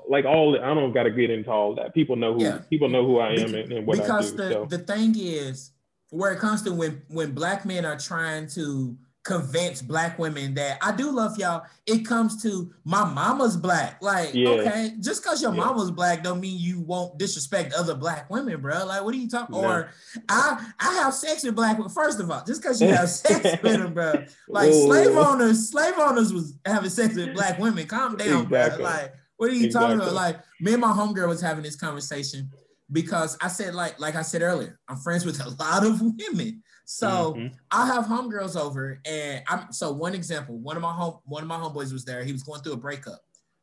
like 0.09 0.23
all 0.25 0.55
I 0.55 0.73
don't 0.73 0.93
got 0.93 1.03
to 1.03 1.11
get 1.11 1.29
into 1.29 1.51
all 1.51 1.75
that. 1.75 1.93
People 1.93 2.15
know 2.15 2.33
who 2.33 2.43
yeah. 2.43 2.59
people 2.69 2.87
know 2.87 3.05
who 3.05 3.19
I 3.19 3.33
am 3.33 3.53
and, 3.53 3.71
and 3.71 3.85
what 3.85 3.97
because 3.97 4.33
I 4.33 4.37
do. 4.37 4.37
Because 4.37 4.37
the 4.37 4.51
so. 4.51 4.65
the 4.65 4.77
thing 4.79 5.15
is, 5.17 5.71
where 6.09 6.31
it 6.31 6.39
comes 6.39 6.61
to 6.63 6.73
when 6.73 7.01
when 7.09 7.33
black 7.33 7.65
men 7.65 7.85
are 7.85 7.97
trying 7.97 8.47
to 8.49 8.97
convince 9.23 9.81
black 9.81 10.17
women 10.17 10.55
that 10.55 10.79
I 10.81 10.95
do 10.95 11.11
love 11.11 11.37
y'all. 11.37 11.63
It 11.85 12.05
comes 12.05 12.41
to 12.43 12.73
my 12.83 13.05
mama's 13.05 13.55
black. 13.55 14.01
Like, 14.01 14.33
yeah. 14.33 14.49
okay, 14.49 14.93
just 14.99 15.23
because 15.23 15.41
your 15.41 15.53
yeah. 15.53 15.63
mama's 15.63 15.91
black 15.91 16.23
don't 16.23 16.39
mean 16.39 16.59
you 16.59 16.81
won't 16.81 17.17
disrespect 17.19 17.73
other 17.73 17.93
black 17.93 18.29
women, 18.29 18.59
bro. 18.61 18.85
Like, 18.85 19.03
what 19.03 19.13
are 19.13 19.17
you 19.17 19.29
talking? 19.29 19.55
No. 19.55 19.63
Or 19.63 19.89
I 20.27 20.65
I 20.79 20.93
have 20.95 21.13
sex 21.13 21.43
with 21.43 21.55
black 21.55 21.77
women. 21.77 21.91
First 21.91 22.19
of 22.19 22.31
all, 22.31 22.43
just 22.45 22.61
because 22.61 22.81
you 22.81 22.89
have 22.89 23.09
sex 23.09 23.61
with 23.61 23.79
them, 23.79 23.93
bro. 23.93 24.25
Like 24.47 24.69
Ooh. 24.69 24.85
slave 24.85 25.15
owners, 25.15 25.69
slave 25.69 25.93
owners 25.97 26.33
was 26.33 26.57
having 26.65 26.89
sex 26.89 27.15
with 27.15 27.33
black 27.33 27.59
women. 27.59 27.85
Calm 27.87 28.17
down, 28.17 28.43
exactly. 28.43 28.83
bro. 28.83 28.91
Like, 28.91 29.13
what 29.37 29.49
are 29.49 29.53
you 29.53 29.67
exactly. 29.67 29.97
talking 29.97 30.01
about? 30.01 30.13
Like, 30.13 30.39
me 30.59 30.73
and 30.73 30.81
my 30.81 30.91
homegirl 30.91 31.27
was 31.27 31.41
having 31.41 31.63
this 31.63 31.75
conversation 31.75 32.49
because 32.91 33.37
I 33.41 33.47
said, 33.47 33.73
like, 33.73 33.99
like 33.99 34.15
I 34.15 34.21
said 34.21 34.41
earlier, 34.41 34.79
I'm 34.87 34.97
friends 34.97 35.25
with 35.25 35.39
a 35.39 35.49
lot 35.49 35.85
of 35.85 36.01
women. 36.01 36.63
So 36.91 37.35
mm-hmm. 37.37 37.55
I 37.71 37.87
have 37.87 38.05
homegirls 38.05 38.59
over, 38.59 38.99
and 39.05 39.41
I'm 39.47 39.71
so 39.71 39.93
one 39.93 40.13
example. 40.13 40.57
One 40.57 40.75
of 40.75 40.81
my 40.81 40.91
home, 40.91 41.19
one 41.23 41.41
of 41.41 41.47
my 41.47 41.55
homeboys 41.55 41.93
was 41.93 42.03
there. 42.03 42.21
He 42.21 42.33
was 42.33 42.43
going 42.43 42.61
through 42.61 42.73
a 42.73 42.77
breakup. 42.77 43.21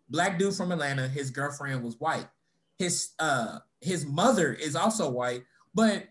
Black 0.08 0.38
dude 0.38 0.54
from 0.54 0.72
Atlanta. 0.72 1.06
His 1.06 1.30
girlfriend 1.30 1.84
was 1.84 1.96
white. 1.98 2.26
His 2.78 3.10
uh 3.18 3.58
his 3.82 4.06
mother 4.06 4.54
is 4.54 4.74
also 4.74 5.10
white, 5.10 5.42
but 5.74 6.04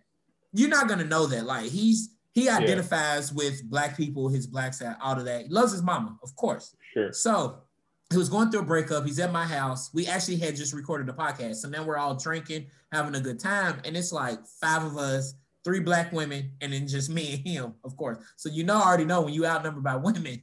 you're 0.53 0.69
not 0.69 0.87
gonna 0.87 1.05
know 1.05 1.25
that. 1.25 1.45
Like 1.45 1.71
he's 1.71 2.11
he 2.33 2.49
identifies 2.49 3.31
yeah. 3.31 3.37
with 3.37 3.67
black 3.67 3.97
people, 3.97 4.29
his 4.29 4.45
black 4.45 4.75
side, 4.75 4.95
all 5.01 5.17
of 5.17 5.25
that. 5.25 5.45
He 5.45 5.49
loves 5.49 5.71
his 5.71 5.81
mama, 5.81 6.19
of 6.21 6.35
course. 6.35 6.75
Sure. 6.93 7.11
So 7.11 7.63
he 8.11 8.17
was 8.17 8.29
going 8.29 8.51
through 8.51 8.61
a 8.61 8.65
breakup. 8.65 9.07
He's 9.07 9.17
at 9.17 9.31
my 9.31 9.45
house. 9.45 9.91
We 9.91 10.05
actually 10.05 10.37
had 10.37 10.55
just 10.55 10.71
recorded 10.71 11.09
a 11.09 11.13
podcast. 11.13 11.55
So 11.55 11.67
now 11.67 11.83
we're 11.83 11.97
all 11.97 12.13
drinking, 12.13 12.67
having 12.91 13.15
a 13.15 13.19
good 13.19 13.39
time. 13.39 13.81
And 13.85 13.97
it's 13.97 14.11
like 14.11 14.37
five 14.61 14.83
of 14.83 14.97
us 14.97 15.33
three 15.67 15.81
black 15.81 16.13
women, 16.13 16.49
and 16.61 16.71
then 16.71 16.87
just 16.87 17.09
me 17.09 17.33
and 17.33 17.45
him, 17.45 17.73
of 17.83 17.97
course. 17.97 18.19
So 18.37 18.47
you 18.47 18.63
know, 18.63 18.77
I 18.77 18.87
already 18.87 19.03
know 19.03 19.19
when 19.19 19.33
you 19.33 19.45
outnumbered 19.45 19.83
by 19.83 19.97
women, 19.97 20.41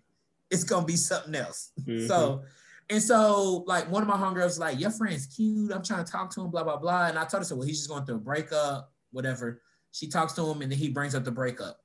it's 0.51 0.64
gonna 0.64 0.85
be 0.85 0.97
something 0.97 1.35
else. 1.35 1.72
Mm-hmm. 1.81 2.07
So, 2.07 2.43
and 2.91 3.03
so 3.03 3.64
like 3.66 3.91
one 3.91 4.03
of 4.03 4.09
my 4.09 4.18
homegirls 4.18 4.45
was 4.45 4.59
like, 4.59 4.79
your 4.79 4.91
friend's 4.91 5.25
cute. 5.25 5.72
I'm 5.72 5.83
trying 5.83 6.05
to 6.05 6.12
talk 6.12 6.29
to 6.35 6.43
him, 6.43 6.51
blah, 6.51 6.62
blah, 6.62 6.77
blah. 6.77 7.07
And 7.07 7.18
I 7.18 7.25
told 7.25 7.41
her, 7.41 7.45
so 7.47 7.57
well, 7.57 7.66
he's 7.66 7.79
just 7.79 7.89
going 7.89 8.05
through 8.05 8.16
a 8.16 8.18
breakup, 8.18 8.93
whatever. 9.12 9.62
She 9.93 10.09
talks 10.09 10.35
to 10.35 10.47
him 10.47 10.61
and 10.61 10.70
then 10.70 10.79
he 10.79 10.91
brings 10.91 11.14
up 11.14 11.25
the 11.25 11.33
breakup. 11.33 11.79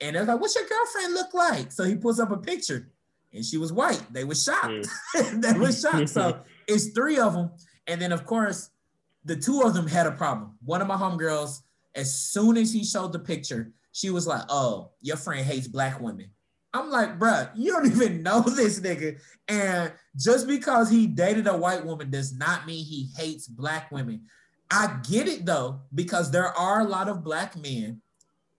And 0.00 0.16
they're 0.16 0.24
like, 0.24 0.40
what's 0.40 0.56
your 0.56 0.66
girlfriend 0.66 1.14
look 1.14 1.32
like? 1.32 1.70
So 1.70 1.84
he 1.84 1.94
pulls 1.94 2.18
up 2.18 2.32
a 2.32 2.38
picture 2.38 2.90
and 3.32 3.44
she 3.44 3.56
was 3.56 3.72
white. 3.72 4.02
They 4.12 4.24
were 4.24 4.34
shocked. 4.34 4.88
Mm. 5.14 5.42
they 5.42 5.52
were 5.56 5.70
shocked. 5.70 6.08
So 6.08 6.40
it's 6.66 6.88
three 6.88 7.20
of 7.20 7.34
them. 7.34 7.52
And 7.86 8.02
then 8.02 8.10
of 8.10 8.26
course, 8.26 8.70
the 9.24 9.36
two 9.36 9.62
of 9.62 9.74
them 9.74 9.86
had 9.86 10.08
a 10.08 10.12
problem. 10.12 10.56
One 10.64 10.82
of 10.82 10.88
my 10.88 10.96
homegirls 10.96 11.60
as 11.94 12.14
soon 12.14 12.56
as 12.56 12.72
he 12.72 12.84
showed 12.84 13.12
the 13.12 13.18
picture, 13.18 13.72
she 13.92 14.10
was 14.10 14.26
like, 14.26 14.42
"Oh, 14.48 14.92
your 15.00 15.16
friend 15.16 15.44
hates 15.44 15.68
black 15.68 16.00
women." 16.00 16.30
I'm 16.72 16.90
like, 16.90 17.18
bruh, 17.18 17.50
you 17.54 17.72
don't 17.72 17.86
even 17.92 18.22
know 18.22 18.40
this 18.40 18.80
nigga. 18.80 19.18
And 19.48 19.92
just 20.16 20.46
because 20.46 20.90
he 20.90 21.06
dated 21.06 21.46
a 21.46 21.56
white 21.56 21.84
woman 21.84 22.10
does 22.10 22.36
not 22.36 22.66
mean 22.66 22.84
he 22.84 23.08
hates 23.16 23.46
black 23.46 23.90
women. 23.90 24.22
I 24.70 24.98
get 25.08 25.26
it 25.26 25.44
though, 25.44 25.80
because 25.94 26.30
there 26.30 26.56
are 26.56 26.80
a 26.80 26.84
lot 26.84 27.08
of 27.08 27.24
black 27.24 27.56
men 27.56 28.00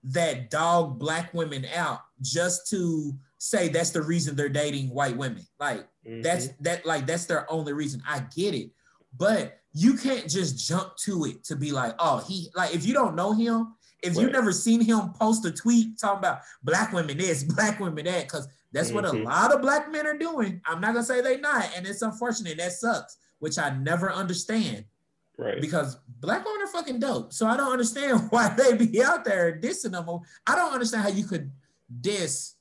that 0.04 0.50
dog 0.50 0.98
black 0.98 1.32
women 1.32 1.64
out 1.74 2.00
just 2.20 2.68
to 2.70 3.12
say 3.38 3.68
that's 3.68 3.90
the 3.90 4.02
reason 4.02 4.36
they're 4.36 4.48
dating 4.48 4.88
white 4.90 5.16
women. 5.16 5.46
Like 5.58 5.86
mm-hmm. 6.06 6.20
that's 6.20 6.48
that 6.60 6.84
like 6.84 7.06
that's 7.06 7.24
their 7.26 7.50
only 7.50 7.72
reason. 7.72 8.02
I 8.06 8.20
get 8.34 8.54
it. 8.54 8.72
But 9.16 9.61
you 9.74 9.94
can't 9.94 10.28
just 10.28 10.66
jump 10.66 10.96
to 10.96 11.24
it 11.24 11.44
to 11.44 11.56
be 11.56 11.72
like, 11.72 11.94
oh, 11.98 12.24
he 12.28 12.48
like 12.54 12.74
if 12.74 12.86
you 12.86 12.92
don't 12.92 13.14
know 13.14 13.32
him, 13.32 13.74
if 14.02 14.14
right. 14.14 14.22
you've 14.22 14.32
never 14.32 14.52
seen 14.52 14.80
him 14.80 15.12
post 15.18 15.44
a 15.46 15.52
tweet 15.52 15.98
talking 15.98 16.18
about 16.18 16.40
black 16.62 16.92
women 16.92 17.16
this, 17.16 17.42
black 17.54 17.80
women 17.80 18.04
that, 18.04 18.24
because 18.24 18.48
that's 18.72 18.88
mm-hmm. 18.88 18.96
what 18.96 19.04
a 19.04 19.08
mm-hmm. 19.08 19.24
lot 19.24 19.52
of 19.52 19.62
black 19.62 19.90
men 19.90 20.06
are 20.06 20.18
doing. 20.18 20.60
I'm 20.66 20.80
not 20.80 20.94
gonna 20.94 21.04
say 21.04 21.20
they 21.20 21.38
not, 21.38 21.70
and 21.76 21.86
it's 21.86 22.02
unfortunate. 22.02 22.58
That 22.58 22.72
sucks, 22.72 23.16
which 23.38 23.58
I 23.58 23.70
never 23.70 24.12
understand. 24.12 24.84
Right. 25.38 25.60
Because 25.60 25.96
black 26.20 26.44
women 26.44 26.62
are 26.62 26.68
fucking 26.68 27.00
dope. 27.00 27.32
So 27.32 27.46
I 27.46 27.56
don't 27.56 27.72
understand 27.72 28.26
why 28.30 28.54
they 28.54 28.76
be 28.76 29.02
out 29.02 29.24
there 29.24 29.58
dissing 29.58 29.92
them. 29.92 30.06
I 30.46 30.54
don't 30.54 30.72
understand 30.72 31.04
how 31.04 31.08
you 31.08 31.24
could 31.24 31.50
diss 32.00 32.54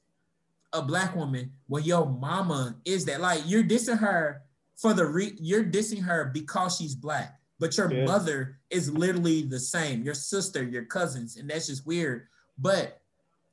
a 0.73 0.81
black 0.81 1.15
woman 1.15 1.51
when 1.67 1.83
your 1.83 2.05
mama 2.05 2.77
is 2.85 3.05
that. 3.05 3.19
Like 3.19 3.41
you're 3.45 3.63
dissing 3.63 3.99
her 3.99 4.43
for 4.81 4.93
the 4.93 5.05
re 5.05 5.33
you're 5.39 5.63
dissing 5.63 6.01
her 6.01 6.31
because 6.33 6.77
she's 6.77 6.95
black. 6.95 7.39
but 7.59 7.77
your 7.77 7.93
yeah. 7.93 8.05
mother 8.05 8.57
is 8.71 8.91
literally 8.91 9.43
the 9.43 9.59
same, 9.59 10.01
your 10.01 10.15
sister, 10.15 10.63
your 10.63 10.85
cousins, 10.85 11.37
and 11.37 11.47
that's 11.47 11.67
just 11.67 11.85
weird. 11.85 12.27
But 12.57 12.99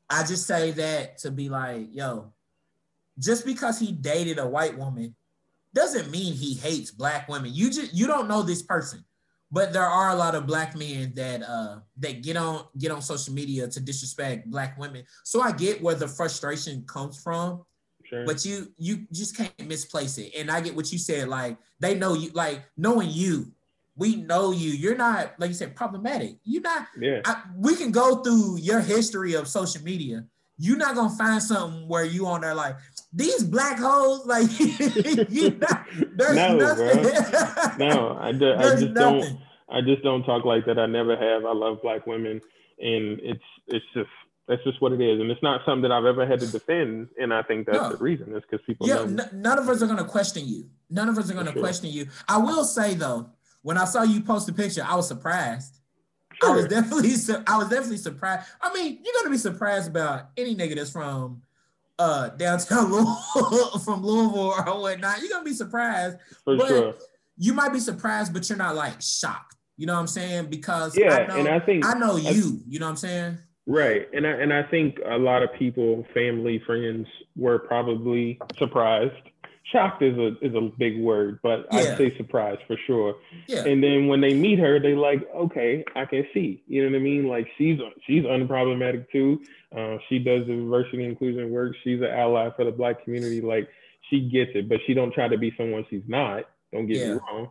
I 0.08 0.24
just 0.24 0.46
say 0.46 0.70
that 0.72 1.18
to 1.18 1.30
be 1.30 1.50
like, 1.50 1.88
yo, 1.92 2.32
just 3.18 3.44
because 3.44 3.78
he 3.78 3.92
dated 3.92 4.38
a 4.38 4.48
white 4.48 4.78
woman 4.78 5.14
doesn't 5.74 6.10
mean 6.10 6.32
he 6.32 6.54
hates 6.54 6.90
black 6.90 7.28
women. 7.28 7.50
You 7.52 7.70
just 7.70 7.92
you 7.92 8.06
don't 8.06 8.28
know 8.28 8.42
this 8.42 8.62
person. 8.62 9.04
But 9.50 9.72
there 9.72 9.82
are 9.86 10.10
a 10.10 10.14
lot 10.14 10.34
of 10.34 10.46
black 10.46 10.76
men 10.76 11.12
that 11.16 11.42
uh 11.42 11.80
that 11.98 12.22
get 12.22 12.36
on 12.36 12.64
get 12.78 12.90
on 12.90 13.02
social 13.02 13.34
media 13.34 13.68
to 13.68 13.80
disrespect 13.80 14.50
black 14.50 14.78
women. 14.78 15.04
So 15.24 15.42
I 15.42 15.52
get 15.52 15.82
where 15.82 15.94
the 15.94 16.08
frustration 16.08 16.84
comes 16.86 17.22
from. 17.22 17.64
Sure. 18.08 18.24
But 18.24 18.44
you 18.44 18.72
you 18.78 19.06
just 19.12 19.36
can't 19.36 19.52
misplace 19.66 20.16
it. 20.18 20.32
And 20.36 20.50
I 20.50 20.60
get 20.60 20.74
what 20.74 20.90
you 20.90 20.98
said. 20.98 21.28
Like 21.28 21.58
they 21.78 21.94
know 21.94 22.14
you, 22.14 22.30
like 22.30 22.64
knowing 22.76 23.10
you, 23.10 23.52
we 23.96 24.16
know 24.16 24.50
you. 24.50 24.70
You're 24.70 24.96
not 24.96 25.34
like 25.38 25.48
you 25.48 25.54
said 25.54 25.76
problematic. 25.76 26.36
You're 26.44 26.62
not. 26.62 26.86
Yeah. 26.98 27.20
I, 27.24 27.42
we 27.56 27.76
can 27.76 27.90
go 27.90 28.22
through 28.22 28.58
your 28.58 28.80
history 28.80 29.34
of 29.34 29.46
social 29.46 29.82
media. 29.82 30.24
You're 30.56 30.78
not 30.78 30.94
gonna 30.94 31.14
find 31.14 31.42
something 31.42 31.86
where 31.86 32.04
you 32.04 32.26
on 32.26 32.40
there 32.40 32.54
like 32.54 32.76
these 33.12 33.44
black 33.44 33.78
holes. 33.78 34.26
Like 34.26 34.48
you 35.30 35.50
not, 35.50 35.86
there's 36.16 36.36
no, 36.36 36.56
nothing. 36.56 37.02
Bro. 37.02 37.88
No, 37.88 38.18
I, 38.20 38.32
do, 38.32 38.54
I 38.54 38.62
just 38.70 38.92
nothing. 38.92 38.94
don't. 38.94 39.38
I 39.70 39.80
just 39.82 40.02
don't 40.02 40.24
talk 40.24 40.46
like 40.46 40.64
that. 40.64 40.78
I 40.78 40.86
never 40.86 41.14
have. 41.14 41.44
I 41.44 41.52
love 41.52 41.82
black 41.82 42.06
women, 42.06 42.40
and 42.78 43.20
it's 43.20 43.44
it's 43.66 43.84
just 43.92 44.08
that's 44.48 44.64
just 44.64 44.80
what 44.80 44.92
it 44.92 45.00
is, 45.00 45.20
and 45.20 45.30
it's 45.30 45.42
not 45.42 45.60
something 45.66 45.82
that 45.82 45.92
I've 45.92 46.06
ever 46.06 46.26
had 46.26 46.40
to 46.40 46.46
defend. 46.46 47.08
And 47.20 47.34
I 47.34 47.42
think 47.42 47.66
that's 47.66 47.78
no. 47.78 47.90
the 47.90 47.98
reason. 47.98 48.34
Is 48.34 48.42
because 48.50 48.64
people. 48.66 48.88
Yeah, 48.88 49.02
n- 49.02 49.28
none 49.34 49.58
of 49.58 49.68
us 49.68 49.82
are 49.82 49.86
gonna 49.86 50.04
question 50.04 50.48
you. 50.48 50.70
None 50.88 51.08
of 51.08 51.18
us 51.18 51.30
are 51.30 51.34
gonna 51.34 51.52
sure. 51.52 51.60
question 51.60 51.90
you. 51.90 52.08
I 52.26 52.38
will 52.38 52.64
say 52.64 52.94
though, 52.94 53.30
when 53.62 53.76
I 53.76 53.84
saw 53.84 54.02
you 54.02 54.22
post 54.22 54.46
the 54.46 54.54
picture, 54.54 54.82
I 54.86 54.96
was 54.96 55.06
surprised. 55.06 55.80
Sure. 56.40 56.50
I 56.50 56.56
was 56.56 56.66
definitely, 56.66 57.10
I 57.46 57.58
was 57.58 57.68
definitely 57.68 57.98
surprised. 57.98 58.48
I 58.62 58.72
mean, 58.72 59.00
you're 59.04 59.14
gonna 59.18 59.30
be 59.30 59.38
surprised 59.38 59.88
about 59.88 60.30
any 60.36 60.56
nigga 60.56 60.76
that's 60.76 60.90
from 60.90 61.42
uh 61.98 62.30
downtown 62.30 62.90
Louisville, 62.90 63.78
from 63.80 64.02
Louisville 64.02 64.54
or 64.66 64.80
whatnot. 64.80 65.20
You're 65.20 65.30
gonna 65.30 65.44
be 65.44 65.52
surprised. 65.52 66.16
For 66.44 66.56
but 66.56 66.68
sure. 66.68 66.94
You 67.36 67.52
might 67.52 67.72
be 67.72 67.80
surprised, 67.80 68.32
but 68.32 68.48
you're 68.48 68.58
not 68.58 68.74
like 68.74 69.02
shocked. 69.02 69.56
You 69.76 69.86
know 69.86 69.92
what 69.92 70.00
I'm 70.00 70.06
saying? 70.06 70.46
Because 70.46 70.96
yeah, 70.96 71.18
I 71.18 71.26
know, 71.26 71.36
and 71.36 71.48
I 71.48 71.60
think 71.60 71.84
I 71.84 71.94
know 71.94 72.16
you. 72.16 72.62
you 72.66 72.78
know 72.78 72.86
what 72.86 72.90
I'm 72.90 72.96
saying? 72.96 73.38
Right, 73.68 74.08
and 74.12 74.26
I 74.26 74.30
and 74.30 74.52
I 74.52 74.62
think 74.64 74.98
a 75.04 75.18
lot 75.18 75.42
of 75.42 75.52
people, 75.52 76.06
family, 76.14 76.60
friends, 76.66 77.06
were 77.36 77.58
probably 77.58 78.40
surprised 78.56 79.14
shocked 79.70 80.02
is 80.02 80.16
a 80.16 80.36
is 80.44 80.54
a 80.54 80.60
big 80.78 80.98
word, 80.98 81.40
but 81.42 81.66
yeah. 81.70 81.78
I'd 81.78 81.98
say 81.98 82.16
surprised 82.16 82.60
for 82.66 82.76
sure. 82.86 83.16
Yeah. 83.46 83.64
And 83.64 83.82
then 83.82 84.08
when 84.08 84.20
they 84.20 84.34
meet 84.34 84.58
her, 84.58 84.80
they 84.80 84.94
like, 84.94 85.28
okay, 85.34 85.84
I 85.94 86.04
can 86.04 86.26
see. 86.32 86.62
You 86.66 86.82
know 86.82 86.90
what 86.90 86.96
I 86.96 87.02
mean? 87.02 87.26
Like 87.26 87.48
she's 87.56 87.78
she's 88.06 88.24
unproblematic 88.24 89.10
too. 89.10 89.40
Uh, 89.76 89.98
she 90.08 90.18
does 90.18 90.46
the 90.46 90.54
diversity 90.54 91.04
inclusion 91.04 91.50
work. 91.50 91.74
She's 91.84 92.00
an 92.00 92.08
ally 92.08 92.50
for 92.56 92.64
the 92.64 92.72
black 92.72 93.04
community. 93.04 93.40
Like 93.40 93.68
she 94.10 94.28
gets 94.28 94.52
it, 94.54 94.68
but 94.68 94.78
she 94.86 94.94
don't 94.94 95.12
try 95.12 95.28
to 95.28 95.38
be 95.38 95.52
someone 95.56 95.84
she's 95.90 96.02
not. 96.06 96.44
Don't 96.72 96.86
get 96.86 96.98
yeah. 96.98 97.14
me 97.14 97.20
wrong. 97.30 97.50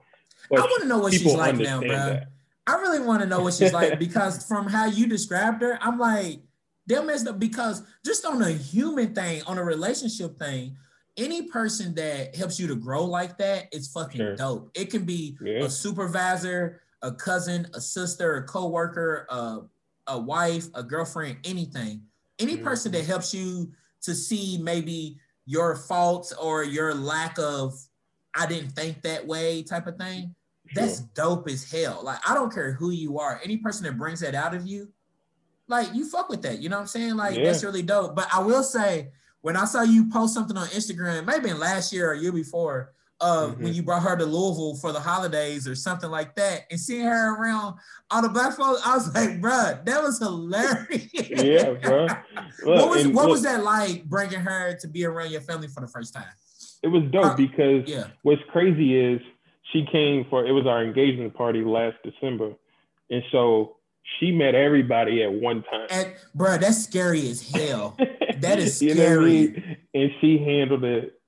But 0.49 0.59
I 0.59 0.63
want 0.63 0.81
to 0.83 0.87
know 0.87 0.99
what 0.99 1.13
she's 1.13 1.25
like 1.25 1.55
now, 1.55 1.79
bro. 1.79 1.89
That. 1.89 2.27
I 2.67 2.75
really 2.75 2.99
want 2.99 3.21
to 3.21 3.27
know 3.27 3.41
what 3.41 3.53
she's 3.53 3.73
like 3.73 3.97
because 3.99 4.45
from 4.45 4.67
how 4.67 4.85
you 4.85 5.07
described 5.07 5.61
her, 5.61 5.79
I'm 5.81 5.97
like, 5.97 6.41
they're 6.85 7.03
messed 7.03 7.27
up 7.27 7.39
because 7.39 7.83
just 8.05 8.25
on 8.25 8.41
a 8.41 8.51
human 8.51 9.15
thing, 9.15 9.41
on 9.47 9.57
a 9.57 9.63
relationship 9.63 10.37
thing, 10.37 10.77
any 11.17 11.43
person 11.43 11.95
that 11.95 12.35
helps 12.35 12.59
you 12.59 12.67
to 12.67 12.75
grow 12.75 13.03
like 13.03 13.37
that 13.39 13.67
is 13.73 13.87
fucking 13.87 14.19
sure. 14.19 14.35
dope. 14.35 14.71
It 14.75 14.91
can 14.91 15.03
be 15.03 15.37
yeah. 15.41 15.63
a 15.63 15.69
supervisor, 15.69 16.81
a 17.01 17.11
cousin, 17.11 17.67
a 17.73 17.81
sister, 17.81 18.35
a 18.35 18.43
coworker, 18.43 19.25
a, 19.29 19.59
a 20.07 20.19
wife, 20.19 20.67
a 20.75 20.83
girlfriend, 20.83 21.37
anything. 21.43 22.03
Any 22.39 22.55
mm-hmm. 22.55 22.63
person 22.63 22.91
that 22.91 23.05
helps 23.05 23.33
you 23.33 23.71
to 24.03 24.13
see 24.13 24.59
maybe 24.61 25.17
your 25.45 25.75
faults 25.75 26.33
or 26.33 26.63
your 26.63 26.93
lack 26.93 27.39
of 27.39 27.73
I 28.35 28.45
didn't 28.45 28.71
think 28.71 29.01
that 29.01 29.25
way 29.25 29.63
type 29.63 29.87
of 29.87 29.97
thing. 29.97 30.35
Sure. 30.73 30.83
That's 30.83 30.99
dope 30.99 31.47
as 31.49 31.69
hell. 31.69 32.01
Like 32.03 32.19
I 32.27 32.33
don't 32.33 32.53
care 32.53 32.73
who 32.73 32.91
you 32.91 33.19
are. 33.19 33.39
Any 33.43 33.57
person 33.57 33.85
that 33.85 33.97
brings 33.97 34.19
that 34.19 34.35
out 34.35 34.53
of 34.53 34.65
you, 34.65 34.89
like 35.67 35.93
you 35.93 36.09
fuck 36.09 36.29
with 36.29 36.41
that. 36.43 36.59
You 36.59 36.69
know 36.69 36.77
what 36.77 36.81
I'm 36.81 36.87
saying? 36.87 37.15
Like 37.15 37.37
yeah. 37.37 37.45
that's 37.45 37.63
really 37.63 37.81
dope. 37.81 38.15
But 38.15 38.27
I 38.33 38.39
will 38.39 38.63
say 38.63 39.09
when 39.41 39.55
I 39.55 39.65
saw 39.65 39.81
you 39.81 40.09
post 40.09 40.33
something 40.33 40.57
on 40.57 40.67
Instagram, 40.67 41.25
maybe 41.25 41.49
in 41.49 41.59
last 41.59 41.93
year 41.93 42.11
or 42.11 42.15
year 42.15 42.31
before, 42.31 42.93
uh, 43.19 43.47
mm-hmm. 43.47 43.63
when 43.63 43.73
you 43.73 43.81
brought 43.81 44.03
her 44.03 44.15
to 44.15 44.25
Louisville 44.25 44.75
for 44.75 44.91
the 44.91 44.99
holidays 44.99 45.67
or 45.67 45.75
something 45.75 46.09
like 46.09 46.35
that, 46.35 46.65
and 46.69 46.79
seeing 46.79 47.05
her 47.05 47.35
around 47.35 47.75
all 48.11 48.21
the 48.21 48.29
black 48.29 48.55
folks, 48.55 48.81
I 48.85 48.95
was 48.95 49.13
like, 49.15 49.41
bro, 49.41 49.79
that 49.85 50.03
was 50.03 50.19
hilarious. 50.19 51.09
yeah, 51.13 51.71
bro. 51.73 52.07
What 52.63 52.89
was 52.89 53.07
what 53.07 53.25
look, 53.25 53.29
was 53.29 53.43
that 53.43 53.63
like 53.63 54.05
bringing 54.05 54.39
her 54.39 54.77
to 54.79 54.87
be 54.87 55.05
around 55.05 55.31
your 55.31 55.41
family 55.41 55.67
for 55.67 55.81
the 55.81 55.87
first 55.87 56.13
time? 56.13 56.25
It 56.83 56.89
was 56.89 57.03
dope 57.11 57.25
uh, 57.25 57.35
because 57.35 57.87
yeah. 57.87 58.07
what's 58.21 58.41
crazy 58.51 58.95
is 58.99 59.19
she 59.71 59.85
came 59.91 60.25
for 60.29 60.45
it 60.45 60.51
was 60.51 60.65
our 60.65 60.83
engagement 60.83 61.33
party 61.33 61.63
last 61.63 61.97
December, 62.03 62.53
and 63.09 63.23
so 63.31 63.77
she 64.19 64.31
met 64.31 64.55
everybody 64.55 65.23
at 65.23 65.31
one 65.31 65.63
time. 65.63 65.87
And, 65.89 66.13
bro, 66.33 66.57
that's 66.57 66.83
scary 66.83 67.29
as 67.29 67.49
hell. 67.49 67.97
That 68.39 68.59
is 68.59 68.75
scary. 68.75 68.91
you 68.91 68.95
know 68.95 69.19
I 69.19 69.25
mean? 69.25 69.77
And 69.95 70.11
she 70.21 70.37
handled 70.37 70.83
it 70.83 71.19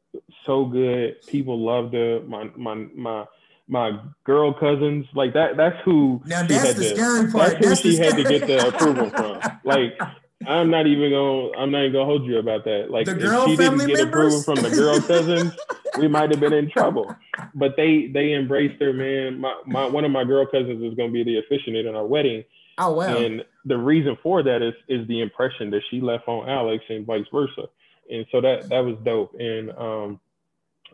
so 0.45 0.65
good. 0.65 1.19
People 1.25 1.59
loved 1.59 1.95
her. 1.95 2.21
My 2.27 2.51
my 2.55 2.75
my 2.95 3.25
my 3.67 3.99
girl 4.25 4.53
cousins, 4.53 5.07
like 5.15 5.33
that. 5.33 5.57
That's 5.57 5.75
who. 5.83 6.21
Now 6.27 6.43
that's 6.43 6.75
the 6.75 6.83
to, 6.83 6.95
scary 6.95 7.31
part. 7.31 7.53
That's, 7.53 7.65
that's 7.65 7.81
who 7.81 7.91
she 7.91 7.97
had 7.97 8.15
to 8.15 8.23
get 8.23 8.45
the 8.45 8.67
approval 8.67 9.09
from. 9.09 9.39
Like 9.63 9.99
I'm 10.47 10.69
not 10.69 10.87
even 10.87 11.11
gonna. 11.11 11.51
I'm 11.57 11.71
not 11.71 11.81
even 11.81 11.93
gonna 11.93 12.05
hold 12.05 12.25
you 12.25 12.37
about 12.39 12.63
that. 12.63 12.89
Like 12.89 13.05
the 13.05 13.15
if 13.15 13.49
she 13.49 13.55
didn't 13.55 13.79
get 13.79 13.87
members? 13.87 14.01
approval 14.01 14.41
from 14.43 14.55
the 14.55 14.69
girl 14.69 15.01
cousins, 15.01 15.53
we 15.99 16.07
might 16.07 16.31
have 16.31 16.39
been 16.39 16.53
in 16.53 16.69
trouble. 16.69 17.15
But 17.53 17.75
they 17.77 18.07
they 18.07 18.33
embraced 18.33 18.81
her, 18.81 18.93
man. 18.93 19.39
My 19.39 19.61
my 19.65 19.85
one 19.85 20.05
of 20.05 20.11
my 20.11 20.23
girl 20.23 20.45
cousins 20.45 20.83
is 20.83 20.95
gonna 20.95 21.11
be 21.11 21.23
the 21.23 21.39
officiant 21.39 21.75
in 21.77 21.95
our 21.95 22.05
wedding, 22.05 22.43
Oh 22.79 22.91
wow! 22.91 23.17
And 23.17 23.43
the 23.65 23.77
reason 23.77 24.17
for 24.23 24.41
that 24.41 24.61
is 24.61 24.73
is 24.87 25.05
the 25.07 25.21
impression 25.21 25.69
that 25.71 25.81
she 25.91 25.99
left 25.99 26.27
on 26.27 26.49
Alex 26.49 26.83
and 26.87 27.05
vice 27.05 27.25
versa. 27.31 27.67
And 28.09 28.25
so 28.31 28.39
that 28.39 28.69
that 28.69 28.79
was 28.79 28.95
dope. 29.03 29.35
And 29.37 29.71
um, 29.71 30.19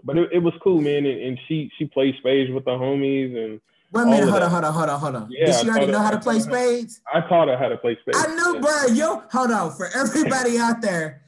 but 0.04 0.18
it, 0.18 0.30
it 0.34 0.40
was 0.40 0.54
cool, 0.64 0.82
man. 0.82 1.06
And, 1.06 1.22
and, 1.22 1.40
she 1.48 1.72
she 1.78 1.86
played 1.86 2.16
spades 2.18 2.52
with 2.52 2.66
the 2.66 2.72
homies 2.72 3.38
and. 3.38 3.62
Wait 3.96 4.02
a 4.02 4.06
minute, 4.08 4.30
hold 4.30 4.44
on, 4.44 4.52
hold 4.52 4.66
on, 4.66 4.74
hold 4.74 4.90
on, 4.90 5.00
hold 5.00 5.16
on. 5.16 5.28
Yeah, 5.32 5.46
Did 5.46 5.56
she 5.56 5.70
already 5.70 5.90
know 5.90 6.00
how 6.00 6.12
to 6.12 6.20
play 6.20 6.40
spades? 6.40 7.00
I 7.14 7.22
taught 7.22 7.48
her 7.48 7.56
how 7.56 7.70
to 7.70 7.78
play 7.78 7.98
spades. 8.02 8.18
I 8.18 8.36
knew, 8.36 8.56
yeah. 8.56 8.60
bro. 8.60 8.94
Yo, 8.94 9.24
hold 9.32 9.52
on. 9.52 9.72
For 9.72 9.88
everybody 9.96 10.58
out 10.60 10.82
there, 10.82 11.22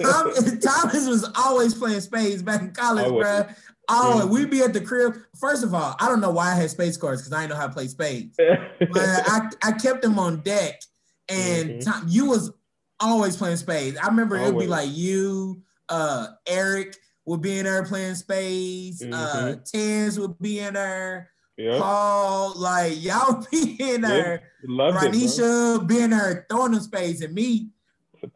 Tom, 0.00 0.32
Thomas 0.60 1.08
was 1.08 1.28
always 1.36 1.74
playing 1.74 2.00
spades 2.00 2.40
back 2.44 2.60
in 2.60 2.70
college, 2.70 3.08
bro. 3.08 3.46
Oh, 3.88 4.24
we'd 4.28 4.50
be 4.50 4.60
at 4.60 4.72
the 4.72 4.80
crib. 4.80 5.16
First 5.40 5.64
of 5.64 5.74
all, 5.74 5.96
I 5.98 6.06
don't 6.06 6.20
know 6.20 6.30
why 6.30 6.52
I 6.52 6.54
had 6.54 6.70
space 6.70 6.96
cards 6.96 7.22
because 7.22 7.32
I 7.32 7.40
didn't 7.40 7.50
know 7.50 7.60
how 7.60 7.66
to 7.66 7.72
play 7.72 7.88
spades. 7.88 8.36
but 8.78 9.02
I, 9.02 9.50
I 9.60 9.72
kept 9.72 10.02
them 10.02 10.16
on 10.20 10.42
deck, 10.42 10.80
and 11.28 11.70
mm-hmm. 11.70 11.90
Tom, 11.90 12.04
you 12.06 12.26
was 12.26 12.52
always 13.00 13.36
playing 13.36 13.56
spades. 13.56 13.98
I 13.98 14.06
remember 14.06 14.36
it 14.36 14.54
would 14.54 14.60
be 14.60 14.68
like 14.68 14.90
you, 14.92 15.60
uh, 15.88 16.28
Eric 16.46 16.96
would 17.24 17.42
be 17.42 17.58
in 17.58 17.64
there 17.64 17.84
playing 17.84 18.14
spades. 18.14 19.02
Uh, 19.02 19.06
mm-hmm. 19.06 19.48
Uh, 19.48 19.54
Tans 19.64 20.20
would 20.20 20.38
be 20.38 20.60
in 20.60 20.74
there. 20.74 21.31
Yep. 21.56 21.80
Paul, 21.80 22.54
like 22.56 23.02
y'all 23.02 23.44
be 23.50 23.76
in 23.78 24.00
there. 24.00 24.42
Yep. 24.62 24.94
Ranisha 24.94 25.86
be 25.86 26.00
in 26.00 26.10
there 26.10 26.46
throwing 26.48 26.72
them 26.72 26.80
spades, 26.80 27.20
and 27.20 27.34
me. 27.34 27.68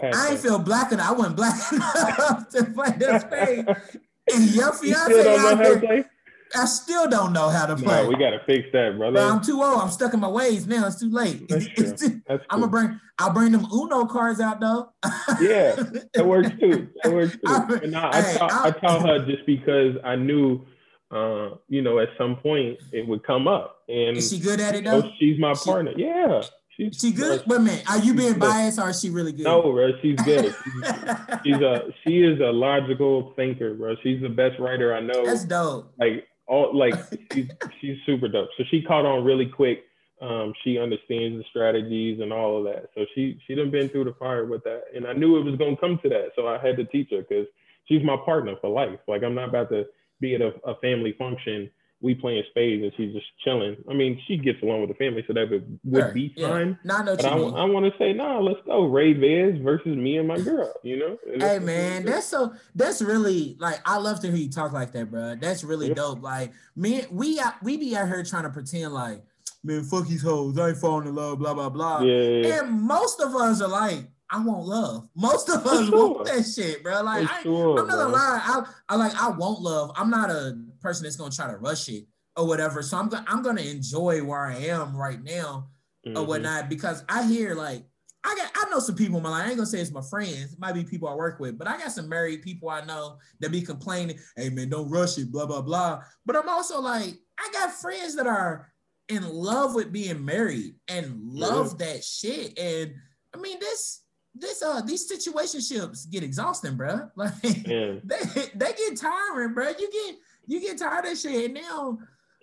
I 0.03 0.31
ain't 0.31 0.41
feel 0.41 0.59
black 0.59 0.93
enough. 0.93 1.09
I 1.09 1.13
wasn't 1.13 1.37
black 1.37 1.73
enough 1.73 2.49
to 2.51 2.65
play 2.65 2.91
the 2.99 3.19
spade. 3.21 4.01
And 4.29 4.51
your 4.57 4.73
fiance 4.73 5.37
out 5.39 5.59
there, 5.59 6.11
I 6.55 6.65
still 6.65 7.09
don't 7.09 7.33
know 7.33 7.49
how 7.49 7.67
to 7.67 7.77
play. 7.77 8.03
No, 8.03 8.09
we 8.09 8.17
gotta 8.17 8.41
fix 8.47 8.69
that, 8.73 8.97
brother. 8.97 9.21
I'm 9.21 9.41
too 9.41 9.63
old. 9.63 9.81
I'm 9.81 9.89
stuck 9.89 10.15
in 10.15 10.21
my 10.21 10.29
ways 10.29 10.67
now. 10.67 10.87
It's 10.87 11.01
too 11.01 11.11
late. 11.11 11.49
That's 11.49 11.67
true. 11.77 11.87
That's 11.87 12.01
cool. 12.27 12.39
I'm 12.51 12.61
gonna 12.61 12.69
bring. 12.69 13.01
I'll 13.19 13.33
bring 13.33 13.53
them 13.53 13.67
Uno 13.73 14.05
cards 14.07 14.41
out 14.41 14.61
though. 14.61 14.93
yeah, 15.41 15.77
that 16.15 16.27
works 16.27 16.51
too. 16.61 16.89
That 17.03 17.13
works 17.13 17.35
too. 17.35 17.41
I, 17.47 17.79
and 17.83 17.97
I, 17.97 18.21
hey, 18.21 18.35
I, 18.41 18.71
taught, 18.71 18.85
I, 18.85 19.07
her 19.07 19.27
just 19.27 19.47
because 19.47 19.97
I 20.05 20.17
knew, 20.17 20.67
uh, 21.11 21.51
you 21.69 21.83
know, 21.83 21.99
at 21.99 22.09
some 22.19 22.37
point 22.37 22.79
it 22.93 23.07
would 23.07 23.25
come 23.25 23.47
up. 23.47 23.83
And 23.89 24.17
is 24.17 24.31
she 24.31 24.39
good 24.39 24.61
at 24.61 24.75
it 24.75 24.85
though? 24.85 25.11
She's 25.19 25.39
my 25.39 25.55
she, 25.55 25.71
partner. 25.71 25.93
Yeah. 25.97 26.43
She's, 26.77 26.99
she 27.01 27.13
good? 27.13 27.43
But 27.47 27.63
man, 27.63 27.81
are 27.89 27.99
you 27.99 28.13
being 28.13 28.39
biased 28.39 28.79
or 28.79 28.91
is 28.91 29.01
she 29.01 29.09
really 29.09 29.33
good? 29.33 29.45
No, 29.45 29.63
bro, 29.63 29.93
she's 30.03 30.21
good. 30.23 30.55
She's, 30.85 31.55
she's 31.55 31.63
a 31.63 31.85
she 32.05 32.23
is 32.23 32.39
a 32.41 32.53
logical 32.53 33.33
thinker, 33.35 33.75
bro. 33.75 33.97
She's 34.03 34.21
the 34.21 34.29
best 34.29 34.59
writer 34.59 34.95
I 34.95 35.01
know. 35.01 35.25
That's 35.25 35.45
dope. 35.45 35.93
Like 35.99 36.27
all 36.47 36.77
like 36.77 36.95
she's, 37.33 37.49
she's 37.81 37.97
super 38.05 38.29
dope. 38.29 38.51
So 38.59 38.65
she 38.71 38.83
caught 38.83 39.07
on 39.07 39.25
really 39.25 39.47
quick. 39.47 39.85
Um, 40.21 40.55
she 40.65 40.79
understands 40.79 41.39
the 41.39 41.45
strategies 41.51 42.21
and 42.21 42.33
all 42.33 42.59
of 42.59 42.65
that. 42.65 42.91
So 42.95 43.07
she 43.15 43.39
she 43.47 43.55
done 43.55 43.71
been 43.71 43.89
through 43.89 44.05
the 44.05 44.15
fire 44.15 44.45
with 44.45 44.65
that, 44.65 44.85
and 44.95 45.07
I 45.07 45.13
knew 45.13 45.39
it 45.39 45.45
was 45.45 45.57
gonna 45.57 45.77
come 45.77 45.99
to 46.03 46.09
that. 46.11 46.33
So 46.37 46.47
I 46.47 46.59
had 46.59 46.77
to 46.77 46.85
teach 46.85 47.09
her 47.11 47.23
because 47.23 47.47
she's 47.87 48.03
my 48.03 48.17
partner 48.25 48.55
for 48.61 48.69
life. 48.69 48.99
Like 49.09 49.23
I'm 49.23 49.35
not 49.35 49.49
about 49.49 49.71
to 49.71 49.87
be 50.21 50.35
at 50.35 50.41
a, 50.41 50.53
a 50.65 50.77
family 50.81 51.15
function 51.19 51.71
we 52.01 52.15
playing 52.15 52.43
spades 52.51 52.83
and 52.83 52.93
she's 52.97 53.15
just 53.15 53.27
chilling. 53.43 53.77
I 53.91 53.95
mean, 53.95 54.21
she 54.27 54.37
gets 54.37 54.63
along 54.63 54.81
with 54.81 54.91
the 54.91 54.95
family, 54.95 55.25
so 55.27 55.33
that 55.33 55.51
would, 55.51 55.79
would 55.85 56.01
sure. 56.01 56.13
be 56.13 56.33
yeah. 56.37 56.49
fine. 56.49 56.79
No, 56.85 57.03
no, 57.03 57.17
but 57.17 57.25
I, 57.25 57.37
I 57.37 57.65
want 57.65 57.91
to 57.91 57.99
say, 57.99 58.13
nah, 58.13 58.39
let's 58.39 58.61
go. 58.67 58.85
Ray 58.85 59.15
Vez 59.15 59.61
versus 59.63 59.97
me 59.97 60.19
and 60.19 60.29
my 60.29 60.39
girl. 60.39 60.73
You 60.83 60.99
know. 60.99 61.19
Hey 61.39 61.59
man, 61.59 62.05
that's 62.05 62.27
so 62.27 62.53
that's 62.75 63.01
really 63.01 63.57
like 63.59 63.81
I 63.87 63.97
love 63.97 64.21
to 64.21 64.29
hear 64.29 64.37
you 64.37 64.51
talk 64.51 64.73
like 64.73 64.93
that, 64.93 65.11
bro. 65.11 65.37
That's 65.37 65.65
really 65.65 65.89
yeah. 65.89 65.95
dope. 65.95 66.23
Like 66.23 66.53
me, 66.77 67.05
we 67.11 67.41
uh, 67.41 67.53
we 67.63 67.77
be 67.77 67.97
out 67.97 68.09
here 68.09 68.23
trying 68.23 68.45
to 68.45 68.51
pretend 68.51 68.93
like, 68.93 69.23
man, 69.65 69.83
fuck 69.83 70.07
these 70.07 70.23
hoes. 70.23 70.59
I 70.59 70.69
ain't 70.69 70.79
falling 70.79 71.09
in 71.09 71.15
love. 71.15 71.39
Blah 71.39 71.55
blah 71.55 71.71
blah. 71.71 72.01
Yeah. 72.03 72.61
And 72.61 72.83
most 72.83 73.21
of 73.21 73.35
us 73.35 73.61
are 73.63 73.69
like. 73.69 74.09
I 74.31 74.43
want 74.43 74.67
love. 74.67 75.09
Most 75.15 75.49
of 75.49 75.67
us 75.67 75.89
sure. 75.89 76.15
want 76.15 76.27
that 76.27 76.45
shit, 76.45 76.83
bro. 76.83 77.03
Like 77.03 77.31
I, 77.31 77.43
sure, 77.43 77.79
I'm 77.79 77.87
not 77.87 77.97
gonna 77.97 78.13
lie. 78.13 78.41
I, 78.43 78.65
I 78.89 78.97
like 78.97 79.15
I 79.15 79.31
want 79.31 79.61
love. 79.61 79.93
I'm 79.97 80.11
not 80.11 80.31
a 80.31 80.59
person 80.81 81.05
that's 81.05 81.17
gonna 81.17 81.31
try 81.31 81.51
to 81.51 81.57
rush 81.59 81.89
it 81.89 82.07
or 82.37 82.47
whatever. 82.47 82.83
So 82.83 82.99
I'm 82.99 83.09
gonna 83.09 83.25
I'm 83.29 83.43
gonna 83.43 83.63
enjoy 83.63 84.23
where 84.23 84.47
I 84.47 84.57
am 84.57 84.97
right 84.97 85.23
now 85.23 85.69
mm-hmm. 86.07 86.17
or 86.17 86.25
whatnot 86.25 86.69
because 86.69 87.05
I 87.09 87.27
hear 87.27 87.55
like 87.55 87.85
I 88.25 88.35
got 88.35 88.51
I 88.57 88.71
know 88.71 88.81
some 88.81 88.97
people 88.97 89.19
in 89.19 89.23
my 89.23 89.31
life. 89.31 89.45
I 89.45 89.49
ain't 89.49 89.57
gonna 89.57 89.67
say 89.67 89.81
it's 89.81 89.93
my 89.93 90.03
friends, 90.03 90.53
it 90.53 90.59
might 90.59 90.75
be 90.75 90.83
people 90.85 91.09
I 91.09 91.15
work 91.15 91.39
with, 91.39 91.57
but 91.57 91.69
I 91.69 91.79
got 91.79 91.93
some 91.93 92.09
married 92.09 92.43
people 92.43 92.69
I 92.69 92.85
know 92.85 93.19
that 93.41 93.53
be 93.53 93.63
complaining, 93.63 94.19
hey 94.37 94.51
man, 94.51 94.69
don't 94.69 94.91
rush 94.91 95.19
it, 95.19 95.31
blah 95.31 95.47
blah 95.47 95.63
blah. 95.63 96.03
But 96.25 96.37
I'm 96.37 96.49
also 96.49 96.81
like, 96.81 97.15
I 97.39 97.49
got 97.53 97.73
friends 97.73 98.17
that 98.17 98.27
are 98.27 98.73
in 99.09 99.23
love 99.29 99.77
with 99.77 99.93
being 99.93 100.25
married 100.25 100.75
and 100.89 101.21
love 101.23 101.77
yeah. 101.79 101.87
that 101.87 102.05
shit. 102.05 102.59
And 102.59 102.93
I 103.33 103.39
mean 103.39 103.61
this 103.61 104.03
this 104.39 104.63
uh 104.63 104.81
these 104.83 105.11
situationships 105.11 106.11
get 106.11 106.23
exhausting, 106.23 106.77
bro. 106.77 107.11
Like 107.17 107.33
yeah. 107.43 107.95
they 108.05 108.19
they 108.55 108.73
get 108.73 108.97
tiring, 108.97 109.55
bro. 109.55 109.69
You 109.69 109.91
get 109.91 110.17
you 110.47 110.61
get 110.61 110.79
tired 110.79 111.07
of 111.07 111.19
shit. 111.19 111.47
And 111.47 111.55
now, 111.55 111.99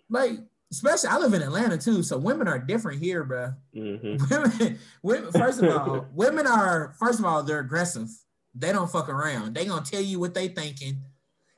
like, 0.10 0.40
especially 0.72 1.10
I 1.10 1.18
live 1.18 1.34
in 1.34 1.42
Atlanta 1.42 1.78
too, 1.78 2.04
so 2.04 2.18
women 2.18 2.48
are 2.48 2.60
different 2.60 3.02
here, 3.02 3.24
bro. 3.24 3.54
Mm-hmm. 3.76 4.26
Women, 4.30 4.80
women, 5.02 5.32
first 5.32 5.62
of 5.62 5.70
all, 5.70 6.06
women 6.14 6.48
are 6.48 6.96
first 7.00 7.20
of 7.20 7.26
all 7.26 7.44
they're 7.44 7.60
aggressive. 7.60 8.10
They 8.56 8.72
don't 8.72 8.92
fuck 8.92 9.10
around. 9.10 9.56
They 9.56 9.66
gonna 9.66 9.86
tell 9.86 10.02
you 10.02 10.20
what 10.20 10.34
they 10.34 10.48
thinking. 10.50 11.02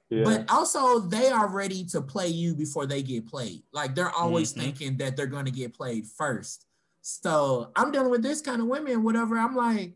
Yeah. 0.09 0.23
But 0.23 0.51
also, 0.51 0.99
they 0.99 1.29
are 1.29 1.47
ready 1.47 1.83
to 1.85 2.01
play 2.01 2.27
you 2.27 2.53
before 2.53 2.85
they 2.85 3.01
get 3.01 3.25
played. 3.25 3.63
Like 3.73 3.95
they're 3.95 4.11
always 4.11 4.51
mm-hmm. 4.51 4.61
thinking 4.61 4.97
that 4.97 5.17
they're 5.17 5.25
going 5.25 5.45
to 5.45 5.51
get 5.51 5.73
played 5.73 6.05
first. 6.05 6.67
So 7.01 7.71
I'm 7.75 7.91
dealing 7.91 8.11
with 8.11 8.21
this 8.21 8.41
kind 8.41 8.61
of 8.61 8.67
women, 8.67 9.03
whatever. 9.03 9.37
I'm 9.37 9.55
like, 9.55 9.93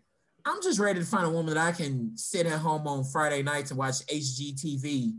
I'm 0.50 0.62
just 0.64 0.80
ready 0.80 1.00
to 1.00 1.06
find 1.06 1.28
a 1.28 1.30
woman 1.30 1.54
that 1.54 1.64
I 1.64 1.72
can 1.72 2.18
sit 2.18 2.48
at 2.48 2.60
home 2.60 2.88
on 2.88 3.04
Friday 3.04 3.44
nights 3.44 3.70
and 3.70 3.78
watch 3.78 4.06
HGTV 4.08 5.14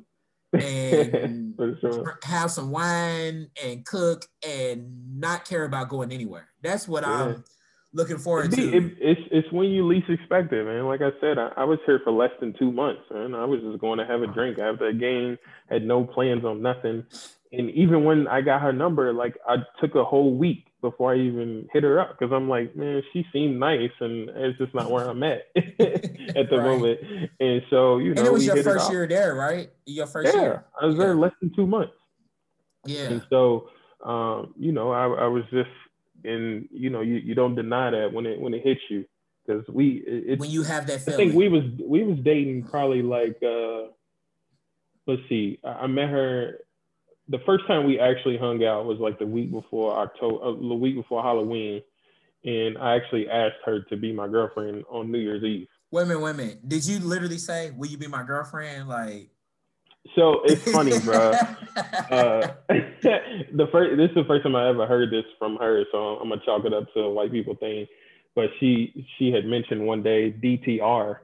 and 0.52 1.54
sure. 1.80 2.18
have 2.24 2.50
some 2.50 2.72
wine 2.72 3.48
and 3.64 3.86
cook 3.86 4.26
and 4.46 5.20
not 5.20 5.44
care 5.44 5.64
about 5.64 5.88
going 5.88 6.10
anywhere. 6.10 6.48
That's 6.62 6.88
what 6.88 7.04
yeah. 7.04 7.12
I'm 7.12 7.44
looking 7.92 8.18
forward 8.18 8.50
to. 8.52 8.76
It, 8.76 8.96
it's 9.00 9.20
it's 9.30 9.52
when 9.52 9.68
you 9.68 9.86
least 9.86 10.10
expect 10.10 10.52
it, 10.52 10.64
man. 10.64 10.86
Like 10.86 11.00
I 11.00 11.10
said, 11.20 11.38
I, 11.38 11.50
I, 11.56 11.64
was 11.64 11.78
here 11.86 12.00
for 12.02 12.12
less 12.12 12.32
than 12.40 12.52
two 12.58 12.72
months, 12.72 13.02
man. 13.12 13.32
I 13.34 13.44
was 13.44 13.60
just 13.60 13.80
going 13.80 13.98
to 14.00 14.06
have 14.06 14.22
a 14.22 14.26
drink 14.26 14.58
after 14.58 14.88
a 14.88 14.94
game, 14.94 15.38
had 15.68 15.84
no 15.84 16.04
plans 16.04 16.44
on 16.44 16.60
nothing. 16.60 17.04
And 17.52 17.70
even 17.70 18.02
when 18.02 18.26
I 18.26 18.40
got 18.40 18.62
her 18.62 18.72
number, 18.72 19.12
like 19.12 19.36
I 19.46 19.58
took 19.80 19.94
a 19.94 20.04
whole 20.04 20.34
week 20.34 20.69
before 20.80 21.14
I 21.14 21.18
even 21.18 21.68
hit 21.72 21.82
her 21.82 22.00
up 22.00 22.18
because 22.18 22.32
I'm 22.32 22.48
like, 22.48 22.74
man, 22.76 23.02
she 23.12 23.26
seemed 23.32 23.58
nice, 23.58 23.90
and 24.00 24.28
it's 24.30 24.58
just 24.58 24.74
not 24.74 24.90
where 24.90 25.08
I'm 25.08 25.22
at 25.22 25.46
at 25.56 26.50
the 26.50 26.58
right. 26.58 26.64
moment. 26.64 27.00
And 27.38 27.62
so, 27.70 27.98
you 27.98 28.14
know, 28.14 28.20
and 28.20 28.26
it 28.26 28.32
was 28.32 28.46
your 28.46 28.62
first 28.62 28.90
year 28.90 29.06
there, 29.06 29.34
right? 29.34 29.70
Your 29.86 30.06
first 30.06 30.34
yeah, 30.34 30.40
year. 30.40 30.64
I 30.80 30.86
was 30.86 30.96
there 30.96 31.14
less 31.14 31.32
than 31.40 31.54
two 31.54 31.66
months. 31.66 31.94
Yeah. 32.84 33.04
And 33.04 33.22
so, 33.30 33.68
um, 34.04 34.54
you 34.58 34.72
know, 34.72 34.90
I, 34.90 35.04
I 35.04 35.26
was 35.26 35.44
just, 35.50 35.70
and 36.24 36.68
you 36.70 36.90
know, 36.90 37.00
you, 37.00 37.14
you 37.16 37.34
don't 37.34 37.54
deny 37.54 37.90
that 37.90 38.12
when 38.12 38.26
it 38.26 38.40
when 38.40 38.54
it 38.54 38.62
hits 38.62 38.80
you 38.88 39.04
because 39.46 39.66
we 39.68 40.02
it, 40.06 40.38
when 40.38 40.50
you 40.50 40.62
have 40.62 40.86
that. 40.86 41.00
Feeling. 41.00 41.20
I 41.20 41.24
think 41.24 41.34
we 41.34 41.48
was 41.48 41.64
we 41.84 42.04
was 42.04 42.18
dating 42.24 42.64
probably 42.64 43.02
like 43.02 43.38
uh, 43.42 43.88
let's 45.06 45.22
see, 45.28 45.58
I, 45.64 45.68
I 45.68 45.86
met 45.86 46.08
her 46.08 46.58
the 47.30 47.38
first 47.46 47.66
time 47.66 47.86
we 47.86 47.98
actually 47.98 48.36
hung 48.36 48.64
out 48.64 48.84
was 48.86 48.98
like 48.98 49.18
the 49.18 49.26
week 49.26 49.52
before 49.52 49.96
October, 49.96 50.44
uh, 50.44 50.52
the 50.52 50.74
week 50.74 50.96
before 50.96 51.22
Halloween, 51.22 51.80
and 52.44 52.76
I 52.76 52.96
actually 52.96 53.28
asked 53.28 53.62
her 53.64 53.82
to 53.82 53.96
be 53.96 54.12
my 54.12 54.26
girlfriend 54.26 54.84
on 54.90 55.12
New 55.12 55.18
Year's 55.18 55.44
Eve. 55.44 55.68
Wait 55.92 56.02
a 56.02 56.06
minute, 56.06 56.20
wait 56.20 56.30
a 56.30 56.34
minute. 56.34 56.68
Did 56.68 56.86
you 56.86 56.98
literally 56.98 57.38
say, 57.38 57.70
"Will 57.70 57.88
you 57.88 57.96
be 57.96 58.08
my 58.08 58.24
girlfriend?" 58.24 58.88
Like. 58.88 59.30
So 60.16 60.40
it's 60.44 60.70
funny, 60.72 60.98
bro. 61.04 61.32
Uh, 62.10 62.48
the 62.68 63.68
first, 63.70 63.96
this 63.96 64.08
is 64.08 64.14
the 64.14 64.24
first 64.26 64.42
time 64.42 64.56
I 64.56 64.68
ever 64.68 64.86
heard 64.86 65.10
this 65.10 65.24
from 65.38 65.56
her, 65.56 65.84
so 65.92 66.16
I'm 66.16 66.30
gonna 66.30 66.40
chalk 66.44 66.64
it 66.64 66.74
up 66.74 66.92
to 66.94 67.00
a 67.00 67.10
white 67.12 67.30
people 67.30 67.54
thing. 67.54 67.86
But 68.34 68.50
she 68.58 69.06
she 69.18 69.30
had 69.30 69.44
mentioned 69.44 69.86
one 69.86 70.02
day 70.02 70.32
DTR, 70.32 71.16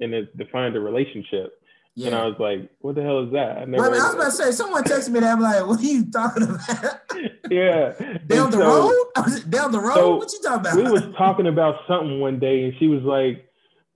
and 0.00 0.14
it 0.14 0.36
defined 0.36 0.76
a 0.76 0.80
relationship. 0.80 1.54
Yeah. 1.98 2.06
And 2.06 2.16
I 2.16 2.26
was 2.26 2.36
like, 2.38 2.70
what 2.78 2.94
the 2.94 3.02
hell 3.02 3.24
is 3.24 3.32
that? 3.32 3.58
I, 3.58 3.64
never 3.64 3.86
I, 3.86 3.90
mean, 3.90 4.00
I 4.00 4.04
was 4.04 4.14
about 4.14 4.24
to 4.26 4.30
say, 4.30 4.52
someone 4.52 4.84
texted 4.84 5.08
me 5.08 5.18
that. 5.18 5.32
I'm 5.32 5.40
like, 5.40 5.66
what 5.66 5.80
are 5.80 5.82
you 5.82 6.08
talking 6.08 6.44
about? 6.44 6.60
yeah. 7.50 7.92
Down 8.28 8.52
the 8.52 8.58
so, 8.58 8.92
road? 9.16 9.50
Down 9.50 9.72
the 9.72 9.80
road? 9.80 10.18
What 10.18 10.32
you 10.32 10.40
talking 10.40 10.60
about? 10.60 10.76
we 10.76 10.84
was 10.84 11.02
talking 11.18 11.48
about 11.48 11.80
something 11.88 12.20
one 12.20 12.38
day 12.38 12.62
and 12.62 12.74
she 12.78 12.86
was 12.86 13.02
like, 13.02 13.50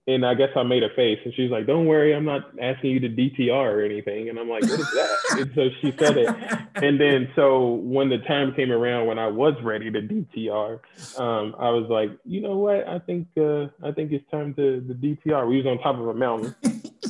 and 0.05 0.25
I 0.25 0.33
guess 0.33 0.49
I 0.57 0.63
made 0.63 0.83
a 0.83 0.89
face 0.97 1.19
and 1.23 1.33
she's 1.33 1.49
like, 1.49 1.65
don't 1.65 1.85
worry, 1.85 2.13
I'm 2.13 2.25
not 2.25 2.51
asking 2.61 2.89
you 2.89 2.99
to 2.99 3.07
DTR 3.07 3.51
or 3.51 3.85
anything. 3.85 4.27
And 4.27 4.37
I'm 4.37 4.49
like, 4.49 4.63
what 4.63 4.81
is 4.81 4.91
that? 4.91 5.37
and 5.39 5.51
so 5.55 5.69
she 5.79 5.95
said 5.97 6.17
it. 6.17 6.35
And 6.75 6.99
then, 6.99 7.29
so 7.37 7.75
when 7.75 8.09
the 8.09 8.17
time 8.17 8.53
came 8.53 8.69
around 8.69 9.07
when 9.07 9.17
I 9.17 9.27
was 9.27 9.53
ready 9.63 9.89
to 9.89 10.01
DTR, 10.01 10.81
um, 11.17 11.55
I 11.57 11.69
was 11.69 11.87
like, 11.89 12.09
you 12.25 12.41
know 12.41 12.57
what? 12.57 12.85
I 12.85 12.99
think, 12.99 13.29
uh, 13.37 13.67
I 13.81 13.93
think 13.93 14.11
it's 14.11 14.29
time 14.29 14.53
to 14.55 14.81
the 14.81 14.93
DTR. 14.93 15.47
We 15.47 15.55
was 15.55 15.67
on 15.67 15.79
top 15.79 15.97
of 15.97 16.05
a 16.09 16.13
mountain 16.13 16.53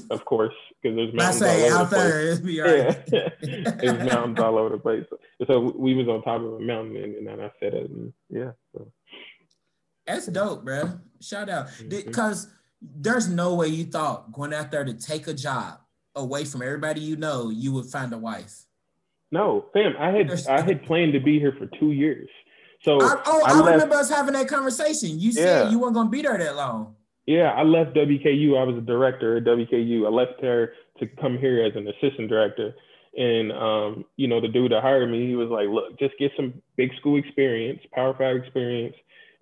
of 0.09 0.25
course, 0.25 0.53
because 0.81 0.95
there's 0.95 1.13
mountains 1.13 1.41
all 1.41 1.49
over 1.49 1.75
out 1.75 1.89
the 1.89 1.95
place. 1.95 2.39
There, 2.39 2.87
yeah. 3.11 3.73
there's 3.77 4.13
mountains 4.13 4.39
all 4.39 4.57
over 4.57 4.69
the 4.69 4.77
place. 4.77 5.05
So 5.47 5.73
we 5.77 5.93
was 5.93 6.07
on 6.07 6.21
top 6.23 6.41
of 6.41 6.53
a 6.53 6.59
mountain, 6.59 6.97
and, 6.97 7.15
and 7.15 7.27
then 7.27 7.39
I 7.39 7.51
said 7.59 7.73
it, 7.73 7.89
and 7.89 8.13
yeah. 8.29 8.51
So. 8.75 8.91
That's 10.05 10.27
dope, 10.27 10.65
bro. 10.65 10.99
Shout 11.21 11.49
out, 11.49 11.67
because 11.87 12.45
mm-hmm. 12.45 13.01
there's 13.01 13.29
no 13.29 13.55
way 13.55 13.67
you 13.67 13.85
thought 13.85 14.31
going 14.31 14.53
out 14.53 14.71
there 14.71 14.83
to 14.83 14.93
take 14.93 15.27
a 15.27 15.33
job 15.33 15.79
away 16.15 16.45
from 16.45 16.61
everybody 16.61 17.01
you 17.01 17.15
know, 17.15 17.49
you 17.49 17.71
would 17.73 17.85
find 17.85 18.13
a 18.13 18.17
wife. 18.17 18.65
No, 19.31 19.65
fam. 19.73 19.95
I 19.97 20.11
had 20.11 20.29
there's, 20.29 20.47
I 20.47 20.61
had 20.61 20.83
planned 20.83 21.13
to 21.13 21.19
be 21.19 21.39
here 21.39 21.55
for 21.57 21.65
two 21.79 21.91
years. 21.91 22.29
So 22.83 23.01
I, 23.01 23.21
oh, 23.25 23.41
I, 23.45 23.51
I 23.51 23.53
left, 23.55 23.71
remember 23.71 23.95
us 23.95 24.09
having 24.09 24.33
that 24.33 24.47
conversation. 24.47 25.19
You 25.19 25.31
said 25.31 25.65
yeah. 25.65 25.71
you 25.71 25.79
weren't 25.79 25.95
gonna 25.95 26.09
be 26.09 26.21
there 26.21 26.37
that 26.37 26.55
long. 26.55 26.95
Yeah, 27.26 27.51
I 27.51 27.63
left 27.63 27.95
WKU. 27.95 28.57
I 28.57 28.63
was 28.63 28.78
a 28.78 28.82
director 28.82 29.38
at 29.38 29.45
WKU. 29.45 30.05
I 30.05 30.09
left 30.09 30.41
there 30.41 30.74
to 30.99 31.07
come 31.07 31.38
here 31.38 31.63
as 31.63 31.76
an 31.76 31.88
assistant 31.88 32.30
director. 32.30 32.74
And 33.17 33.51
um, 33.51 34.06
you 34.18 34.27
know, 34.27 34.41
the 34.41 34.47
dude 34.47 34.72
that 34.72 34.81
hired 34.81 35.10
me, 35.10 35.27
he 35.27 35.35
was 35.35 35.49
like, 35.49 35.68
"Look, 35.68 35.99
just 35.99 36.18
get 36.18 36.31
some 36.35 36.61
big 36.76 36.89
school 36.99 37.18
experience, 37.18 37.80
Power 37.93 38.15
Five 38.18 38.38
experience, 38.38 38.95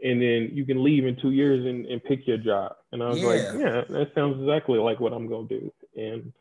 and 0.03 0.21
then 0.21 0.49
you 0.51 0.65
can 0.65 0.83
leave 0.83 1.05
in 1.05 1.15
two 1.15 1.31
years 1.31 1.65
and, 1.65 1.85
and 1.85 2.03
pick 2.03 2.27
your 2.27 2.37
job." 2.37 2.75
And 2.91 3.01
I 3.01 3.09
was 3.09 3.19
yeah. 3.19 3.27
like, 3.27 3.41
"Yeah, 3.57 3.83
that 3.89 4.11
sounds 4.13 4.41
exactly 4.41 4.77
like 4.77 4.99
what 4.99 5.13
I'm 5.13 5.27
gonna 5.27 5.47
do." 5.47 5.71
And 5.95 6.33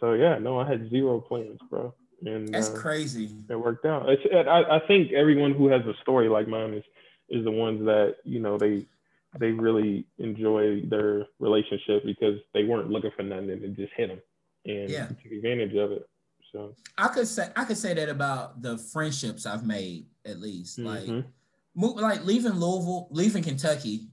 so 0.00 0.14
yeah, 0.14 0.38
no, 0.38 0.58
I 0.58 0.66
had 0.66 0.88
zero 0.88 1.20
plans, 1.20 1.60
bro. 1.68 1.92
And 2.24 2.48
that's 2.48 2.70
uh, 2.70 2.74
crazy. 2.74 3.30
It 3.48 3.56
worked 3.56 3.84
out. 3.84 4.08
It's, 4.08 4.22
I, 4.32 4.76
I 4.76 4.86
think 4.86 5.12
everyone 5.12 5.52
who 5.52 5.68
has 5.68 5.82
a 5.86 5.94
story 6.00 6.28
like 6.28 6.48
mine 6.48 6.72
is 6.72 6.84
is 7.28 7.44
the 7.44 7.50
ones 7.50 7.84
that 7.84 8.16
you 8.24 8.40
know 8.40 8.56
they 8.56 8.86
they 9.38 9.50
really 9.50 10.06
enjoy 10.18 10.82
their 10.88 11.26
relationship 11.38 12.04
because 12.04 12.38
they 12.54 12.64
weren't 12.64 12.90
looking 12.90 13.10
for 13.16 13.22
nothing 13.22 13.50
and 13.50 13.64
it 13.64 13.76
just 13.76 13.92
hit 13.96 14.08
them 14.08 14.20
and 14.66 14.90
yeah. 14.90 15.06
took 15.06 15.32
advantage 15.32 15.74
of 15.74 15.92
it. 15.92 16.08
So 16.52 16.74
I 16.98 17.08
could 17.08 17.26
say 17.26 17.48
I 17.56 17.64
could 17.64 17.78
say 17.78 17.94
that 17.94 18.10
about 18.10 18.60
the 18.60 18.76
friendships 18.76 19.46
I've 19.46 19.64
made 19.64 20.06
at 20.26 20.38
least. 20.38 20.78
Mm-hmm. 20.78 21.14
Like 21.14 21.24
move, 21.74 21.96
like 21.96 22.24
leaving 22.24 22.52
Louisville, 22.52 23.08
leaving 23.10 23.42
Kentucky. 23.42 24.08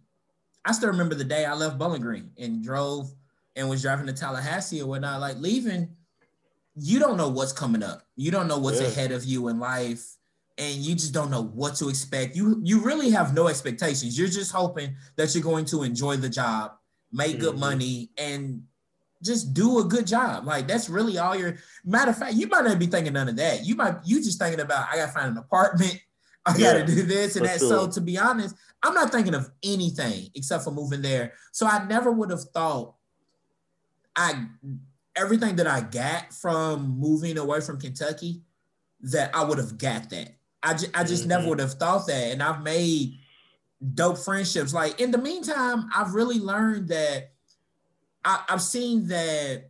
I 0.63 0.71
still 0.71 0.89
remember 0.89 1.15
the 1.15 1.23
day 1.23 1.45
I 1.45 1.53
left 1.53 1.77
Bowling 1.77 2.01
Green 2.01 2.31
and 2.37 2.63
drove 2.63 3.11
and 3.55 3.69
was 3.69 3.81
driving 3.81 4.07
to 4.07 4.13
Tallahassee 4.13 4.81
or 4.81 4.87
whatnot. 4.87 5.19
Like 5.19 5.37
leaving, 5.37 5.89
you 6.75 6.99
don't 6.99 7.17
know 7.17 7.29
what's 7.29 7.51
coming 7.51 7.83
up. 7.83 8.03
You 8.15 8.31
don't 8.31 8.47
know 8.47 8.59
what's 8.59 8.79
yeah. 8.79 8.87
ahead 8.87 9.11
of 9.11 9.25
you 9.25 9.49
in 9.49 9.59
life 9.59 10.15
and 10.60 10.76
you 10.76 10.94
just 10.94 11.14
don't 11.14 11.31
know 11.31 11.44
what 11.44 11.76
to 11.76 11.90
expect. 11.90 12.36
You 12.36 12.60
you 12.64 12.81
really 12.81 13.10
have 13.11 13.34
no 13.34 13.48
expectations. 13.48 14.19
You're 14.19 14.27
just 14.27 14.52
hoping 14.52 14.95
that 15.15 15.34
you're 15.34 15.44
going 15.44 15.65
to 15.65 15.84
enjoy 15.84 16.18
the 16.18 16.30
job, 16.30 16.73
make 17.11 17.31
mm-hmm. 17.31 17.41
good 17.41 17.57
money, 17.57 18.11
and 18.18 18.64
just 19.23 19.53
do 19.53 19.80
a 19.80 19.86
good 19.86 20.06
job. 20.06 20.45
Like 20.45 20.68
that's 20.68 20.90
really 20.90 21.18
all 21.18 21.36
your 21.36 21.57
matter 21.86 22.11
of 22.11 22.18
fact, 22.18 22.34
you 22.34 22.48
might 22.48 22.65
not 22.65 22.77
be 22.77 22.88
thinking 22.88 23.14
none 23.14 23.30
of 23.30 23.38
that. 23.38 23.65
You 23.65 23.76
might 23.76 23.95
you 24.06 24.22
just 24.22 24.38
thinking 24.38 24.60
about 24.60 24.88
I 24.91 24.98
gotta 24.98 25.11
find 25.11 25.31
an 25.31 25.38
apartment, 25.38 25.99
I 26.45 26.57
gotta 26.57 26.86
do 26.86 27.03
this 27.03 27.38
and 27.38 27.45
that. 27.45 27.60
Sure. 27.60 27.69
So 27.69 27.88
to 27.91 28.02
be 28.02 28.18
honest, 28.18 28.56
I'm 28.84 28.94
not 28.94 29.11
thinking 29.11 29.36
of 29.36 29.49
anything 29.64 30.30
except 30.36 30.65
for 30.65 30.72
moving 30.72 31.02
there. 31.02 31.34
So 31.53 31.68
I 31.68 31.86
never 31.86 32.11
would 32.11 32.31
have 32.31 32.44
thought 32.53 32.95
I 34.14 34.45
everything 35.15 35.56
that 35.56 35.68
I 35.68 35.81
got 35.81 36.34
from 36.34 36.98
moving 36.99 37.38
away 37.38 37.61
from 37.61 37.80
Kentucky 37.80 38.41
that 39.02 39.34
I 39.34 39.44
would 39.44 39.57
have 39.57 39.77
got 39.77 40.10
that. 40.10 40.39
I, 40.61 40.73
ju- 40.73 40.88
I 40.94 41.03
just 41.03 41.23
mm-hmm. 41.23 41.30
never 41.30 41.49
would 41.49 41.60
have 41.60 41.73
thought 41.73 42.07
that. 42.07 42.31
And 42.31 42.44
I've 42.44 42.64
made 42.64 43.18
dope 43.94 44.18
friendships. 44.18 44.73
Like 44.73 44.99
in 44.99 45.11
the 45.11 45.18
meantime, 45.18 45.90
I've 45.95 46.14
really 46.14 46.40
learned 46.40 46.90
that 46.90 47.31
I, 48.26 48.44
I've 48.49 48.61
seen 48.61 49.07
that 49.07 49.69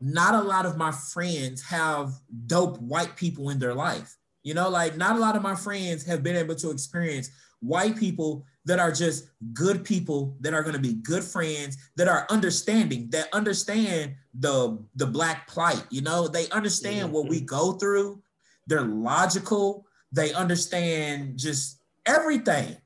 not 0.00 0.34
a 0.34 0.46
lot 0.46 0.66
of 0.66 0.76
my 0.76 0.92
friends 0.92 1.62
have 1.62 2.12
dope 2.46 2.78
white 2.78 3.16
people 3.16 3.50
in 3.50 3.58
their 3.58 3.74
life. 3.74 4.16
You 4.42 4.54
know, 4.54 4.68
like 4.68 4.96
not 4.96 5.16
a 5.16 5.18
lot 5.18 5.36
of 5.36 5.42
my 5.42 5.54
friends 5.54 6.04
have 6.06 6.22
been 6.22 6.36
able 6.36 6.54
to 6.56 6.70
experience 6.70 7.30
white 7.60 7.96
people 7.96 8.44
that 8.64 8.78
are 8.78 8.92
just 8.92 9.28
good 9.52 9.84
people 9.84 10.36
that 10.40 10.52
are 10.52 10.62
going 10.62 10.74
to 10.74 10.80
be 10.80 10.94
good 10.94 11.24
friends 11.24 11.76
that 11.96 12.08
are 12.08 12.26
understanding 12.30 13.08
that 13.10 13.28
understand 13.32 14.14
the 14.38 14.78
the 14.96 15.06
black 15.06 15.46
plight 15.48 15.82
you 15.90 16.02
know 16.02 16.28
they 16.28 16.48
understand 16.50 17.06
mm-hmm. 17.06 17.12
what 17.12 17.28
we 17.28 17.38
mm-hmm. 17.38 17.46
go 17.46 17.72
through 17.72 18.22
they're 18.66 18.82
logical 18.82 19.86
they 20.12 20.32
understand 20.32 21.38
just 21.38 21.80
everything 22.06 22.76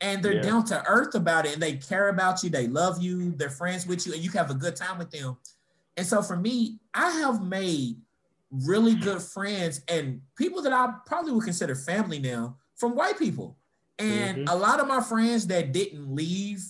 and 0.00 0.22
they're 0.22 0.34
yeah. 0.34 0.42
down 0.42 0.64
to 0.64 0.82
earth 0.86 1.14
about 1.14 1.46
it 1.46 1.52
and 1.52 1.62
they 1.62 1.76
care 1.76 2.08
about 2.08 2.42
you 2.42 2.50
they 2.50 2.66
love 2.66 3.02
you 3.02 3.32
they're 3.32 3.50
friends 3.50 3.86
with 3.86 4.06
you 4.06 4.12
and 4.12 4.22
you 4.22 4.30
have 4.30 4.50
a 4.50 4.54
good 4.54 4.76
time 4.76 4.98
with 4.98 5.10
them 5.10 5.36
and 5.96 6.06
so 6.06 6.22
for 6.22 6.36
me 6.36 6.78
i 6.94 7.10
have 7.10 7.42
made 7.42 7.96
really 8.50 8.94
good 8.94 9.22
friends 9.22 9.80
and 9.88 10.20
people 10.36 10.62
that 10.62 10.72
i 10.72 10.88
probably 11.06 11.32
would 11.32 11.44
consider 11.44 11.74
family 11.74 12.18
now 12.18 12.56
from 12.76 12.94
white 12.94 13.18
people 13.18 13.56
and 13.98 14.38
mm-hmm. 14.38 14.48
a 14.48 14.56
lot 14.56 14.80
of 14.80 14.88
my 14.88 15.00
friends 15.00 15.46
that 15.46 15.72
didn't 15.72 16.14
leave 16.14 16.64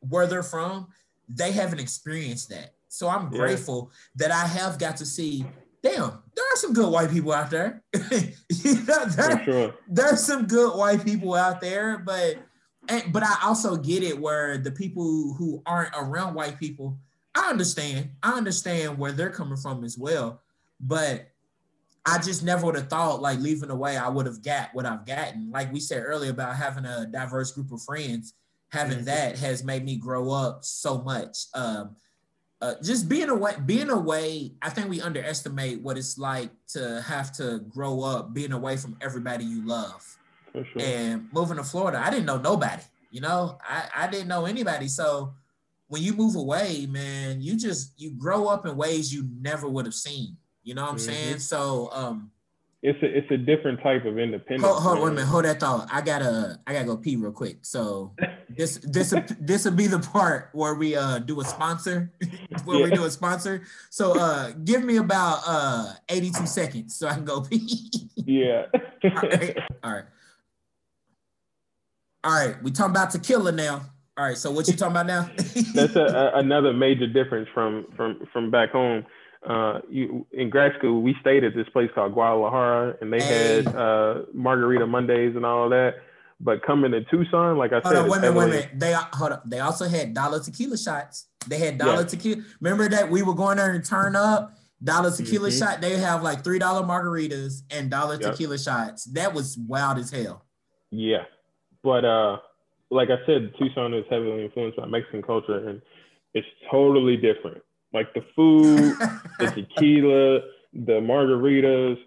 where 0.00 0.26
they're 0.26 0.42
from, 0.42 0.88
they 1.28 1.52
haven't 1.52 1.80
experienced 1.80 2.48
that. 2.50 2.74
So 2.88 3.08
I'm 3.08 3.32
yeah. 3.32 3.38
grateful 3.38 3.90
that 4.16 4.30
I 4.30 4.46
have 4.46 4.78
got 4.78 4.96
to 4.98 5.06
see, 5.06 5.46
damn, 5.82 6.22
there 6.34 6.44
are 6.52 6.56
some 6.56 6.72
good 6.72 6.90
white 6.90 7.10
people 7.10 7.32
out 7.32 7.50
there. 7.50 7.82
you 7.94 8.74
know, 8.84 9.04
there, 9.06 9.44
sure. 9.44 9.74
There's 9.88 10.24
some 10.24 10.46
good 10.46 10.76
white 10.76 11.04
people 11.04 11.34
out 11.34 11.60
there, 11.60 11.98
but 11.98 12.36
and, 12.88 13.12
but 13.12 13.22
I 13.22 13.36
also 13.44 13.76
get 13.76 14.02
it 14.02 14.18
where 14.18 14.58
the 14.58 14.70
people 14.70 15.34
who 15.34 15.62
aren't 15.66 15.94
around 15.96 16.34
white 16.34 16.58
people, 16.58 16.98
I 17.34 17.50
understand. 17.50 18.10
I 18.22 18.32
understand 18.32 18.98
where 18.98 19.12
they're 19.12 19.30
coming 19.30 19.56
from 19.56 19.84
as 19.84 19.96
well. 19.96 20.40
But 20.80 21.28
I 22.04 22.18
just 22.18 22.42
never 22.42 22.66
would 22.66 22.74
have 22.74 22.90
thought 22.90 23.22
like 23.22 23.38
leaving 23.38 23.70
away 23.70 23.96
I 23.96 24.08
would 24.08 24.26
have 24.26 24.42
got 24.42 24.70
what 24.72 24.86
I've 24.86 25.06
gotten. 25.06 25.50
Like 25.50 25.72
we 25.72 25.78
said 25.78 26.02
earlier 26.04 26.32
about 26.32 26.56
having 26.56 26.84
a 26.84 27.06
diverse 27.06 27.52
group 27.52 27.70
of 27.70 27.82
friends, 27.82 28.34
having 28.72 28.98
mm-hmm. 28.98 29.06
that 29.06 29.38
has 29.38 29.62
made 29.62 29.84
me 29.84 29.96
grow 29.96 30.30
up 30.30 30.64
so 30.64 31.02
much. 31.02 31.46
Um, 31.54 31.96
uh, 32.62 32.74
just 32.80 33.08
being 33.08 33.28
away, 33.28 33.54
being 33.66 33.90
away, 33.90 34.52
I 34.62 34.70
think 34.70 34.88
we 34.88 35.00
underestimate 35.00 35.80
what 35.80 35.98
it's 35.98 36.16
like 36.16 36.50
to 36.68 37.02
have 37.02 37.32
to 37.32 37.58
grow 37.68 38.02
up 38.02 38.32
being 38.32 38.52
away 38.52 38.76
from 38.76 38.96
everybody 39.00 39.44
you 39.44 39.66
love. 39.66 40.16
Sure. 40.54 40.64
And 40.78 41.28
moving 41.32 41.56
to 41.56 41.64
Florida, 41.64 42.00
I 42.00 42.08
didn't 42.08 42.26
know 42.26 42.38
nobody. 42.38 42.82
You 43.10 43.20
know, 43.20 43.58
I, 43.68 43.88
I 43.96 44.06
didn't 44.06 44.28
know 44.28 44.46
anybody. 44.46 44.86
So 44.86 45.34
when 45.88 46.02
you 46.02 46.12
move 46.12 46.36
away, 46.36 46.86
man, 46.88 47.42
you 47.42 47.56
just 47.58 48.00
you 48.00 48.12
grow 48.12 48.46
up 48.46 48.64
in 48.64 48.76
ways 48.76 49.12
you 49.12 49.28
never 49.40 49.68
would 49.68 49.84
have 49.84 49.94
seen. 49.94 50.36
You 50.62 50.74
know 50.74 50.82
what 50.82 50.92
I'm 50.92 50.96
mm-hmm. 50.98 51.12
saying? 51.12 51.38
So 51.40 51.90
um 51.92 52.30
it's 52.82 53.00
a 53.00 53.06
it's 53.06 53.30
a 53.30 53.36
different 53.36 53.80
type 53.80 54.04
of 54.04 54.18
independence. 54.18 54.64
Hold, 54.64 54.82
hold 54.82 54.98
wait 54.98 55.08
a 55.08 55.10
minute, 55.12 55.26
hold 55.26 55.44
that 55.44 55.60
thought. 55.60 55.88
I 55.92 56.00
gotta 56.00 56.58
I 56.66 56.72
gotta 56.72 56.84
go 56.84 56.96
pee 56.96 57.14
real 57.14 57.30
quick. 57.30 57.58
So 57.62 58.12
this 58.48 58.78
this 58.82 59.14
this 59.40 59.64
will 59.64 59.72
be 59.72 59.86
the 59.86 60.00
part 60.00 60.50
where 60.52 60.74
we 60.74 60.96
uh 60.96 61.20
do 61.20 61.40
a 61.40 61.44
sponsor, 61.44 62.12
where 62.64 62.78
yeah. 62.78 62.84
we 62.84 62.90
do 62.90 63.04
a 63.04 63.10
sponsor. 63.10 63.62
So 63.90 64.18
uh 64.18 64.50
give 64.64 64.82
me 64.82 64.96
about 64.96 65.42
uh 65.46 65.92
82 66.08 66.46
seconds 66.46 66.96
so 66.96 67.06
I 67.06 67.14
can 67.14 67.24
go 67.24 67.42
pee. 67.42 68.10
yeah. 68.16 68.64
All 69.04 69.10
right. 69.10 69.58
All 69.84 69.92
right. 69.92 70.04
All 72.24 72.32
right. 72.32 72.62
We 72.64 72.72
talking 72.72 72.90
about 72.90 73.12
tequila 73.12 73.52
now. 73.52 73.82
All 74.16 74.24
right. 74.24 74.36
So 74.36 74.50
what 74.50 74.66
you 74.66 74.74
talking 74.74 74.96
about 74.96 75.06
now? 75.06 75.30
That's 75.72 75.94
a, 75.94 76.02
a, 76.02 76.30
another 76.40 76.72
major 76.72 77.06
difference 77.06 77.48
from 77.54 77.86
from 77.96 78.26
from 78.32 78.50
back 78.50 78.72
home 78.72 79.06
uh, 79.46 79.80
you 79.90 80.26
in 80.32 80.50
grad 80.50 80.72
school, 80.78 81.02
we 81.02 81.16
stayed 81.20 81.44
at 81.44 81.54
this 81.54 81.68
place 81.70 81.90
called 81.94 82.12
Guadalajara, 82.14 82.96
and 83.00 83.12
they 83.12 83.20
hey. 83.20 83.62
had 83.62 83.74
uh, 83.74 84.22
margarita 84.32 84.86
Mondays 84.86 85.34
and 85.36 85.44
all 85.44 85.64
of 85.64 85.70
that. 85.70 85.96
But 86.40 86.64
coming 86.64 86.90
to 86.92 87.04
Tucson, 87.04 87.56
like 87.56 87.72
I 87.72 87.80
hold 87.80 87.94
said, 87.94 87.96
on, 88.02 88.10
wait 88.10 88.18
a 88.18 88.20
minute, 88.20 88.36
wait 88.36 88.44
a 88.44 88.48
minute. 88.48 88.70
They 88.74 88.92
hold 89.12 89.32
up. 89.32 89.48
They 89.48 89.60
also 89.60 89.88
had 89.88 90.14
dollar 90.14 90.40
tequila 90.40 90.76
shots. 90.76 91.26
They 91.48 91.58
had 91.58 91.78
dollar 91.78 92.04
tequila. 92.04 92.42
Remember 92.60 92.88
that 92.88 93.10
we 93.10 93.22
were 93.22 93.34
going 93.34 93.58
there 93.58 93.72
and 93.72 93.84
turn 93.84 94.16
up 94.16 94.56
dollar 94.82 95.10
tequila 95.10 95.48
mm-hmm. 95.48 95.58
shot. 95.58 95.80
They 95.80 95.98
have 95.98 96.22
like 96.22 96.44
three 96.44 96.58
dollar 96.58 96.86
margaritas 96.86 97.62
and 97.70 97.90
dollar 97.90 98.18
yep. 98.20 98.32
tequila 98.32 98.58
shots. 98.58 99.04
That 99.04 99.34
was 99.34 99.56
wild 99.56 99.98
as 99.98 100.10
hell. 100.10 100.44
Yeah, 100.90 101.24
but 101.82 102.04
uh, 102.04 102.38
like 102.90 103.08
I 103.10 103.24
said, 103.26 103.52
Tucson 103.58 103.94
is 103.94 104.04
heavily 104.10 104.44
influenced 104.44 104.78
by 104.78 104.86
Mexican 104.86 105.22
culture, 105.22 105.68
and 105.68 105.80
it's 106.34 106.46
totally 106.70 107.16
different. 107.16 107.62
Like 107.92 108.12
the 108.14 108.24
food, 108.34 108.96
the 109.38 109.46
tequila, 109.50 110.40
the 110.72 111.00
margaritas 111.00 111.98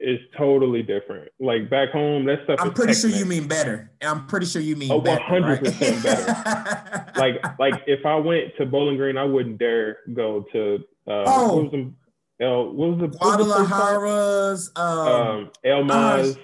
is 0.00 0.20
totally 0.36 0.82
different. 0.82 1.30
Like 1.40 1.68
back 1.68 1.90
home, 1.90 2.24
that 2.26 2.40
stuff. 2.44 2.58
I'm 2.60 2.72
pretty 2.72 2.94
sure 2.94 3.10
you 3.10 3.26
mean 3.26 3.48
better. 3.48 3.90
I'm 4.02 4.26
pretty 4.26 4.46
sure 4.46 4.62
you 4.62 4.76
mean 4.76 4.92
oh, 4.92 4.98
100 4.98 5.58
percent 5.60 6.02
better. 6.02 7.12
like 7.16 7.58
like 7.58 7.82
if 7.86 8.06
I 8.06 8.16
went 8.16 8.52
to 8.58 8.66
Bowling 8.66 8.96
Green, 8.96 9.16
I 9.16 9.24
wouldn't 9.24 9.58
dare 9.58 9.98
go 10.12 10.44
to 10.52 10.76
uh, 11.06 11.24
oh. 11.26 11.54
what 11.54 11.64
was 11.64 11.72
the 11.72 11.92
El 12.40 12.72
what 12.72 12.90
was 12.90 12.98
the 13.00 13.18
Guadalajara's 13.18 14.70
um, 14.76 15.08
um 15.08 15.50
El 15.64 15.84
Maz. 15.84 16.38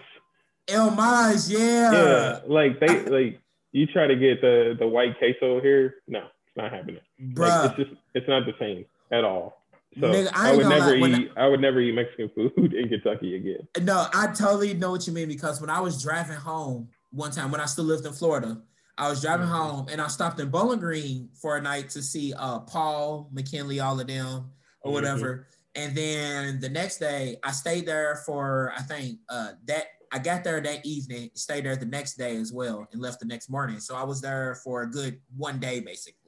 El 0.68 0.90
Maz, 0.90 1.50
yeah. 1.50 1.92
Yeah, 1.92 2.40
like 2.46 2.80
they 2.80 3.04
like 3.06 3.40
you 3.72 3.86
try 3.86 4.06
to 4.06 4.16
get 4.16 4.40
the 4.40 4.76
the 4.78 4.86
white 4.86 5.18
queso 5.18 5.60
here. 5.60 5.96
No, 6.06 6.20
it's 6.20 6.56
not 6.56 6.72
happening. 6.72 7.00
Bruh. 7.22 7.38
Like, 7.48 7.78
it's 7.78 7.90
just 7.90 8.00
it's 8.14 8.28
not 8.28 8.46
the 8.46 8.54
same 8.58 8.84
at 9.10 9.24
all. 9.24 9.60
So 9.98 10.06
Nigga, 10.06 10.30
I, 10.34 10.52
I, 10.52 10.56
would 10.56 10.68
never 10.68 10.94
eat. 10.94 11.32
I, 11.36 11.40
I, 11.44 11.48
would 11.48 11.60
never 11.60 11.80
eat 11.80 11.94
Mexican 11.94 12.30
food 12.54 12.74
in 12.74 12.88
Kentucky 12.88 13.34
again. 13.34 13.66
No, 13.82 14.06
I 14.14 14.28
totally 14.28 14.74
know 14.74 14.92
what 14.92 15.06
you 15.06 15.12
mean 15.12 15.28
because 15.28 15.60
when 15.60 15.70
I 15.70 15.80
was 15.80 16.00
driving 16.00 16.36
home 16.36 16.88
one 17.10 17.32
time 17.32 17.50
when 17.50 17.60
I 17.60 17.66
still 17.66 17.84
lived 17.84 18.06
in 18.06 18.12
Florida, 18.12 18.62
I 18.96 19.08
was 19.08 19.20
driving 19.20 19.46
mm-hmm. 19.46 19.56
home 19.56 19.86
and 19.90 20.00
I 20.00 20.06
stopped 20.06 20.38
in 20.38 20.48
Bowling 20.50 20.78
Green 20.78 21.28
for 21.34 21.56
a 21.56 21.62
night 21.62 21.90
to 21.90 22.02
see 22.02 22.32
uh, 22.34 22.60
Paul 22.60 23.28
McKinley, 23.32 23.80
all 23.80 23.98
of 23.98 24.06
them, 24.06 24.26
or 24.26 24.34
mm-hmm. 24.42 24.92
whatever. 24.92 25.48
And 25.74 25.96
then 25.96 26.60
the 26.60 26.68
next 26.68 26.98
day, 26.98 27.36
I 27.42 27.52
stayed 27.52 27.86
there 27.86 28.22
for 28.26 28.72
I 28.76 28.82
think 28.82 29.18
uh, 29.28 29.52
that 29.66 29.86
I 30.12 30.18
got 30.18 30.44
there 30.44 30.60
that 30.60 30.84
evening, 30.84 31.30
stayed 31.34 31.64
there 31.64 31.76
the 31.76 31.86
next 31.86 32.14
day 32.14 32.36
as 32.36 32.52
well, 32.52 32.86
and 32.92 33.00
left 33.00 33.20
the 33.20 33.26
next 33.26 33.48
morning. 33.48 33.80
So 33.80 33.94
I 33.96 34.02
was 34.02 34.20
there 34.20 34.56
for 34.62 34.82
a 34.82 34.90
good 34.90 35.20
one 35.36 35.58
day 35.58 35.80
basically. 35.80 36.19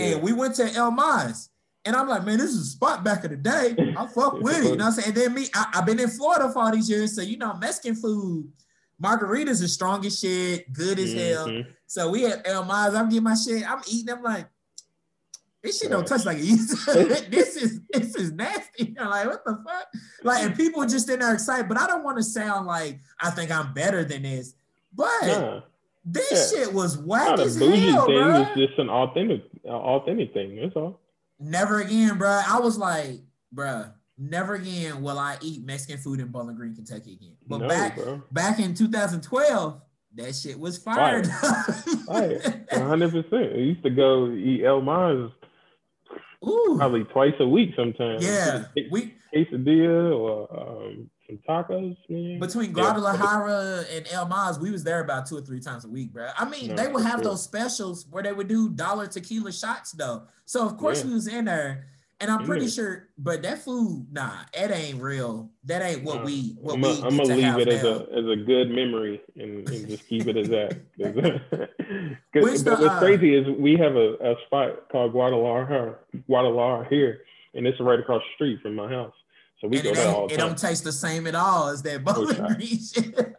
And 0.00 0.10
yeah. 0.10 0.16
we 0.16 0.32
went 0.32 0.54
to 0.56 0.64
El 0.74 0.92
Maz. 0.92 1.48
And 1.84 1.96
I'm 1.96 2.08
like, 2.08 2.24
man, 2.24 2.38
this 2.38 2.50
is 2.50 2.60
a 2.60 2.70
spot 2.70 3.04
back 3.04 3.24
in 3.24 3.30
the 3.30 3.36
day. 3.36 3.74
I 3.96 4.06
fuck 4.06 4.34
with 4.40 4.58
it. 4.58 4.64
You 4.64 4.76
know 4.76 4.84
what 4.84 4.86
I'm 4.86 4.92
saying? 4.92 5.08
And 5.08 5.16
then 5.16 5.34
me, 5.34 5.48
I, 5.54 5.66
have 5.74 5.86
been 5.86 5.98
in 5.98 6.08
Florida 6.10 6.52
for 6.52 6.62
all 6.62 6.72
these 6.72 6.90
years. 6.90 7.14
So, 7.14 7.22
you 7.22 7.38
know, 7.38 7.54
Mexican 7.54 7.94
food, 7.94 8.52
margaritas 9.02 9.62
is 9.62 9.72
strong 9.72 10.04
as 10.04 10.18
shit, 10.18 10.70
good 10.72 10.98
as 10.98 11.14
mm-hmm. 11.14 11.54
hell. 11.54 11.64
So 11.86 12.10
we 12.10 12.26
at 12.26 12.46
El 12.46 12.64
Maz, 12.64 12.94
I'm 12.94 13.08
getting 13.08 13.24
my 13.24 13.34
shit. 13.34 13.68
I'm 13.68 13.80
eating. 13.90 14.14
I'm 14.14 14.22
like, 14.22 14.46
this 15.62 15.78
shit 15.78 15.90
don't 15.90 16.06
touch 16.06 16.24
like 16.24 16.38
it 16.38 16.44
used 16.44 16.84
to. 16.86 16.92
this 17.30 17.56
is 17.56 17.80
this 17.90 18.14
is 18.14 18.32
nasty. 18.32 18.94
I'm 18.98 19.08
like, 19.10 19.26
what 19.26 19.44
the 19.44 19.62
fuck? 19.66 19.86
Like, 20.22 20.44
and 20.44 20.56
people 20.56 20.84
just 20.86 21.08
in 21.10 21.20
there 21.20 21.34
excited, 21.34 21.68
but 21.68 21.78
I 21.78 21.86
don't 21.86 22.02
want 22.02 22.16
to 22.18 22.22
sound 22.22 22.66
like 22.66 23.00
I 23.20 23.30
think 23.30 23.50
I'm 23.50 23.74
better 23.74 24.04
than 24.04 24.22
this. 24.22 24.54
But 24.94 25.69
this 26.04 26.52
yeah. 26.54 26.64
shit 26.64 26.74
was 26.74 26.98
whack 26.98 27.28
Not 27.28 27.40
as 27.40 27.58
hell, 27.58 27.68
thing. 27.68 27.94
Bro. 27.94 28.40
It's 28.42 28.54
just 28.56 28.78
an 28.78 28.88
authentic, 28.88 29.42
authentic 29.64 30.32
thing. 30.32 30.56
That's 30.56 30.76
all. 30.76 31.00
Never 31.38 31.80
again, 31.80 32.18
bro. 32.18 32.40
I 32.46 32.58
was 32.60 32.78
like, 32.78 33.20
bro, 33.52 33.86
never 34.18 34.54
again 34.54 35.02
will 35.02 35.18
I 35.18 35.36
eat 35.40 35.64
Mexican 35.64 35.98
food 35.98 36.20
in 36.20 36.28
Bowling 36.28 36.56
Green, 36.56 36.74
Kentucky 36.74 37.14
again. 37.14 37.36
But 37.46 37.62
no, 37.62 37.68
back 37.68 37.96
bro. 37.96 38.22
back 38.30 38.58
in 38.58 38.74
2012, 38.74 39.80
that 40.16 40.34
shit 40.34 40.58
was 40.58 40.78
fired. 40.78 41.26
Fire. 41.26 42.66
100 42.72 43.10
percent. 43.10 43.52
I 43.54 43.58
used 43.58 43.82
to 43.82 43.90
go 43.90 44.30
eat 44.30 44.64
El 44.64 44.82
Maz 44.82 45.30
probably 46.42 47.04
twice 47.04 47.34
a 47.40 47.46
week 47.46 47.70
sometimes. 47.76 48.24
Yeah, 48.24 48.64
we 48.90 49.14
quesadilla 49.34 50.16
or 50.16 50.84
um, 50.84 51.09
some 51.30 51.38
tacos. 51.48 51.96
Man. 52.08 52.38
Between 52.38 52.72
Guadalajara 52.72 53.84
yeah. 53.90 53.96
and 53.96 54.08
El 54.10 54.26
Maz, 54.28 54.60
we 54.60 54.70
was 54.70 54.84
there 54.84 55.00
about 55.00 55.26
two 55.26 55.36
or 55.36 55.40
three 55.40 55.60
times 55.60 55.84
a 55.84 55.88
week, 55.88 56.12
bro. 56.12 56.28
I 56.36 56.48
mean, 56.48 56.68
no, 56.68 56.76
they 56.76 56.88
would 56.88 57.02
have 57.02 57.20
sure. 57.20 57.24
those 57.24 57.42
specials 57.42 58.06
where 58.10 58.22
they 58.22 58.32
would 58.32 58.48
do 58.48 58.68
dollar 58.70 59.06
tequila 59.06 59.52
shots 59.52 59.92
though. 59.92 60.22
So 60.44 60.66
of 60.66 60.76
course 60.76 61.00
yeah. 61.00 61.08
we 61.08 61.14
was 61.14 61.26
in 61.26 61.44
there. 61.46 61.86
And 62.22 62.30
I'm 62.30 62.44
pretty 62.44 62.68
sure, 62.68 63.08
but 63.16 63.40
that 63.44 63.64
food, 63.64 64.06
nah, 64.12 64.42
it 64.52 64.70
ain't 64.70 65.00
real. 65.00 65.48
That 65.64 65.80
ain't 65.80 66.04
what 66.04 66.22
we 66.22 66.54
what 66.60 66.74
I'm 66.74 66.82
we. 66.82 66.88
A, 66.88 66.92
I'm 67.06 67.16
gonna 67.16 67.34
leave 67.34 67.56
it 67.56 67.68
as 67.68 67.82
a 67.82 68.06
as 68.12 68.26
a 68.26 68.36
good 68.36 68.70
memory 68.70 69.22
and, 69.36 69.66
and 69.66 69.88
just 69.88 70.06
keep 70.06 70.26
it 70.26 70.36
as 70.36 70.48
that. 70.50 70.82
but 72.34 72.42
what's 72.42 72.66
uh, 72.66 72.98
crazy 72.98 73.34
is 73.34 73.48
we 73.58 73.74
have 73.76 73.96
a, 73.96 74.16
a 74.20 74.34
spot 74.44 74.90
called 74.92 75.12
Guadalajara, 75.12 75.94
Guadalajara 76.26 76.86
here, 76.90 77.22
and 77.54 77.66
it's 77.66 77.80
right 77.80 77.98
across 77.98 78.20
the 78.20 78.34
street 78.34 78.60
from 78.60 78.74
my 78.74 78.90
house. 78.90 79.14
So 79.60 79.68
we 79.68 79.76
and 79.76 79.84
go 79.84 79.90
it, 79.90 79.94
there 79.96 80.08
all 80.14 80.26
the 80.28 80.34
it 80.34 80.38
time. 80.38 80.48
don't 80.48 80.58
taste 80.58 80.84
the 80.84 80.92
same 80.92 81.26
at 81.26 81.34
all 81.34 81.68
as 81.68 81.82
that 81.82 82.02
Bowling 82.04 82.36
shot. 82.36 82.48
Green 82.56 82.78
shit. 82.78 83.34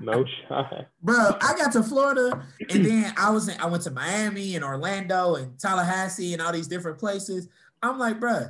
no 0.00 0.24
shot. 0.48 0.86
Bro, 1.02 1.36
I 1.42 1.54
got 1.56 1.72
to 1.72 1.82
Florida 1.82 2.46
and 2.70 2.84
then 2.84 3.12
I 3.18 3.30
was 3.30 3.48
in, 3.48 3.60
I 3.60 3.66
went 3.66 3.82
to 3.84 3.90
Miami 3.90 4.56
and 4.56 4.64
Orlando 4.64 5.34
and 5.34 5.58
Tallahassee 5.58 6.32
and 6.32 6.40
all 6.40 6.52
these 6.52 6.66
different 6.68 6.98
places. 6.98 7.48
I'm 7.82 7.98
like, 7.98 8.18
bro, 8.18 8.46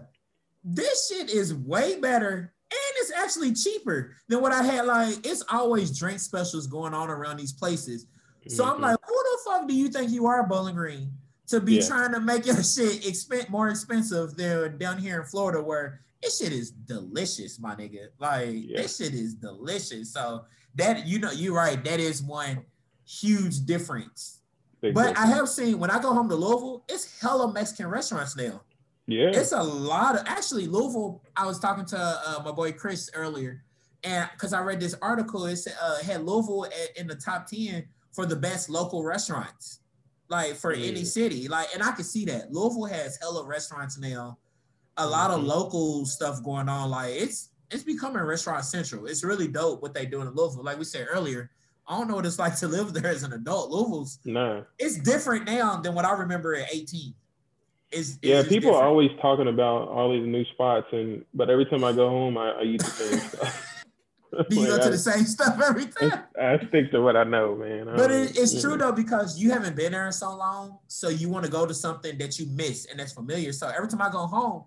this 0.62 1.08
shit 1.08 1.28
is 1.30 1.52
way 1.52 1.98
better 1.98 2.52
and 2.70 2.94
it's 2.98 3.12
actually 3.12 3.52
cheaper 3.54 4.12
than 4.28 4.40
what 4.40 4.52
I 4.52 4.62
had. 4.62 4.86
Like, 4.86 5.26
it's 5.26 5.42
always 5.50 5.96
drink 5.96 6.20
specials 6.20 6.66
going 6.68 6.94
on 6.94 7.10
around 7.10 7.38
these 7.38 7.52
places. 7.52 8.06
So 8.48 8.64
I'm 8.64 8.76
Mhm. 8.78 8.82
like, 8.82 8.98
who 9.04 9.14
the 9.14 9.38
fuck 9.50 9.66
do 9.68 9.74
you 9.74 9.88
think 9.88 10.12
you 10.12 10.26
are, 10.26 10.46
Bowling 10.46 10.76
Green, 10.76 11.10
to 11.48 11.60
be 11.60 11.74
Yeah. 11.76 11.86
trying 11.88 12.12
to 12.12 12.20
make 12.20 12.46
your 12.46 12.54
shit 12.62 13.02
expen- 13.02 13.48
more 13.48 13.68
expensive 13.68 14.36
than 14.36 14.78
down 14.78 14.98
here 14.98 15.20
in 15.20 15.26
Florida, 15.26 15.60
where 15.60 16.02
this 16.26 16.38
shit 16.38 16.52
is 16.52 16.72
delicious, 16.72 17.58
my 17.60 17.74
nigga. 17.76 18.08
Like 18.18 18.48
Yeah. 18.52 18.82
this 18.82 18.96
shit 18.96 19.14
is 19.14 19.34
delicious. 19.34 20.12
So 20.12 20.44
that 20.74 21.06
you 21.06 21.18
know, 21.20 21.30
you're 21.30 21.54
right. 21.54 21.82
That 21.84 22.00
is 22.00 22.22
one 22.22 22.64
huge 23.04 23.64
difference. 23.64 24.40
But 24.94 25.16
I 25.18 25.26
have 25.26 25.48
seen 25.48 25.78
when 25.78 25.90
I 25.90 26.00
go 26.00 26.12
home 26.12 26.28
to 26.28 26.34
Louisville, 26.36 26.84
it's 26.88 27.20
hella 27.20 27.52
Mexican 27.52 27.86
restaurants 27.88 28.36
now. 28.36 28.62
yeah. 29.06 29.30
It's 29.32 29.52
a 29.52 29.62
lot 29.62 30.16
of 30.16 30.22
actually 30.26 30.66
Louisville. 30.66 31.22
I 31.36 31.46
was 31.46 31.58
talking 31.58 31.84
to 31.86 31.98
uh, 31.98 32.42
my 32.44 32.52
boy 32.52 32.72
Chris 32.72 33.10
earlier, 33.14 33.64
and 34.04 34.28
because 34.32 34.52
I 34.52 34.60
read 34.62 34.78
this 34.80 34.94
article, 35.02 35.46
it 35.46 35.56
said, 35.56 35.74
uh, 35.80 36.00
had 36.02 36.24
Louisville 36.24 36.66
at, 36.66 36.96
in 37.00 37.06
the 37.08 37.14
top 37.16 37.46
ten 37.46 37.86
for 38.12 38.26
the 38.26 38.36
best 38.36 38.68
local 38.68 39.02
restaurants, 39.04 39.80
like 40.28 40.54
for 40.56 40.72
any 40.72 41.02
Mm. 41.02 41.06
city. 41.06 41.48
Like, 41.48 41.68
and 41.74 41.82
I 41.82 41.92
can 41.92 42.04
see 42.04 42.24
that 42.26 42.52
Louisville 42.52 42.84
has 42.86 43.16
hella 43.20 43.44
restaurants 43.44 43.98
now, 43.98 44.38
a 44.98 45.06
lot 45.06 45.30
of 45.30 45.40
Mhm. 45.40 45.46
local 45.46 46.06
stuff 46.06 46.42
going 46.42 46.68
on. 46.68 46.90
Like, 46.90 47.14
it's 47.14 47.50
it's 47.70 47.82
becoming 47.82 48.22
restaurant 48.22 48.64
central. 48.64 49.06
It's 49.06 49.24
really 49.24 49.48
dope 49.48 49.82
what 49.82 49.92
they 49.92 50.06
do 50.06 50.20
in 50.20 50.30
Louisville. 50.30 50.62
Like 50.62 50.78
we 50.78 50.84
said 50.84 51.08
earlier, 51.10 51.50
I 51.88 51.98
don't 51.98 52.06
know 52.08 52.14
what 52.14 52.24
it's 52.26 52.38
like 52.44 52.56
to 52.58 52.68
live 52.68 52.92
there 52.92 53.08
as 53.08 53.22
an 53.24 53.32
adult. 53.32 53.70
Louisville's 53.70 54.18
Nah. 54.24 54.62
it's 54.78 54.98
different 54.98 55.46
now 55.46 55.80
than 55.80 55.94
what 55.94 56.04
I 56.04 56.12
remember 56.12 56.54
at 56.54 56.72
eighteen. 56.72 57.14
It's, 57.90 58.18
Yeah, 58.22 58.40
it's 58.40 58.48
people 58.48 58.74
are 58.74 58.84
always 58.86 59.10
talking 59.20 59.48
about 59.48 59.88
all 59.88 60.12
these 60.12 60.26
new 60.26 60.44
spots, 60.46 60.86
and 60.92 61.24
but 61.34 61.50
every 61.50 61.64
time 61.66 61.82
I 61.84 61.92
go 61.92 62.08
home, 62.08 62.36
I, 62.38 62.50
I 62.52 62.62
eat 62.62 62.80
the 62.82 62.90
same 62.90 63.18
stuff. 63.28 63.72
Do 64.50 64.56
you 64.56 64.62
Like, 64.68 64.78
go 64.78 64.84
to 64.84 64.90
the 64.90 64.98
same 64.98 65.24
stuff 65.24 65.60
every 65.60 65.86
time? 65.86 66.24
I, 66.40 66.58
stick 66.68 66.90
to 66.92 67.00
what 67.00 67.16
I 67.16 67.24
know, 67.24 67.54
man. 67.56 67.88
I 67.88 67.96
But 67.96 68.10
it, 68.10 68.36
it's 68.38 68.60
true 68.60 68.76
know. 68.76 68.90
though 68.90 68.92
because 68.92 69.38
you 69.38 69.50
haven't 69.52 69.76
been 69.76 69.92
there 69.92 70.06
in 70.06 70.12
so 70.12 70.36
long, 70.36 70.78
so 70.88 71.08
you 71.08 71.28
want 71.28 71.44
to 71.46 71.50
go 71.50 71.64
to 71.66 71.72
something 71.74 72.18
that 72.18 72.38
you 72.38 72.46
miss 72.46 72.86
and 72.86 72.98
that's 73.00 73.12
familiar. 73.12 73.52
So 73.52 73.68
every 73.68 73.88
time 73.88 74.02
I 74.02 74.10
go 74.10 74.26
home, 74.26 74.64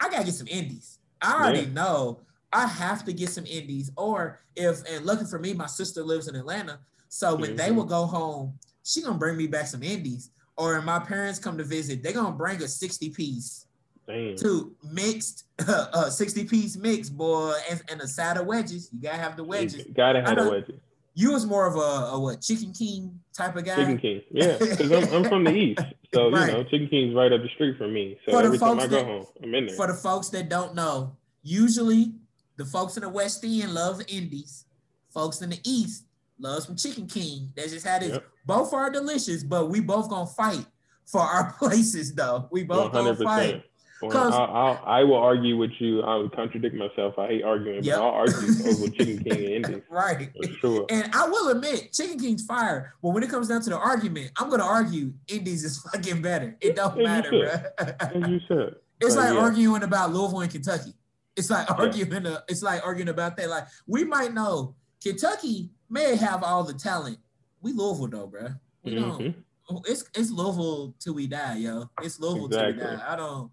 I 0.00 0.08
gotta 0.10 0.24
get 0.24 0.34
some 0.34 0.48
Indi's. 0.48 0.98
I 1.22 1.34
already 1.34 1.60
Yeah. 1.66 1.72
know 1.72 2.20
I 2.52 2.66
have 2.66 3.04
to 3.04 3.12
get 3.12 3.30
some 3.30 3.44
Indi's. 3.46 3.90
Or 3.96 4.40
if 4.54 4.82
and 4.88 5.04
lucky 5.04 5.24
for 5.24 5.38
me, 5.38 5.52
my 5.52 5.66
sister 5.66 6.02
lives 6.02 6.28
in 6.28 6.36
Atlanta, 6.36 6.78
so 7.08 7.34
when 7.34 7.56
they 7.56 7.68
Mhm. 7.70 7.76
will 7.76 7.84
go 7.84 8.06
home, 8.06 8.58
she 8.84 9.02
gonna 9.02 9.18
bring 9.18 9.36
me 9.36 9.46
back 9.46 9.66
some 9.66 9.82
Indi's. 9.82 10.30
Or 10.56 10.74
when 10.76 10.84
my 10.84 10.98
parents 10.98 11.38
come 11.38 11.58
to 11.58 11.64
visit, 11.64 12.02
they 12.02 12.12
gonna 12.12 12.34
bring 12.34 12.62
a 12.62 12.68
sixty 12.68 13.10
piece 13.10 13.66
Damn. 14.06 14.36
to 14.36 14.74
mixed, 14.82 15.44
uh, 15.68 16.08
sixty 16.08 16.44
piece 16.44 16.76
mix, 16.76 17.10
boy, 17.10 17.52
and, 17.70 17.82
and 17.90 18.00
a 18.00 18.06
side 18.08 18.36
of 18.38 18.46
wedges. 18.46 18.88
You 18.92 19.00
gotta 19.02 19.18
have 19.18 19.36
the 19.36 19.44
wedges. 19.44 19.84
You 19.86 19.92
gotta 19.94 20.20
have 20.22 20.36
the 20.36 20.42
wedgie. 20.44 20.80
You 21.18 21.32
was 21.32 21.46
more 21.46 21.66
of 21.66 21.76
a, 21.76 22.12
a 22.14 22.20
what 22.20 22.42
chicken 22.42 22.72
king 22.74 23.18
type 23.32 23.56
of 23.56 23.64
guy. 23.64 23.74
Chicken 23.74 23.96
King. 23.98 24.20
Yeah, 24.30 24.58
because 24.60 24.92
I'm, 24.92 25.14
I'm 25.14 25.24
from 25.24 25.44
the 25.44 25.50
east, 25.64 25.80
so 26.14 26.30
Right. 26.30 26.48
you 26.48 26.52
know 26.58 26.62
Chicken 26.64 26.88
King's 26.88 27.14
right 27.14 27.32
up 27.32 27.40
the 27.42 27.48
street 27.54 27.78
from 27.78 27.94
me. 27.94 28.18
So 28.26 28.32
For 28.32 28.42
the 28.42 28.46
every 28.48 28.58
time 28.58 28.78
I 28.78 28.82
go 28.86 28.96
that- 28.96 29.06
home, 29.06 29.24
I'm 29.42 29.54
in 29.54 29.66
there. 29.66 29.76
For 29.76 29.86
the 29.86 29.94
folks 29.94 30.28
that 30.28 30.50
don't 30.50 30.74
know, 30.74 31.16
usually 31.42 32.12
the 32.58 32.66
folks 32.66 32.98
in 32.98 33.02
the 33.02 33.08
West 33.08 33.42
End 33.44 33.72
love 33.72 34.02
Indi's. 34.08 34.66
Folks 35.12 35.40
in 35.40 35.48
the 35.48 35.58
East 35.64 36.04
love 36.38 36.64
some 36.64 36.76
Chicken 36.76 37.06
King. 37.06 37.50
That's 37.56 37.72
just 37.72 37.86
how 37.86 37.96
it 37.96 38.02
is. 38.02 38.10
Yep. 38.12 38.26
Both 38.44 38.74
are 38.74 38.90
delicious, 38.90 39.42
but 39.42 39.70
we 39.70 39.80
both 39.80 40.10
gonna 40.10 40.26
fight 40.26 40.66
for 41.06 41.22
our 41.22 41.52
places, 41.58 42.14
though. 42.14 42.46
We 42.52 42.62
both 42.64 42.92
One 42.92 43.04
gonna 43.04 43.16
fight. 43.16 43.64
I'll, 44.02 44.10
'Cause- 44.10 44.34
I'll, 44.34 44.82
I 44.84 45.04
will 45.04 45.16
argue 45.16 45.56
with 45.56 45.70
you. 45.80 46.02
I 46.02 46.16
would 46.16 46.32
contradict 46.32 46.74
myself. 46.74 47.18
I 47.18 47.28
hate 47.28 47.44
arguing, 47.44 47.82
Yep. 47.82 47.96
but 47.96 48.04
I'll 48.04 48.10
argue 48.10 48.34
over 48.70 48.88
Chicken 48.88 49.24
King 49.24 49.32
and 49.32 49.64
Indi's 49.66 49.82
Right. 49.90 50.30
sure. 50.60 50.84
And 50.90 51.10
I 51.14 51.26
will 51.28 51.48
admit, 51.48 51.92
Chicken 51.92 52.18
King's 52.18 52.44
fire. 52.44 52.92
But 53.02 53.10
when 53.10 53.22
it 53.22 53.30
comes 53.30 53.48
down 53.48 53.62
to 53.62 53.70
the 53.70 53.78
argument, 53.78 54.32
I'm 54.38 54.50
gonna 54.50 54.64
argue 54.64 55.12
Indi's 55.28 55.64
is 55.64 55.78
fucking 55.92 56.20
better. 56.22 56.56
It 56.60 56.76
don't 56.76 56.94
Yeah, 56.96 57.02
you 57.02 57.04
matter, 57.08 57.30
bro. 57.78 57.86
As 58.22 58.30
you 58.30 58.40
said. 58.48 58.74
It's 59.00 59.14
But 59.14 59.24
like 59.24 59.34
yeah. 59.34 59.40
arguing 59.40 59.82
about 59.82 60.12
Louisville 60.12 60.40
and 60.40 60.50
Kentucky. 60.50 60.92
It's 61.36 61.50
like 61.50 61.70
arguing. 61.70 62.26
uh 62.26 62.40
it's 62.48 62.62
like 62.62 62.82
arguing 62.84 63.08
about 63.10 63.36
that. 63.36 63.48
Like 63.50 63.64
we 63.86 64.04
might 64.04 64.32
know 64.34 64.74
Kentucky 65.02 65.70
may 65.88 66.16
have 66.16 66.42
all 66.42 66.64
the 66.64 66.72
talent. 66.74 67.18
We 67.62 67.72
Louisville 67.72 68.08
though, 68.08 68.26
bro. 68.26 68.48
We 68.84 68.92
Mhm. 68.94 69.34
don't. 69.68 69.86
It's 69.88 70.04
it's 70.14 70.30
Louisville 70.30 70.94
till 70.98 71.14
we 71.14 71.26
die, 71.26 71.56
yo. 71.56 71.90
It's 72.02 72.18
Louisville 72.20 72.48
till 72.48 72.66
we 72.66 72.72
die. 72.74 73.02
I 73.06 73.16
don't. 73.16 73.50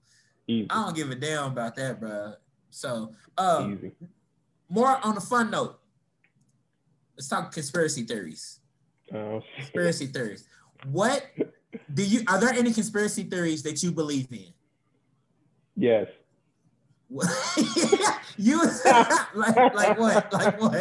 Easy. 0.47 0.67
I 0.69 0.83
don't 0.85 0.95
give 0.95 1.09
a 1.11 1.15
damn 1.15 1.51
about 1.51 1.75
that, 1.75 1.99
bro. 1.99 2.33
So, 2.69 3.11
uh, 3.37 3.69
Easy. 3.71 3.91
more 4.69 4.97
on 5.03 5.15
a 5.17 5.21
fun 5.21 5.51
note. 5.51 5.79
Let's 7.15 7.27
talk 7.29 7.51
conspiracy 7.53 8.03
theories. 8.03 8.59
Oh, 9.13 9.41
Conspiracy 9.57 10.07
theories. 10.07 10.47
What 10.85 11.25
do 11.93 12.03
you? 12.03 12.23
Are 12.27 12.39
there 12.39 12.49
any 12.49 12.73
conspiracy 12.73 13.23
theories 13.23 13.63
that 13.63 13.81
you 13.83 13.91
believe 13.91 14.27
in? 14.31 14.53
yes. 15.75 16.07
you 18.37 18.59
like 19.35 19.73
like 19.75 19.99
what? 19.99 20.33
Like 20.33 20.59
what? 20.59 20.71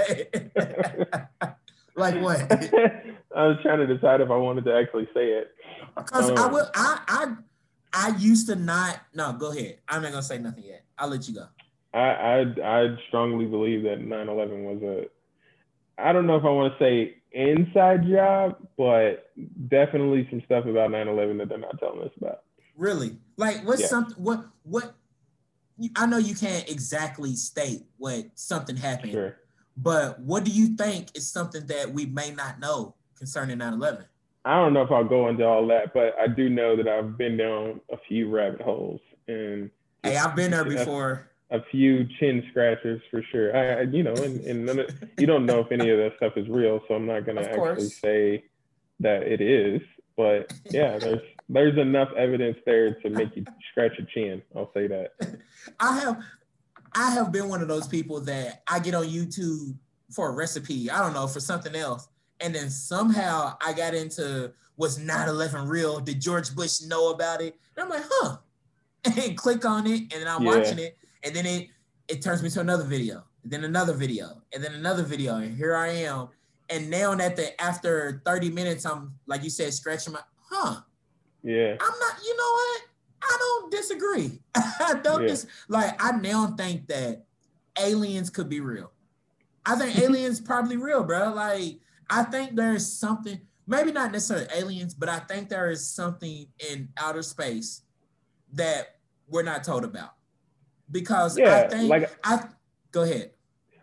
like 1.94 2.20
what? 2.22 2.40
I 3.36 3.46
was 3.46 3.58
trying 3.62 3.86
to 3.86 3.86
decide 3.86 4.22
if 4.22 4.30
I 4.30 4.36
wanted 4.36 4.64
to 4.64 4.74
actually 4.74 5.08
say 5.12 5.26
it. 5.32 5.50
Because 5.94 6.30
I 6.30 6.44
Um, 6.46 6.52
will 6.52 6.70
I 6.74 7.00
I 7.06 7.36
I 7.92 8.16
used 8.18 8.48
to 8.48 8.56
not 8.56 9.00
no, 9.14 9.32
go 9.32 9.50
ahead. 9.52 9.78
I'm 9.88 10.02
not 10.02 10.12
gonna 10.12 10.22
say 10.22 10.38
nothing 10.38 10.64
yet. 10.64 10.84
I'll 10.98 11.08
let 11.08 11.28
you 11.28 11.34
go. 11.34 11.46
I 11.94 11.98
I, 11.98 12.40
I 12.64 12.96
strongly 13.08 13.44
believe 13.46 13.82
that 13.84 14.00
9/11 14.00 14.64
was 14.64 14.82
a. 14.82 15.06
I 16.02 16.12
don't 16.12 16.26
know 16.26 16.36
if 16.36 16.44
I 16.44 16.48
want 16.48 16.72
to 16.78 16.84
say 16.84 17.16
inside 17.32 18.06
job, 18.08 18.56
but 18.78 19.30
definitely 19.68 20.26
some 20.30 20.42
stuff 20.46 20.64
about 20.64 20.90
9/11 20.90 21.38
that 21.38 21.48
they're 21.48 21.58
not 21.58 21.78
telling 21.78 22.02
us 22.02 22.12
about. 22.20 22.42
Really? 22.76 23.18
Like 23.36 23.66
what's 23.66 23.82
Yeah. 23.82 23.88
something 23.88 24.16
what 24.22 24.46
what 24.62 24.94
you- 25.78 25.90
I 25.96 26.06
know 26.06 26.18
you 26.18 26.34
can't 26.34 26.68
exactly 26.70 27.34
state 27.36 27.84
what 27.98 28.24
something 28.34 28.76
happened, 28.76 29.12
Sure. 29.12 29.36
but 29.76 30.18
what 30.20 30.44
do 30.44 30.50
you 30.50 30.76
think 30.76 31.14
is 31.16 31.28
something 31.30 31.66
that 31.66 31.92
we 31.92 32.06
may 32.06 32.30
not 32.32 32.58
know 32.60 32.94
concerning 33.16 33.58
9-11? 33.58 34.04
I 34.44 34.56
don't 34.56 34.72
know 34.72 34.82
if 34.82 34.90
I'll 34.90 35.04
go 35.04 35.28
into 35.28 35.44
all 35.46 35.66
that, 35.68 35.94
but 35.94 36.14
I 36.20 36.26
do 36.26 36.48
know 36.48 36.76
that 36.76 36.88
I've 36.88 37.16
been 37.16 37.36
down 37.36 37.80
a 37.92 37.96
few 38.08 38.28
rabbit 38.28 38.60
holes 38.60 39.00
and 39.28 39.70
Hey, 40.02 40.16
I've 40.16 40.34
been 40.34 40.50
there 40.50 40.64
before. 40.64 41.30
a 41.52 41.62
few 41.70 42.04
chin 42.18 42.44
scratchers 42.50 43.00
for 43.10 43.22
sure. 43.30 43.56
I, 43.56 43.80
I- 43.80 43.82
you 43.82 44.02
know, 44.02 44.14
and, 44.14 44.40
and 44.40 44.66
none 44.66 44.80
of, 44.80 44.90
you 45.16 45.26
don't 45.26 45.46
know 45.46 45.60
if 45.60 45.70
any 45.70 45.88
of 45.90 45.98
that 45.98 46.16
stuff 46.16 46.32
is 46.36 46.48
real, 46.48 46.80
so 46.88 46.94
I'm 46.94 47.06
not 47.06 47.24
gonna 47.24 47.42
actually 47.42 47.88
say 47.88 48.44
that 49.00 49.22
it 49.22 49.40
is. 49.40 49.80
But 50.16 50.52
yeah, 50.70 50.98
there's 50.98 51.22
there's 51.48 51.78
enough 51.78 52.08
evidence 52.16 52.58
there 52.66 52.94
to 52.96 53.10
make 53.10 53.34
you 53.36 53.44
scratch 53.70 53.92
your 53.96 54.06
chin. 54.12 54.42
I'll 54.56 54.70
say 54.74 54.86
that. 54.88 55.12
I 55.80 55.98
have 56.00 56.22
I 56.94 57.10
have 57.12 57.30
been 57.32 57.48
one 57.48 57.62
of 57.62 57.68
those 57.68 57.86
people 57.86 58.20
that 58.22 58.62
I 58.68 58.80
get 58.80 58.94
on 58.94 59.04
YouTube 59.06 59.74
for 60.10 60.28
a 60.28 60.32
recipe, 60.32 60.90
I 60.90 60.98
don't 61.00 61.14
know, 61.14 61.26
for 61.28 61.40
something 61.40 61.74
else. 61.74 62.08
And 62.42 62.54
then 62.54 62.68
somehow 62.70 63.56
I 63.64 63.72
got 63.72 63.94
into 63.94 64.52
was 64.76 64.98
9-11 64.98 65.68
real? 65.68 66.00
Did 66.00 66.20
George 66.20 66.54
Bush 66.54 66.82
know 66.82 67.10
about 67.10 67.40
it? 67.40 67.56
And 67.76 67.84
I'm 67.84 67.90
like, 67.90 68.04
huh. 68.04 68.38
And 69.04 69.36
click 69.36 69.64
on 69.64 69.86
it, 69.86 70.00
and 70.12 70.22
then 70.22 70.28
I'm 70.28 70.44
Yeah. 70.44 70.58
watching 70.58 70.78
it, 70.78 70.96
and 71.24 71.34
then 71.34 71.44
it 71.44 71.68
it 72.08 72.22
turns 72.22 72.40
me 72.42 72.50
to 72.50 72.60
another 72.60 72.84
video, 72.84 73.24
and 73.42 73.50
then 73.52 73.64
another 73.64 73.92
video, 73.94 74.42
and 74.54 74.62
then 74.62 74.74
another 74.74 75.02
video, 75.02 75.36
and 75.36 75.56
here 75.56 75.74
I 75.74 75.88
am. 75.88 76.28
And 76.68 76.88
now 76.88 77.12
at 77.12 77.34
the 77.34 77.60
after 77.60 78.22
30 78.24 78.50
minutes, 78.50 78.86
I'm 78.86 79.14
like 79.26 79.42
you 79.42 79.50
said, 79.50 79.72
scratching 79.74 80.12
my 80.12 80.20
huh. 80.50 80.82
Yeah, 81.42 81.76
I'm 81.80 81.98
not, 81.98 82.14
you 82.24 82.36
know 82.36 82.52
what? 82.52 82.80
I 83.24 83.36
don't 83.38 83.72
disagree. 83.72 84.40
I 84.54 85.00
don't 85.02 85.22
Yeah. 85.22 85.28
dis 85.28 85.46
like 85.68 86.00
I 86.00 86.12
now 86.12 86.54
think 86.56 86.86
that 86.88 87.24
aliens 87.78 88.30
could 88.30 88.48
be 88.48 88.60
real. 88.60 88.92
I 89.66 89.74
think 89.74 89.98
aliens 90.04 90.40
probably 90.40 90.76
real, 90.76 91.02
bro. 91.02 91.32
Like 91.32 91.80
I 92.12 92.24
think 92.24 92.56
there's 92.56 92.86
something, 92.86 93.40
maybe 93.66 93.90
not 93.90 94.12
necessarily 94.12 94.46
aliens, 94.54 94.92
but 94.92 95.08
I 95.08 95.18
think 95.20 95.48
there 95.48 95.70
is 95.70 95.86
something 95.86 96.46
in 96.70 96.90
outer 96.98 97.22
space 97.22 97.82
that 98.52 98.96
we're 99.28 99.42
not 99.42 99.64
told 99.64 99.84
about. 99.84 100.10
Because 100.90 101.38
I 101.38 101.42
yeah. 101.42 101.68
think 101.68 101.88
Like 101.88 102.14
I 102.22 102.44
go 102.90 103.02
ahead. 103.02 103.30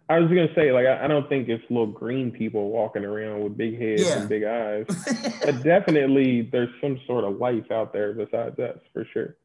I 0.08 0.20
was 0.20 0.30
gonna 0.30 0.54
say, 0.54 0.72
like 0.72 0.86
I, 0.86 1.06
I 1.06 1.08
don't 1.08 1.28
think 1.28 1.50
it's 1.50 1.64
little 1.70 1.88
green 1.88 2.32
people 2.32 2.70
walking 2.70 3.04
around 3.04 3.44
with 3.44 3.58
big 3.58 3.80
heads 3.80 4.04
Yeah. 4.04 4.20
and 4.20 4.30
big 4.30 4.44
eyes. 4.44 4.86
But 5.46 5.64
definitely, 5.64 6.44
there's 6.44 6.70
some 6.82 7.00
sort 7.08 7.24
of 7.24 7.38
life 7.38 7.72
out 7.72 7.94
there 7.94 8.14
besides 8.14 8.60
us, 8.60 8.78
for 8.94 9.06
sure. 9.12 9.38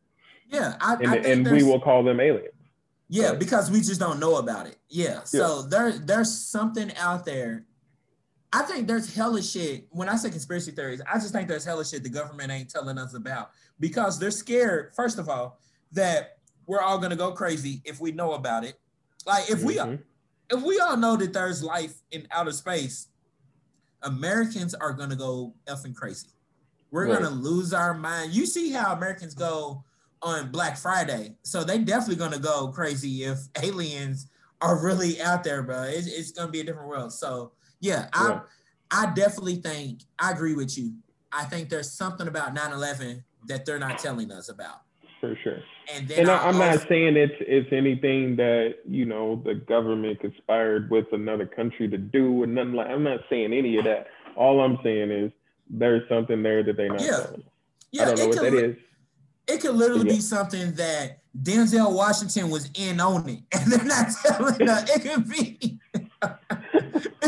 yeah, 0.51 0.77
I, 0.81 0.95
And 0.95 1.09
I 1.09 1.23
think 1.23 1.27
and 1.27 1.51
we 1.51 1.63
will 1.63 1.81
call 1.81 2.03
them 2.03 2.21
aliens. 2.21 2.51
Yeah, 3.09 3.35
because 3.35 3.71
we 3.71 3.81
just 3.81 4.01
don't 4.01 4.19
know 4.19 4.37
about 4.37 4.67
it. 4.67 4.77
Yeah. 4.89 5.23
So 5.25 5.61
yeah. 5.61 5.67
there 5.69 5.93
there's 5.99 6.33
something 6.37 6.93
out 6.97 7.25
there. 7.25 7.65
I 8.55 8.63
think 8.63 8.87
there's 8.87 9.13
hella 9.13 9.43
shit. 9.43 9.89
When 9.91 10.09
I 10.09 10.15
say 10.15 10.31
conspiracy 10.31 10.71
theories, 10.71 11.03
I 11.13 11.15
just 11.15 11.33
think 11.33 11.49
there's 11.49 11.65
hella 11.65 11.85
shit 11.85 12.05
the 12.05 12.09
government 12.09 12.53
ain't 12.53 12.71
telling 12.71 12.99
us 12.99 13.13
about 13.15 13.51
because 13.81 14.17
they're 14.21 14.31
scared, 14.31 14.93
first 14.95 15.19
of 15.19 15.29
all, 15.29 15.59
that 15.91 16.39
we're 16.69 16.81
all 16.81 16.99
gonna 16.99 17.17
go 17.17 17.33
crazy 17.33 17.83
if 17.85 18.01
we 18.01 18.13
know 18.13 18.35
about 18.35 18.65
it. 18.65 18.79
Like 19.27 19.51
if 19.51 19.59
mm-hmm. 19.59 19.91
we 19.91 19.99
if 20.51 20.63
we 20.63 20.79
all 20.79 20.97
know 20.97 21.17
that 21.17 21.33
there's 21.33 21.65
life 21.65 21.95
in 22.13 22.29
outer 22.31 22.53
space, 22.53 23.09
Americans 24.03 24.73
are 24.73 24.93
gonna 24.93 25.17
go 25.17 25.53
effing 25.67 25.95
crazy. 25.97 26.29
We're 26.93 27.09
right. 27.09 27.21
gonna 27.21 27.35
lose 27.35 27.75
our 27.75 27.93
mind. 27.93 28.35
You 28.35 28.47
see 28.47 28.71
how 28.71 28.93
Americans 28.93 29.35
go 29.35 29.83
on 30.23 30.53
Black 30.53 30.77
Friday, 30.77 31.35
so 31.43 31.65
they 31.65 31.79
definitely 31.79 32.17
gonna 32.17 32.39
go 32.39 32.69
crazy 32.69 33.25
if 33.25 33.41
aliens 33.61 34.29
are 34.61 34.81
really 34.81 35.21
out 35.21 35.43
there, 35.43 35.65
bro. 35.65 35.83
It's, 35.83 36.07
it's 36.07 36.31
gonna 36.31 36.53
be 36.53 36.61
a 36.61 36.65
different 36.65 36.89
world. 36.89 37.13
So 37.13 37.51
yeah, 37.81 38.09
I 38.13 38.41
I 38.91 39.13
definitely 39.15 39.57
think 39.57 40.01
I 40.19 40.31
agree 40.31 40.55
with 40.55 40.77
you. 40.79 40.93
I 41.33 41.45
think 41.45 41.69
there's 41.69 41.91
something 41.91 42.29
about 42.29 42.55
9/11 42.55 43.23
that 43.47 43.67
they're 43.67 43.79
not 43.79 43.99
telling 43.99 44.31
us 44.31 44.49
about. 44.49 44.83
For 45.21 45.37
sure. 45.43 45.59
And, 45.95 46.11
and 46.13 46.31
I, 46.31 46.49
am 46.49 46.59
not 46.59 46.87
saying 46.89 47.17
it's 47.17 47.35
it's 47.41 47.73
anything 47.73 48.37
that 48.37 48.77
you 48.89 49.05
know 49.05 49.41
the 49.45 49.55
government 49.55 50.21
conspired 50.21 50.91
with 50.91 51.07
another 51.13 51.47
country 51.47 51.89
to 51.89 51.99
do 51.99 52.43
and 52.43 52.55
nothing 52.55 52.75
like. 52.75 52.89
I'm 52.89 53.03
not 53.03 53.21
saying 53.31 53.53
any 53.53 53.79
of 53.79 53.85
that. 53.85 54.09
All 54.37 54.61
I'm 54.61 54.79
saying 54.83 55.11
is 55.11 55.33
there's 55.69 56.07
something 56.09 56.43
there 56.43 56.63
that 56.63 56.77
they're 56.77 56.89
not 56.89 57.01
yeah. 57.01 57.11
telling. 57.11 57.45
Yeah, 57.91 58.03
I 58.03 58.05
don't 58.07 58.19
know 58.19 58.29
what 58.29 58.39
could, 58.39 58.53
that 58.53 58.65
is. 58.65 58.77
It 59.47 59.61
could 59.61 59.75
literally 59.75 60.09
yeah. 60.09 60.15
be 60.15 60.21
something 60.21 60.73
that 60.75 61.21
Denzel 61.43 61.95
Washington 61.95 62.51
was 62.51 62.71
in 62.75 63.01
on 63.01 63.29
it, 63.29 63.41
and 63.53 63.73
they're 63.73 63.85
not 63.85 64.09
telling 64.25 64.69
us. 64.69 64.91
It 64.91 65.03
could 65.03 65.29
be. 65.29 65.79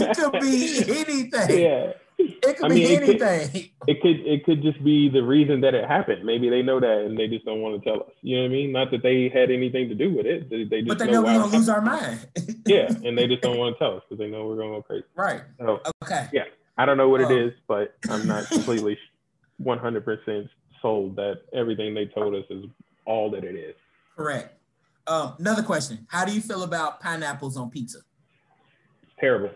it 0.02 0.16
could 0.16 0.40
be 0.40 1.00
anything. 1.00 1.60
Yeah. 1.60 1.92
It 2.18 2.56
could 2.56 2.64
I 2.64 2.68
be 2.68 2.74
mean, 2.76 3.02
anything. 3.02 3.50
It 3.52 3.52
could, 3.52 3.88
it 3.88 4.02
could, 4.02 4.26
it 4.26 4.44
could 4.44 4.62
just 4.62 4.82
be 4.82 5.08
the 5.08 5.22
reason 5.22 5.60
that 5.60 5.74
it 5.74 5.86
happened. 5.86 6.24
Maybe 6.24 6.48
they 6.48 6.62
know 6.62 6.80
that 6.80 7.04
and 7.04 7.18
they 7.18 7.28
just 7.28 7.44
don't 7.44 7.60
want 7.60 7.82
to 7.82 7.88
tell 7.88 8.00
us. 8.02 8.12
You 8.22 8.36
know 8.36 8.42
what 8.44 8.48
I 8.48 8.52
mean? 8.52 8.72
Not 8.72 8.90
that 8.92 9.02
they 9.02 9.28
had 9.28 9.50
anything 9.50 9.88
to 9.90 9.94
do 9.94 10.14
with 10.14 10.24
it. 10.24 10.48
They, 10.48 10.64
they 10.64 10.80
just 10.82 10.88
but 10.88 10.98
they 10.98 11.06
know, 11.06 11.20
know 11.20 11.22
we're 11.22 11.40
gonna 11.40 11.56
lose 11.56 11.68
our 11.68 11.82
mind. 11.82 12.26
yeah, 12.66 12.88
and 13.04 13.18
they 13.18 13.26
just 13.26 13.42
don't 13.42 13.58
want 13.58 13.74
to 13.74 13.78
tell 13.78 13.96
us 13.96 14.02
because 14.08 14.18
they 14.18 14.30
know 14.30 14.46
we're 14.46 14.56
gonna 14.56 14.70
go 14.70 14.82
crazy. 14.82 15.04
Right. 15.14 15.42
So, 15.58 15.80
okay. 16.04 16.28
Yeah, 16.32 16.44
I 16.78 16.86
don't 16.86 16.96
know 16.96 17.08
what 17.08 17.20
it 17.20 17.30
is, 17.30 17.52
but 17.68 17.96
I'm 18.08 18.26
not 18.26 18.48
completely 18.48 18.98
100 19.58 20.04
percent 20.04 20.48
sold 20.80 21.16
that 21.16 21.42
everything 21.52 21.94
they 21.94 22.06
told 22.06 22.34
us 22.34 22.44
is 22.48 22.64
all 23.04 23.30
that 23.32 23.44
it 23.44 23.56
is. 23.56 23.74
Correct. 24.16 24.58
Um, 25.06 25.34
another 25.38 25.62
question: 25.62 26.06
How 26.08 26.24
do 26.24 26.32
you 26.32 26.40
feel 26.40 26.62
about 26.62 27.00
pineapples 27.00 27.56
on 27.56 27.70
pizza? 27.70 27.98
It's 29.02 29.12
terrible. 29.20 29.50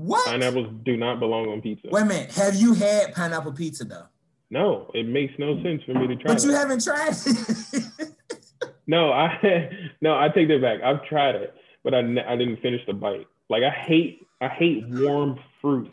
What? 0.00 0.26
Pineapples 0.26 0.68
do 0.82 0.96
not 0.96 1.20
belong 1.20 1.48
on 1.48 1.60
pizza. 1.60 1.88
Wait 1.90 2.02
a 2.02 2.04
minute. 2.06 2.32
Have 2.32 2.54
you 2.56 2.72
had 2.72 3.14
pineapple 3.14 3.52
pizza 3.52 3.84
though? 3.84 4.06
No, 4.48 4.90
it 4.94 5.06
makes 5.06 5.34
no 5.38 5.62
sense 5.62 5.82
for 5.84 5.92
me 5.92 6.06
to 6.06 6.16
try. 6.16 6.32
But 6.32 6.42
you 6.42 6.52
haven't 6.52 6.82
tried 6.82 7.12
it. 7.12 8.08
no, 8.86 9.12
I 9.12 9.70
no, 10.00 10.18
I 10.18 10.28
take 10.30 10.48
that 10.48 10.62
back. 10.62 10.80
I've 10.82 11.04
tried 11.04 11.34
it, 11.34 11.54
but 11.84 11.92
I, 11.92 11.98
I 11.98 12.36
didn't 12.36 12.62
finish 12.62 12.80
the 12.86 12.94
bite. 12.94 13.26
Like 13.50 13.62
I 13.62 13.70
hate 13.70 14.26
I 14.40 14.48
hate 14.48 14.84
warm 14.88 15.38
fruit. 15.60 15.92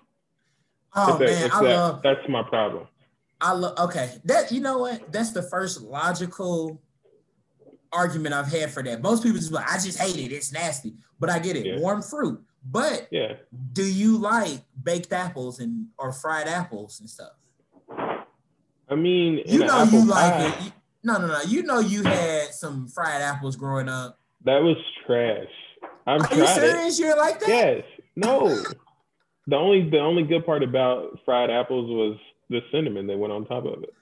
Oh 0.95 1.19
man, 1.19 1.51
I 1.51 1.63
that, 1.63 1.75
love. 1.75 2.01
That's 2.01 2.29
my 2.29 2.43
problem. 2.43 2.87
I 3.41 3.51
love. 3.51 3.77
Okay, 3.77 4.09
that 4.23 4.53
you 4.53 4.61
know 4.61 4.77
what? 4.79 5.11
That's 5.11 5.31
the 5.31 5.43
first 5.43 5.81
logical 5.81 6.81
argument 7.91 8.33
I've 8.33 8.47
had 8.47 8.71
for 8.71 8.81
that. 8.83 9.01
Most 9.01 9.21
people 9.21 9.37
just 9.37 9.51
like, 9.51 9.69
I 9.69 9.75
just 9.75 9.99
hate 9.99 10.15
it. 10.15 10.33
It's 10.33 10.53
nasty. 10.53 10.95
But 11.19 11.29
I 11.29 11.39
get 11.39 11.57
it. 11.57 11.65
Yeah. 11.65 11.79
Warm 11.79 12.01
fruit. 12.01 12.41
But 12.69 13.07
yeah, 13.11 13.33
do 13.73 13.83
you 13.83 14.17
like 14.17 14.61
baked 14.81 15.13
apples 15.13 15.59
and 15.59 15.87
or 15.97 16.11
fried 16.11 16.47
apples 16.47 16.99
and 16.99 17.09
stuff? 17.09 17.33
I 18.89 18.95
mean, 18.95 19.41
you 19.45 19.59
know 19.59 19.83
you 19.83 20.05
like 20.05 20.53
it. 20.53 20.65
You, 20.65 20.71
no, 21.03 21.17
no, 21.17 21.27
no. 21.27 21.41
You 21.41 21.63
know 21.63 21.79
you 21.79 22.03
had 22.03 22.53
some 22.53 22.87
fried 22.87 23.21
apples 23.21 23.55
growing 23.55 23.87
up. 23.87 24.19
That 24.43 24.61
was 24.61 24.77
trash. 25.05 25.47
I'm 26.05 26.21
Are 26.21 26.35
you 26.35 26.47
serious? 26.47 26.99
It. 26.99 27.03
You're 27.03 27.17
like 27.17 27.39
that? 27.39 27.49
Yes. 27.49 27.83
No. 28.15 28.47
the 29.47 29.55
only 29.55 29.89
the 29.89 29.99
only 29.99 30.23
good 30.23 30.45
part 30.45 30.63
about 30.63 31.19
fried 31.25 31.49
apples 31.49 31.89
was 31.89 32.17
the 32.49 32.61
cinnamon 32.71 33.07
that 33.07 33.17
went 33.17 33.33
on 33.33 33.45
top 33.45 33.65
of 33.65 33.83
it. 33.83 33.93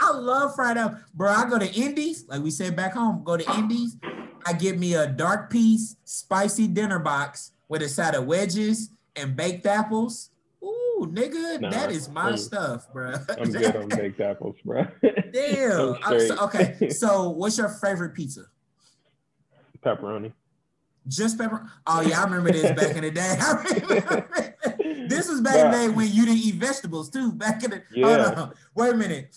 I 0.00 0.12
love 0.12 0.54
fried 0.54 0.76
up, 0.76 0.96
bro. 1.14 1.30
I 1.30 1.48
go 1.48 1.58
to 1.58 1.72
Indi's, 1.72 2.26
like 2.28 2.42
we 2.42 2.50
said 2.50 2.76
back 2.76 2.94
home. 2.94 3.22
Go 3.24 3.36
to 3.36 3.54
Indi's. 3.54 3.96
I 4.46 4.52
get 4.52 4.78
me 4.78 4.94
a 4.94 5.06
dark 5.06 5.50
piece 5.50 5.96
spicy 6.04 6.68
dinner 6.68 6.98
box 6.98 7.52
with 7.68 7.82
a 7.82 7.88
side 7.88 8.14
of 8.14 8.26
wedges 8.26 8.90
and 9.16 9.34
baked 9.34 9.66
apples. 9.66 10.30
Ooh, 10.62 11.08
nigga, 11.10 11.60
nah, 11.60 11.70
that 11.70 11.90
is 11.90 12.08
my 12.08 12.30
I'm, 12.30 12.36
stuff, 12.36 12.92
bro. 12.92 13.14
I'm 13.38 13.50
good 13.50 13.76
on 13.76 13.88
baked 13.88 14.20
apples, 14.20 14.56
bro. 14.64 14.86
Damn. 15.32 15.96
So, 16.02 16.36
okay, 16.42 16.88
so 16.90 17.30
what's 17.30 17.58
your 17.58 17.68
favorite 17.68 18.14
pizza? 18.14 18.46
Pepperoni. 19.84 20.32
Just 21.08 21.38
pepper. 21.38 21.70
Oh 21.86 22.00
yeah, 22.00 22.20
I 22.20 22.24
remember 22.24 22.50
this 22.50 22.72
back 22.72 22.96
in 22.96 23.02
the 23.02 23.10
day. 23.12 25.06
this 25.08 25.28
was 25.28 25.40
back 25.40 25.56
in 25.56 25.70
the 25.70 25.76
day 25.76 25.88
when 25.88 26.10
you 26.12 26.26
didn't 26.26 26.40
eat 26.40 26.54
vegetables 26.56 27.10
too. 27.10 27.32
Back 27.32 27.62
in 27.62 27.70
the 27.70 27.82
yeah. 27.94 28.24
hold 28.24 28.38
on, 28.38 28.54
wait 28.74 28.92
a 28.92 28.96
minute. 28.96 29.36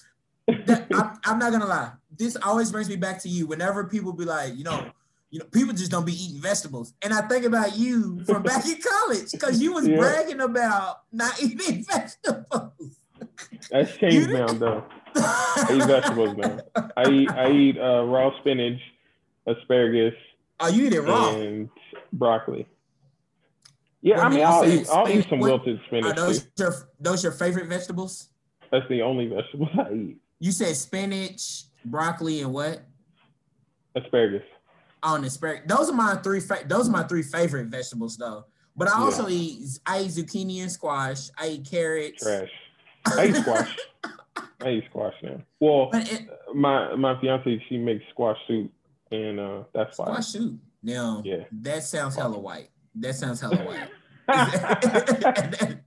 That, 0.65 0.87
I'm, 0.93 1.19
I'm 1.25 1.39
not 1.39 1.51
gonna 1.51 1.65
lie. 1.65 1.91
This 2.17 2.35
always 2.43 2.71
brings 2.71 2.89
me 2.89 2.95
back 2.95 3.21
to 3.23 3.29
you. 3.29 3.47
Whenever 3.47 3.85
people 3.85 4.13
be 4.13 4.25
like, 4.25 4.55
you 4.55 4.63
know, 4.63 4.91
you 5.31 5.39
know, 5.39 5.45
people 5.45 5.73
just 5.73 5.91
don't 5.91 6.05
be 6.05 6.13
eating 6.13 6.41
vegetables. 6.41 6.93
And 7.01 7.13
I 7.13 7.21
think 7.21 7.45
about 7.45 7.77
you 7.77 8.23
from 8.25 8.43
back 8.43 8.65
in 8.65 8.77
college 8.81 9.31
because 9.31 9.61
you 9.61 9.73
was 9.73 9.87
yeah. 9.87 9.97
bragging 9.97 10.41
about 10.41 11.01
not 11.11 11.41
eating 11.41 11.83
vegetables. 11.89 12.99
That's 13.71 13.95
changed 13.97 14.29
now, 14.29 14.47
though. 14.47 14.83
I 15.15 15.67
eat 15.73 15.85
vegetables 15.85 16.37
now. 16.37 16.59
I 16.95 17.09
eat 17.09 17.31
I 17.31 17.51
eat 17.51 17.77
uh, 17.77 18.03
raw 18.05 18.37
spinach, 18.39 18.79
asparagus. 19.45 20.13
Oh, 20.59 20.67
you 20.67 20.87
eat 20.87 20.93
it 20.93 21.01
raw 21.01 21.35
and 21.35 21.69
broccoli. 22.13 22.67
Yeah, 24.01 24.21
I 24.21 24.29
mean, 24.29 24.45
I'll 24.45 24.65
eat, 24.65 24.87
I'll 24.89 25.09
eat 25.09 25.27
some 25.29 25.39
wilted 25.39 25.79
spinach. 25.87 26.11
Are 26.11 26.13
those 26.13 26.47
your 26.57 26.73
those 26.99 27.23
your 27.23 27.33
favorite 27.33 27.67
vegetables? 27.67 28.29
That's 28.71 28.87
the 28.87 29.01
only 29.01 29.27
vegetables 29.27 29.69
I 29.77 29.93
eat. 29.93 30.17
You 30.39 30.51
said 30.51 30.75
spinach, 30.75 31.63
broccoli, 31.85 32.41
and 32.41 32.53
what? 32.53 32.81
Asparagus 33.95 34.43
on 35.03 35.23
asparagus. 35.23 35.63
Those 35.67 35.89
are 35.89 35.93
my 35.93 36.15
three. 36.15 36.39
Fa- 36.39 36.63
those 36.65 36.87
are 36.89 36.91
my 36.91 37.03
three 37.03 37.23
favorite 37.23 37.67
vegetables, 37.67 38.17
though. 38.17 38.45
But 38.75 38.87
I 38.89 38.99
also 38.99 39.27
yeah. 39.27 39.37
eat. 39.37 39.79
I 39.85 40.01
eat 40.01 40.11
zucchini 40.11 40.61
and 40.61 40.71
squash. 40.71 41.29
I 41.37 41.49
eat 41.49 41.67
carrots. 41.69 42.23
Trash. 42.23 42.49
I 43.05 43.27
eat 43.27 43.35
squash. 43.35 43.77
I 44.61 44.69
eat 44.71 44.83
squash 44.89 45.13
now. 45.23 45.41
Well, 45.59 45.89
it, 45.93 46.27
my 46.53 46.95
my 46.95 47.19
fiance 47.19 47.63
she 47.69 47.77
makes 47.77 48.03
squash 48.11 48.37
soup, 48.47 48.71
and 49.11 49.39
uh, 49.39 49.63
that's 49.73 49.95
fine. 49.95 50.07
squash 50.07 50.27
soup. 50.27 50.59
Now, 50.81 51.21
yeah, 51.25 51.43
that 51.51 51.83
sounds 51.83 52.15
hella 52.15 52.39
white. 52.39 52.69
That 52.95 53.15
sounds 53.15 53.41
hella 53.41 53.57
white. 53.57 53.89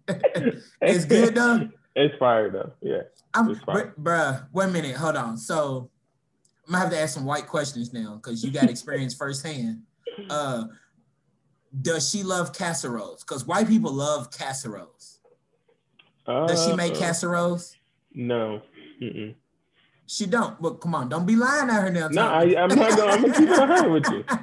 it's 0.80 1.04
good 1.06 1.34
though. 1.34 1.68
It's 1.94 2.16
fire 2.18 2.50
though. 2.50 2.72
Yeah. 2.80 3.02
I'm, 3.34 3.46
br- 3.46 3.92
bruh, 4.00 4.46
a 4.54 4.68
minute. 4.68 4.96
Hold 4.96 5.16
on. 5.16 5.36
So 5.36 5.90
I'm 6.66 6.72
gonna 6.72 6.84
have 6.84 6.92
to 6.92 6.98
ask 6.98 7.14
some 7.14 7.24
white 7.24 7.46
questions 7.46 7.92
now 7.92 8.20
because 8.22 8.44
you 8.44 8.50
got 8.50 8.70
experience 8.70 9.14
firsthand. 9.14 9.82
Uh, 10.28 10.64
does 11.80 12.10
she 12.10 12.22
love 12.22 12.52
casseroles? 12.52 13.24
Because 13.24 13.46
white 13.46 13.68
people 13.68 13.92
love 13.92 14.30
casseroles. 14.30 15.20
Uh, 16.26 16.46
does 16.46 16.64
she 16.64 16.74
make 16.74 16.94
uh, 16.94 16.98
casseroles? 16.98 17.76
No. 18.14 18.62
Mm-mm. 19.00 19.34
She 20.06 20.26
don't. 20.26 20.60
But 20.60 20.80
come 20.80 20.94
on, 20.94 21.08
don't 21.08 21.26
be 21.26 21.36
lying 21.36 21.70
at 21.70 21.82
her 21.82 21.90
now. 21.90 22.08
No, 22.08 22.28
I, 22.28 22.44
am 22.44 22.68
not 22.68 22.96
gonna. 22.96 23.12
I'm 23.12 23.22
gonna 23.22 23.34
keep 23.34 23.48
it 23.48 23.56
hundred 23.56 23.90
with 23.90 24.08
you. 24.10 24.24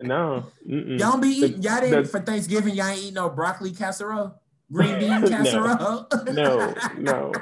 No. 0.00 0.44
Mm-mm. 0.68 0.98
Y'all 0.98 1.16
be 1.16 1.28
eating. 1.28 1.62
Y'all 1.62 1.80
didn't 1.80 2.08
for 2.08 2.20
Thanksgiving. 2.20 2.74
Y'all 2.74 2.88
ain't 2.88 3.04
eat 3.04 3.14
no 3.14 3.30
broccoli 3.30 3.72
casserole, 3.72 4.34
green 4.72 4.98
bean 4.98 5.22
casserole. 5.28 6.06
no, 6.32 6.74
no, 6.98 7.32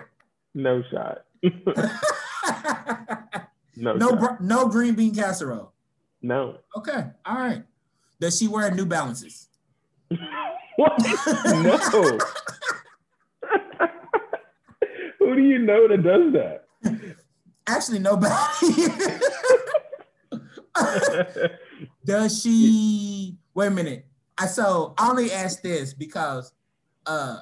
no 0.55 0.83
shot. 0.91 1.25
No, 3.75 3.95
no, 3.95 4.15
br- 4.15 4.35
no 4.41 4.69
green 4.69 4.95
bean 4.95 5.15
casserole. 5.15 5.73
No. 6.21 6.59
Okay. 6.77 7.05
All 7.25 7.37
right. 7.37 7.63
Does 8.21 8.39
she 8.39 8.47
wear 8.47 8.71
New 8.71 8.85
Balances? 8.85 9.49
what? 10.77 10.93
no. 11.47 11.79
Who 15.19 15.35
do 15.37 15.43
you 15.43 15.59
know 15.59 15.89
that 15.89 16.03
does 16.03 16.33
that? 16.35 16.65
Actually, 17.67 18.01
nobody. 18.01 18.35
does 22.05 22.43
she? 22.43 23.37
Wait 23.55 23.67
a 23.69 23.71
minute. 23.71 24.05
I 24.37 24.47
so 24.47 24.95
I 24.99 25.09
only 25.11 25.33
asked 25.33 25.63
this 25.63 25.95
because 25.95 26.53
uh 27.07 27.39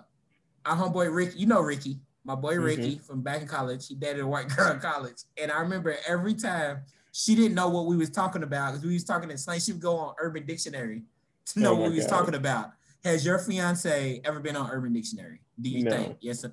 our 0.66 0.76
homeboy 0.76 1.14
Ricky, 1.14 1.38
you 1.38 1.46
know 1.46 1.60
Ricky, 1.60 1.98
my 2.24 2.34
boy 2.34 2.54
mm-hmm. 2.54 2.64
Ricky 2.64 2.94
mm-hmm. 2.96 3.04
from 3.04 3.22
back 3.22 3.42
in 3.42 3.48
college. 3.48 3.86
He 3.88 3.94
dated 3.94 4.20
a 4.20 4.26
white 4.26 4.48
girl 4.56 4.72
in 4.72 4.80
college, 4.80 5.22
and 5.40 5.50
I 5.50 5.60
remember 5.60 5.96
every 6.06 6.34
time 6.34 6.82
she 7.12 7.34
didn't 7.34 7.54
know 7.54 7.68
what 7.68 7.86
we 7.86 7.96
was 7.96 8.10
talking 8.10 8.42
about 8.42 8.72
because 8.72 8.86
we 8.86 8.94
was 8.94 9.04
talking 9.04 9.30
in 9.30 9.38
slang. 9.38 9.60
She 9.60 9.72
would 9.72 9.82
go 9.82 9.96
on 9.96 10.14
Urban 10.18 10.46
Dictionary 10.46 11.02
to 11.46 11.60
know 11.60 11.72
oh 11.72 11.76
what 11.76 11.90
we 11.90 11.96
was 11.96 12.06
talking 12.06 12.34
about. 12.34 12.72
Has 13.04 13.24
your 13.24 13.38
fiance 13.38 14.20
ever 14.24 14.40
been 14.40 14.56
on 14.56 14.70
Urban 14.70 14.92
Dictionary? 14.92 15.40
Do 15.60 15.70
you 15.70 15.84
no. 15.84 15.90
think? 15.90 16.16
Yes. 16.20 16.44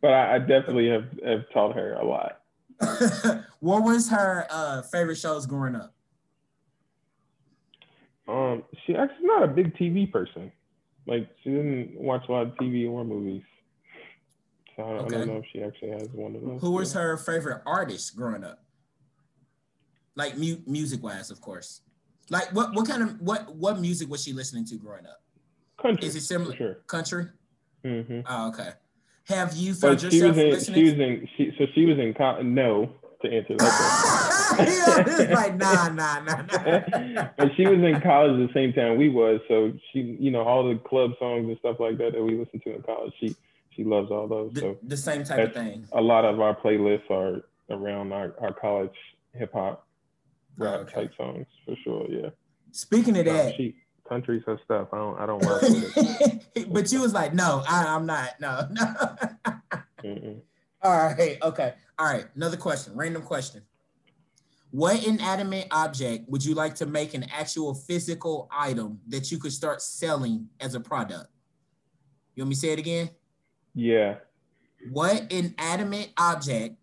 but 0.00 0.12
I, 0.12 0.36
I, 0.36 0.38
definitely 0.38 0.88
have, 0.88 1.06
have 1.24 1.50
taught 1.52 1.74
her 1.74 1.94
a 1.94 2.04
lot. 2.04 2.40
what 3.60 3.82
was 3.82 4.08
her 4.08 4.46
uh, 4.50 4.82
favorite 4.82 5.16
shows 5.16 5.46
growing 5.46 5.74
up? 5.74 5.94
Um, 8.28 8.62
she 8.86 8.94
actually 8.94 9.26
not 9.26 9.42
a 9.42 9.48
big 9.48 9.74
TV 9.76 10.10
person. 10.10 10.52
Like 11.06 11.28
she 11.42 11.50
didn't 11.50 11.98
watch 11.98 12.24
a 12.28 12.32
lot 12.32 12.46
of 12.46 12.54
TV 12.56 12.88
or 12.88 13.04
movies. 13.04 13.42
So 14.76 14.82
I, 14.82 14.86
okay. 14.86 15.16
I 15.16 15.18
don't 15.20 15.28
know 15.28 15.36
if 15.38 15.46
she 15.52 15.62
actually 15.62 15.90
has 15.90 16.08
one 16.12 16.36
of 16.36 16.42
those. 16.42 16.60
Who 16.60 16.72
was 16.72 16.92
her 16.92 17.16
favorite 17.16 17.62
artist 17.64 18.14
growing 18.14 18.44
up? 18.44 18.62
Like 20.14 20.36
mu- 20.36 20.60
music 20.66 21.02
wise, 21.02 21.30
of 21.30 21.40
course. 21.40 21.80
Like 22.28 22.52
what 22.54 22.74
what 22.74 22.86
kind 22.86 23.02
of 23.02 23.20
what 23.22 23.54
what 23.56 23.80
music 23.80 24.10
was 24.10 24.22
she 24.22 24.34
listening 24.34 24.66
to 24.66 24.76
growing 24.76 25.06
up? 25.06 25.22
Country. 25.80 26.06
Is 26.06 26.16
it 26.16 26.20
similar? 26.20 26.54
Sure. 26.54 26.74
Country. 26.86 27.26
Mm-hmm. 27.84 28.20
Oh, 28.26 28.48
okay. 28.48 28.70
Have 29.28 29.54
you 29.56 29.74
found 29.74 29.96
but 29.96 30.02
yourself 30.02 30.36
she 30.36 30.42
was 30.42 30.68
in, 30.68 30.74
She 30.74 30.84
was 30.84 30.92
in. 30.94 31.28
She, 31.36 31.52
so 31.58 31.64
she 31.74 31.84
was 31.86 31.98
in. 31.98 32.14
No, 32.54 32.92
to 33.22 33.30
answer 33.30 33.56
that 33.56 34.24
question. 35.04 35.30
like 35.32 35.56
nah, 35.56 35.88
nah, 35.88 36.20
nah, 36.20 36.42
nah. 36.42 37.28
but 37.36 37.50
she 37.56 37.66
was 37.66 37.78
in 37.78 38.00
college 38.00 38.32
at 38.32 38.48
the 38.48 38.50
same 38.54 38.72
time 38.72 38.98
we 38.98 39.08
was, 39.08 39.40
so 39.48 39.72
she, 39.92 40.16
you 40.18 40.30
know, 40.30 40.42
all 40.42 40.68
the 40.68 40.78
club 40.78 41.12
songs 41.18 41.48
and 41.48 41.58
stuff 41.58 41.76
like 41.78 41.98
that 41.98 42.12
that 42.12 42.22
we 42.22 42.36
listened 42.36 42.62
to 42.64 42.74
in 42.74 42.82
college. 42.82 43.12
She 43.20 43.34
she 43.74 43.84
loves 43.84 44.10
all 44.10 44.26
those. 44.26 44.52
The, 44.54 44.60
so 44.60 44.78
the 44.82 44.96
same 44.96 45.24
type 45.24 45.48
of 45.48 45.54
thing. 45.54 45.86
A 45.92 46.00
lot 46.00 46.24
of 46.24 46.40
our 46.40 46.56
playlists 46.56 47.10
are 47.10 47.42
around 47.70 48.12
our, 48.12 48.34
our 48.40 48.52
college 48.52 48.94
hip 49.34 49.52
hop 49.52 49.86
oh, 50.60 50.64
rap 50.64 50.74
oh, 50.74 50.82
okay. 50.82 50.94
type 50.94 51.12
songs 51.16 51.46
for 51.64 51.76
sure. 51.84 52.06
Yeah. 52.08 52.30
Speaking 52.72 53.16
of 53.18 53.24
that, 53.26 53.54
she, 53.56 53.76
countries 54.08 54.42
her 54.46 54.58
stuff. 54.64 54.88
I 54.92 54.96
don't 54.96 55.18
I 55.18 55.26
don't 55.26 55.44
work 55.44 55.62
with 55.62 55.92
it. 56.56 56.72
but 56.72 56.90
you 56.90 57.00
was 57.00 57.12
like, 57.12 57.34
no, 57.34 57.62
I, 57.68 57.94
am 57.94 58.06
not. 58.06 58.40
No, 58.40 58.66
no. 58.72 60.42
All 60.82 60.96
right. 60.96 61.38
Okay. 61.42 61.74
All 61.98 62.06
right. 62.06 62.26
Another 62.34 62.56
question. 62.56 62.94
Random 62.96 63.22
question. 63.22 63.62
What 64.70 65.06
inanimate 65.06 65.68
object 65.70 66.28
would 66.28 66.44
you 66.44 66.54
like 66.54 66.74
to 66.76 66.86
make 66.86 67.14
an 67.14 67.24
actual 67.32 67.74
physical 67.74 68.48
item 68.52 69.00
that 69.08 69.32
you 69.32 69.38
could 69.38 69.52
start 69.52 69.80
selling 69.80 70.48
as 70.60 70.74
a 70.74 70.80
product? 70.80 71.28
You 72.34 72.42
want 72.42 72.50
me 72.50 72.54
to 72.54 72.60
say 72.60 72.68
it 72.70 72.78
again? 72.78 73.10
Yeah. 73.74 74.16
What 74.90 75.32
inanimate 75.32 76.12
object, 76.18 76.76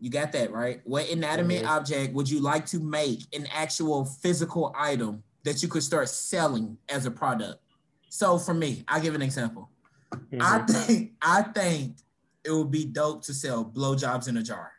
you 0.00 0.10
got 0.10 0.32
that 0.32 0.50
right? 0.50 0.80
What 0.84 1.08
inanimate 1.08 1.62
mm-hmm. 1.62 1.68
object 1.68 2.14
would 2.14 2.28
you 2.28 2.40
like 2.40 2.66
to 2.66 2.80
make 2.80 3.22
an 3.34 3.46
actual 3.52 4.04
physical 4.04 4.74
item 4.76 5.22
that 5.44 5.62
you 5.62 5.68
could 5.68 5.82
start 5.82 6.08
selling 6.08 6.78
as 6.88 7.06
a 7.06 7.10
product? 7.10 7.60
So 8.08 8.38
for 8.38 8.54
me, 8.54 8.84
I'll 8.88 9.00
give 9.00 9.14
an 9.14 9.22
example. 9.22 9.68
Mm-hmm. 10.12 10.40
I 10.40 10.58
think 10.60 11.12
I 11.20 11.42
think 11.42 11.96
it 12.44 12.52
would 12.52 12.70
be 12.70 12.84
dope 12.84 13.22
to 13.24 13.34
sell 13.34 13.64
blowjobs 13.64 14.28
in 14.28 14.36
a 14.36 14.42
jar. 14.42 14.73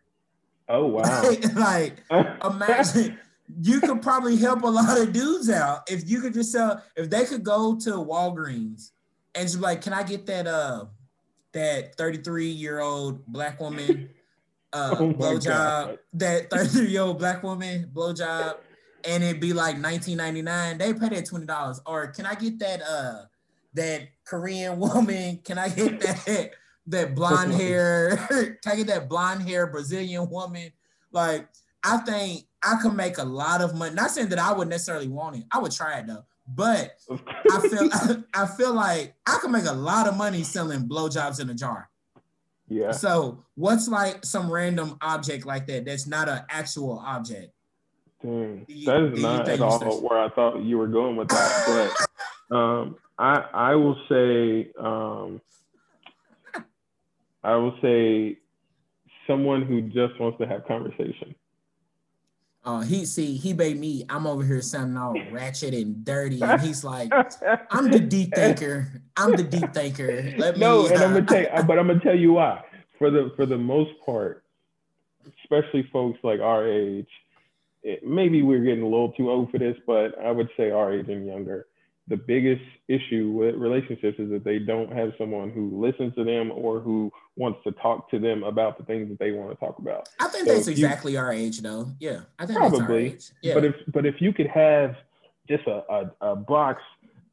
Oh 0.67 0.85
wow! 0.87 1.31
like 1.55 2.03
imagine 2.43 3.19
you 3.61 3.79
could 3.79 4.01
probably 4.01 4.37
help 4.37 4.63
a 4.63 4.67
lot 4.67 4.99
of 4.99 5.13
dudes 5.13 5.49
out 5.49 5.89
if 5.89 6.09
you 6.09 6.21
could 6.21 6.33
just 6.33 6.51
sell 6.51 6.83
if 6.95 7.09
they 7.09 7.25
could 7.25 7.43
go 7.43 7.75
to 7.75 7.91
Walgreens 7.91 8.91
and 9.35 9.47
just 9.47 9.59
like, 9.59 9.81
can 9.81 9.93
I 9.93 10.03
get 10.03 10.25
that 10.25 10.47
uh 10.47 10.85
that 11.51 11.95
33 11.95 12.47
year 12.47 12.79
old 12.79 13.25
black 13.27 13.59
woman 13.59 14.09
uh 14.73 14.95
oh 14.99 15.13
blowjob, 15.13 15.97
that 16.13 16.49
33 16.49 16.87
year 16.87 17.01
old 17.01 17.19
black 17.19 17.43
woman 17.43 17.89
blowjob, 17.93 18.57
and 19.07 19.23
it'd 19.23 19.39
be 19.39 19.53
like 19.53 19.77
19.99. 19.77 20.79
They 20.79 20.93
pay 20.93 21.09
that 21.09 21.25
twenty 21.25 21.45
dollars. 21.45 21.79
Or 21.85 22.07
can 22.07 22.25
I 22.25 22.35
get 22.35 22.59
that 22.59 22.81
uh 22.81 23.25
that 23.73 24.07
Korean 24.25 24.79
woman? 24.79 25.39
Can 25.43 25.57
I 25.57 25.69
get 25.69 25.99
that 26.01 26.51
that 26.87 27.15
blonde 27.15 27.53
hair? 27.53 28.27
get 28.63 28.87
that 28.87 29.09
blonde 29.09 29.47
hair 29.47 29.67
Brazilian 29.67 30.29
woman? 30.29 30.71
Like 31.11 31.47
I 31.83 31.97
think 31.97 32.45
I 32.63 32.75
could 32.81 32.95
make 32.95 33.17
a 33.17 33.23
lot 33.23 33.61
of 33.61 33.75
money. 33.75 33.93
Not 33.93 34.11
saying 34.11 34.29
that 34.29 34.39
I 34.39 34.51
would 34.51 34.67
necessarily 34.67 35.07
want 35.07 35.37
it. 35.37 35.43
I 35.51 35.59
would 35.59 35.71
try 35.71 35.99
it 35.99 36.07
though. 36.07 36.25
But 36.47 36.97
I 37.51 37.67
feel 37.67 38.23
I 38.33 38.45
feel 38.45 38.73
like 38.73 39.15
I 39.25 39.37
could 39.41 39.51
make 39.51 39.65
a 39.65 39.73
lot 39.73 40.07
of 40.07 40.15
money 40.15 40.43
selling 40.43 40.87
blowjobs 40.87 41.39
in 41.39 41.49
a 41.49 41.53
jar. 41.53 41.89
Yeah. 42.67 42.91
So 42.91 43.43
what's 43.55 43.87
like 43.87 44.25
some 44.25 44.51
random 44.51 44.97
object 45.01 45.45
like 45.45 45.67
that 45.67 45.85
that's 45.85 46.07
not 46.07 46.29
an 46.29 46.41
actual 46.49 46.99
object? 46.99 47.51
Dang, 48.21 48.65
you, 48.67 48.85
that 48.85 49.01
is 49.13 49.21
not 49.21 49.47
at 49.47 49.61
all 49.61 50.01
where 50.01 50.19
I 50.19 50.29
thought 50.29 50.63
you 50.63 50.77
were 50.77 50.87
going 50.87 51.15
with 51.15 51.29
that. 51.29 51.97
but 52.49 52.55
um, 52.55 52.97
I 53.19 53.45
I 53.53 53.75
will 53.75 53.97
say 54.09 54.71
um, 54.79 55.41
I 57.45 57.55
will 57.57 57.77
say 57.79 58.39
someone 59.27 59.61
who 59.61 59.83
just 59.83 60.19
wants 60.19 60.39
to 60.39 60.47
have 60.47 60.65
conversation. 60.67 61.35
Uh, 62.63 62.81
he 62.81 63.05
see 63.05 63.37
he 63.37 63.53
made 63.53 63.79
me. 63.79 64.03
I'm 64.09 64.25
over 64.25 64.43
here 64.43 64.59
sounding 64.61 64.97
all 64.97 65.15
ratchet 65.31 65.75
and 65.75 66.03
dirty, 66.03 66.41
and 66.41 66.59
he's 66.59 66.83
like, 66.83 67.11
"I'm 67.69 67.91
the 67.91 67.99
deep 67.99 68.33
thinker. 68.33 68.99
I'm 69.15 69.33
the 69.35 69.43
deep 69.43 69.71
thinker." 69.75 70.33
Let 70.37 70.57
no, 70.57 70.83
me, 70.83 70.89
and 70.89 70.97
uh, 70.97 71.05
I'm 71.05 71.13
gonna 71.13 71.25
tell, 71.27 71.41
you, 71.41 71.63
but 71.67 71.77
I'm 71.77 71.87
gonna 71.87 71.99
tell 71.99 72.17
you 72.17 72.33
why. 72.33 72.63
For 72.97 73.11
the 73.11 73.31
for 73.35 73.45
the 73.45 73.57
most 73.57 73.91
part, 74.03 74.43
especially 75.43 75.87
folks 75.93 76.17
like 76.23 76.39
our 76.39 76.67
age, 76.67 77.09
it, 77.83 78.03
maybe 78.03 78.41
we're 78.41 78.63
getting 78.63 78.81
a 78.81 78.87
little 78.87 79.11
too 79.11 79.29
old 79.29 79.51
for 79.51 79.59
this, 79.59 79.77
but 79.85 80.17
I 80.19 80.31
would 80.31 80.49
say 80.57 80.71
our 80.71 80.91
age 80.91 81.09
and 81.09 81.27
younger 81.27 81.67
the 82.07 82.17
biggest 82.17 82.61
issue 82.87 83.31
with 83.31 83.55
relationships 83.55 84.19
is 84.19 84.29
that 84.29 84.43
they 84.43 84.59
don't 84.59 84.93
have 84.93 85.13
someone 85.17 85.49
who 85.49 85.81
listens 85.81 86.13
to 86.15 86.23
them 86.23 86.51
or 86.51 86.79
who 86.79 87.11
wants 87.35 87.59
to 87.63 87.71
talk 87.73 88.09
to 88.11 88.19
them 88.19 88.43
about 88.43 88.77
the 88.77 88.83
things 88.83 89.09
that 89.09 89.17
they 89.17 89.31
want 89.31 89.49
to 89.49 89.55
talk 89.55 89.79
about. 89.79 90.07
I 90.19 90.27
think 90.27 90.47
so 90.47 90.53
that's 90.53 90.67
exactly 90.67 91.13
you, 91.13 91.19
our 91.19 91.33
age, 91.33 91.61
though. 91.61 91.87
Yeah, 91.99 92.21
I 92.37 92.45
think 92.45 92.59
probably. 92.59 93.17
Yeah. 93.41 93.55
But 93.55 93.65
if 93.65 93.75
but 93.87 94.05
if 94.05 94.15
you 94.19 94.33
could 94.33 94.47
have 94.47 94.95
just 95.49 95.65
a, 95.67 95.83
a, 95.89 96.31
a 96.31 96.35
box 96.35 96.81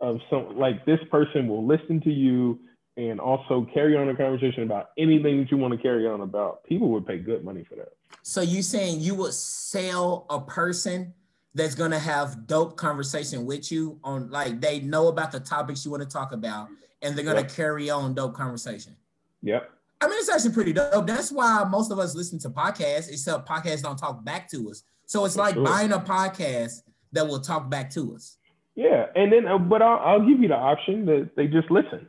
of 0.01 0.20
some 0.31 0.59
like 0.59 0.85
this 0.86 1.01
person 1.11 1.49
will 1.49 1.66
listen 1.66 2.01
to 2.01 2.11
you 2.11 2.59
and 2.97 3.20
also 3.20 3.66
carry 3.73 3.97
on 3.97 4.09
a 4.09 4.16
conversation 4.16 4.62
about 4.62 4.90
anything 4.99 5.39
that 5.39 5.51
you 5.51 5.57
want 5.57 5.73
to 5.73 5.78
carry 5.78 6.07
on 6.07 6.20
about, 6.20 6.65
people 6.65 6.89
would 6.90 7.07
pay 7.07 7.19
good 7.19 7.44
money 7.44 7.65
for 7.69 7.77
that. 7.77 7.93
So 8.23 8.40
you 8.40 8.62
saying 8.62 9.01
you 9.01 9.15
would 9.15 9.35
sell 9.35 10.27
a 10.28 10.40
person 10.40 11.15
that's 11.55 11.74
gonna 11.74 11.99
have 11.99 12.47
dope 12.47 12.77
conversation 12.77 13.45
with 13.45 13.70
you 13.70 13.99
on 14.03 14.31
like 14.31 14.61
they 14.61 14.81
know 14.81 15.09
about 15.09 15.33
the 15.33 15.41
topics 15.41 15.85
you 15.85 15.91
want 15.91 16.03
to 16.03 16.09
talk 16.09 16.33
about 16.33 16.69
and 17.03 17.16
they're 17.16 17.24
gonna 17.24 17.41
yep. 17.41 17.53
carry 17.53 17.91
on 17.91 18.15
dope 18.15 18.35
conversation. 18.35 18.97
Yep. 19.43 19.70
I 20.01 20.09
mean, 20.09 20.19
it's 20.19 20.29
actually 20.29 20.53
pretty 20.53 20.73
dope. 20.73 21.07
That's 21.07 21.31
why 21.31 21.65
most 21.70 21.93
of 21.93 21.99
us 21.99 22.15
listen 22.15 22.39
to 22.41 22.51
podcasts, 22.51 23.09
except 23.09 23.49
podcasts 23.49 23.83
don't 23.83 23.99
talk 23.99 24.24
back 24.24 24.49
to 24.51 24.70
us. 24.70 24.83
So 25.07 25.24
it's 25.24 25.37
like 25.37 25.55
sure. 25.55 25.65
buying 25.65 25.93
a 25.93 25.99
podcast 25.99 26.83
that 27.12 27.27
will 27.27 27.41
talk 27.41 27.70
back 27.70 27.91
to 27.91 28.15
us. 28.15 28.39
Yeah, 28.74 29.07
and 29.15 29.33
then 29.33 29.47
uh, 29.47 29.59
but 29.59 29.83
I'll, 29.83 29.99
I'll 29.99 30.27
give 30.27 30.41
you 30.41 30.49
the 30.49 30.57
option 30.57 31.05
that 31.07 31.31
they 31.37 31.47
just 31.47 31.70
listen. 31.70 32.09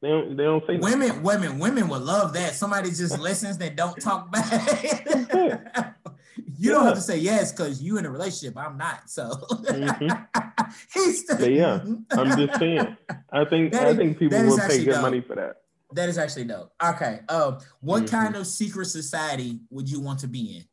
They 0.00 0.08
don't. 0.08 0.36
They 0.36 0.44
don't 0.44 0.64
say 0.66 0.78
women. 0.78 1.08
Nothing. 1.08 1.22
Women. 1.22 1.58
Women 1.58 1.88
would 1.88 2.02
love 2.02 2.32
that. 2.34 2.54
Somebody 2.54 2.90
just 2.90 3.18
listens 3.18 3.58
that 3.58 3.76
don't 3.76 4.00
talk 4.00 4.30
back. 4.30 5.06
You 6.58 6.70
don't 6.70 6.84
have 6.84 6.94
to 6.94 7.00
say 7.00 7.18
yes 7.18 7.52
because 7.52 7.82
you 7.82 7.98
in 7.98 8.06
a 8.06 8.10
relationship. 8.10 8.56
I'm 8.56 8.76
not. 8.76 9.08
So 9.08 9.30
mm-hmm. 9.30 10.68
he's 10.94 11.20
still, 11.20 11.48
yeah. 11.48 11.82
I'm 12.10 12.36
just 12.36 12.58
saying. 12.58 12.96
I 13.32 13.44
think 13.44 13.74
I 13.74 13.94
think 13.94 14.18
people 14.18 14.42
will 14.42 14.58
pay 14.58 14.84
good 14.84 14.92
dope. 14.92 15.02
money 15.02 15.20
for 15.20 15.34
that. 15.36 15.62
That 15.92 16.08
is 16.08 16.18
actually 16.18 16.44
dope. 16.44 16.72
Okay. 16.82 17.20
Um, 17.28 17.58
what 17.80 18.04
mm-hmm. 18.04 18.16
kind 18.16 18.36
of 18.36 18.46
secret 18.46 18.86
society 18.86 19.60
would 19.70 19.90
you 19.90 20.00
want 20.00 20.20
to 20.20 20.28
be 20.28 20.64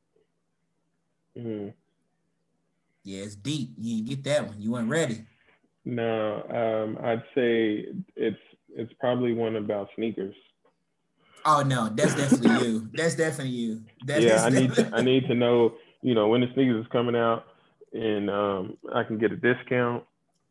in? 1.35 1.41
Mm-hmm. 1.41 1.69
Yeah, 3.03 3.23
it's 3.23 3.35
deep. 3.35 3.73
You 3.77 3.97
didn't 3.97 4.09
get 4.09 4.23
that 4.25 4.47
one. 4.47 4.61
You 4.61 4.71
weren't 4.71 4.89
ready. 4.89 5.25
No, 5.85 6.43
um, 6.49 7.05
I'd 7.05 7.23
say 7.35 7.87
it's 8.15 8.39
it's 8.75 8.93
probably 8.99 9.33
one 9.33 9.57
about 9.57 9.89
sneakers. 9.95 10.35
Oh 11.45 11.61
no, 11.61 11.89
that's 11.89 12.15
definitely 12.15 12.67
you. 12.67 12.89
That's 12.93 13.15
definitely 13.15 13.53
you. 13.53 13.83
That's, 14.05 14.23
yeah, 14.23 14.43
I 14.43 14.49
need 14.49 14.73
to 14.75 14.89
I 14.93 15.01
need 15.11 15.27
to 15.27 15.35
know, 15.35 15.73
you 16.01 16.13
know, 16.13 16.27
when 16.27 16.41
the 16.41 16.47
sneakers 16.53 16.85
is 16.85 16.91
coming 16.91 17.15
out 17.15 17.45
and 17.93 18.29
um 18.29 18.77
I 18.93 19.03
can 19.03 19.17
get 19.17 19.31
a 19.31 19.37
discount 19.37 20.03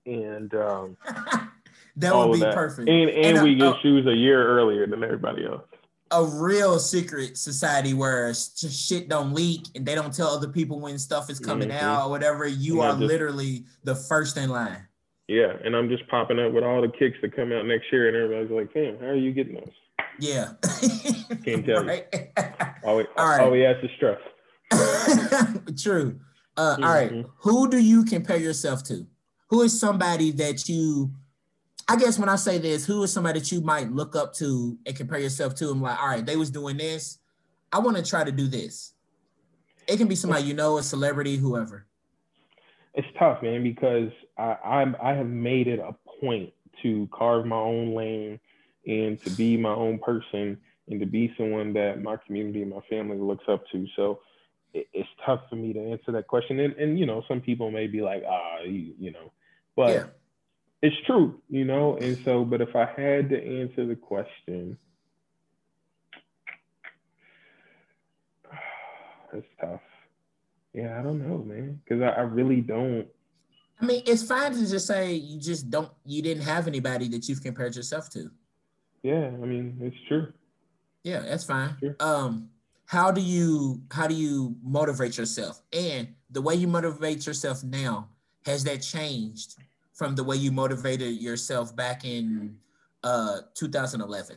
and 0.07 0.53
um 0.55 0.97
that 1.97 2.15
would 2.15 2.33
be 2.33 2.41
that. 2.41 2.55
perfect. 2.55 2.89
And 2.89 3.11
and, 3.11 3.39
and 3.39 3.43
we 3.43 3.55
get 3.55 3.75
shoes 3.83 4.07
a 4.07 4.15
year 4.15 4.47
earlier 4.47 4.87
than 4.87 5.03
everybody 5.03 5.45
else. 5.45 5.63
A 6.11 6.25
real 6.25 6.79
secret 6.79 7.39
society 7.39 7.95
where 7.95 8.35
shit 8.35 9.09
don't 9.09 9.33
leak 9.33 9.63
and 9.75 9.87
they 9.87 9.95
don't 9.95 10.13
tell 10.13 10.29
other 10.29 10.49
people 10.49 10.79
when 10.79 10.99
stuff 10.99 11.31
is 11.31 11.41
coming 11.41 11.71
mm-hmm. 11.71 11.85
out 11.85 12.07
or 12.07 12.11
whatever. 12.11 12.47
You 12.47 12.83
are 12.83 12.93
just, 12.93 13.01
literally 13.01 13.65
the 13.85 13.95
first 13.95 14.37
in 14.37 14.51
line. 14.51 14.87
Yeah, 15.27 15.55
and 15.65 15.75
I'm 15.75 15.89
just 15.89 16.07
popping 16.09 16.39
up 16.39 16.53
with 16.53 16.65
all 16.65 16.83
the 16.83 16.89
kicks 16.89 17.17
that 17.23 17.35
come 17.35 17.53
out 17.53 17.65
next 17.65 17.91
year, 17.91 18.09
and 18.09 18.17
everybody's 18.17 18.51
like, 18.51 18.73
"Fam, 18.75 18.99
how 19.01 19.07
are 19.07 19.15
you 19.15 19.33
getting 19.33 19.55
those?" 19.55 19.73
Yeah. 20.19 20.53
Can't 21.45 21.67
tell 21.67 21.85
right? 21.85 22.07
you. 22.13 22.21
All 22.85 22.97
we, 22.97 23.07
all, 23.17 23.29
right. 23.29 23.41
all 23.41 23.51
we 23.53 23.61
have 23.61 23.77
is 23.81 23.91
stress. 23.97 24.19
True. 25.81 26.19
Uh, 26.57 26.75
mm-hmm. 26.75 26.85
all 26.85 26.93
right. 26.93 27.13
Mm-hmm. 27.13 27.29
Who 27.37 27.71
do 27.71 27.79
you 27.79 28.05
compare 28.05 28.39
yourself 28.39 28.83
to? 28.85 29.07
Who 29.51 29.63
is 29.63 29.79
somebody 29.79 30.33
that 30.33 30.69
you, 30.69 31.13
I 31.89 31.95
guess 31.95 32.19
when 32.19 32.29
I 32.29 32.35
say 32.35 32.59
this, 32.59 32.85
who 32.85 33.01
is 33.05 33.13
somebody 33.13 33.39
that 33.39 33.53
you 33.53 33.61
might 33.61 33.93
look 33.93 34.17
up 34.17 34.35
to 34.35 34.77
and 34.85 34.97
compare 34.97 35.21
yourself 35.21 35.55
to? 35.57 35.69
I'm 35.69 35.81
like, 35.81 36.01
all 36.01 36.09
right, 36.09 36.27
they 36.27 36.35
was 36.35 36.51
doing 36.51 36.77
this. 36.77 37.19
I 37.73 37.79
want 37.79 37.97
to 37.97 38.03
try 38.03 38.25
to 38.25 38.33
do 38.33 38.49
this. 38.49 38.95
It 39.87 39.99
can 39.99 40.09
be 40.09 40.17
somebody 40.17 40.43
you 40.43 40.55
know, 40.55 40.79
a 40.79 40.83
celebrity, 40.83 41.37
whoever. 41.37 41.87
It's 42.95 43.07
tough, 43.19 43.43
man, 43.43 43.63
because 43.63 44.11
I, 44.37 44.57
I'm 44.65 44.97
I 45.01 45.15
have 45.15 45.29
made 45.29 45.69
it 45.69 45.79
a 45.79 45.95
point 46.21 46.53
to 46.83 47.09
carve 47.13 47.47
my 47.47 47.57
own 47.57 47.95
lane 47.95 48.41
and 48.87 49.21
to 49.23 49.31
be 49.31 49.57
my 49.57 49.73
own 49.73 49.99
person 49.99 50.59
and 50.89 51.01
to 51.01 51.07
be 51.07 51.33
someone 51.37 51.73
that 51.75 52.03
my 52.03 52.17
community 52.27 52.63
and 52.63 52.71
my 52.71 52.81
family 52.91 53.19
looks 53.19 53.45
up 53.49 53.65
to. 53.73 53.87
So 53.97 54.21
it, 54.75 54.89
it's 54.93 55.09
tough 55.25 55.41
for 55.49 55.57
me 55.57 55.73
to 55.73 55.81
answer 55.81 56.13
that 56.13 56.27
question. 56.27 56.61
And, 56.61 56.75
and 56.75 56.99
you 56.99 57.07
know, 57.07 57.23
some 57.29 57.41
people 57.41 57.71
may 57.71 57.87
be 57.87 58.03
like, 58.03 58.25
ah, 58.29 58.63
you, 58.65 58.95
you 58.99 59.13
know, 59.13 59.33
but 59.77 59.91
yeah. 59.91 60.05
it's 60.83 60.97
true, 61.07 61.41
you 61.49 61.65
know. 61.65 61.97
And 61.97 62.19
so, 62.25 62.45
but 62.45 62.61
if 62.61 62.75
I 62.75 62.87
had 62.87 63.31
to 63.31 63.61
answer 63.61 63.87
the 63.87 63.97
question, 63.97 64.77
it's 69.33 69.47
tough. 69.61 69.81
Yeah, 70.75 70.99
I 70.99 71.03
don't 71.03 71.27
know, 71.27 71.39
man, 71.39 71.81
because 71.85 72.03
I, 72.03 72.09
I 72.09 72.23
really 72.23 72.61
don't. 72.63 73.07
I 73.81 73.85
mean, 73.85 74.03
it's 74.07 74.23
fine 74.23 74.53
to 74.53 74.67
just 74.67 74.87
say 74.87 75.13
you 75.13 75.39
just 75.39 75.69
don't, 75.69 75.91
you 76.07 76.23
didn't 76.23 76.45
have 76.45 76.67
anybody 76.67 77.09
that 77.09 77.29
you've 77.29 77.43
compared 77.43 77.77
yourself 77.77 78.09
to. 78.11 78.31
Yeah, 79.03 79.27
I 79.27 79.47
mean, 79.47 79.79
it's 79.81 79.97
true. 80.09 80.33
Yeah, 81.05 81.21
that's 81.21 81.45
fine. 81.45 81.77
Um, 81.99 82.51
how 82.87 83.11
do 83.11 83.21
you 83.21 83.83
how 83.91 84.07
do 84.07 84.15
you 84.15 84.57
motivate 84.63 85.19
yourself? 85.19 85.63
And 85.73 86.15
the 86.31 86.41
way 86.41 86.55
you 86.55 86.69
motivate 86.69 87.27
yourself 87.27 87.65
now, 87.65 88.09
has 88.45 88.65
that 88.65 88.83
changed 88.83 89.57
from 89.93 90.15
the 90.15 90.25
way 90.25 90.37
you 90.37 90.53
motivated 90.53 91.21
yourself 91.21 91.75
back 91.75 92.05
in 92.05 92.57
uh 93.05 93.41
2011 93.55 94.37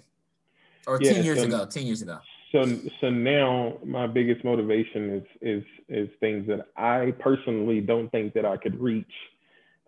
or 0.88 1.00
yeah, 1.00 1.14
10 1.14 1.24
years 1.24 1.40
so, 1.40 1.46
ago 1.46 1.66
10 1.66 1.86
years 1.86 2.02
ago 2.02 2.18
so 2.52 2.80
so 3.00 3.10
now 3.10 3.78
my 3.84 4.08
biggest 4.08 4.44
motivation 4.44 5.12
is 5.12 5.24
is 5.42 5.64
is 5.88 6.10
things 6.20 6.48
that 6.48 6.68
i 6.78 7.14
personally 7.20 7.80
don't 7.80 8.12
think 8.12 8.34
that 8.34 8.44
i 8.46 8.58
could 8.58 8.80
reach 8.82 9.06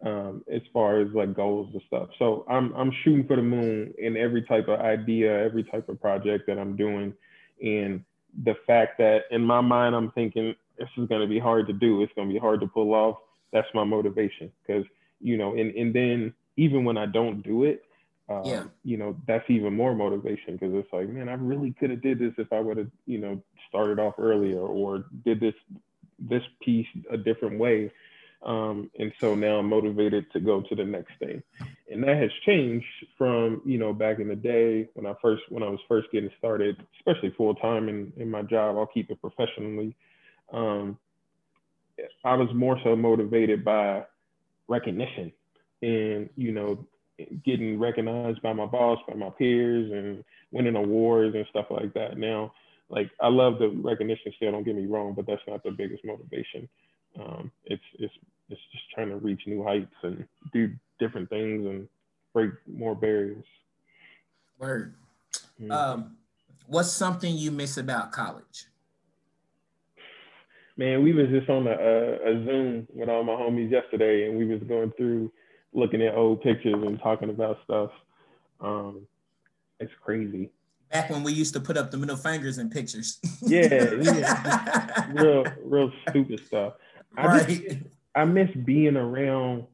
um, 0.05 0.43
as 0.51 0.61
far 0.71 0.99
as 0.99 1.07
like 1.13 1.33
goals 1.33 1.69
and 1.73 1.81
stuff. 1.87 2.09
So 2.19 2.45
I'm 2.49 2.73
I'm 2.75 2.91
shooting 3.03 3.25
for 3.25 3.35
the 3.35 3.41
moon 3.41 3.93
in 3.97 4.17
every 4.17 4.43
type 4.43 4.67
of 4.67 4.79
idea, 4.79 5.43
every 5.43 5.63
type 5.63 5.89
of 5.89 5.99
project 5.99 6.47
that 6.47 6.57
I'm 6.59 6.75
doing, 6.75 7.13
and 7.61 8.03
the 8.43 8.55
fact 8.67 8.97
that 8.99 9.23
in 9.31 9.41
my 9.41 9.61
mind 9.61 9.95
I'm 9.95 10.11
thinking 10.11 10.55
this 10.77 10.89
is 10.97 11.07
going 11.07 11.21
to 11.21 11.27
be 11.27 11.39
hard 11.39 11.67
to 11.67 11.73
do, 11.73 12.03
it's 12.03 12.13
going 12.13 12.27
to 12.27 12.33
be 12.33 12.39
hard 12.39 12.59
to 12.61 12.67
pull 12.67 12.93
off. 12.93 13.17
That's 13.51 13.67
my 13.73 13.83
motivation 13.83 14.51
because 14.65 14.85
you 15.19 15.37
know, 15.37 15.55
and 15.55 15.73
and 15.75 15.93
then 15.93 16.33
even 16.57 16.83
when 16.83 16.97
I 16.97 17.05
don't 17.05 17.41
do 17.41 17.63
it, 17.63 17.83
uh, 18.29 18.41
yeah. 18.43 18.63
you 18.83 18.97
know, 18.97 19.15
that's 19.27 19.45
even 19.49 19.73
more 19.73 19.95
motivation 19.95 20.53
because 20.57 20.73
it's 20.73 20.91
like, 20.91 21.07
man, 21.07 21.29
I 21.29 21.33
really 21.33 21.73
could 21.79 21.91
have 21.91 22.01
did 22.01 22.19
this 22.19 22.33
if 22.37 22.51
I 22.51 22.59
would 22.59 22.77
have, 22.77 22.91
you 23.05 23.19
know, 23.19 23.41
started 23.69 23.99
off 23.99 24.15
earlier 24.17 24.59
or 24.59 25.05
did 25.23 25.39
this 25.39 25.53
this 26.19 26.41
piece 26.61 26.87
a 27.11 27.17
different 27.17 27.59
way 27.59 27.91
um, 28.43 28.89
and 28.99 29.11
so 29.19 29.35
now 29.35 29.57
I'm 29.57 29.69
motivated 29.69 30.31
to 30.31 30.39
go 30.39 30.61
to 30.61 30.75
the 30.75 30.83
next 30.83 31.13
thing. 31.19 31.41
And 31.91 32.03
that 32.03 32.17
has 32.17 32.29
changed 32.45 32.85
from, 33.17 33.61
you 33.65 33.77
know, 33.77 33.93
back 33.93 34.19
in 34.19 34.27
the 34.27 34.35
day 34.35 34.87
when 34.93 35.05
I 35.05 35.13
first, 35.21 35.43
when 35.49 35.63
I 35.63 35.69
was 35.69 35.79
first 35.87 36.07
getting 36.11 36.29
started, 36.37 36.77
especially 36.99 37.33
full 37.35 37.55
time 37.55 37.89
in, 37.89 38.13
in 38.17 38.29
my 38.29 38.43
job, 38.43 38.77
I'll 38.77 38.85
keep 38.87 39.09
it 39.09 39.21
professionally. 39.21 39.95
Um, 40.53 40.97
I 42.23 42.35
was 42.35 42.49
more 42.53 42.79
so 42.83 42.95
motivated 42.95 43.65
by 43.65 44.05
recognition 44.67 45.31
and, 45.81 46.29
you 46.35 46.51
know, 46.51 46.85
getting 47.43 47.79
recognized 47.79 48.41
by 48.43 48.53
my 48.53 48.67
boss, 48.67 48.99
by 49.07 49.15
my 49.15 49.31
peers 49.31 49.91
and 49.91 50.23
winning 50.51 50.75
awards 50.75 51.35
and 51.35 51.45
stuff 51.49 51.65
like 51.71 51.93
that. 51.95 52.17
Now, 52.17 52.53
like 52.89 53.09
I 53.19 53.29
love 53.29 53.57
the 53.57 53.69
recognition 53.69 54.31
still, 54.35 54.51
don't 54.51 54.63
get 54.63 54.75
me 54.75 54.85
wrong, 54.85 55.13
but 55.15 55.25
that's 55.25 55.41
not 55.47 55.63
the 55.63 55.71
biggest 55.71 56.05
motivation 56.05 56.69
um, 57.19 57.51
it's 57.65 57.83
it's 57.99 58.13
it's 58.49 58.61
just 58.71 58.89
trying 58.93 59.09
to 59.09 59.17
reach 59.17 59.41
new 59.45 59.63
heights 59.63 59.93
and 60.03 60.25
do 60.53 60.71
different 60.99 61.29
things 61.29 61.65
and 61.65 61.87
break 62.33 62.51
more 62.67 62.95
barriers. 62.95 63.43
Word. 64.57 64.95
Mm-hmm. 65.61 65.71
Um, 65.71 66.17
what's 66.67 66.91
something 66.91 67.35
you 67.35 67.51
miss 67.51 67.77
about 67.77 68.11
college? 68.11 68.65
Man, 70.77 71.03
we 71.03 71.11
was 71.11 71.27
just 71.29 71.49
on 71.49 71.65
a, 71.65 71.71
a, 71.71 72.13
a 72.13 72.45
Zoom 72.45 72.87
with 72.93 73.09
all 73.09 73.23
my 73.23 73.33
homies 73.33 73.71
yesterday, 73.71 74.27
and 74.27 74.37
we 74.37 74.45
was 74.45 74.61
going 74.63 74.91
through 74.95 75.31
looking 75.73 76.03
at 76.03 76.13
old 76.13 76.41
pictures 76.41 76.75
and 76.75 76.99
talking 76.99 77.29
about 77.29 77.57
stuff. 77.65 77.89
Um, 78.61 79.07
it's 79.79 79.91
crazy 80.03 80.51
back 80.91 81.09
when 81.09 81.23
we 81.23 81.33
used 81.33 81.53
to 81.53 81.59
put 81.59 81.77
up 81.77 81.91
the 81.91 81.97
middle 81.97 82.15
fingers 82.15 82.57
in 82.57 82.69
pictures. 82.69 83.19
yeah, 83.41 83.91
yeah. 84.01 85.07
real, 85.13 85.45
real 85.63 85.91
stupid 86.09 86.45
stuff. 86.45 86.73
I 87.17 87.25
right. 87.25 87.47
just 87.47 87.77
I 88.15 88.25
miss 88.25 88.49
being 88.65 88.95
around 88.95 89.65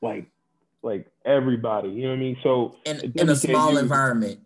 like 0.00 0.26
like 0.82 1.06
everybody. 1.24 1.88
You 1.90 2.04
know 2.04 2.10
what 2.10 2.16
I 2.16 2.20
mean? 2.20 2.36
So 2.42 2.76
in, 2.84 3.12
in 3.14 3.28
a 3.28 3.36
small 3.36 3.76
environment. 3.76 4.40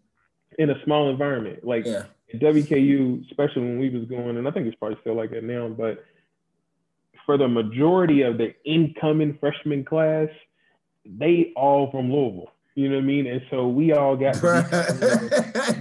In 0.58 0.68
a 0.68 0.84
small 0.84 1.08
environment, 1.10 1.64
like 1.64 1.86
yeah. 1.86 2.04
WKU, 2.34 3.24
especially 3.30 3.62
when 3.62 3.78
we 3.78 3.88
was 3.88 4.04
going, 4.08 4.36
and 4.36 4.46
I 4.46 4.50
think 4.50 4.66
it's 4.66 4.76
probably 4.76 4.98
still 5.00 5.14
like 5.14 5.30
that 5.30 5.44
now, 5.44 5.68
but 5.68 6.04
for 7.24 7.38
the 7.38 7.48
majority 7.48 8.22
of 8.22 8.38
the 8.38 8.52
incoming 8.64 9.38
freshman 9.38 9.84
class, 9.84 10.28
they 11.04 11.52
all 11.56 11.90
from 11.90 12.12
Louisville. 12.12 12.52
You 12.74 12.88
know 12.88 12.96
what 12.96 13.02
I 13.02 13.06
mean? 13.06 13.26
And 13.26 13.42
so 13.50 13.68
we 13.68 13.92
all 13.92 14.16
got 14.16 14.36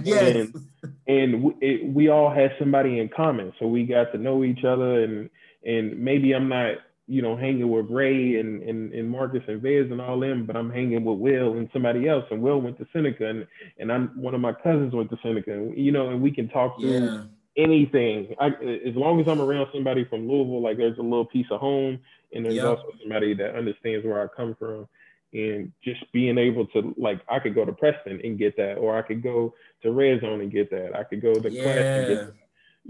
yes. 0.04 0.36
and, 0.36 0.66
and 1.06 1.42
we, 1.42 1.54
it, 1.60 1.86
we 1.86 2.08
all 2.08 2.30
had 2.30 2.54
somebody 2.58 2.98
in 2.98 3.08
common. 3.08 3.52
So 3.58 3.66
we 3.66 3.84
got 3.84 4.12
to 4.12 4.18
know 4.18 4.44
each 4.44 4.64
other 4.64 5.02
and 5.02 5.30
and 5.64 5.98
maybe 5.98 6.32
I'm 6.34 6.48
not, 6.48 6.76
you 7.06 7.22
know, 7.22 7.36
hanging 7.36 7.68
with 7.70 7.90
Ray 7.90 8.38
and, 8.38 8.62
and, 8.62 8.92
and 8.92 9.10
Marcus 9.10 9.42
and 9.48 9.60
Vez 9.60 9.90
and 9.90 10.00
all 10.00 10.20
them, 10.20 10.46
but 10.46 10.56
I'm 10.56 10.70
hanging 10.70 11.04
with 11.04 11.18
Will 11.18 11.54
and 11.58 11.68
somebody 11.72 12.08
else. 12.08 12.24
And 12.30 12.40
Will 12.40 12.60
went 12.60 12.78
to 12.78 12.86
Seneca 12.92 13.26
and, 13.26 13.46
and 13.78 13.90
I'm 13.90 14.08
one 14.20 14.34
of 14.34 14.40
my 14.40 14.52
cousins 14.52 14.94
went 14.94 15.10
to 15.10 15.18
Seneca, 15.22 15.52
and, 15.52 15.76
you 15.76 15.92
know, 15.92 16.10
and 16.10 16.22
we 16.22 16.30
can 16.30 16.48
talk 16.48 16.78
through 16.78 16.90
yeah. 16.90 17.22
anything. 17.56 18.34
I, 18.38 18.48
as 18.86 18.94
long 18.94 19.20
as 19.20 19.28
I'm 19.28 19.40
around 19.40 19.68
somebody 19.72 20.04
from 20.04 20.28
Louisville, 20.28 20.62
like 20.62 20.76
there's 20.76 20.98
a 20.98 21.02
little 21.02 21.24
piece 21.24 21.46
of 21.50 21.60
home 21.60 21.98
and 22.32 22.44
there's 22.44 22.54
yep. 22.54 22.66
also 22.66 22.92
somebody 23.00 23.34
that 23.34 23.56
understands 23.56 24.06
where 24.06 24.22
I 24.22 24.28
come 24.28 24.54
from 24.58 24.86
and 25.32 25.72
just 25.82 26.10
being 26.12 26.38
able 26.38 26.66
to 26.66 26.94
like 26.96 27.20
I 27.28 27.38
could 27.38 27.54
go 27.54 27.64
to 27.64 27.72
Preston 27.72 28.20
and 28.24 28.38
get 28.38 28.56
that, 28.56 28.74
or 28.74 28.96
I 28.96 29.02
could 29.02 29.22
go 29.22 29.54
to 29.82 29.92
Red 29.92 30.20
Zone 30.20 30.40
and 30.40 30.50
get 30.50 30.70
that. 30.70 30.96
I 30.96 31.04
could 31.04 31.22
go 31.22 31.34
to 31.34 31.50
yeah. 31.50 31.62
Class 31.62 31.76
and 31.76 32.08
get 32.08 32.26
that. 32.26 32.34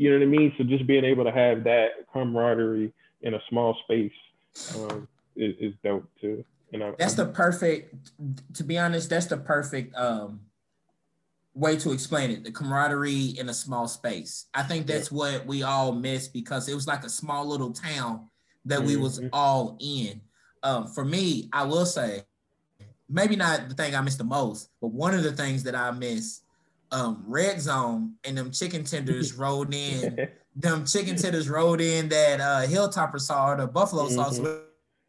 You 0.01 0.09
know 0.09 0.16
what 0.16 0.35
I 0.35 0.39
mean? 0.39 0.55
So 0.56 0.64
just 0.64 0.86
being 0.86 1.05
able 1.05 1.24
to 1.24 1.31
have 1.31 1.62
that 1.64 1.89
camaraderie 2.10 2.90
in 3.20 3.35
a 3.35 3.40
small 3.51 3.77
space 3.85 4.10
um, 4.74 5.06
is, 5.36 5.55
is 5.60 5.74
dope 5.85 6.09
too. 6.18 6.43
And 6.72 6.82
I, 6.82 6.93
that's 6.98 7.12
the 7.12 7.27
perfect. 7.27 7.94
To 8.55 8.64
be 8.64 8.78
honest, 8.78 9.10
that's 9.10 9.27
the 9.27 9.36
perfect 9.36 9.94
um, 9.94 10.40
way 11.52 11.77
to 11.77 11.93
explain 11.93 12.31
it. 12.31 12.44
The 12.44 12.51
camaraderie 12.51 13.35
in 13.39 13.51
a 13.51 13.52
small 13.52 13.86
space. 13.89 14.47
I 14.55 14.62
think 14.62 14.86
that's 14.86 15.12
yeah. 15.12 15.18
what 15.18 15.47
we 15.47 15.64
all 15.64 15.93
miss 15.93 16.28
because 16.28 16.66
it 16.70 16.74
was 16.74 16.86
like 16.86 17.05
a 17.05 17.10
small 17.10 17.47
little 17.47 17.74
town 17.74 18.31
that 18.64 18.78
mm-hmm. 18.78 18.86
we 18.86 18.97
was 18.97 19.20
mm-hmm. 19.20 19.28
all 19.35 19.77
in. 19.81 20.22
Um, 20.62 20.86
for 20.86 21.05
me, 21.05 21.51
I 21.52 21.64
will 21.64 21.85
say, 21.85 22.22
maybe 23.06 23.36
not 23.36 23.68
the 23.68 23.74
thing 23.74 23.94
I 23.94 24.01
miss 24.01 24.16
the 24.16 24.24
most, 24.24 24.70
but 24.81 24.93
one 24.93 25.12
of 25.12 25.24
the 25.24 25.32
things 25.32 25.62
that 25.64 25.74
I 25.74 25.90
miss 25.90 26.40
um, 26.93 27.25
red 27.27 27.61
zone 27.61 28.15
and 28.25 28.37
them 28.37 28.51
chicken 28.51 28.85
tenders 28.85 29.35
rolled 29.39 29.75
in, 29.75 30.29
them 30.57 30.87
chicken 30.87 31.17
tenders 31.17 31.49
rolled 31.49 31.81
in 31.81 32.09
that 32.09 32.41
uh, 32.41 32.67
Hilltopper 32.67 33.21
sauce, 33.21 33.59
the 33.59 33.67
buffalo 33.67 34.05
mm-hmm. 34.05 34.15
sauce, 34.15 34.41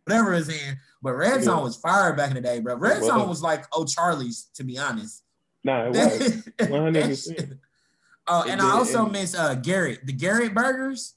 whatever 0.06 0.34
is 0.34 0.50
in. 0.50 0.78
But 1.02 1.14
red 1.14 1.44
zone 1.44 1.64
was 1.64 1.76
fire 1.76 2.14
back 2.14 2.30
in 2.30 2.36
the 2.36 2.42
day, 2.42 2.60
bro. 2.60 2.76
Red 2.76 3.04
zone 3.04 3.28
was 3.28 3.42
like 3.42 3.66
oh 3.74 3.86
Charlie's, 3.86 4.50
to 4.56 4.64
be 4.64 4.78
honest. 4.78 5.24
Nah, 5.64 5.86
it 5.86 5.90
was 5.90 6.32
100%. 6.60 7.60
Oh, 8.28 8.46
and 8.48 8.62
I 8.62 8.72
also 8.72 9.08
miss 9.08 9.36
uh, 9.36 9.56
Garrett, 9.56 10.06
the 10.06 10.14
Garrett 10.14 10.54
burgers 10.54 11.16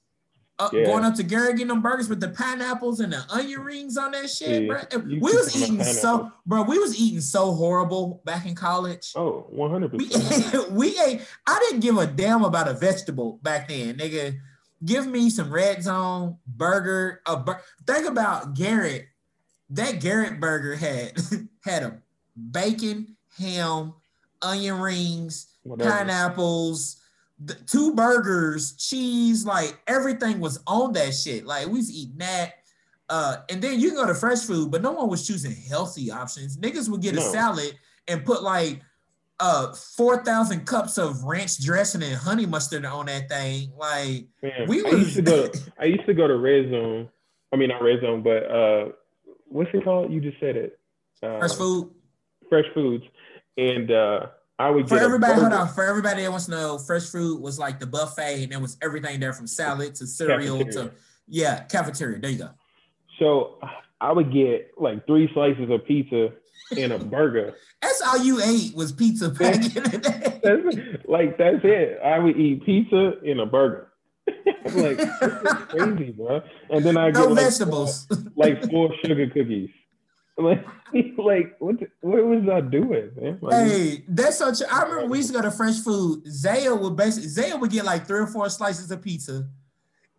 uh, 0.58 0.68
yeah. 0.72 0.84
going 0.84 1.04
up 1.04 1.14
to 1.16 1.22
Gary 1.22 1.52
getting 1.52 1.68
them 1.68 1.82
burgers 1.82 2.08
with 2.08 2.20
the 2.20 2.28
pineapples 2.28 3.00
and 3.00 3.12
the 3.12 3.24
onion 3.30 3.60
rings 3.60 3.96
on 3.96 4.12
that 4.12 4.30
shit, 4.30 4.62
yeah. 4.62 4.84
bro. 4.90 5.00
We 5.04 5.18
was 5.18 5.56
eating 5.60 5.82
so, 5.82 6.30
bro. 6.46 6.62
We 6.62 6.78
was 6.78 6.98
eating 6.98 7.20
so 7.20 7.52
horrible 7.52 8.22
back 8.24 8.46
in 8.46 8.54
college. 8.54 9.12
Oh, 9.16 9.46
one 9.50 9.70
hundred 9.70 9.92
percent. 9.92 10.70
We 10.70 10.98
ate. 11.00 11.22
I 11.46 11.58
didn't 11.68 11.80
give 11.80 11.98
a 11.98 12.06
damn 12.06 12.44
about 12.44 12.68
a 12.68 12.74
vegetable 12.74 13.40
back 13.42 13.68
then, 13.68 13.96
nigga. 13.96 14.38
Give 14.84 15.06
me 15.06 15.30
some 15.30 15.52
red 15.52 15.82
zone 15.82 16.36
burger. 16.46 17.20
A 17.26 17.36
bur- 17.36 17.60
think 17.86 18.06
about 18.06 18.54
Garrett. 18.54 19.06
That 19.70 20.00
Garrett 20.00 20.40
burger 20.40 20.76
had 20.76 21.18
had 21.64 21.82
a 21.82 21.98
bacon, 22.36 23.16
ham, 23.38 23.94
onion 24.40 24.78
rings, 24.78 25.48
Whatever. 25.62 25.90
pineapples, 25.90 26.96
the, 27.38 27.54
two 27.54 27.94
burgers, 27.94 28.76
cheese, 28.76 29.44
like 29.44 29.78
everything 29.86 30.40
was 30.40 30.62
on 30.66 30.92
that 30.92 31.14
shit. 31.14 31.44
Like 31.46 31.66
we 31.66 31.74
was 31.74 31.92
eating 31.92 32.18
that. 32.18 32.54
Uh, 33.08 33.36
and 33.50 33.60
then 33.60 33.78
you 33.80 33.88
can 33.90 33.96
go 33.96 34.06
to 34.06 34.14
fresh 34.14 34.42
food, 34.42 34.70
but 34.70 34.82
no 34.82 34.92
one 34.92 35.08
was 35.08 35.26
choosing 35.26 35.54
healthy 35.68 36.10
options. 36.10 36.56
Niggas 36.56 36.88
would 36.88 37.02
get 37.02 37.14
no. 37.14 37.20
a 37.20 37.24
salad 37.30 37.78
and 38.08 38.24
put 38.24 38.42
like 38.42 38.80
uh 39.40 39.72
4,000 39.96 40.64
cups 40.64 40.96
of 40.96 41.24
ranch 41.24 41.60
dressing 41.60 42.02
and 42.02 42.14
honey 42.14 42.46
mustard 42.46 42.84
on 42.84 43.06
that 43.06 43.28
thing. 43.28 43.72
Like 43.76 44.26
Man, 44.42 44.68
we 44.68 44.82
was... 44.82 44.94
I 44.94 44.96
used 44.98 45.16
to 45.16 45.22
go 45.22 45.48
to, 45.48 45.72
I 45.80 45.84
used 45.86 46.06
to 46.06 46.14
go 46.14 46.28
to 46.28 46.36
Red 46.36 46.70
Zone. 46.70 47.08
I 47.52 47.56
mean 47.56 47.68
not 47.68 47.82
Red 47.82 48.00
Zone, 48.00 48.22
but 48.22 48.50
uh 48.50 48.88
what's 49.48 49.70
it 49.74 49.84
called? 49.84 50.12
You 50.12 50.20
just 50.20 50.38
said 50.38 50.56
it. 50.56 50.78
Uh, 51.22 51.38
fresh 51.40 51.54
food. 51.54 51.90
Fresh 52.48 52.66
foods. 52.74 53.04
And 53.56 53.90
uh 53.90 54.26
I 54.58 54.70
would 54.70 54.88
for 54.88 54.98
everybody. 54.98 55.40
Hold 55.40 55.52
on, 55.52 55.68
for 55.68 55.84
everybody 55.84 56.22
that 56.22 56.30
wants 56.30 56.46
to 56.46 56.52
know, 56.52 56.78
fresh 56.78 57.06
food 57.06 57.40
was 57.40 57.58
like 57.58 57.80
the 57.80 57.86
buffet, 57.86 58.44
and 58.44 58.52
there 58.52 58.60
was 58.60 58.76
everything 58.80 59.18
there 59.18 59.32
from 59.32 59.46
salad 59.46 59.94
to 59.96 60.06
cereal 60.06 60.58
cafeteria. 60.58 60.88
to 60.90 60.94
yeah, 61.26 61.64
cafeteria. 61.64 62.18
There 62.20 62.30
you 62.30 62.38
go. 62.38 62.50
So 63.18 63.58
I 64.00 64.12
would 64.12 64.32
get 64.32 64.72
like 64.76 65.06
three 65.06 65.28
slices 65.34 65.70
of 65.70 65.84
pizza 65.86 66.30
and 66.76 66.92
a 66.92 66.98
burger. 66.98 67.54
That's 67.82 68.00
all 68.02 68.18
you 68.18 68.40
ate 68.42 68.74
was 68.74 68.92
pizza 68.92 69.30
back 69.30 69.56
in 69.56 69.82
the 69.82 69.98
day. 69.98 70.40
That's, 70.42 71.06
like 71.06 71.36
that's 71.36 71.60
it. 71.62 71.98
I 72.02 72.18
would 72.18 72.36
eat 72.36 72.64
pizza 72.64 73.12
and 73.24 73.40
a 73.40 73.46
burger. 73.46 73.92
like 74.72 74.98
crazy, 75.68 76.12
bro. 76.12 76.42
And 76.70 76.82
then 76.82 76.96
I 76.96 77.10
no 77.10 77.34
get 77.34 77.44
vegetables, 77.44 78.06
like 78.36 78.62
like 78.62 78.70
four 78.70 78.90
sugar 79.04 79.26
cookies. 79.26 79.68
Like, 80.36 80.66
like 81.18 81.56
what? 81.58 81.76
What 82.00 82.24
was 82.24 82.48
I 82.48 82.60
doing, 82.60 83.10
man? 83.16 83.38
Like, 83.40 83.66
hey, 83.66 84.04
that's 84.08 84.38
such. 84.38 84.58
I 84.70 84.82
remember 84.82 85.06
we 85.06 85.18
used 85.18 85.30
to 85.30 85.34
go 85.34 85.42
to 85.42 85.50
fresh 85.50 85.78
food. 85.78 86.22
Zaya 86.26 86.74
would 86.74 86.96
basically 86.96 87.28
Zaya 87.28 87.56
would 87.56 87.70
get 87.70 87.84
like 87.84 88.06
three 88.06 88.20
or 88.20 88.26
four 88.26 88.48
slices 88.48 88.90
of 88.90 89.00
pizza, 89.00 89.46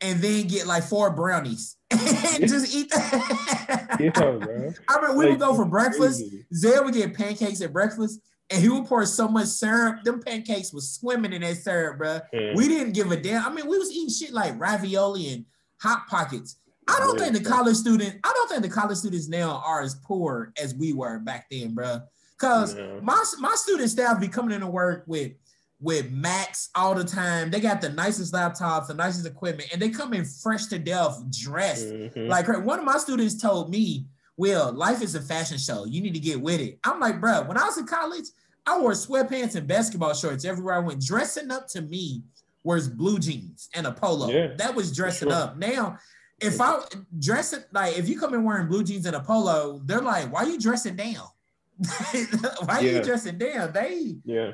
and 0.02 0.22
then 0.22 0.48
get 0.48 0.68
like 0.68 0.84
four 0.84 1.12
brownies 1.12 1.76
and 1.92 2.48
just 2.48 2.74
eat 2.74 2.90
that. 2.92 3.98
yeah, 4.00 4.10
bro. 4.12 4.74
I 4.88 4.96
remember 4.96 5.18
we 5.18 5.26
like, 5.26 5.32
would 5.32 5.40
go 5.40 5.54
for 5.54 5.66
breakfast. 5.66 6.22
Crazy. 6.22 6.46
Zaya 6.54 6.82
would 6.82 6.94
get 6.94 7.14
pancakes 7.14 7.62
at 7.62 7.74
breakfast, 7.74 8.22
and 8.50 8.62
he 8.62 8.70
would 8.70 8.86
pour 8.86 9.06
so 9.06 9.28
much 9.28 9.48
syrup. 9.48 10.04
Them 10.04 10.22
pancakes 10.22 10.72
was 10.72 10.92
swimming 10.92 11.34
in 11.34 11.42
that 11.42 11.58
syrup, 11.58 11.98
bro. 11.98 12.20
Mm. 12.34 12.56
We 12.56 12.70
didn't 12.70 12.94
give 12.94 13.12
a 13.12 13.18
damn. 13.18 13.46
I 13.46 13.54
mean, 13.54 13.68
we 13.68 13.78
was 13.78 13.92
eating 13.92 14.10
shit 14.10 14.34
like 14.34 14.58
ravioli 14.58 15.34
and 15.34 15.46
hot 15.82 16.08
pockets. 16.08 16.58
I 16.88 17.00
don't 17.00 17.20
think 17.20 17.34
the 17.34 17.44
college 17.44 17.76
student, 17.76 18.20
I 18.24 18.32
don't 18.34 18.50
think 18.50 18.62
the 18.62 18.70
college 18.70 18.98
students 18.98 19.28
now 19.28 19.64
are 19.66 19.82
as 19.82 19.96
poor 19.96 20.54
as 20.62 20.76
we 20.76 20.94
were 20.94 21.20
back 21.20 21.48
then, 21.50 21.74
bro. 21.74 22.00
Cause 22.38 22.76
yeah. 22.76 23.00
my 23.02 23.24
my 23.40 23.56
student 23.56 23.90
staff 23.90 24.20
be 24.20 24.28
coming 24.28 24.54
into 24.54 24.68
work 24.68 25.04
with 25.08 25.32
with 25.80 26.12
Macs 26.12 26.70
all 26.76 26.96
the 26.96 27.04
time. 27.04 27.52
They 27.52 27.60
got 27.60 27.82
the 27.82 27.90
nicest 27.90 28.34
laptops, 28.34 28.88
the 28.88 28.94
nicest 28.94 29.26
equipment, 29.26 29.70
and 29.72 29.82
they 29.82 29.90
come 29.90 30.14
in 30.14 30.26
fresh 30.26 30.66
to 30.68 30.80
death, 30.80 31.22
dressed. 31.32 31.88
Mm-hmm. 31.88 32.28
Like 32.28 32.48
one 32.48 32.80
of 32.80 32.86
my 32.86 32.98
students 32.98 33.42
told 33.42 33.70
me, 33.70 34.06
"Will, 34.38 34.72
life 34.74 35.02
is 35.02 35.16
a 35.16 35.22
fashion 35.22 35.58
show. 35.58 35.86
You 35.86 36.02
need 36.02 36.14
to 36.14 36.20
get 36.20 36.42
with 36.42 36.60
it." 36.60 36.80
I'm 36.84 37.00
like, 37.00 37.22
bro, 37.22 37.44
when 37.44 37.58
I 37.58 37.66
was 37.66 37.78
in 37.78 37.88
college, 37.88 38.26
I 38.66 38.80
wore 38.80 38.92
sweatpants 38.92 39.56
and 39.56 39.68
basketball 39.68 40.14
shorts 40.14 40.44
everywhere 40.44 40.76
I 40.76 40.80
went. 40.80 41.06
Dressing 41.06 41.52
up 41.52 41.68
to 41.70 41.82
me 41.82 42.24
was 42.64 42.88
blue 42.90 43.20
jeans 43.20 43.70
and 43.76 43.86
a 43.86 43.92
polo. 43.92 44.30
Yeah, 44.30 44.56
that 44.58 44.76
was 44.76 44.94
dressing 44.94 45.30
sure. 45.30 45.38
up. 45.38 45.58
Now 45.58 46.00
if 46.40 46.60
I 46.60 46.80
dress 47.18 47.54
it 47.54 47.68
like 47.72 47.98
if 47.98 48.10
you 48.10 48.20
come 48.20 48.34
in 48.34 48.44
wearing 48.44 48.68
blue 48.68 48.84
jeans 48.84 49.06
and 49.06 49.16
a 49.16 49.20
polo, 49.20 49.82
they're 49.86 50.02
like, 50.02 50.32
why 50.32 50.44
are 50.44 50.50
you 50.50 50.60
dressing 50.60 50.96
down? 50.96 51.28
why 52.66 52.78
are 52.78 52.84
yeah. 52.84 52.92
you 52.98 53.04
dressing 53.04 53.38
down? 53.38 53.72
They 53.72 54.16
yeah. 54.24 54.52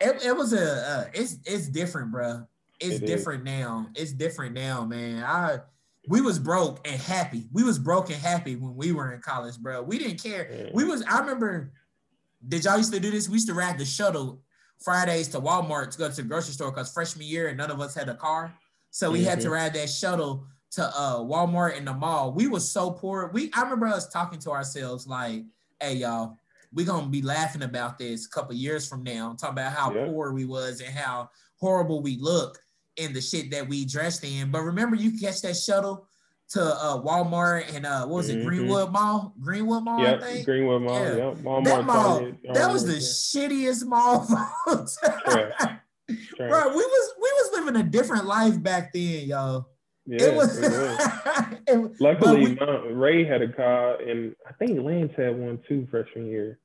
It, 0.00 0.24
it 0.24 0.36
was 0.36 0.52
a 0.52 0.72
uh, 0.72 1.04
it's 1.12 1.38
it's 1.44 1.68
different, 1.68 2.12
bro. 2.12 2.46
It's 2.80 2.96
it 2.96 3.06
different 3.06 3.46
is. 3.46 3.52
now. 3.58 3.88
It's 3.94 4.12
different 4.12 4.54
now, 4.54 4.84
man. 4.84 5.22
I 5.24 5.58
we 6.06 6.20
was 6.20 6.38
broke 6.38 6.86
and 6.88 7.00
happy. 7.00 7.48
We 7.52 7.62
was 7.62 7.78
broke 7.78 8.10
and 8.10 8.18
happy 8.18 8.56
when 8.56 8.74
we 8.76 8.92
were 8.92 9.12
in 9.12 9.20
college, 9.20 9.58
bro. 9.58 9.82
We 9.82 9.98
didn't 9.98 10.22
care. 10.22 10.50
Yeah. 10.50 10.70
We 10.72 10.84
was. 10.84 11.02
I 11.02 11.20
remember. 11.20 11.72
Did 12.46 12.64
y'all 12.64 12.78
used 12.78 12.92
to 12.92 13.00
do 13.00 13.10
this? 13.10 13.28
We 13.28 13.34
used 13.34 13.48
to 13.48 13.54
ride 13.54 13.78
the 13.78 13.84
shuttle 13.84 14.40
Fridays 14.78 15.26
to 15.28 15.40
Walmart 15.40 15.90
to 15.90 15.98
go 15.98 16.08
to 16.08 16.14
the 16.14 16.22
grocery 16.22 16.54
store 16.54 16.70
because 16.70 16.92
freshman 16.92 17.26
year 17.26 17.48
and 17.48 17.58
none 17.58 17.70
of 17.70 17.80
us 17.80 17.94
had 17.94 18.08
a 18.08 18.14
car, 18.14 18.54
so 18.90 19.10
we 19.10 19.18
mm-hmm. 19.18 19.28
had 19.28 19.40
to 19.40 19.46
mm-hmm. 19.46 19.54
ride 19.54 19.74
that 19.74 19.90
shuttle 19.90 20.46
to 20.72 20.84
uh 20.84 21.18
Walmart 21.18 21.76
in 21.76 21.84
the 21.84 21.94
mall. 21.94 22.32
We 22.32 22.46
was 22.46 22.70
so 22.70 22.90
poor. 22.90 23.30
We 23.32 23.50
I 23.54 23.62
remember 23.62 23.86
us 23.86 24.08
talking 24.08 24.38
to 24.40 24.50
ourselves 24.50 25.06
like, 25.06 25.44
hey 25.80 25.94
y'all, 25.94 26.36
we 26.72 26.84
gonna 26.84 27.08
be 27.08 27.22
laughing 27.22 27.62
about 27.62 27.98
this 27.98 28.26
a 28.26 28.30
couple 28.30 28.54
years 28.54 28.88
from 28.88 29.02
now, 29.02 29.34
talking 29.38 29.54
about 29.54 29.72
how 29.72 29.94
yeah. 29.94 30.06
poor 30.06 30.32
we 30.32 30.44
was 30.44 30.80
and 30.80 30.94
how 30.94 31.30
horrible 31.56 32.02
we 32.02 32.18
look 32.18 32.58
in 32.96 33.12
the 33.12 33.20
shit 33.20 33.50
that 33.50 33.68
we 33.68 33.84
dressed 33.84 34.24
in. 34.24 34.50
But 34.50 34.62
remember, 34.62 34.96
you 34.96 35.18
catch 35.18 35.42
that 35.42 35.56
shuttle 35.56 36.08
to 36.50 36.62
uh, 36.62 37.00
Walmart 37.02 37.74
and 37.74 37.84
uh, 37.84 38.06
what 38.06 38.16
was 38.16 38.28
it, 38.30 38.38
mm-hmm. 38.38 38.48
Greenwood 38.48 38.90
Mall? 38.90 39.34
Greenwood 39.38 39.84
Mall, 39.84 40.02
yeah, 40.02 40.14
I 40.14 40.20
think. 40.20 40.46
Greenwood 40.46 40.82
Mall, 40.82 40.98
yeah. 40.98 41.16
yeah. 41.16 41.34
Walmart, 41.34 41.64
that 41.64 41.84
mall, 41.84 42.32
that 42.54 42.72
was 42.72 42.86
the 42.86 42.94
shittiest 42.94 43.84
mall. 43.84 44.26
Bro, 46.38 46.68
we 46.68 46.84
was 46.84 47.14
we 47.20 47.32
was 47.32 47.50
living 47.52 47.76
a 47.80 47.82
different 47.82 48.24
life 48.24 48.62
back 48.62 48.92
then, 48.92 49.26
y'all. 49.26 49.68
Yeah, 50.08 50.28
it 50.28 50.34
was. 50.34 50.58
It 50.58 51.78
was. 51.78 51.90
Luckily, 52.00 52.56
we, 52.56 52.92
Ray 52.92 53.24
had 53.24 53.42
a 53.42 53.52
car, 53.52 54.00
and 54.00 54.34
I 54.48 54.52
think 54.54 54.80
Lance 54.82 55.12
had 55.14 55.36
one 55.38 55.60
too 55.68 55.86
freshman 55.90 56.26
year. 56.26 56.58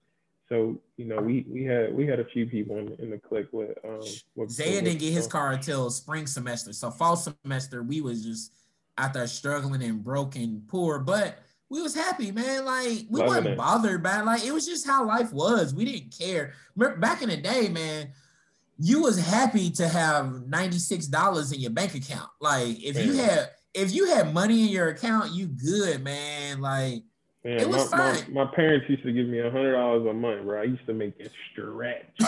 So 0.48 0.80
you 0.96 1.06
know, 1.06 1.20
we 1.20 1.46
we 1.50 1.66
had 1.66 1.94
we 1.94 2.08
had 2.08 2.22
a 2.22 2.26
few 2.26 2.46
people 2.46 2.78
in, 2.78 2.94
in 3.00 3.10
the 3.10 3.18
clique 3.18 3.50
with. 3.52 3.78
Um, 3.84 4.00
with 4.36 4.50
Zaya 4.50 4.82
didn't 4.82 5.00
get 5.00 5.12
his 5.12 5.28
car 5.28 5.52
until 5.52 5.90
spring 5.90 6.26
semester. 6.26 6.72
So 6.72 6.90
fall 6.90 7.18
semester, 7.18 7.84
we 7.84 8.00
was 8.00 8.24
just 8.24 8.54
out 8.98 9.14
there 9.14 9.28
struggling 9.28 9.84
and 9.84 10.02
broken, 10.02 10.64
poor, 10.70 11.00
but 11.00 11.40
we 11.70 11.82
was 11.82 11.94
happy, 11.94 12.32
man. 12.32 12.64
Like 12.64 13.08
we 13.10 13.20
Loving 13.20 13.28
wasn't 13.28 13.48
it. 13.48 13.58
bothered 13.58 14.04
by 14.04 14.20
it. 14.20 14.26
like 14.26 14.46
it 14.46 14.54
was 14.54 14.66
just 14.66 14.88
how 14.88 15.06
life 15.06 15.34
was. 15.34 15.74
We 15.74 15.84
didn't 15.84 16.18
care. 16.18 16.54
Back 16.78 17.22
in 17.22 17.28
the 17.28 17.38
day, 17.38 17.68
man 17.68 18.14
you 18.84 19.02
was 19.02 19.18
happy 19.18 19.70
to 19.70 19.88
have 19.88 20.26
$96 20.26 21.54
in 21.54 21.62
your 21.62 21.72
bank 21.72 21.96
account. 21.96 22.30
Like 22.42 22.84
if 22.84 22.98
you 23.04 23.14
had 23.14 23.50
if 23.74 23.94
you 23.94 24.08
had 24.08 24.34
money 24.34 24.64
in 24.64 24.70
your 24.70 24.90
account, 24.90 25.32
you 25.32 25.48
good, 25.48 26.04
man. 26.04 26.60
Like 26.60 27.04
man, 27.46 27.60
it 27.60 27.70
was 27.70 27.90
my, 27.92 27.98
fine. 27.98 28.34
My, 28.34 28.44
my, 28.44 28.52
parents 28.54 28.86
used 28.90 29.04
to 29.04 29.14
give 29.14 29.28
me 29.28 29.40
hundred 29.40 29.72
dollars 29.72 30.06
a 30.06 30.14
month, 30.14 30.44
bro. 30.44 30.60
I 30.60 30.66
used 30.66 30.86
to 30.88 30.94
make 30.94 31.14
it 31.18 31.32
stretch. 31.54 32.04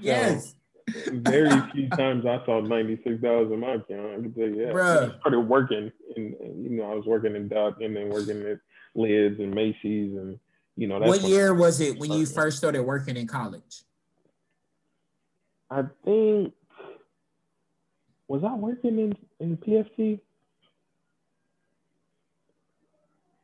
yes. 0.00 0.56
So, 1.04 1.12
very 1.12 1.48
few 1.72 1.88
times 1.90 2.26
I 2.26 2.44
saw 2.44 2.60
ninety 2.60 3.00
six 3.04 3.22
dollars 3.22 3.52
in 3.52 3.60
my 3.60 3.74
account. 3.74 4.10
I 4.10 4.22
could 4.22 4.34
tell 4.34 4.48
you 4.48 4.66
that. 4.66 4.74
Bruh. 4.74 5.14
I 5.14 5.18
started 5.20 5.40
working, 5.42 5.92
and, 6.16 6.34
you 6.64 6.70
know 6.70 6.90
I 6.90 6.94
was 6.94 7.06
working 7.06 7.36
in 7.36 7.48
DUC, 7.48 7.84
and 7.84 7.94
then 7.94 8.08
working 8.08 8.42
at 8.42 8.58
Lids 8.96 9.38
and 9.38 9.54
Macy's, 9.54 10.16
and 10.16 10.40
you 10.76 10.88
know. 10.88 10.98
what 10.98 11.22
year 11.22 11.54
was 11.54 11.80
it 11.80 11.96
when 11.96 12.10
you 12.10 12.26
first 12.26 12.58
started 12.58 12.82
working 12.82 13.16
in 13.16 13.28
college? 13.28 13.84
I 15.72 15.84
think 16.04 16.52
was 18.28 18.44
I 18.44 18.54
working 18.54 18.98
in 18.98 19.16
in 19.40 19.56
PFT? 19.56 20.20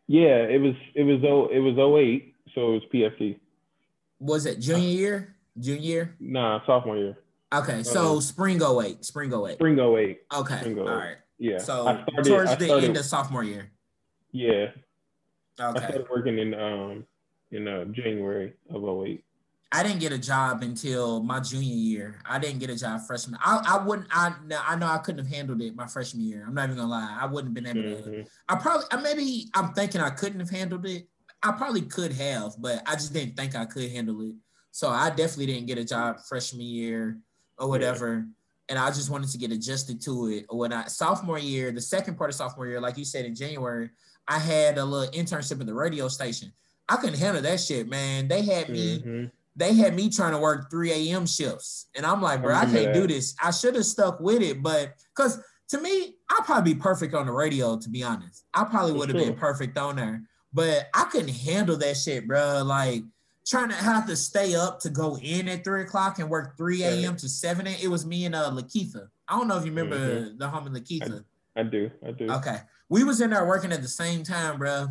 Yeah, 0.06 0.42
it 0.42 0.60
was 0.60 0.74
it 0.94 1.04
was 1.04 1.20
oh 1.24 1.48
it 1.50 1.60
was 1.60 1.78
08, 1.78 2.34
so 2.54 2.68
it 2.68 2.72
was 2.74 2.82
PFT. 2.92 3.38
Was 4.20 4.44
it 4.44 4.60
junior 4.60 4.88
year? 4.88 5.36
Junior 5.58 5.80
year? 5.80 6.16
Nah, 6.20 6.60
sophomore 6.66 6.98
year. 6.98 7.18
Okay, 7.52 7.82
so 7.82 8.18
uh, 8.18 8.20
spring 8.20 8.60
08. 8.62 9.04
Spring 9.06 9.32
08. 9.32 9.54
Spring 9.54 9.78
08. 9.78 10.20
Okay. 10.34 10.60
Spring 10.60 10.78
08. 10.78 10.80
All 10.80 10.86
right. 10.86 11.16
Yeah. 11.38 11.58
So 11.58 11.82
started, 11.82 12.24
towards 12.24 12.56
the 12.58 12.64
started, 12.66 12.84
end 12.84 12.96
of 12.98 13.04
sophomore 13.06 13.44
year. 13.44 13.70
Yeah. 14.32 14.66
Okay. 15.58 15.78
I 15.78 15.88
started 15.88 16.06
working 16.10 16.38
in 16.38 16.52
um 16.52 17.04
in 17.52 17.66
uh, 17.66 17.84
January 17.86 18.52
of 18.68 18.84
08. 18.84 19.24
I 19.70 19.82
didn't 19.82 20.00
get 20.00 20.12
a 20.12 20.18
job 20.18 20.62
until 20.62 21.22
my 21.22 21.40
junior 21.40 21.74
year. 21.74 22.20
I 22.24 22.38
didn't 22.38 22.58
get 22.58 22.70
a 22.70 22.76
job 22.76 23.02
freshman. 23.06 23.38
I, 23.44 23.62
I 23.66 23.84
wouldn't. 23.84 24.08
I 24.10 24.32
I 24.66 24.76
know 24.76 24.86
I 24.86 24.98
couldn't 24.98 25.24
have 25.24 25.32
handled 25.32 25.60
it 25.60 25.76
my 25.76 25.86
freshman 25.86 26.24
year. 26.24 26.44
I'm 26.46 26.54
not 26.54 26.64
even 26.64 26.76
gonna 26.76 26.90
lie. 26.90 27.18
I 27.20 27.26
wouldn't 27.26 27.54
have 27.54 27.64
been 27.64 27.76
able 27.76 27.96
mm-hmm. 27.96 28.10
to. 28.10 28.24
I 28.48 28.54
probably. 28.56 28.86
I 28.90 28.96
maybe. 29.00 29.50
I'm 29.54 29.74
thinking 29.74 30.00
I 30.00 30.10
couldn't 30.10 30.40
have 30.40 30.48
handled 30.48 30.86
it. 30.86 31.06
I 31.42 31.52
probably 31.52 31.82
could 31.82 32.12
have, 32.12 32.54
but 32.58 32.82
I 32.86 32.94
just 32.94 33.12
didn't 33.12 33.36
think 33.36 33.54
I 33.54 33.66
could 33.66 33.90
handle 33.90 34.20
it. 34.22 34.34
So 34.70 34.88
I 34.88 35.10
definitely 35.10 35.46
didn't 35.46 35.66
get 35.66 35.78
a 35.78 35.84
job 35.84 36.20
freshman 36.26 36.62
year 36.62 37.18
or 37.58 37.68
whatever. 37.68 38.14
Yeah. 38.14 38.22
And 38.70 38.78
I 38.78 38.88
just 38.88 39.10
wanted 39.10 39.30
to 39.30 39.38
get 39.38 39.52
adjusted 39.52 40.00
to 40.02 40.28
it. 40.28 40.46
Or 40.48 40.58
when 40.58 40.72
I 40.72 40.86
sophomore 40.86 41.38
year, 41.38 41.72
the 41.72 41.80
second 41.80 42.16
part 42.16 42.30
of 42.30 42.36
sophomore 42.36 42.66
year, 42.66 42.80
like 42.80 42.98
you 42.98 43.04
said 43.04 43.24
in 43.24 43.34
January, 43.34 43.90
I 44.26 44.38
had 44.38 44.78
a 44.78 44.84
little 44.84 45.12
internship 45.12 45.60
at 45.60 45.66
the 45.66 45.74
radio 45.74 46.08
station. 46.08 46.52
I 46.88 46.96
couldn't 46.96 47.18
handle 47.18 47.42
that 47.42 47.60
shit, 47.60 47.88
man. 47.88 48.28
They 48.28 48.42
had 48.42 48.68
me. 48.70 48.98
Mm-hmm 48.98 49.24
they 49.58 49.74
had 49.74 49.94
me 49.94 50.08
trying 50.08 50.32
to 50.32 50.38
work 50.38 50.70
3 50.70 50.92
a.m. 50.92 51.26
shifts. 51.26 51.88
And 51.96 52.06
I'm 52.06 52.22
like, 52.22 52.42
bro, 52.42 52.54
I, 52.54 52.60
I 52.60 52.64
can't 52.64 52.74
that. 52.74 52.94
do 52.94 53.06
this. 53.08 53.34
I 53.42 53.50
should 53.50 53.74
have 53.74 53.84
stuck 53.84 54.20
with 54.20 54.40
it. 54.40 54.62
But 54.62 54.94
because 55.14 55.40
to 55.70 55.80
me, 55.80 56.14
I'd 56.30 56.44
probably 56.44 56.74
be 56.74 56.80
perfect 56.80 57.12
on 57.12 57.26
the 57.26 57.32
radio, 57.32 57.76
to 57.76 57.88
be 57.90 58.04
honest. 58.04 58.44
I 58.54 58.64
probably 58.64 58.92
would 58.92 59.08
have 59.08 59.18
sure. 59.18 59.26
been 59.26 59.38
perfect 59.38 59.76
on 59.76 59.96
there. 59.96 60.22
But 60.52 60.88
I 60.94 61.04
couldn't 61.04 61.34
handle 61.34 61.76
that 61.76 61.96
shit, 61.96 62.28
bro. 62.28 62.62
Like 62.64 63.02
trying 63.44 63.70
to 63.70 63.74
have 63.74 64.06
to 64.06 64.14
stay 64.14 64.54
up 64.54 64.78
to 64.80 64.90
go 64.90 65.18
in 65.18 65.48
at 65.48 65.64
three 65.64 65.82
o'clock 65.82 66.20
and 66.20 66.30
work 66.30 66.56
3 66.56 66.84
a.m. 66.84 67.16
to 67.16 67.28
7 67.28 67.66
a.m. 67.66 67.76
It 67.82 67.88
was 67.88 68.06
me 68.06 68.26
and 68.26 68.36
uh 68.36 68.50
Lakeitha. 68.50 69.08
I 69.26 69.36
don't 69.36 69.48
know 69.48 69.56
if 69.56 69.64
you 69.64 69.72
remember 69.72 69.98
mm-hmm. 69.98 70.38
the 70.38 70.46
homie 70.48 70.68
Lakeitha. 70.68 71.24
I, 71.56 71.60
I, 71.60 71.62
do. 71.64 71.90
I 72.06 72.12
do. 72.12 72.30
Okay. 72.30 72.58
We 72.88 73.02
was 73.02 73.20
in 73.20 73.30
there 73.30 73.44
working 73.44 73.72
at 73.72 73.82
the 73.82 73.88
same 73.88 74.22
time, 74.22 74.58
bro. 74.58 74.86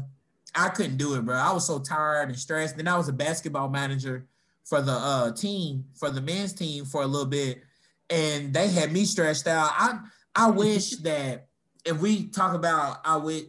I 0.53 0.69
couldn't 0.69 0.97
do 0.97 1.15
it, 1.15 1.25
bro. 1.25 1.37
I 1.37 1.53
was 1.53 1.65
so 1.65 1.79
tired 1.79 2.29
and 2.29 2.37
stressed. 2.37 2.75
Then 2.75 2.87
I 2.87 2.97
was 2.97 3.07
a 3.07 3.13
basketball 3.13 3.69
manager 3.69 4.27
for 4.67 4.81
the 4.81 4.91
uh 4.91 5.31
team, 5.31 5.85
for 5.95 6.09
the 6.09 6.21
men's 6.21 6.53
team 6.53 6.85
for 6.85 7.01
a 7.01 7.07
little 7.07 7.27
bit. 7.27 7.63
And 8.09 8.53
they 8.53 8.67
had 8.67 8.91
me 8.91 9.05
stressed 9.05 9.47
out. 9.47 9.71
I 9.73 9.99
I 10.35 10.49
wish 10.49 10.91
that 10.97 11.47
if 11.85 11.99
we 11.99 12.27
talk 12.27 12.53
about 12.53 12.99
I 13.05 13.17
wish 13.17 13.43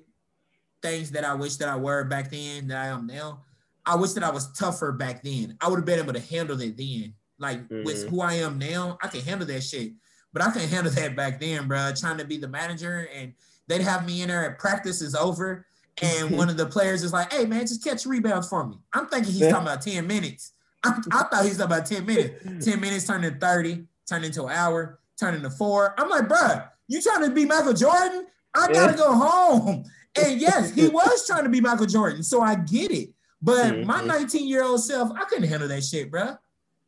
things 0.81 1.11
that 1.11 1.25
I 1.25 1.35
wish 1.35 1.57
that 1.57 1.69
I 1.69 1.77
were 1.77 2.05
back 2.05 2.31
then 2.31 2.69
that 2.69 2.79
I 2.79 2.87
am 2.87 3.07
now, 3.07 3.43
I 3.85 3.97
wish 3.97 4.13
that 4.13 4.23
I 4.23 4.31
was 4.31 4.53
tougher 4.53 4.93
back 4.93 5.23
then. 5.23 5.57
I 5.61 5.69
would 5.69 5.77
have 5.77 5.87
been 5.87 5.99
able 5.99 6.13
to 6.13 6.21
handle 6.21 6.61
it 6.61 6.77
then. 6.77 7.15
Like 7.39 7.69
mm-hmm. 7.69 7.85
with 7.85 8.09
who 8.09 8.21
I 8.21 8.35
am 8.35 8.59
now, 8.59 8.99
I 9.03 9.09
can 9.09 9.21
handle 9.21 9.47
that 9.49 9.63
shit. 9.63 9.93
But 10.33 10.43
I 10.43 10.51
couldn't 10.51 10.69
handle 10.69 10.93
that 10.93 11.17
back 11.17 11.41
then, 11.41 11.67
bro. 11.67 11.93
Trying 11.97 12.19
to 12.19 12.25
be 12.25 12.37
the 12.37 12.49
manager 12.49 13.09
and 13.15 13.33
they'd 13.67 13.81
have 13.81 14.07
me 14.07 14.23
in 14.23 14.29
there 14.29 14.51
at 14.51 14.59
practice 14.59 15.03
is 15.03 15.15
over. 15.15 15.67
And 16.01 16.31
one 16.37 16.49
of 16.49 16.57
the 16.57 16.67
players 16.67 17.03
is 17.03 17.13
like, 17.13 17.33
hey 17.33 17.45
man, 17.45 17.63
just 17.63 17.83
catch 17.83 18.07
rebounds 18.07 18.49
for 18.49 18.65
me. 18.67 18.79
I'm 18.93 19.07
thinking 19.07 19.33
he's 19.33 19.49
talking 19.49 19.67
about 19.67 19.83
10 19.83 20.07
minutes. 20.07 20.53
I, 20.85 21.01
I 21.13 21.23
thought 21.25 21.45
he's 21.45 21.59
talking 21.59 21.77
about 21.77 21.87
10 21.87 22.07
minutes. 22.07 22.65
10 22.67 22.81
minutes 22.81 23.07
turned 23.07 23.25
into 23.25 23.39
30, 23.39 23.85
turned 24.09 24.25
into 24.25 24.45
an 24.45 24.53
hour, 24.53 25.01
turned 25.19 25.37
into 25.37 25.51
four. 25.51 25.95
I'm 25.99 26.09
like, 26.09 26.29
bro, 26.29 26.63
you 26.87 27.03
trying 27.03 27.25
to 27.25 27.31
be 27.31 27.45
Michael 27.45 27.75
Jordan? 27.75 28.27
I 28.55 28.73
gotta 28.73 28.97
go 28.97 29.13
home. 29.13 29.85
And 30.21 30.41
yes, 30.41 30.75
he 30.75 30.89
was 30.89 31.27
trying 31.27 31.45
to 31.45 31.51
be 31.51 31.61
Michael 31.61 31.87
Jordan. 31.87 32.23
So 32.23 32.41
I 32.41 32.55
get 32.55 32.91
it. 32.91 33.11
But 33.41 33.73
mm-hmm. 33.73 33.87
my 33.87 34.03
19 34.03 34.49
year 34.49 34.65
old 34.65 34.83
self, 34.83 35.11
I 35.17 35.25
couldn't 35.25 35.49
handle 35.49 35.69
that 35.69 35.85
shit, 35.85 36.11
bro. 36.11 36.37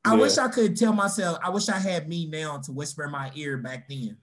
I 0.04 0.14
yeah. 0.14 0.20
wish 0.20 0.38
I 0.38 0.48
could 0.48 0.76
tell 0.76 0.92
myself, 0.92 1.38
I 1.42 1.50
wish 1.50 1.68
I 1.68 1.78
had 1.78 2.08
me 2.08 2.26
now 2.26 2.58
to 2.58 2.72
whisper 2.72 3.04
in 3.04 3.10
my 3.10 3.30
ear 3.34 3.58
back 3.58 3.88
then. 3.88 4.16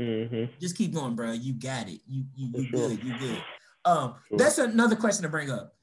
Mm-hmm. 0.00 0.52
Just 0.58 0.76
keep 0.76 0.94
going, 0.94 1.14
bro. 1.14 1.32
You 1.32 1.52
got 1.52 1.88
it. 1.88 2.00
You 2.08 2.24
you, 2.34 2.50
you 2.54 2.70
good. 2.70 3.04
You 3.04 3.18
good. 3.18 3.42
Um, 3.84 4.14
sure. 4.28 4.38
that's 4.38 4.58
another 4.58 4.96
question 4.96 5.22
to 5.22 5.28
bring 5.28 5.50
up. 5.50 5.74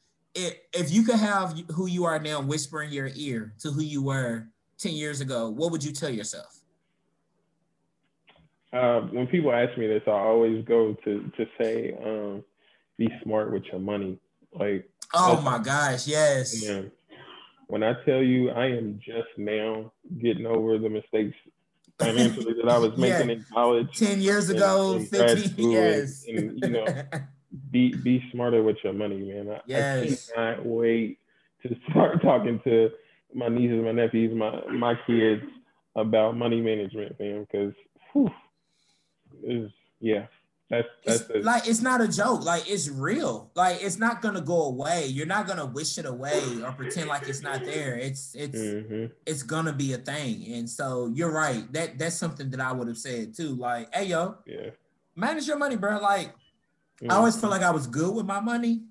If, 0.73 0.91
you 0.91 1.03
could 1.03 1.15
have 1.15 1.57
who 1.71 1.87
you 1.87 2.05
are 2.05 2.19
now 2.19 2.41
whisper 2.41 2.83
in 2.83 2.91
your 2.91 3.09
ear 3.15 3.53
to 3.59 3.71
who 3.71 3.81
you 3.81 4.03
were 4.03 4.47
10 4.77 4.93
years 4.93 5.21
ago, 5.21 5.49
what 5.49 5.71
would 5.71 5.83
you 5.83 5.91
tell 5.91 6.09
yourself? 6.09 6.59
Uh, 8.71 9.01
when 9.11 9.27
people 9.27 9.51
ask 9.51 9.77
me 9.77 9.87
this, 9.87 10.03
I 10.07 10.11
always 10.11 10.63
go 10.65 10.93
to 11.05 11.31
to 11.37 11.45
say, 11.59 11.97
um, 12.03 12.43
"Be 12.97 13.07
smart 13.23 13.51
with 13.51 13.63
your 13.71 13.79
money." 13.79 14.19
Like 14.53 14.89
Oh 15.13 15.41
my 15.41 15.59
gosh, 15.59 16.07
yes. 16.07 16.63
Yeah. 16.63 16.83
When 17.67 17.83
I 17.83 17.93
tell 18.05 18.21
you 18.21 18.49
I 18.51 18.67
am 18.67 18.99
just 19.03 19.29
now 19.37 19.91
getting 20.21 20.45
over 20.45 20.77
the 20.77 20.89
mistakes 20.89 21.35
financially 21.99 22.53
that 22.61 22.69
I 22.69 22.77
was 22.77 22.97
making 22.97 23.29
yeah. 23.29 23.35
in 23.35 23.45
college. 23.53 23.97
10 23.97 24.21
years 24.21 24.49
ago, 24.49 24.99
15 24.99 25.71
years. 25.71 26.25
And, 26.27 26.59
you 26.61 26.69
know, 26.69 26.85
be 27.71 27.93
be 27.93 28.23
smarter 28.31 28.63
with 28.63 28.77
your 28.83 28.93
money, 28.93 29.17
man. 29.17 29.49
I, 29.49 29.61
yes. 29.65 30.31
I 30.31 30.35
cannot 30.35 30.65
wait 30.65 31.19
to 31.63 31.75
start 31.89 32.21
talking 32.21 32.59
to 32.63 32.89
my 33.33 33.49
nieces, 33.49 33.83
my 33.83 33.91
nephews, 33.91 34.35
my 34.35 34.65
my 34.71 34.99
kids 35.05 35.43
about 35.95 36.37
money 36.37 36.61
management, 36.61 37.19
man, 37.19 37.45
because 37.49 37.73
is 39.43 39.71
yeah. 39.99 40.27
That's, 40.69 40.87
that's 41.05 41.21
it's, 41.29 41.45
like 41.45 41.65
it's 41.65 41.81
not 41.81 42.01
a 42.01 42.09
joke. 42.09 42.43
Like 42.43 42.69
it's 42.69 42.89
real. 42.89 43.49
Like 43.55 43.81
it's 43.81 43.97
not 43.97 44.21
gonna 44.21 44.41
go 44.41 44.63
away. 44.63 45.05
You're 45.07 45.25
not 45.25 45.47
gonna 45.47 45.65
wish 45.65 45.97
it 45.97 46.05
away 46.05 46.43
or 46.61 46.73
pretend 46.73 47.07
like 47.07 47.25
it's 47.29 47.41
not 47.41 47.63
there. 47.63 47.95
It's 47.95 48.35
it's 48.35 48.59
mm-hmm. 48.59 49.05
it's 49.25 49.43
gonna 49.43 49.71
be 49.71 49.93
a 49.93 49.97
thing. 49.97 50.45
And 50.53 50.69
so 50.69 51.09
you're 51.13 51.31
right. 51.31 51.71
That 51.71 51.97
that's 51.97 52.17
something 52.17 52.49
that 52.49 52.59
I 52.59 52.73
would 52.73 52.89
have 52.89 52.97
said 52.97 53.33
too. 53.33 53.55
Like, 53.55 53.95
hey 53.95 54.07
yo, 54.07 54.35
yeah, 54.45 54.71
manage 55.15 55.47
your 55.47 55.57
money, 55.57 55.77
bro. 55.77 55.99
Like 55.99 56.33
mm-hmm. 57.01 57.11
I 57.11 57.15
always 57.15 57.39
feel 57.39 57.49
like 57.49 57.63
I 57.63 57.71
was 57.71 57.87
good 57.87 58.13
with 58.13 58.25
my 58.25 58.39
money, 58.39 58.83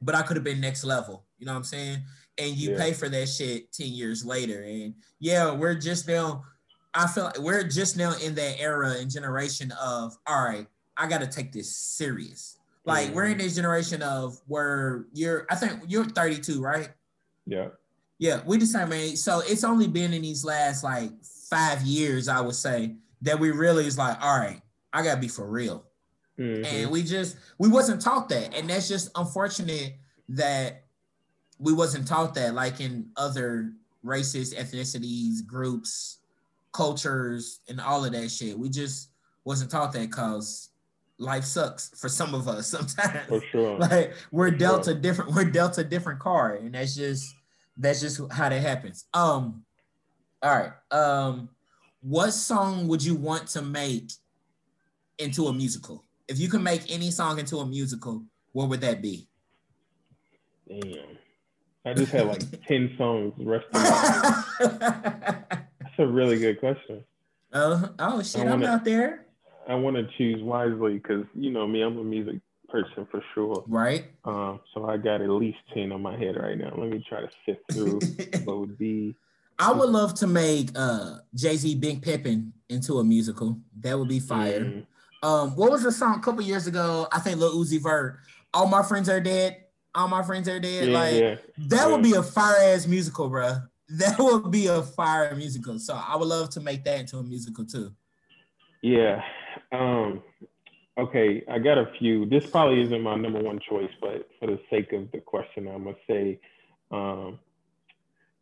but 0.00 0.14
I 0.14 0.22
could 0.22 0.36
have 0.36 0.44
been 0.44 0.60
next 0.60 0.84
level. 0.84 1.24
You 1.38 1.46
know 1.46 1.52
what 1.52 1.58
I'm 1.58 1.64
saying? 1.64 1.98
And 2.38 2.56
you 2.56 2.72
yeah. 2.72 2.78
pay 2.78 2.92
for 2.92 3.08
that 3.08 3.28
shit 3.28 3.72
10 3.72 3.88
years 3.88 4.24
later. 4.24 4.62
And 4.62 4.94
yeah, 5.18 5.52
we're 5.52 5.74
just 5.74 6.08
now. 6.08 6.44
I 6.92 7.06
feel 7.06 7.24
like 7.24 7.38
we're 7.38 7.62
just 7.62 7.96
now 7.96 8.14
in 8.16 8.34
that 8.34 8.60
era 8.60 8.96
and 8.98 9.08
generation 9.08 9.72
of 9.80 10.16
all 10.26 10.42
right 10.42 10.66
I 11.00 11.06
got 11.06 11.22
to 11.22 11.26
take 11.26 11.50
this 11.50 11.74
serious. 11.74 12.58
Like 12.84 13.06
mm-hmm. 13.06 13.14
we're 13.14 13.24
in 13.24 13.30
mm-hmm. 13.32 13.40
this 13.40 13.56
generation 13.56 14.02
of 14.02 14.38
where 14.46 15.06
you're, 15.14 15.46
I 15.50 15.54
think 15.54 15.80
you're 15.88 16.04
32, 16.04 16.60
right? 16.60 16.90
Yeah. 17.46 17.68
Yeah, 18.18 18.42
we 18.44 18.58
the 18.58 18.66
same 18.66 18.92
age. 18.92 19.16
So 19.16 19.40
it's 19.40 19.64
only 19.64 19.88
been 19.88 20.12
in 20.12 20.20
these 20.20 20.44
last 20.44 20.84
like 20.84 21.10
five 21.48 21.80
years, 21.82 22.28
I 22.28 22.42
would 22.42 22.54
say, 22.54 22.96
that 23.22 23.40
we 23.40 23.50
really 23.50 23.86
is 23.86 23.96
like, 23.96 24.22
all 24.22 24.38
right, 24.38 24.60
I 24.92 25.02
gotta 25.02 25.18
be 25.18 25.28
for 25.28 25.48
real. 25.48 25.86
Mm-hmm. 26.40 26.64
And 26.64 26.90
we 26.90 27.02
just 27.02 27.36
we 27.58 27.68
wasn't 27.68 28.00
taught 28.00 28.28
that. 28.30 28.54
And 28.54 28.70
that's 28.70 28.88
just 28.88 29.10
unfortunate 29.14 29.96
that 30.30 30.84
we 31.58 31.72
wasn't 31.72 32.08
taught 32.08 32.34
that, 32.34 32.54
like 32.54 32.80
in 32.80 33.10
other 33.16 33.72
races, 34.02 34.54
ethnicities, 34.54 35.46
groups, 35.46 36.18
cultures, 36.72 37.60
and 37.68 37.80
all 37.80 38.04
of 38.04 38.12
that 38.12 38.30
shit. 38.30 38.58
We 38.58 38.70
just 38.70 39.10
wasn't 39.44 39.70
taught 39.70 39.92
that 39.92 40.10
because 40.10 40.70
life 41.18 41.44
sucks 41.44 41.90
for 42.00 42.08
some 42.08 42.34
of 42.34 42.48
us 42.48 42.66
sometimes. 42.68 43.28
For 43.28 43.42
sure. 43.52 43.78
like 43.78 44.14
we're 44.30 44.50
dealt 44.50 44.86
sure. 44.86 44.94
a 44.94 44.96
different 44.96 45.34
we're 45.34 45.44
dealt 45.44 45.76
a 45.76 45.84
different 45.84 46.20
card, 46.20 46.62
and 46.62 46.74
that's 46.74 46.96
just 46.96 47.34
that's 47.76 48.00
just 48.00 48.20
how 48.32 48.48
that 48.48 48.60
happens. 48.60 49.04
Um, 49.12 49.62
all 50.42 50.58
right. 50.58 50.72
Um, 50.90 51.50
what 52.00 52.30
song 52.30 52.88
would 52.88 53.04
you 53.04 53.14
want 53.14 53.46
to 53.48 53.62
make 53.62 54.10
into 55.18 55.46
a 55.48 55.52
musical? 55.52 56.04
If 56.30 56.38
you 56.38 56.48
could 56.48 56.62
make 56.62 56.82
any 56.88 57.10
song 57.10 57.40
into 57.40 57.56
a 57.56 57.66
musical, 57.66 58.22
what 58.52 58.68
would 58.68 58.80
that 58.82 59.02
be? 59.02 59.26
Damn. 60.68 61.18
I 61.84 61.92
just 61.92 62.12
had 62.12 62.28
like 62.28 62.42
10 62.68 62.94
songs 62.96 63.34
resting. 63.38 63.82
That's 64.60 65.98
a 65.98 66.06
really 66.06 66.38
good 66.38 66.60
question. 66.60 67.02
Uh, 67.52 67.88
oh 67.98 68.22
shit, 68.22 68.44
wanna, 68.44 68.52
I'm 68.52 68.62
out 68.62 68.84
there. 68.84 69.26
I 69.68 69.74
want 69.74 69.96
to 69.96 70.06
choose 70.16 70.40
wisely 70.40 70.98
because 70.98 71.24
you 71.34 71.50
know 71.50 71.66
me, 71.66 71.82
I'm 71.82 71.98
a 71.98 72.04
music 72.04 72.36
person 72.68 73.08
for 73.10 73.24
sure. 73.34 73.64
Right. 73.66 74.04
Um, 74.24 74.60
so 74.72 74.88
I 74.88 74.98
got 74.98 75.20
at 75.20 75.30
least 75.30 75.58
ten 75.74 75.90
on 75.90 76.00
my 76.00 76.16
head 76.16 76.36
right 76.36 76.56
now. 76.56 76.72
Let 76.76 76.90
me 76.90 77.04
try 77.08 77.22
to 77.22 77.30
sift 77.44 77.60
through 77.72 77.98
what 78.44 78.60
would 78.60 78.78
be. 78.78 79.16
I 79.58 79.72
would 79.72 79.90
love 79.90 80.14
to 80.20 80.28
make 80.28 80.70
uh, 80.76 81.16
Jay 81.34 81.56
Z 81.56 81.74
Big 81.74 82.02
Pimpin' 82.02 82.52
into 82.68 82.98
a 82.98 83.04
musical. 83.04 83.58
That 83.80 83.98
would 83.98 84.08
be 84.08 84.20
fire. 84.20 84.60
Mm. 84.60 84.86
Um, 85.22 85.54
what 85.56 85.70
was 85.70 85.82
the 85.82 85.92
song 85.92 86.18
a 86.18 86.20
couple 86.20 86.42
years 86.42 86.66
ago? 86.66 87.06
I 87.12 87.20
think 87.20 87.38
Lil 87.38 87.54
Uzi 87.54 87.82
Vert. 87.82 88.18
All 88.54 88.66
my 88.66 88.82
friends 88.82 89.08
are 89.08 89.20
dead. 89.20 89.64
All 89.94 90.08
my 90.08 90.22
friends 90.22 90.48
are 90.48 90.60
dead. 90.60 90.88
Yeah, 90.88 90.98
like 90.98 91.14
yeah. 91.14 91.34
that 91.68 91.76
yeah. 91.76 91.86
would 91.88 92.02
be 92.02 92.14
a 92.14 92.22
fire 92.22 92.56
ass 92.58 92.86
musical, 92.86 93.28
bro. 93.28 93.56
That 93.92 94.20
would 94.20 94.52
be 94.52 94.68
a 94.68 94.82
fire 94.82 95.34
musical. 95.34 95.80
So 95.80 95.94
I 96.00 96.16
would 96.16 96.28
love 96.28 96.50
to 96.50 96.60
make 96.60 96.84
that 96.84 97.00
into 97.00 97.18
a 97.18 97.24
musical 97.24 97.64
too. 97.64 97.90
Yeah. 98.82 99.20
Um, 99.72 100.22
okay, 100.96 101.42
I 101.50 101.58
got 101.58 101.76
a 101.76 101.90
few. 101.98 102.24
This 102.26 102.46
probably 102.46 102.82
isn't 102.82 103.02
my 103.02 103.16
number 103.16 103.40
one 103.40 103.58
choice, 103.68 103.90
but 104.00 104.28
for 104.38 104.46
the 104.46 104.60
sake 104.70 104.92
of 104.92 105.10
the 105.10 105.18
question, 105.18 105.66
I'm 105.66 105.82
gonna 105.82 105.96
say, 106.08 106.38
um, 106.92 107.40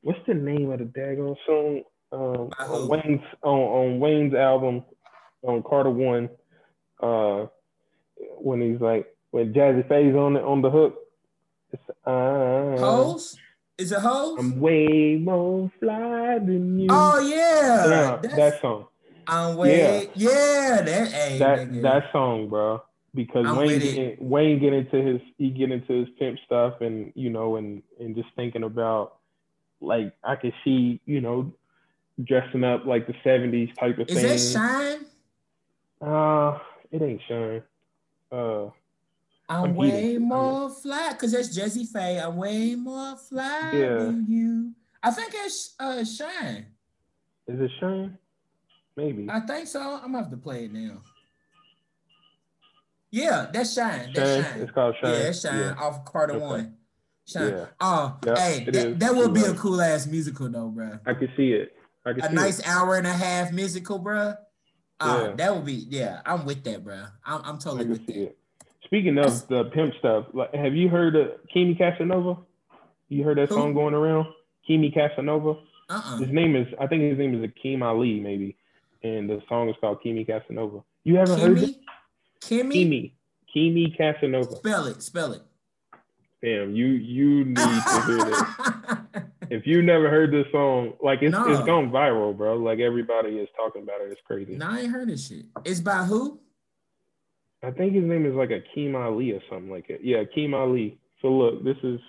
what's 0.02 0.20
the 0.26 0.34
name 0.34 0.70
of 0.70 0.80
the 0.80 0.84
daggone 0.84 1.36
song? 1.46 1.82
Um, 2.12 2.50
on 2.58 2.88
Wayne's 2.88 3.24
on, 3.42 3.58
on 3.58 4.00
Wayne's 4.00 4.34
album 4.34 4.84
on 5.42 5.62
Carter 5.62 5.90
One, 5.90 6.28
uh, 7.00 7.46
when 8.38 8.60
he's 8.60 8.80
like 8.80 9.06
when 9.30 9.52
Jazze 9.52 9.86
Pha's 9.88 10.14
on 10.14 10.34
the 10.34 10.40
on 10.40 10.62
the 10.62 10.70
hook. 10.70 10.98
It's, 11.72 11.82
uh, 12.06 12.80
Hoes? 12.80 13.36
Is 13.76 13.92
it 13.92 14.00
Hoes? 14.00 14.38
I'm 14.38 14.58
way 14.60 15.16
more 15.22 15.70
fly 15.78 16.38
than 16.38 16.78
you. 16.80 16.88
Oh 16.90 17.20
yeah, 17.20 18.20
yeah 18.22 18.36
that 18.36 18.60
song. 18.60 18.86
I'm 19.26 19.56
way 19.56 19.78
Yeah, 19.78 20.10
yeah 20.14 20.82
that 20.82 21.12
hey, 21.12 21.38
that 21.38 21.70
nigga. 21.70 21.82
that 21.82 22.04
song, 22.12 22.48
bro. 22.48 22.82
Because 23.14 23.46
I'm 23.46 23.56
Wayne 23.56 23.80
get, 23.80 24.22
Wayne 24.22 24.58
get 24.58 24.72
into 24.72 25.02
his 25.02 25.20
he 25.36 25.50
get 25.50 25.70
into 25.70 25.92
his 25.92 26.08
pimp 26.18 26.38
stuff 26.46 26.80
and 26.80 27.12
you 27.14 27.30
know 27.30 27.56
and 27.56 27.82
and 28.00 28.14
just 28.16 28.28
thinking 28.36 28.64
about 28.64 29.16
like 29.80 30.14
I 30.24 30.36
could 30.36 30.54
see 30.64 31.00
you 31.04 31.20
know 31.20 31.52
dressing 32.22 32.64
up 32.64 32.84
like 32.84 33.06
the 33.06 33.14
'70s 33.24 33.74
type 33.78 33.98
of 33.98 34.08
Is 34.08 34.16
thing. 34.16 34.24
Is 34.24 34.54
that 34.54 34.58
Shine? 34.60 35.06
Uh, 36.00 36.58
it 36.92 37.02
ain't 37.02 37.20
Shine. 37.28 37.62
Uh. 38.30 38.66
I'm, 39.50 39.64
I'm 39.64 39.74
way 39.74 40.10
eating. 40.10 40.28
more 40.28 40.68
fly 40.68 41.12
because 41.12 41.32
that's 41.32 41.56
Jazze 41.58 41.86
Pha. 41.88 42.22
I'm 42.26 42.36
way 42.36 42.74
more 42.74 43.16
fly 43.16 43.70
yeah. 43.72 43.94
than 43.94 44.26
you. 44.28 44.74
I 45.02 45.10
think 45.10 45.32
it's 45.34 45.74
uh 45.80 46.04
Shine. 46.04 46.66
Is 47.46 47.60
it 47.60 47.70
Shine? 47.80 48.18
Maybe. 48.96 49.26
I 49.30 49.40
think 49.40 49.68
so. 49.68 49.80
I'm 49.80 50.12
gonna 50.12 50.18
have 50.18 50.30
to 50.30 50.36
play 50.36 50.64
it 50.64 50.72
now. 50.72 51.00
Yeah, 53.10 53.46
that's 53.52 53.72
Shine. 53.74 54.12
That's 54.14 54.34
Shine. 54.34 54.52
Shine. 54.52 54.60
It's 54.62 54.72
called 54.72 54.96
Shine. 55.00 55.12
Yeah, 55.12 55.18
that's 55.20 55.40
Shine 55.40 55.58
yeah. 55.58 55.74
off 55.78 56.04
Carter 56.04 56.34
okay. 56.34 56.44
One. 56.44 56.76
Shine. 57.26 57.48
Yeah. 57.48 57.66
Oh, 57.80 58.18
Yeah, 58.26 58.36
hey, 58.36 58.64
that, 58.70 58.98
that 58.98 59.14
would 59.14 59.32
be 59.32 59.44
a 59.44 59.54
cool 59.54 59.80
ass 59.80 60.06
musical 60.06 60.48
though, 60.50 60.68
bro. 60.68 60.98
I 61.06 61.14
can 61.14 61.30
see 61.36 61.52
it. 61.52 61.72
I 62.04 62.12
can 62.12 62.24
A 62.24 62.32
nice 62.32 62.58
it. 62.58 62.68
hour 62.68 62.96
and 62.96 63.06
a 63.06 63.12
half 63.12 63.52
musical, 63.52 63.98
bro. 63.98 64.34
Uh, 65.00 65.26
Yeah. 65.28 65.34
that 65.36 65.54
would 65.54 65.64
be 65.64 65.86
yeah. 65.88 66.20
I'm 66.26 66.44
with 66.44 66.64
that, 66.64 66.84
bro. 66.84 67.04
I'm, 67.24 67.42
I'm 67.44 67.58
totally 67.58 67.86
with 67.86 68.06
that. 68.06 68.16
it. 68.16 68.38
Speaking 68.84 69.18
of 69.18 69.46
the 69.48 69.64
pimp 69.74 69.94
stuff, 69.98 70.26
like, 70.32 70.54
have 70.54 70.74
you 70.74 70.88
heard 70.88 71.14
of 71.14 71.28
Kimi 71.52 71.74
Casanova? 71.74 72.38
You 73.08 73.22
heard 73.22 73.38
that 73.38 73.48
Who? 73.50 73.54
song 73.56 73.74
going 73.74 73.94
around? 73.94 74.26
Kimi 74.66 74.90
Casanova. 74.90 75.60
Uh 75.90 76.02
uh 76.04 76.16
His 76.18 76.30
name 76.30 76.56
is, 76.56 76.66
I 76.80 76.86
think 76.86 77.02
his 77.02 77.18
name 77.18 77.34
is 77.42 77.50
Akeem 77.50 77.82
Ali, 77.82 78.18
maybe, 78.20 78.56
and 79.02 79.28
the 79.28 79.40
song 79.48 79.68
is 79.68 79.76
called 79.80 80.02
Kimi 80.02 80.24
Casanova. 80.24 80.82
You 81.04 81.16
haven't 81.16 81.38
heard 81.40 81.58
it? 81.58 81.76
Kimmy, 82.42 82.72
Kimi, 82.72 83.14
Kimi 83.52 83.94
Casanova. 83.96 84.56
spell 84.56 84.86
it, 84.86 85.02
spell 85.02 85.32
it. 85.32 85.42
Damn, 86.42 86.74
you 86.74 86.86
you 86.86 87.44
need 87.44 87.56
to 87.56 88.02
hear 88.06 88.24
this. 88.24 88.42
If 89.50 89.66
you 89.66 89.82
never 89.82 90.08
heard 90.10 90.32
this 90.32 90.46
song, 90.52 90.92
like 91.02 91.22
it's 91.22 91.32
No. 91.32 91.50
it's 91.50 91.64
gone 91.64 91.90
viral, 91.90 92.36
bro. 92.36 92.56
Like 92.56 92.78
everybody 92.80 93.36
is 93.38 93.48
talking 93.56 93.82
about 93.82 94.00
it. 94.02 94.12
It's 94.12 94.20
crazy. 94.26 94.56
no, 94.56 94.68
I 94.70 94.80
ain't 94.80 94.92
heard 94.92 95.08
this 95.08 95.28
shit. 95.28 95.46
It's 95.64 95.80
by 95.80 96.04
who? 96.04 96.40
I 97.62 97.70
think 97.72 97.94
his 97.94 98.04
name 98.04 98.24
is 98.26 98.34
like 98.34 98.50
Akeem 98.50 98.94
Ali 98.94 99.32
or 99.32 99.40
something 99.50 99.70
like 99.70 99.90
it. 99.90 100.00
Yeah, 100.02 100.22
Akeem 100.24 100.54
Ali. 100.54 100.98
So 101.22 101.28
look, 101.28 101.64
this 101.64 101.76
is 101.82 102.00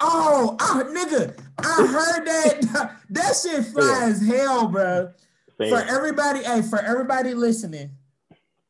Oh, 0.00 0.56
oh, 0.60 0.84
nigga, 0.88 1.38
I 1.58 1.86
heard 1.86 2.26
that. 2.26 2.96
that 3.10 3.36
shit 3.36 3.64
fly 3.66 3.84
Yeah. 4.00 4.06
as 4.06 4.26
hell, 4.26 4.68
bro. 4.68 5.12
Fam. 5.58 5.68
For 5.70 5.78
everybody, 5.90 6.42
hey, 6.42 6.62
for 6.62 6.78
everybody 6.80 7.34
listening, 7.34 7.90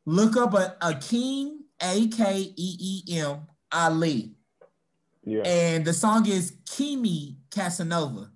look 0.05 0.36
up 0.36 0.55
a 0.55 0.77
Akeem, 0.82 1.59
A 1.82 2.09
K 2.09 2.53
E 2.57 2.77
E 3.09 3.19
M 3.19 3.40
Ali. 3.73 4.35
Yeah. 5.27 5.43
and 5.43 5.85
the 5.85 5.93
song 5.93 6.27
is 6.27 6.55
Kimi 6.65 7.36
Casanova. 7.51 8.31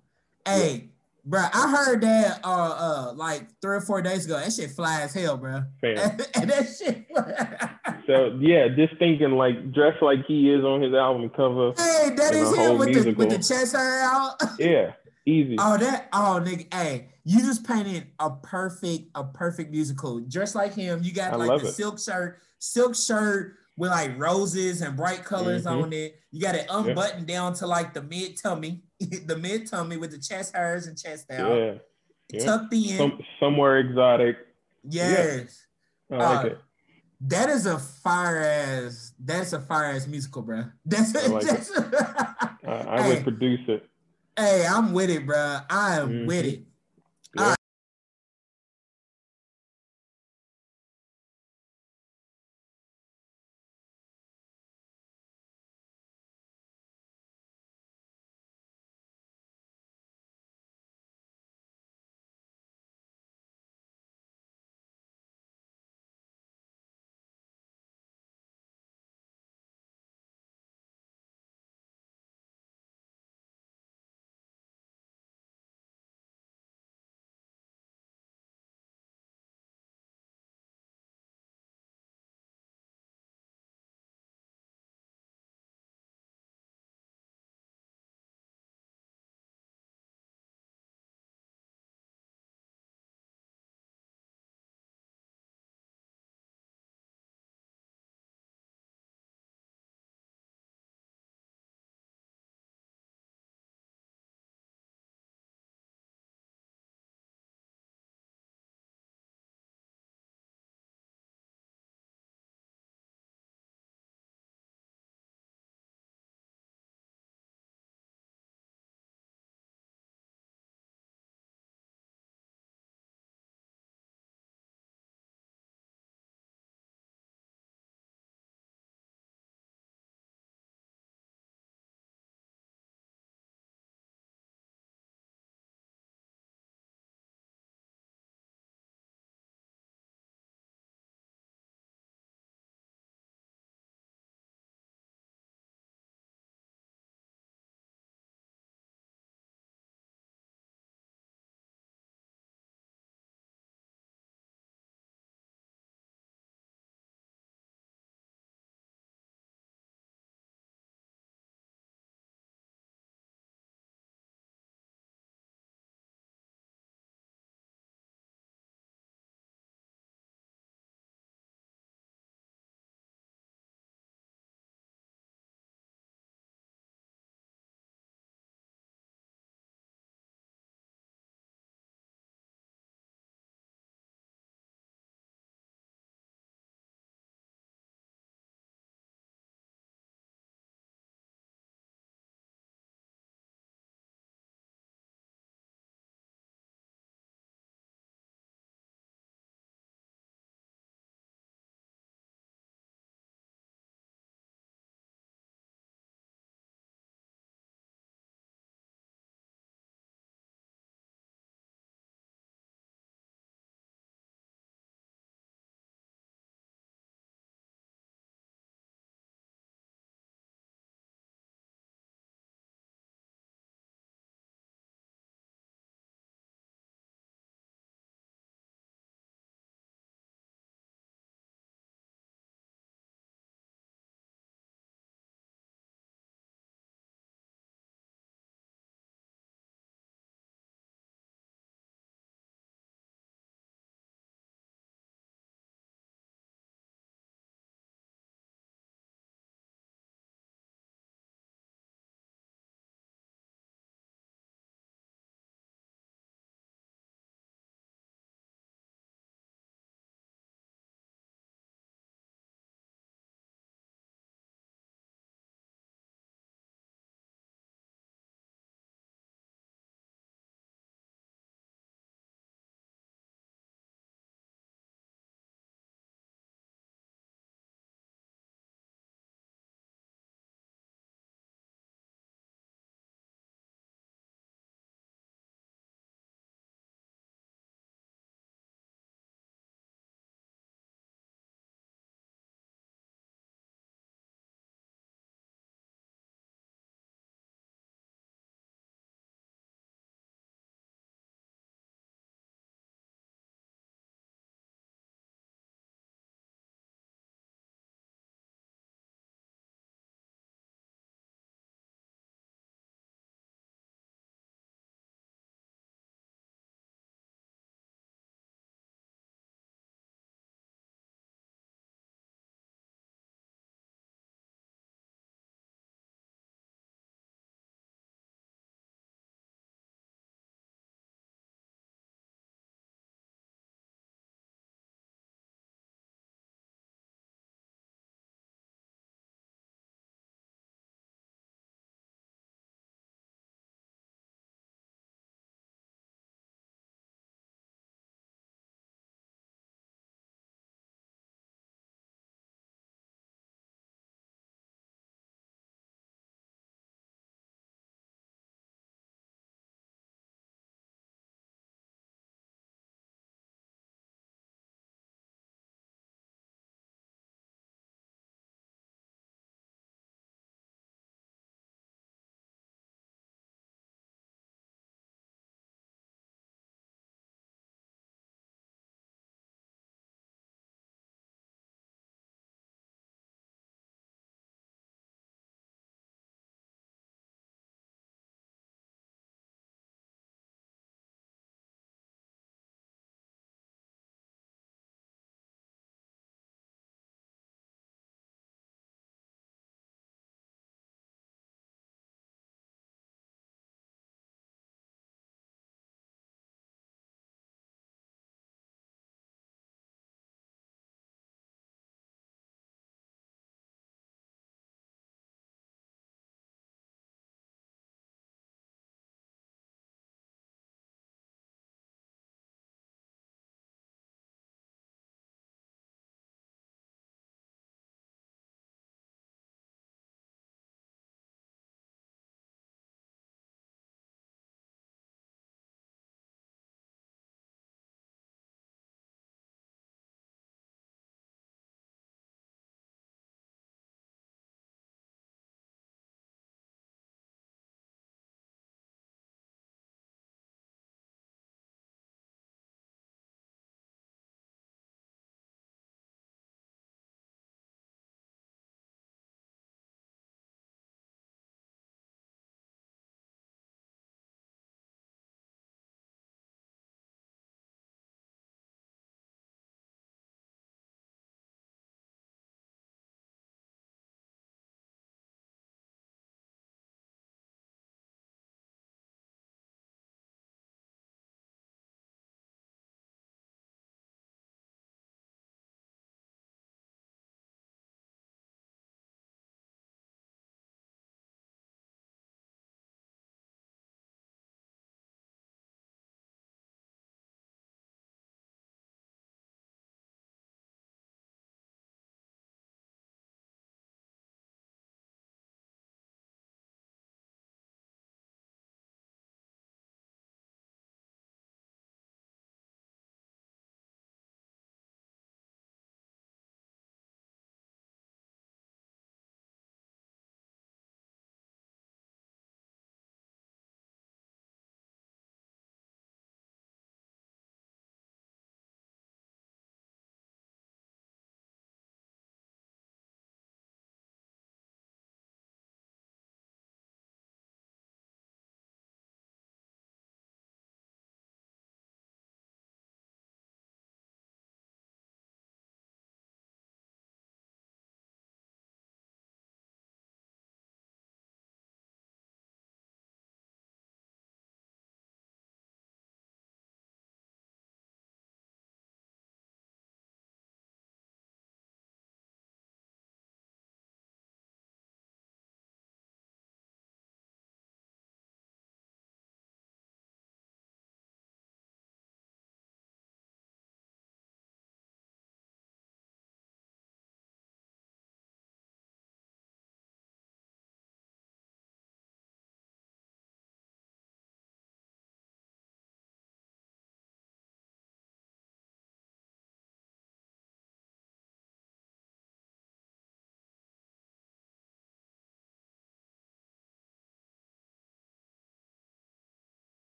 Hey, 0.45 0.89
bro, 1.25 1.41
I 1.41 1.71
heard 1.71 2.01
that 2.01 2.41
uh 2.43 2.47
uh 2.47 3.13
like 3.15 3.47
three 3.61 3.77
or 3.77 3.81
four 3.81 4.01
days 4.01 4.25
ago. 4.25 4.39
That 4.39 4.51
shit 4.51 4.71
fly 4.71 5.01
as 5.01 5.13
hell, 5.13 5.37
bro. 5.37 5.63
And 5.83 6.49
that 6.49 6.67
shit. 6.77 7.07
So 8.07 8.37
yeah, 8.39 8.67
just 8.67 8.97
thinking 8.97 9.31
like 9.31 9.71
dressed 9.71 10.01
like 10.01 10.25
he 10.25 10.51
is 10.51 10.63
on 10.65 10.81
his 10.81 10.93
album 10.93 11.29
cover. 11.29 11.73
hey, 11.77 12.09
that 12.15 12.33
is 12.33 12.55
him 12.55 12.77
with 12.77 12.93
the 12.93 13.13
with 13.13 13.29
the 13.29 13.37
chest 13.37 13.73
hair 13.73 14.01
out. 14.03 14.41
Yeah, 14.59 14.93
easy. 15.25 15.55
oh, 15.59 15.77
that 15.77 16.09
oh 16.11 16.41
nigga, 16.43 16.73
hey, 16.73 17.09
you 17.23 17.39
just 17.39 17.65
painted 17.65 18.07
a 18.19 18.29
perfect 18.29 19.09
a 19.15 19.23
perfect 19.23 19.71
musical. 19.71 20.19
Dressed 20.19 20.55
like 20.55 20.73
him, 20.73 21.01
you 21.03 21.13
got 21.13 21.33
I 21.33 21.37
like 21.37 21.61
the 21.61 21.67
it. 21.67 21.73
silk 21.73 21.99
shirt, 21.99 22.39
silk 22.59 22.95
shirt 22.95 23.55
with 23.77 23.89
like 23.91 24.17
roses 24.19 24.81
and 24.81 24.95
bright 24.97 25.23
colors 25.23 25.65
Mhm. 25.65 25.83
on 25.83 25.93
it. 25.93 26.15
You 26.31 26.41
got 26.41 26.55
it 26.55 26.67
unbuttoned 26.69 27.27
down 27.27 27.53
to 27.55 27.67
like 27.67 27.93
the 27.93 28.01
mid 28.01 28.37
tummy, 28.41 28.83
the 29.25 29.37
mid 29.37 29.67
tummy 29.67 29.97
with 29.97 30.11
the 30.11 30.19
chest 30.19 30.55
hairs 30.55 30.87
and 30.87 30.97
chest 30.97 31.31
out. 31.31 31.55
yeah, 31.57 31.73
yeah. 32.31 32.45
tucked 32.45 32.73
in. 32.73 32.97
Some 32.97 33.19
somewhere 33.39 33.77
exotic. 33.79 34.37
yes. 34.83 35.65
I 36.11 36.15
like 36.17 36.45
Uh, 36.45 36.47
it. 36.49 36.57
That 37.21 37.49
is 37.49 37.65
a 37.67 37.77
fire 37.77 38.39
ass. 38.41 39.13
That's 39.19 39.53
a 39.53 39.61
fire 39.61 39.91
ass 39.95 40.07
musical, 40.07 40.41
bro. 40.41 40.65
That's, 40.85 41.15
I 41.15 41.27
like 41.27 41.43
that's 41.45 41.71
I, 41.77 42.55
I 42.67 43.01
hey. 43.03 43.09
would 43.15 43.23
produce 43.23 43.61
it. 43.67 43.87
hey, 44.37 44.65
I'm 44.67 44.91
with 44.91 45.09
it, 45.09 45.25
bro. 45.25 45.59
I 45.69 45.97
am 45.97 46.25
with 46.25 46.45
Mhm. 46.45 46.53
it. 46.53 46.63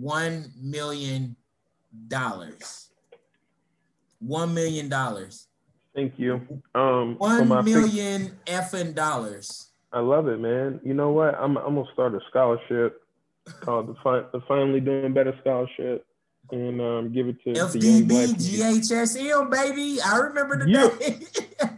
One 0.00 0.52
million 0.60 1.36
dollars. 2.08 2.90
One 4.20 4.54
million 4.54 4.88
dollars. 4.88 5.46
Thank 5.94 6.18
you. 6.18 6.40
Um, 6.74 7.16
one 7.18 7.64
million 7.64 8.38
effing 8.46 8.94
dollars. 8.94 9.68
I 9.92 10.00
love 10.00 10.28
it, 10.28 10.38
man. 10.38 10.80
You 10.84 10.94
know 10.94 11.10
what? 11.10 11.34
I'm 11.34 11.56
I'm 11.56 11.74
gonna 11.74 11.84
start 11.92 12.14
a 12.14 12.20
scholarship 12.28 13.02
called 13.60 13.88
the, 13.88 14.28
the 14.32 14.40
Finally 14.46 14.80
Doing 14.80 15.12
Better 15.12 15.34
Scholarship 15.40 16.04
and 16.50 16.80
um, 16.80 17.12
give 17.12 17.28
it 17.28 17.42
to 17.44 17.50
FDB 17.50 18.34
GHSM, 18.34 19.50
baby. 19.50 19.98
I 20.04 20.18
remember 20.18 20.64
the 20.64 20.70
yeah. 20.70 20.88
day. 20.98 21.20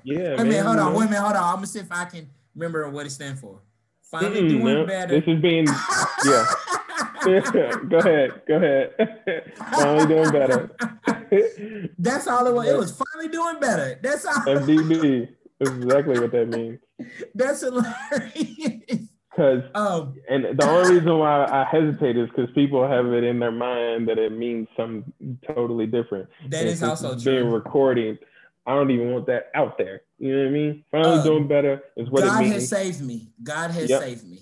yeah. 0.04 0.30
Wait 0.30 0.40
a 0.40 0.44
minute, 0.44 0.64
hold 0.64 0.78
on. 0.78 0.94
Wait 0.94 1.06
a 1.06 1.10
minute, 1.10 1.20
hold 1.20 1.36
on. 1.36 1.42
I'm 1.42 1.54
gonna 1.56 1.66
see 1.66 1.80
if 1.80 1.90
I 1.90 2.04
can 2.04 2.28
remember 2.54 2.88
what 2.90 3.06
it 3.06 3.10
stands 3.10 3.40
for. 3.40 3.60
Finally 4.02 4.42
Mm-mm, 4.42 4.48
doing 4.48 4.74
no. 4.74 4.86
better. 4.86 5.20
This 5.20 5.28
is 5.28 5.40
being 5.40 5.66
yeah. 6.24 6.46
go 7.88 7.98
ahead, 7.98 8.42
go 8.48 8.56
ahead. 8.56 9.52
finally 9.70 10.06
doing 10.06 10.30
better. 10.32 10.70
That's 11.98 12.26
all 12.26 12.46
it 12.46 12.54
was. 12.54 12.68
It 12.68 12.76
was 12.78 12.92
finally 12.92 13.30
doing 13.30 13.60
better. 13.60 13.98
That's 14.02 14.24
all. 14.24 14.32
FDB. 14.46 15.28
That's 15.58 15.72
exactly 15.72 16.18
what 16.20 16.32
that 16.32 16.46
means. 16.48 16.78
That's 17.34 17.60
hilarious. 17.60 19.08
Because 19.30 19.62
Um, 19.74 20.14
and 20.28 20.58
the 20.58 20.64
only 20.64 20.96
reason 20.96 21.18
why 21.18 21.44
I 21.46 21.64
hesitate 21.70 22.16
is 22.16 22.28
because 22.30 22.50
people 22.54 22.86
have 22.88 23.06
it 23.12 23.22
in 23.24 23.38
their 23.38 23.52
mind 23.52 24.08
that 24.08 24.18
it 24.18 24.32
means 24.32 24.66
something 24.76 25.38
totally 25.46 25.86
different. 25.86 26.28
that 26.48 26.60
And 26.60 26.68
is 26.68 26.82
also 26.82 27.12
it's 27.12 27.24
being 27.24 27.42
true. 27.44 27.50
recorded. 27.54 28.18
I 28.66 28.74
don't 28.74 28.90
even 28.90 29.12
want 29.12 29.26
that 29.26 29.50
out 29.54 29.78
there. 29.78 30.02
You 30.18 30.32
know 30.36 30.42
what 30.42 30.48
I 30.48 30.52
mean? 30.52 30.84
Finally 30.90 31.18
Uh, 31.18 31.22
doing 31.24 31.48
better 31.48 31.82
is 31.96 32.10
what 32.10 32.22
God 32.24 32.42
it 32.44 32.48
has 32.52 32.68
saved 32.68 33.00
me. 33.02 33.28
God 33.42 33.70
has 33.70 33.88
Yep. 33.90 34.02
saved 34.02 34.28
me. 34.28 34.40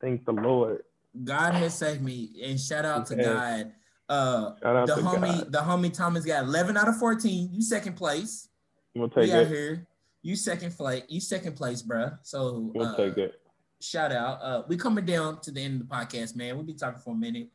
Thank 0.00 0.24
the 0.24 0.32
Lord. 0.32 0.82
God 1.24 1.54
has 1.54 1.74
saved 1.76 2.02
me. 2.02 2.30
And 2.44 2.58
shout 2.60 2.84
out 2.84 3.06
to 3.06 3.16
God. 3.16 3.72
Uh 4.08 4.50
the 4.86 4.94
to 4.96 5.02
homie, 5.02 5.20
God. 5.38 5.52
the 5.52 5.58
homie 5.58 5.92
Thomas 5.92 6.24
got 6.24 6.44
11 6.44 6.76
out 6.76 6.88
of 6.88 6.96
14. 6.98 7.50
You 7.52 7.62
second 7.62 7.94
place. 7.94 8.48
We'll 8.94 9.08
take 9.08 9.24
we 9.24 9.32
out 9.32 9.42
it. 9.42 9.48
here. 9.48 9.86
You 10.22 10.36
second 10.36 10.76
place. 10.76 11.04
You 11.08 11.20
second 11.20 11.54
place, 11.56 11.82
bruh. 11.82 12.18
So 12.22 12.70
We'll 12.74 12.88
uh, 12.88 12.96
take 12.96 13.16
it. 13.18 13.40
shout 13.80 14.12
out. 14.12 14.42
Uh, 14.42 14.62
we 14.68 14.76
coming 14.76 15.04
down 15.04 15.40
to 15.42 15.50
the 15.52 15.60
end 15.62 15.80
of 15.80 15.88
the 15.88 15.94
podcast, 15.94 16.34
man. 16.36 16.56
We'll 16.56 16.64
be 16.64 16.74
talking 16.74 17.00
for 17.00 17.14
a 17.14 17.16
minute. 17.16 17.48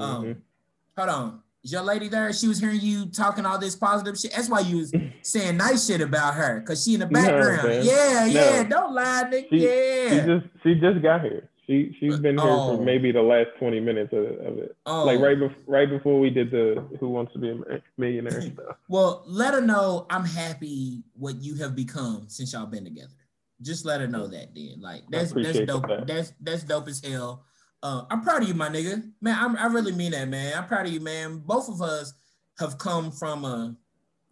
Um, 0.00 0.24
Mhm. 0.24 0.36
hold 0.96 1.08
on. 1.08 1.42
Is 1.64 1.72
your 1.72 1.82
lady 1.82 2.08
there? 2.08 2.32
She 2.32 2.46
was 2.46 2.60
hearing 2.60 2.80
you 2.80 3.06
talking 3.06 3.44
all 3.44 3.58
this 3.58 3.74
positive 3.74 4.16
shit. 4.16 4.32
That's 4.32 4.48
why 4.48 4.60
you 4.60 4.76
was 4.78 4.92
saying 5.22 5.56
nice 5.56 5.86
shit 5.86 6.00
about 6.00 6.34
her, 6.34 6.60
cause 6.62 6.84
she 6.84 6.94
in 6.94 7.00
the 7.00 7.06
background. 7.06 7.68
man. 7.68 7.84
yeah, 7.84 8.24
yeah. 8.26 8.62
Don't 8.62 8.94
lie, 8.94 9.24
nigga. 9.26 9.48
She- 9.50 9.66
yeah. 9.66 10.10
She 10.10 10.26
just 10.26 10.46
she 10.62 10.74
just 10.76 11.02
got 11.02 11.22
here. 11.22 11.47
She 11.68 11.94
she's 12.00 12.18
been 12.18 12.38
here 12.38 12.48
Oh. 12.48 12.76
for 12.78 12.82
maybe 12.82 13.12
the 13.12 13.20
last 13.22 13.48
twenty 13.58 13.78
minutes 13.78 14.12
of, 14.14 14.24
of 14.24 14.58
it. 14.58 14.74
oh, 14.86 15.04
Like 15.04 15.20
right 15.20 15.38
before 15.38 15.62
right 15.66 15.88
before 15.88 16.18
we 16.18 16.30
did 16.30 16.50
the 16.50 16.82
Who 16.98 17.10
Wants 17.10 17.34
to 17.34 17.38
Be 17.38 17.50
a 17.50 17.82
Millionaire 17.98 18.40
stuff. 18.40 18.76
Well, 18.88 19.22
let 19.26 19.52
her 19.52 19.60
know 19.60 20.06
I'm 20.08 20.24
happy 20.24 21.02
what 21.12 21.42
you 21.42 21.56
have 21.56 21.76
become 21.76 22.24
since 22.28 22.54
y'all 22.54 22.64
been 22.66 22.84
together. 22.84 23.12
Just 23.60 23.84
let 23.84 24.00
her 24.00 24.06
know 24.06 24.26
that 24.28 24.54
then. 24.54 24.76
Like 24.80 25.02
that's 25.10 25.32
that's 25.32 25.58
dope. 25.60 25.86
that. 25.88 26.06
That's 26.06 26.32
that's 26.40 26.62
dope 26.62 26.88
as 26.88 27.04
hell. 27.04 27.44
Uh, 27.82 28.04
I'm 28.10 28.22
proud 28.22 28.42
of 28.42 28.48
you, 28.48 28.54
my 28.54 28.68
nigga. 28.70 29.08
Man, 29.20 29.36
I'm, 29.38 29.56
I 29.56 29.66
really 29.66 29.92
mean 29.92 30.12
that, 30.12 30.28
man. 30.28 30.54
I'm 30.56 30.66
proud 30.66 30.86
of 30.86 30.92
you, 30.92 31.00
man. 31.00 31.38
Both 31.44 31.68
of 31.68 31.80
us 31.82 32.12
have 32.58 32.78
come 32.78 33.10
from 33.12 33.44
a 33.44 33.76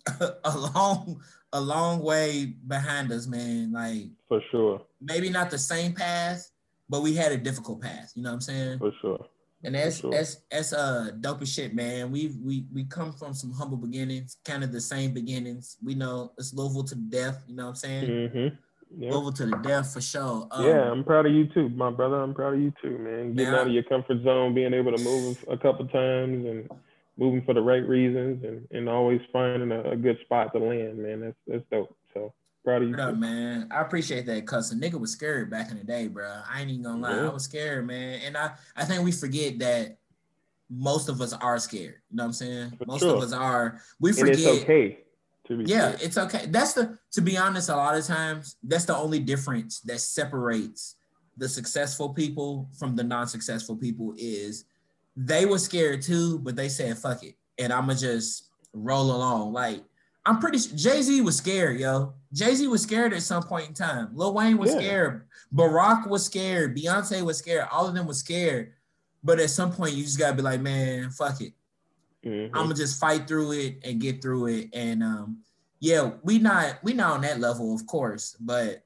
a 0.44 0.58
long 0.74 1.20
a 1.52 1.60
long 1.60 2.00
way 2.02 2.54
behind 2.66 3.12
us, 3.12 3.26
man. 3.26 3.72
Like 3.72 4.08
For 4.26 4.40
sure. 4.50 4.80
maybe 5.02 5.28
not 5.28 5.50
the 5.50 5.58
same 5.58 5.92
path, 5.92 6.50
but 6.88 7.02
we 7.02 7.14
had 7.14 7.32
a 7.32 7.36
difficult 7.36 7.82
path. 7.82 8.12
You 8.14 8.22
know 8.22 8.30
what 8.30 8.34
I'm 8.34 8.40
saying? 8.40 8.78
For 8.78 8.92
sure. 9.00 9.26
And 9.64 9.74
that's 9.74 10.00
sure. 10.00 10.10
that's 10.10 10.42
that's 10.50 10.72
uh 10.72 11.10
dope 11.20 11.42
as 11.42 11.52
shit, 11.52 11.74
man. 11.74 12.10
We 12.10 12.32
we 12.44 12.66
we 12.72 12.84
come 12.84 13.12
from 13.12 13.34
some 13.34 13.52
humble 13.52 13.78
beginnings, 13.78 14.36
kind 14.44 14.62
of 14.62 14.70
the 14.70 14.80
same 14.80 15.12
beginnings. 15.12 15.76
We 15.82 15.94
know 15.94 16.32
it's 16.38 16.54
Louisville 16.54 16.84
to 16.84 16.94
the 16.94 17.00
death. 17.00 17.42
You 17.48 17.56
know 17.56 17.64
what 17.64 17.70
I'm 17.70 17.76
saying? 17.76 18.04
Mm-hmm. 18.04 19.02
Yeah. 19.02 19.10
Louisville 19.10 19.32
to 19.32 19.46
the 19.46 19.56
death 19.56 19.92
for 19.92 20.00
sure. 20.00 20.46
Um, 20.50 20.66
yeah, 20.66 20.90
I'm 20.90 21.02
proud 21.02 21.26
of 21.26 21.32
you 21.32 21.46
too, 21.46 21.68
my 21.70 21.90
brother. 21.90 22.22
I'm 22.22 22.34
proud 22.34 22.54
of 22.54 22.60
you 22.60 22.72
too, 22.82 22.98
man. 22.98 23.34
Getting 23.34 23.54
out 23.54 23.66
of 23.66 23.72
your 23.72 23.82
comfort 23.82 24.22
zone, 24.22 24.54
being 24.54 24.74
able 24.74 24.96
to 24.96 25.02
move 25.02 25.44
a 25.50 25.56
couple 25.56 25.86
times 25.88 26.46
and 26.46 26.70
moving 27.18 27.42
for 27.42 27.54
the 27.54 27.60
right 27.60 27.86
reasons 27.86 28.44
and, 28.44 28.66
and 28.70 28.88
always 28.88 29.20
finding 29.32 29.72
a, 29.72 29.92
a 29.92 29.96
good 29.96 30.18
spot 30.20 30.52
to 30.52 30.58
land, 30.58 30.98
man. 30.98 31.20
That's 31.20 31.36
that's 31.46 31.64
dope. 31.70 31.96
So 32.14 32.32
proud 32.66 32.82
of 32.82 32.88
you 32.88 32.96
up, 32.96 33.16
man? 33.16 33.68
I 33.70 33.80
appreciate 33.80 34.26
that, 34.26 34.44
cause 34.44 34.72
a 34.72 34.74
nigga 34.74 34.98
was 34.98 35.12
scared 35.12 35.48
back 35.50 35.70
in 35.70 35.78
the 35.78 35.84
day, 35.84 36.08
bro. 36.08 36.28
I 36.52 36.60
ain't 36.60 36.70
even 36.70 36.82
gonna 36.82 37.00
lie, 37.00 37.14
Yeah. 37.14 37.28
I 37.30 37.32
was 37.32 37.44
scared, 37.44 37.86
man. 37.86 38.20
And 38.24 38.36
I 38.36 38.50
I 38.76 38.84
think 38.84 39.04
we 39.04 39.12
forget 39.12 39.58
that 39.60 39.98
most 40.68 41.08
of 41.08 41.20
us 41.20 41.32
are 41.32 41.58
scared. 41.60 42.00
You 42.10 42.16
know 42.16 42.24
what 42.24 42.26
I'm 42.26 42.32
saying? 42.32 42.70
For 42.76 42.84
most 42.86 43.00
sure. 43.02 43.16
of 43.16 43.22
us 43.22 43.32
are. 43.32 43.80
We 44.00 44.10
And 44.10 44.18
forget. 44.18 44.38
it's 44.40 44.46
okay 44.62 44.98
to 45.46 45.56
be 45.58 45.64
Yeah, 45.70 45.90
scared. 45.92 46.02
it's 46.02 46.18
okay. 46.18 46.46
That's 46.46 46.72
the 46.72 46.98
to 47.12 47.20
be 47.20 47.36
honest, 47.38 47.68
a 47.68 47.76
lot 47.76 47.96
of 47.96 48.04
times 48.04 48.56
that's 48.64 48.84
the 48.84 48.96
only 48.96 49.20
difference 49.20 49.78
that 49.82 50.00
separates 50.00 50.96
the 51.36 51.48
successful 51.48 52.08
people 52.14 52.68
from 52.76 52.96
the 52.96 53.04
non-successful 53.04 53.76
people 53.76 54.12
is 54.18 54.64
they 55.14 55.46
were 55.46 55.58
scared 55.60 56.02
too, 56.02 56.40
but 56.40 56.56
they 56.56 56.68
said 56.68 56.98
fuck 56.98 57.22
it. 57.22 57.36
And 57.58 57.72
I'ma 57.72 57.94
just 57.94 58.48
roll 58.72 59.12
along. 59.14 59.52
Like 59.52 59.84
I'm 60.26 60.40
pretty 60.40 60.58
sure 60.58 60.76
Jay-Z 60.76 61.20
was 61.20 61.36
scared, 61.36 61.78
yo. 61.78 62.14
Jay-Z 62.32 62.66
was 62.66 62.82
scared 62.82 63.12
at 63.12 63.22
some 63.22 63.44
point 63.44 63.68
in 63.68 63.74
time. 63.74 64.10
Lil 64.12 64.34
Wayne 64.34 64.58
was 64.58 64.72
Yeah. 64.72 64.78
scared. 64.78 65.22
Barack 65.54 66.08
was 66.08 66.24
scared. 66.24 66.76
Beyonce 66.76 67.22
was 67.22 67.38
scared. 67.38 67.68
All 67.70 67.86
of 67.86 67.94
them 67.94 68.06
was 68.06 68.18
scared. 68.18 68.72
But 69.22 69.38
at 69.38 69.50
some 69.50 69.72
point, 69.72 69.94
you 69.94 70.02
just 70.04 70.18
gotta 70.18 70.34
be 70.36 70.42
like, 70.42 70.60
man, 70.60 71.10
fuck 71.10 71.40
it. 71.40 71.52
Mhm. 72.24 72.46
I'm 72.46 72.64
gonna 72.64 72.74
just 72.74 72.98
fight 72.98 73.28
through 73.28 73.52
it 73.52 73.78
and 73.84 74.00
get 74.00 74.20
through 74.20 74.46
it. 74.48 74.70
And 74.72 75.02
um, 75.02 75.38
yeah, 75.78 76.10
we 76.24 76.38
not 76.38 76.78
we 76.82 76.92
not 76.92 77.12
on 77.12 77.20
that 77.22 77.38
level, 77.40 77.74
of 77.74 77.86
course, 77.86 78.36
but 78.40 78.84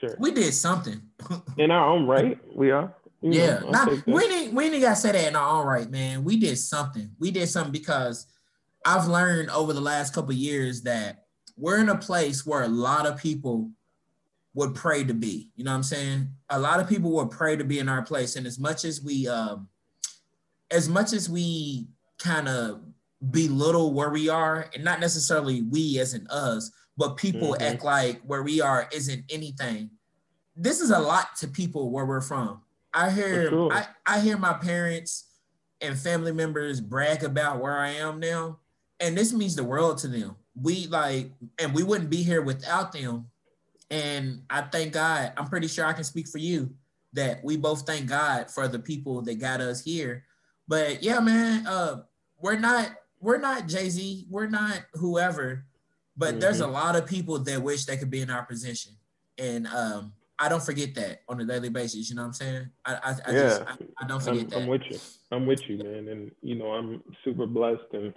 sure. 0.00 0.16
we 0.18 0.32
did 0.32 0.52
something. 0.52 1.00
In 1.58 1.70
our 1.70 1.88
own 1.90 2.06
right, 2.06 2.38
we 2.54 2.70
are. 2.72 2.92
You 3.20 3.32
yeah, 3.32 3.60
I'll 3.64 3.70
not, 3.70 4.06
we 4.06 4.26
didn't 4.28 4.54
we 4.54 4.64
didn't 4.64 4.80
gotta 4.80 4.96
say 4.96 5.12
that 5.12 5.28
in 5.28 5.36
our 5.36 5.60
own 5.60 5.64
right, 5.64 5.88
man. 5.88 6.24
We 6.24 6.36
did 6.40 6.58
something. 6.58 7.08
We 7.20 7.30
did 7.30 7.48
something 7.48 7.70
because 7.70 8.26
I've 8.84 9.06
learned 9.08 9.50
over 9.50 9.72
the 9.72 9.80
last 9.80 10.14
couple 10.14 10.32
years 10.34 10.82
that 10.82 11.24
we're 11.56 11.78
in 11.78 11.88
a 11.88 11.96
place 11.98 12.44
where 12.46 12.62
a 12.62 12.68
lot 12.68 13.06
of 13.06 13.16
people 13.18 13.70
would 14.54 14.74
pray 14.74 15.04
to 15.04 15.14
be. 15.14 15.50
You 15.56 15.64
know 15.64 15.70
what 15.70 15.76
I'm 15.78 15.82
saying? 15.82 16.28
A 16.50 16.58
lot 16.58 16.80
of 16.80 16.88
people 16.88 17.10
would 17.12 17.30
pray 17.30 17.56
to 17.56 17.64
be 17.64 17.78
in 17.78 17.88
our 17.88 18.02
place. 18.02 18.36
And 18.36 18.46
as 18.46 18.58
much 18.58 18.84
as 18.84 19.02
we 19.02 19.28
um 19.28 19.68
as 20.70 20.88
much 20.88 21.12
as 21.12 21.28
we 21.28 21.86
kind 22.18 22.48
of 22.48 22.80
belittle 23.30 23.92
where 23.92 24.10
we 24.10 24.28
are, 24.28 24.68
and 24.74 24.82
not 24.82 25.00
necessarily 25.00 25.62
we 25.62 25.98
as 26.00 26.14
in 26.14 26.26
us, 26.28 26.70
but 26.96 27.16
people 27.16 27.54
Mhm. 27.58 27.62
act 27.62 27.84
like 27.84 28.22
where 28.22 28.42
we 28.42 28.60
are 28.60 28.88
isn't 28.92 29.24
anything. 29.30 29.90
This 30.56 30.80
is 30.80 30.90
a 30.90 30.98
lot 30.98 31.36
to 31.36 31.48
people 31.48 31.90
where 31.90 32.04
we're 32.06 32.20
from. 32.20 32.62
I 32.92 33.10
hear 33.10 33.48
sure. 33.48 33.72
I, 33.72 33.86
I 34.06 34.20
hear 34.20 34.36
my 34.38 34.54
parents 34.54 35.24
and 35.80 35.98
family 35.98 36.32
members 36.32 36.80
brag 36.80 37.22
about 37.24 37.60
where 37.60 37.78
I 37.78 37.90
am 37.90 38.18
now, 38.20 38.58
and 39.02 39.18
this 39.18 39.32
means 39.32 39.56
the 39.56 39.64
world 39.64 39.98
to 39.98 40.08
them. 40.08 40.36
We 40.54 40.86
like, 40.86 41.30
and 41.58 41.74
we 41.74 41.82
wouldn't 41.82 42.08
be 42.08 42.22
here 42.22 42.40
without 42.40 42.92
them. 42.92 43.26
And 43.90 44.42
I 44.48 44.62
thank 44.62 44.92
God. 44.92 45.32
I'm 45.36 45.46
pretty 45.46 45.68
sure 45.68 45.84
I 45.84 45.92
can 45.92 46.04
speak 46.04 46.28
for 46.28 46.38
you 46.38 46.70
that 47.12 47.44
we 47.44 47.56
both 47.56 47.82
thank 47.82 48.08
God 48.08 48.50
for 48.50 48.68
the 48.68 48.78
people 48.78 49.20
that 49.22 49.34
got 49.34 49.60
us 49.60 49.82
here. 49.82 50.24
But 50.68 51.02
yeah, 51.02 51.20
man, 51.20 51.66
uh, 51.66 52.02
we're 52.40 52.58
not 52.58 52.92
we're 53.20 53.38
not 53.38 53.66
Jay 53.66 53.88
Z, 53.90 54.26
we're 54.30 54.46
not 54.46 54.82
whoever, 54.94 55.64
but 56.16 56.40
there's 56.40 56.60
a 56.60 56.66
lot 56.66 56.96
of 56.96 57.06
people 57.06 57.38
that 57.40 57.62
wish 57.62 57.84
they 57.84 57.96
could 57.96 58.10
be 58.10 58.20
in 58.20 58.30
our 58.30 58.44
position, 58.44 58.92
and 59.38 59.66
um, 59.66 60.12
I 60.38 60.48
don't 60.48 60.62
forget 60.62 60.94
that 60.94 61.20
on 61.28 61.40
a 61.40 61.44
daily 61.44 61.68
basis. 61.68 62.08
You 62.08 62.16
know 62.16 62.22
what 62.22 62.28
I'm 62.28 62.32
saying? 62.34 62.70
I 62.84 62.94
I, 62.94 63.10
I 63.10 63.32
just 63.32 63.60
Yeah. 63.60 63.66
I, 63.68 64.04
I 64.04 64.06
don't 64.06 64.22
forget 64.22 64.44
I'm, 64.44 64.48
that. 64.48 64.58
I'm 64.60 64.66
with 64.66 64.82
you. 64.90 64.98
I'm 65.30 65.46
with 65.46 65.60
you, 65.68 65.78
man. 65.78 66.08
And 66.08 66.30
you 66.40 66.54
know, 66.54 66.72
I'm 66.72 67.02
super 67.24 67.46
blessed 67.46 67.92
and 67.92 68.14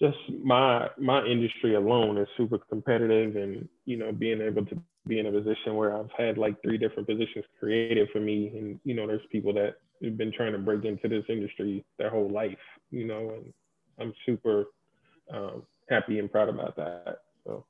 just 0.00 0.18
my 0.42 0.88
my 0.98 1.24
industry 1.24 1.74
alone 1.74 2.18
is 2.18 2.28
super 2.36 2.58
competitive 2.58 3.36
and 3.36 3.68
you 3.84 3.96
know, 3.96 4.12
being 4.12 4.40
able 4.40 4.64
to 4.66 4.76
be 5.06 5.18
in 5.18 5.26
a 5.26 5.32
position 5.32 5.74
where 5.74 5.96
I've 5.96 6.10
had 6.16 6.38
like 6.38 6.60
three 6.62 6.78
different 6.78 7.08
positions 7.08 7.44
created 7.60 8.08
for 8.12 8.20
me 8.20 8.48
and 8.48 8.80
you 8.84 8.94
know, 8.94 9.06
there's 9.06 9.22
people 9.30 9.52
that 9.54 9.76
have 10.02 10.16
been 10.16 10.32
trying 10.32 10.52
to 10.52 10.58
break 10.58 10.84
into 10.84 11.08
this 11.08 11.24
industry 11.28 11.84
their 11.98 12.10
whole 12.10 12.28
life, 12.28 12.58
you 12.90 13.06
know, 13.06 13.30
and 13.34 13.52
I'm 14.00 14.12
super 14.26 14.66
um, 15.32 15.62
happy 15.88 16.18
and 16.18 16.30
proud 16.30 16.48
about 16.48 16.76
that. 16.76 17.18
So 17.46 17.64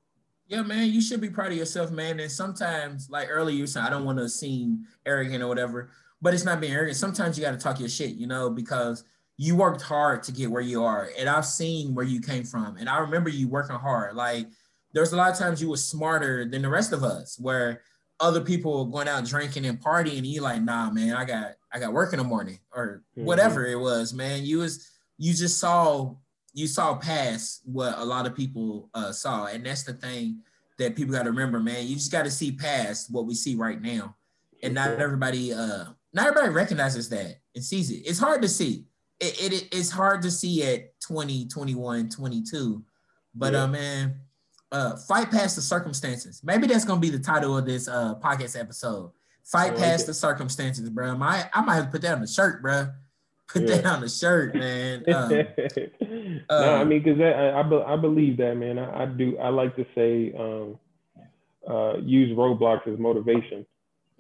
Yeah, 0.47 0.63
man, 0.63 0.91
you 0.91 1.01
should 1.01 1.21
be 1.21 1.31
proud 1.31 1.53
of 1.53 1.59
yourself, 1.59 1.91
man. 1.91 2.21
And 2.21 2.31
sometimes, 2.31 3.11
like 3.11 3.29
earlier, 3.31 3.57
you 3.57 3.67
said, 3.67 3.83
I 3.83 3.91
don't 3.91 4.05
want 4.05 4.19
to 4.19 4.29
seem 4.29 4.87
arrogant 5.05 5.43
or 5.43 5.49
whatever, 5.49 5.91
but 6.23 6.33
it's 6.33 6.45
not 6.45 6.61
being 6.61 6.73
arrogant. 6.73 6.97
Sometimes 6.97 7.37
you 7.37 7.45
got 7.45 7.53
to 7.53 7.59
talk 7.59 7.81
your 7.81 7.89
shit, 7.89 8.15
you 8.15 8.27
know, 8.27 8.49
because 8.49 9.05
you 9.37 9.57
worked 9.57 9.83
hard 9.83 10.23
to 10.25 10.33
get 10.33 10.51
where 10.51 10.63
you 10.63 10.85
are. 10.85 11.11
And 11.19 11.29
I've 11.29 11.47
seen 11.47 11.95
where 11.95 12.05
you 12.05 12.21
came 12.21 12.45
from. 12.45 12.77
And 12.77 12.89
I 12.89 12.99
remember 12.99 13.29
you 13.29 13.49
working 13.49 13.77
hard. 13.77 14.15
Like, 14.15 14.47
there's 14.93 15.13
a 15.13 15.17
lot 15.17 15.33
of 15.33 15.39
times 15.39 15.61
you 15.61 15.69
were 15.69 15.77
smarter 15.77 16.45
than 16.45 16.63
the 16.63 16.69
rest 16.69 16.93
of 16.93 17.03
us, 17.03 17.37
where 17.39 17.83
other 18.21 18.41
people 18.41 18.85
were 18.85 18.91
going 18.91 19.09
out 19.09 19.25
drinking 19.25 19.67
and 19.67 19.81
partying, 19.81 20.19
and 20.19 20.27
you 20.27 20.41
like, 20.41 20.63
nah, 20.63 20.91
man, 20.91 21.15
I 21.15 21.25
got 21.25 21.55
I 21.73 21.81
got 21.81 21.93
work 21.93 22.13
in 22.13 22.19
the 22.19 22.25
morning 22.25 22.61
or 22.73 23.03
mm-hmm. 23.17 23.27
whatever 23.27 23.67
it 23.67 23.79
was, 23.79 24.15
man. 24.15 24.45
You 24.45 24.59
was 24.59 24.89
you 25.19 25.35
just 25.35 25.59
saw 25.59 26.15
you 26.53 26.69
saw 26.69 26.95
past 26.95 27.63
what 27.65 27.99
a 27.99 28.05
lot 28.05 28.27
of 28.27 28.37
people 28.37 28.89
uh, 28.95 29.11
saw, 29.11 29.47
and 29.47 29.67
that's 29.67 29.83
the 29.83 29.95
thing 29.95 30.43
that 30.79 30.95
people 30.95 31.13
got 31.13 31.25
to 31.25 31.31
remember, 31.31 31.59
man. 31.59 31.87
You 31.87 31.97
just 31.97 32.13
got 32.13 32.25
to 32.25 32.31
see 32.31 32.53
past 32.53 33.13
what 33.13 33.27
we 33.27 33.35
see 33.35 33.57
right 33.57 33.83
now, 33.83 34.15
and 34.63 34.75
not 34.75 34.91
everybody 35.01 35.53
uh 35.53 35.87
not 36.13 36.29
everybody 36.29 36.51
recognizes 36.51 37.09
that 37.09 37.39
and 37.57 37.65
sees 37.65 37.91
it. 37.91 38.03
It's 38.07 38.21
hard 38.21 38.43
to 38.43 38.49
see. 38.49 38.85
It, 39.21 39.53
it 39.53 39.69
it's 39.73 39.91
hard 39.91 40.23
to 40.23 40.31
see 40.31 40.63
at 40.65 41.01
20, 41.01 41.47
21, 41.47 42.09
22. 42.09 42.85
But 43.35 43.53
yeah. 43.53 43.63
uh 43.63 43.67
man, 43.67 44.21
uh 44.73 44.97
fight 44.97 45.31
past 45.31 45.57
the 45.57 45.63
circumstances. 45.63 46.41
Maybe 46.45 46.67
that's 46.67 46.85
gonna 46.85 47.01
be 47.01 47.11
the 47.11 47.19
title 47.19 47.57
of 47.57 47.67
this 47.67 47.89
uh 47.89 48.17
podcast 48.23 48.59
episode. 48.59 49.11
Fight 49.45 49.73
like 49.73 49.79
past 49.79 50.05
it. 50.05 50.07
the 50.09 50.15
circumstances, 50.15 50.89
bro. 50.91 51.17
My 51.17 51.49
I 51.53 51.61
might 51.63 51.77
have 51.77 51.87
to 51.87 51.91
put 51.91 52.03
that 52.03 52.15
on 52.15 52.21
the 52.21 52.27
shirt, 52.27 52.63
bro. 52.63 52.89
Put 53.49 53.63
yeah. 53.63 53.77
that 53.77 53.87
on 53.87 54.01
the 54.01 54.09
shirt, 54.09 54.55
man. 54.55 55.05
Um, 56.51 56.61
no, 56.61 56.75
I 56.75 56.81
um, 56.81 56.89
mean, 56.89 57.03
because 57.03 57.21
I, 57.21 57.31
I, 57.31 57.95
I 57.95 57.97
believe 57.97 58.37
that, 58.37 58.55
man. 58.57 58.79
I, 58.79 59.03
I, 59.03 59.07
do. 59.07 59.37
I 59.39 59.49
like 59.49 59.75
to 59.77 59.87
say, 59.95 60.33
um, 60.39 60.79
uh, 61.69 61.97
use 61.99 62.37
roadblocks 62.37 62.87
as 62.87 62.99
motivation. 62.99 63.67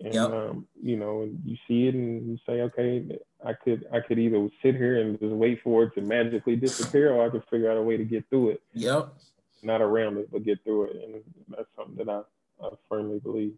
And 0.01 0.15
yep. 0.15 0.31
um, 0.31 0.67
you 0.83 0.97
know, 0.97 1.29
you 1.45 1.57
see 1.69 1.87
it 1.87 1.95
and 1.95 2.29
you 2.29 2.39
say, 2.47 2.63
okay, 2.63 3.19
I 3.45 3.53
could 3.53 3.87
I 3.93 4.01
could 4.01 4.19
either 4.19 4.49
sit 4.63 4.75
here 4.75 5.01
and 5.01 5.19
just 5.21 5.33
wait 5.33 5.61
for 5.63 5.85
it 5.85 5.95
to 5.95 6.01
magically 6.01 6.57
disappear, 6.57 7.13
or 7.13 7.27
I 7.27 7.31
could 7.31 7.45
figure 7.51 7.71
out 7.71 7.77
a 7.77 7.83
way 7.83 7.97
to 7.97 8.05
get 8.05 8.29
through 8.29 8.51
it. 8.51 8.63
Yep. 8.73 9.15
Not 9.63 9.81
around 9.81 10.19
it, 10.19 10.31
but 10.33 10.45
get 10.45 10.63
through 10.65 10.85
it, 10.85 10.97
and 10.97 11.23
that's 11.49 11.69
something 11.77 12.05
that 12.05 12.11
I, 12.11 12.23
I 12.65 12.71
firmly 12.89 13.21
believe. 13.21 13.55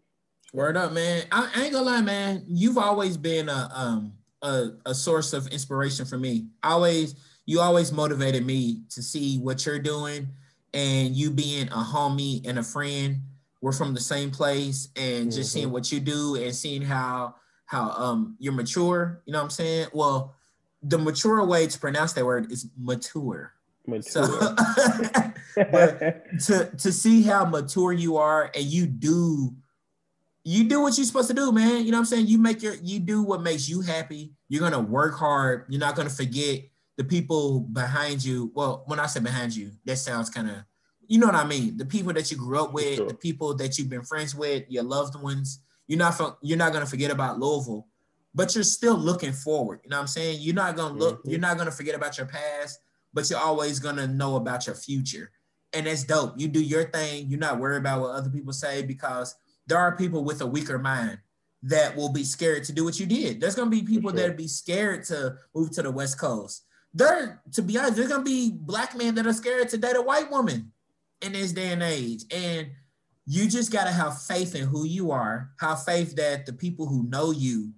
Word 0.53 0.77
up, 0.77 0.93
man. 0.93 1.25
I, 1.31 1.51
I 1.55 1.63
ain't 1.63 1.73
gonna 1.73 1.85
lie, 1.85 2.01
man. 2.01 2.43
You've 2.47 2.77
always 2.77 3.17
been 3.17 3.49
a 3.49 3.69
um 3.73 4.13
a, 4.41 4.69
a 4.85 4.93
source 4.93 5.33
of 5.33 5.47
inspiration 5.47 6.05
for 6.05 6.17
me. 6.17 6.47
Always, 6.63 7.15
you 7.45 7.59
always 7.59 7.91
motivated 7.91 8.45
me 8.45 8.83
to 8.91 9.01
see 9.01 9.39
what 9.39 9.65
you're 9.65 9.79
doing, 9.79 10.27
and 10.73 11.15
you 11.15 11.31
being 11.31 11.67
a 11.69 11.83
homie 11.83 12.47
and 12.47 12.59
a 12.59 12.63
friend 12.63 13.21
we're 13.61 13.71
from 13.71 13.93
the 13.93 13.99
same 13.99 14.31
place 14.31 14.89
and 14.95 15.31
just 15.31 15.49
mm-hmm. 15.49 15.59
seeing 15.59 15.71
what 15.71 15.91
you 15.91 15.99
do 15.99 16.35
and 16.35 16.53
seeing 16.53 16.81
how 16.81 17.35
how 17.65 17.91
um 17.91 18.35
you're 18.39 18.53
mature 18.53 19.21
you 19.25 19.33
know 19.33 19.39
what 19.39 19.45
i'm 19.45 19.49
saying? 19.49 19.87
Well 19.93 20.35
the 20.83 20.97
mature 20.97 21.43
way 21.43 21.67
to 21.67 21.79
pronounce 21.79 22.13
that 22.13 22.25
word 22.25 22.51
is 22.51 22.69
mature. 22.77 23.53
Mature. 23.85 24.03
so, 24.03 24.49
but 25.71 26.23
to 26.45 26.71
to 26.77 26.91
see 26.91 27.23
how 27.23 27.45
mature 27.45 27.93
you 27.93 28.17
are 28.17 28.51
and 28.53 28.65
you 28.65 28.85
do 28.85 29.53
you 30.43 30.63
do 30.65 30.81
what 30.81 30.97
you're 30.97 31.05
supposed 31.05 31.29
to 31.29 31.33
do 31.33 31.51
man. 31.51 31.85
You 31.85 31.91
know 31.91 31.97
what 31.97 32.01
i'm 32.01 32.05
saying? 32.05 32.27
You 32.27 32.37
make 32.37 32.61
your 32.61 32.75
you 32.75 32.99
do 32.99 33.23
what 33.23 33.41
makes 33.41 33.67
you 33.67 33.81
happy. 33.81 34.33
You're 34.49 34.61
gonna 34.61 34.79
work 34.79 35.15
hard. 35.15 35.65
You're 35.67 35.79
not 35.79 35.95
gonna 35.95 36.09
forget 36.09 36.61
the 36.97 37.03
people 37.03 37.61
behind 37.61 38.23
you. 38.23 38.51
Well 38.53 38.83
when 38.87 38.99
i 38.99 39.07
say 39.07 39.19
behind 39.19 39.55
you 39.55 39.71
that 39.85 39.97
sounds 39.97 40.29
kind 40.29 40.49
of 40.49 40.57
you 41.07 41.19
know 41.19 41.27
what 41.27 41.35
I 41.35 41.45
mean? 41.45 41.77
The 41.77 41.85
people 41.85 42.13
that 42.13 42.29
you 42.31 42.37
grew 42.37 42.63
up 42.63 42.73
with, 42.73 42.95
sure. 42.95 43.07
the 43.07 43.13
people 43.13 43.55
that 43.55 43.77
you've 43.77 43.89
been 43.89 44.03
friends 44.03 44.35
with, 44.35 44.65
your 44.69 44.83
loved 44.83 45.21
ones. 45.21 45.59
You're 45.87 45.99
not 45.99 46.37
you're 46.41 46.57
not 46.57 46.73
gonna 46.73 46.85
forget 46.85 47.11
about 47.11 47.39
Louisville, 47.39 47.87
but 48.35 48.53
you're 48.53 48.63
still 48.63 48.97
looking 48.97 49.31
forward. 49.31 49.79
You 49.83 49.89
know 49.89 49.97
what 49.97 50.01
I'm 50.01 50.07
saying? 50.07 50.39
You're 50.41 50.55
not 50.55 50.75
gonna 50.75 50.93
look. 50.93 51.19
Mm-hmm. 51.19 51.29
You're 51.29 51.39
not 51.39 51.57
gonna 51.57 51.71
forget 51.71 51.95
about 51.95 52.17
your 52.17 52.27
past, 52.27 52.79
but 53.13 53.29
you're 53.29 53.39
always 53.39 53.79
gonna 53.79 54.07
know 54.07 54.35
about 54.35 54.67
your 54.67 54.75
future, 54.75 55.31
and 55.73 55.87
that's 55.87 56.03
dope. 56.03 56.33
You 56.37 56.49
do 56.49 56.61
your 56.61 56.85
thing. 56.85 57.27
You're 57.29 57.39
not 57.39 57.59
worried 57.59 57.77
about 57.77 58.01
what 58.01 58.11
other 58.11 58.29
people 58.29 58.51
say 58.51 58.83
because 58.83 59.33
there 59.65 59.77
are 59.77 59.95
people 59.95 60.25
with 60.25 60.41
a 60.41 60.47
weaker 60.47 60.77
mind 60.77 61.19
that 61.63 61.95
will 61.95 62.11
be 62.11 62.23
scared 62.23 62.63
to 62.65 62.73
do 62.73 62.83
what 62.83 62.99
you 62.99 63.05
did. 63.05 63.39
There's 63.39 63.55
gonna 63.55 63.69
be 63.69 63.81
people 63.81 64.11
sure. 64.11 64.27
that 64.27 64.37
be 64.37 64.47
scared 64.47 65.05
to 65.05 65.37
move 65.55 65.71
to 65.71 65.83
the 65.83 65.91
West 65.91 66.19
Coast. 66.19 66.65
There, 66.93 67.41
to 67.53 67.61
be 67.61 67.77
honest, 67.77 67.95
there's 67.95 68.09
gonna 68.09 68.23
be 68.23 68.51
black 68.51 68.95
men 68.95 69.15
that 69.15 69.25
are 69.25 69.33
scared 69.33 69.69
to 69.69 69.77
date 69.77 69.95
a 69.95 70.01
white 70.01 70.29
woman 70.29 70.73
in 71.21 71.33
this 71.33 71.51
day 71.51 71.71
and 71.71 71.83
age. 71.83 72.23
And 72.31 72.69
you 73.25 73.49
just 73.49 73.71
got 73.71 73.85
to 73.85 73.91
have 73.91 74.21
faith 74.21 74.55
in 74.55 74.65
who 74.65 74.85
you 74.85 75.11
are, 75.11 75.51
have 75.59 75.83
faith 75.83 76.15
that 76.15 76.45
the 76.45 76.53
people 76.53 76.87
who 76.87 77.03
know 77.03 77.31
you 77.31 77.73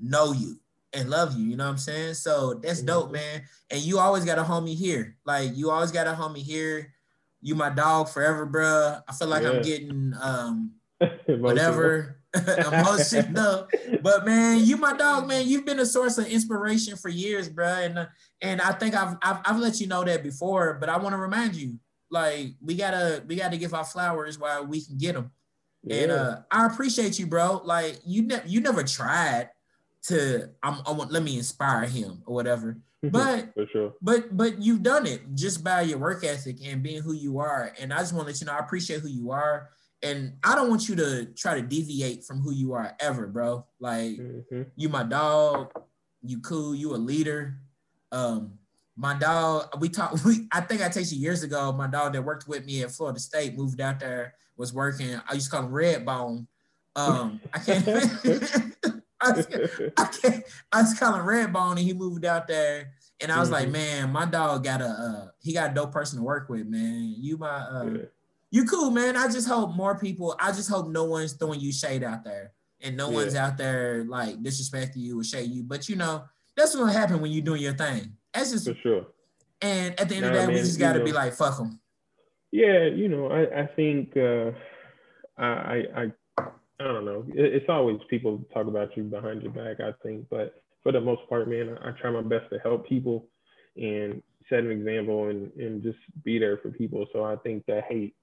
know 0.00 0.32
you 0.32 0.58
and 0.92 1.10
love 1.10 1.38
you. 1.38 1.44
You 1.44 1.56
know 1.56 1.64
what 1.64 1.72
I'm 1.72 1.78
saying? 1.78 2.14
So 2.14 2.54
that's 2.54 2.82
dope, 2.82 3.12
man. 3.12 3.42
And 3.70 3.80
you 3.80 3.98
always 3.98 4.24
got 4.24 4.38
a 4.38 4.42
homie 4.42 4.76
here. 4.76 5.16
Like 5.24 5.56
you 5.56 5.70
always 5.70 5.92
got 5.92 6.06
a 6.06 6.12
homie 6.12 6.42
here. 6.42 6.92
You 7.40 7.54
my 7.54 7.70
dog 7.70 8.08
forever, 8.08 8.46
bro. 8.46 8.98
I 9.06 9.12
feel 9.12 9.28
like 9.28 9.42
yeah. 9.42 9.50
I'm 9.50 9.62
getting 9.62 10.12
um 10.20 10.72
whatever 11.26 12.18
emotional. 12.34 13.68
but 14.02 14.26
man, 14.26 14.64
you 14.64 14.76
my 14.76 14.96
dog, 14.96 15.28
man. 15.28 15.46
You've 15.46 15.64
been 15.64 15.80
a 15.80 15.86
source 15.86 16.18
of 16.18 16.26
inspiration 16.26 16.96
for 16.96 17.08
years, 17.08 17.48
bro. 17.48 17.66
And 17.66 18.08
and 18.42 18.60
I 18.60 18.72
think 18.72 18.94
I've 18.94 19.16
I've, 19.22 19.38
I've 19.44 19.58
let 19.58 19.80
you 19.80 19.86
know 19.86 20.02
that 20.04 20.22
before, 20.22 20.74
but 20.80 20.88
I 20.88 20.96
want 20.98 21.12
to 21.12 21.18
remind 21.18 21.54
you 21.54 21.78
like 22.10 22.54
we 22.60 22.74
gotta 22.74 23.22
we 23.26 23.36
gotta 23.36 23.56
give 23.56 23.74
our 23.74 23.84
flowers 23.84 24.38
while 24.38 24.66
we 24.66 24.80
can 24.80 24.96
get 24.96 25.14
them. 25.14 25.30
Yeah. 25.84 25.96
And 25.96 26.12
uh, 26.12 26.36
I 26.50 26.66
appreciate 26.66 27.18
you, 27.18 27.26
bro. 27.26 27.60
Like 27.64 28.00
you 28.04 28.22
never 28.22 28.46
you 28.46 28.60
never 28.60 28.82
tried 28.82 29.50
to 30.04 30.50
I'm, 30.62 30.80
I 30.86 30.92
want 30.92 31.12
let 31.12 31.22
me 31.22 31.36
inspire 31.36 31.86
him 31.86 32.22
or 32.26 32.34
whatever. 32.34 32.78
But 33.00 33.54
sure. 33.70 33.94
but 34.02 34.36
but 34.36 34.60
you've 34.60 34.82
done 34.82 35.06
it 35.06 35.22
just 35.36 35.62
by 35.62 35.82
your 35.82 35.98
work 35.98 36.24
ethic 36.24 36.56
and 36.66 36.82
being 36.82 37.00
who 37.00 37.12
you 37.12 37.38
are. 37.38 37.72
And 37.78 37.92
I 37.92 37.98
just 37.98 38.12
want 38.12 38.26
to 38.26 38.32
let 38.32 38.40
you 38.40 38.48
know 38.48 38.54
I 38.54 38.58
appreciate 38.58 39.02
who 39.02 39.08
you 39.08 39.30
are. 39.30 39.68
And 40.02 40.32
I 40.42 40.56
don't 40.56 40.68
want 40.68 40.88
you 40.88 40.96
to 40.96 41.26
try 41.26 41.54
to 41.54 41.62
deviate 41.62 42.24
from 42.24 42.40
who 42.40 42.52
you 42.52 42.72
are 42.72 42.96
ever, 42.98 43.28
bro. 43.28 43.64
Like 43.78 44.16
mm-hmm. 44.16 44.62
you 44.74 44.88
my 44.88 45.04
dog, 45.04 45.70
you 46.22 46.40
cool, 46.40 46.74
you 46.74 46.92
a 46.92 46.98
leader. 46.98 47.58
Um, 48.10 48.57
my 48.98 49.16
dog, 49.16 49.80
we 49.80 49.88
talked, 49.88 50.24
we, 50.24 50.48
I 50.52 50.60
think 50.60 50.82
I 50.82 50.88
texted 50.88 51.12
you 51.12 51.20
years 51.20 51.42
ago, 51.42 51.72
my 51.72 51.86
dog 51.86 52.12
that 52.12 52.22
worked 52.22 52.48
with 52.48 52.66
me 52.66 52.82
at 52.82 52.90
Florida 52.90 53.20
State 53.20 53.56
moved 53.56 53.80
out 53.80 54.00
there, 54.00 54.34
was 54.56 54.74
working. 54.74 55.18
I 55.28 55.34
used 55.34 55.50
to 55.50 55.56
call 55.56 55.66
him 55.66 55.72
Redbone. 55.72 56.46
Um, 56.96 57.40
I 57.54 57.58
can't, 57.60 57.86
I, 59.20 59.44
I 59.96 60.04
can't, 60.04 60.44
I 60.72 60.82
was 60.82 60.98
calling 60.98 61.20
Redbone 61.20 61.70
and 61.70 61.78
he 61.78 61.92
moved 61.92 62.24
out 62.24 62.48
there. 62.48 62.90
And 63.20 63.30
I 63.30 63.38
was 63.38 63.50
mm-hmm. 63.50 63.54
like, 63.54 63.68
man, 63.70 64.10
my 64.10 64.24
dog 64.24 64.64
got 64.64 64.80
a, 64.80 64.86
uh, 64.86 65.28
he 65.40 65.52
got 65.52 65.70
a 65.70 65.74
dope 65.74 65.92
person 65.92 66.18
to 66.18 66.24
work 66.24 66.48
with, 66.48 66.66
man. 66.66 67.14
You 67.18 67.36
my, 67.36 67.48
uh, 67.48 67.84
yeah. 67.84 68.02
you 68.50 68.64
cool, 68.64 68.90
man. 68.90 69.16
I 69.16 69.28
just 69.28 69.46
hope 69.46 69.74
more 69.76 69.96
people, 69.96 70.34
I 70.40 70.50
just 70.50 70.68
hope 70.68 70.88
no 70.88 71.04
one's 71.04 71.34
throwing 71.34 71.60
you 71.60 71.72
shade 71.72 72.02
out 72.02 72.24
there 72.24 72.52
and 72.80 72.96
no 72.96 73.10
yeah. 73.10 73.14
one's 73.14 73.34
out 73.36 73.58
there 73.58 74.04
like 74.08 74.42
disrespecting 74.42 74.96
you 74.96 75.20
or 75.20 75.24
shade 75.24 75.50
you. 75.50 75.62
But 75.62 75.88
you 75.88 75.94
know, 75.94 76.24
that's 76.56 76.74
what'll 76.74 76.88
happen 76.88 77.20
when 77.20 77.30
you're 77.30 77.44
doing 77.44 77.62
your 77.62 77.74
thing. 77.74 78.17
That's 78.34 78.52
just 78.52 78.66
for 78.66 78.74
sure. 78.82 79.06
And 79.60 79.98
at 79.98 80.08
the 80.08 80.16
end 80.16 80.22
nah, 80.22 80.28
of 80.28 80.34
the 80.34 80.40
day, 80.40 80.46
man, 80.46 80.54
we 80.54 80.60
just 80.60 80.78
got 80.78 80.92
to 80.94 81.04
be 81.04 81.12
like, 81.12 81.34
fuck 81.34 81.58
them. 81.58 81.80
Yeah, 82.50 82.84
you 82.86 83.08
know, 83.08 83.30
I 83.30 83.62
I 83.62 83.66
think 83.66 84.16
uh, 84.16 84.52
I 85.36 85.84
I 85.96 86.12
I 86.38 86.84
don't 86.84 87.04
know. 87.04 87.24
It's 87.34 87.68
always 87.68 87.98
people 88.08 88.44
talk 88.54 88.66
about 88.66 88.96
you 88.96 89.02
behind 89.04 89.42
your 89.42 89.52
back. 89.52 89.80
I 89.80 89.92
think, 90.02 90.26
but 90.30 90.62
for 90.82 90.92
the 90.92 91.00
most 91.00 91.22
part, 91.28 91.48
man, 91.48 91.76
I, 91.82 91.88
I 91.88 91.92
try 91.92 92.10
my 92.10 92.22
best 92.22 92.50
to 92.52 92.58
help 92.60 92.88
people 92.88 93.28
and 93.76 94.22
set 94.48 94.60
an 94.60 94.70
example 94.70 95.28
and 95.28 95.52
and 95.54 95.82
just 95.82 95.98
be 96.24 96.38
there 96.38 96.58
for 96.58 96.70
people. 96.70 97.06
So 97.12 97.24
I 97.24 97.36
think 97.36 97.66
that 97.66 97.84
hate 97.88 98.14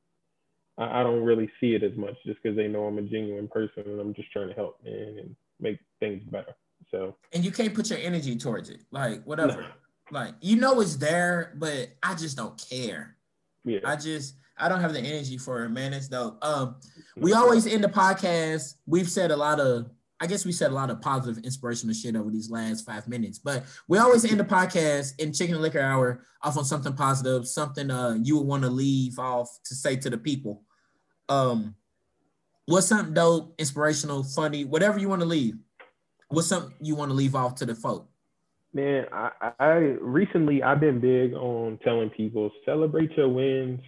I, 0.78 1.02
I 1.02 1.04
don't 1.04 1.24
really 1.24 1.50
see 1.60 1.76
it 1.76 1.84
as 1.84 1.96
much 1.96 2.16
just 2.26 2.42
because 2.42 2.56
they 2.56 2.68
know 2.68 2.86
I'm 2.86 2.98
a 2.98 3.02
genuine 3.02 3.48
person 3.48 3.84
and 3.86 4.00
I'm 4.00 4.14
just 4.14 4.32
trying 4.32 4.50
to 4.50 4.54
help 4.54 4.78
man 4.84 5.18
and 5.20 5.36
make 5.60 5.80
things 6.00 6.24
better. 6.30 6.56
So 6.92 7.16
and 7.34 7.44
you 7.44 7.52
can't 7.52 7.74
put 7.74 7.90
your 7.90 8.00
energy 8.00 8.36
towards 8.36 8.70
it, 8.70 8.82
like 8.92 9.24
whatever. 9.24 9.66
Like 10.12 10.36
you 10.42 10.58
know 10.58 10.80
it's 10.82 10.98
there, 10.98 11.54
but 11.58 11.90
I 12.04 12.16
just 12.16 12.38
don't 12.38 12.62
care. 12.70 13.16
Yeah. 13.64 13.80
I 13.84 13.96
just 13.96 14.36
I 14.58 14.70
don't 14.70 14.80
have 14.80 14.94
the 14.94 15.00
energy 15.00 15.38
for 15.38 15.64
it, 15.64 15.70
man. 15.70 15.94
It's 15.94 16.08
dope. 16.08 16.44
Um, 16.44 16.76
we 17.18 17.34
always 17.34 17.68
end 17.68 17.84
the 17.84 17.90
podcast. 17.90 18.76
We've 18.86 19.10
said 19.10 19.32
a 19.32 19.38
lot 19.38 19.60
of, 19.60 19.90
I 20.22 20.28
guess 20.28 20.46
we 20.46 20.54
said 20.54 20.72
a 20.72 20.74
lot 20.74 20.90
of 20.90 21.02
positive, 21.02 21.44
inspirational 21.44 21.94
shit 21.94 22.16
over 22.16 22.32
these 22.32 22.50
last 22.50 22.86
five 22.86 23.08
minutes, 23.08 23.38
but 23.38 23.66
we 23.90 23.98
always 23.98 24.24
end 24.24 24.40
the 24.40 24.46
podcast 24.46 25.20
in 25.20 25.34
Chicken 25.34 25.56
and 25.56 25.62
Liquor 25.62 25.82
Hour 25.82 26.24
off 26.42 26.58
on 26.58 26.64
something 26.64 26.94
positive, 26.94 27.48
something 27.48 27.92
uh 27.92 28.18
you 28.22 28.38
would 28.38 28.48
want 28.48 28.64
to 28.64 28.70
leave 28.70 29.20
off 29.20 29.50
to 29.66 29.76
say 29.76 29.98
to 29.98 30.10
the 30.10 30.18
people. 30.18 30.64
Um, 31.28 31.76
what's 32.66 32.88
something 32.88 33.14
dope, 33.14 33.56
inspirational, 33.58 34.24
funny, 34.24 34.64
whatever 34.64 35.00
you 35.00 35.10
want 35.10 35.22
to 35.22 35.28
leave. 35.28 35.56
What's 36.30 36.48
something 36.48 36.74
you 36.82 36.96
want 36.96 37.12
to 37.12 37.16
leave 37.16 37.36
off 37.36 37.56
to 37.56 37.66
the 37.66 37.76
folk? 37.76 38.10
Man, 38.76 39.06
I, 39.14 39.32
I 39.58 39.74
recently 40.02 40.62
I've 40.62 40.82
been 40.82 41.00
big 41.00 41.34
on 41.34 41.80
telling 41.82 42.10
people 42.10 42.52
celebrate 42.66 43.10
your 43.14 43.30
wins 43.30 43.80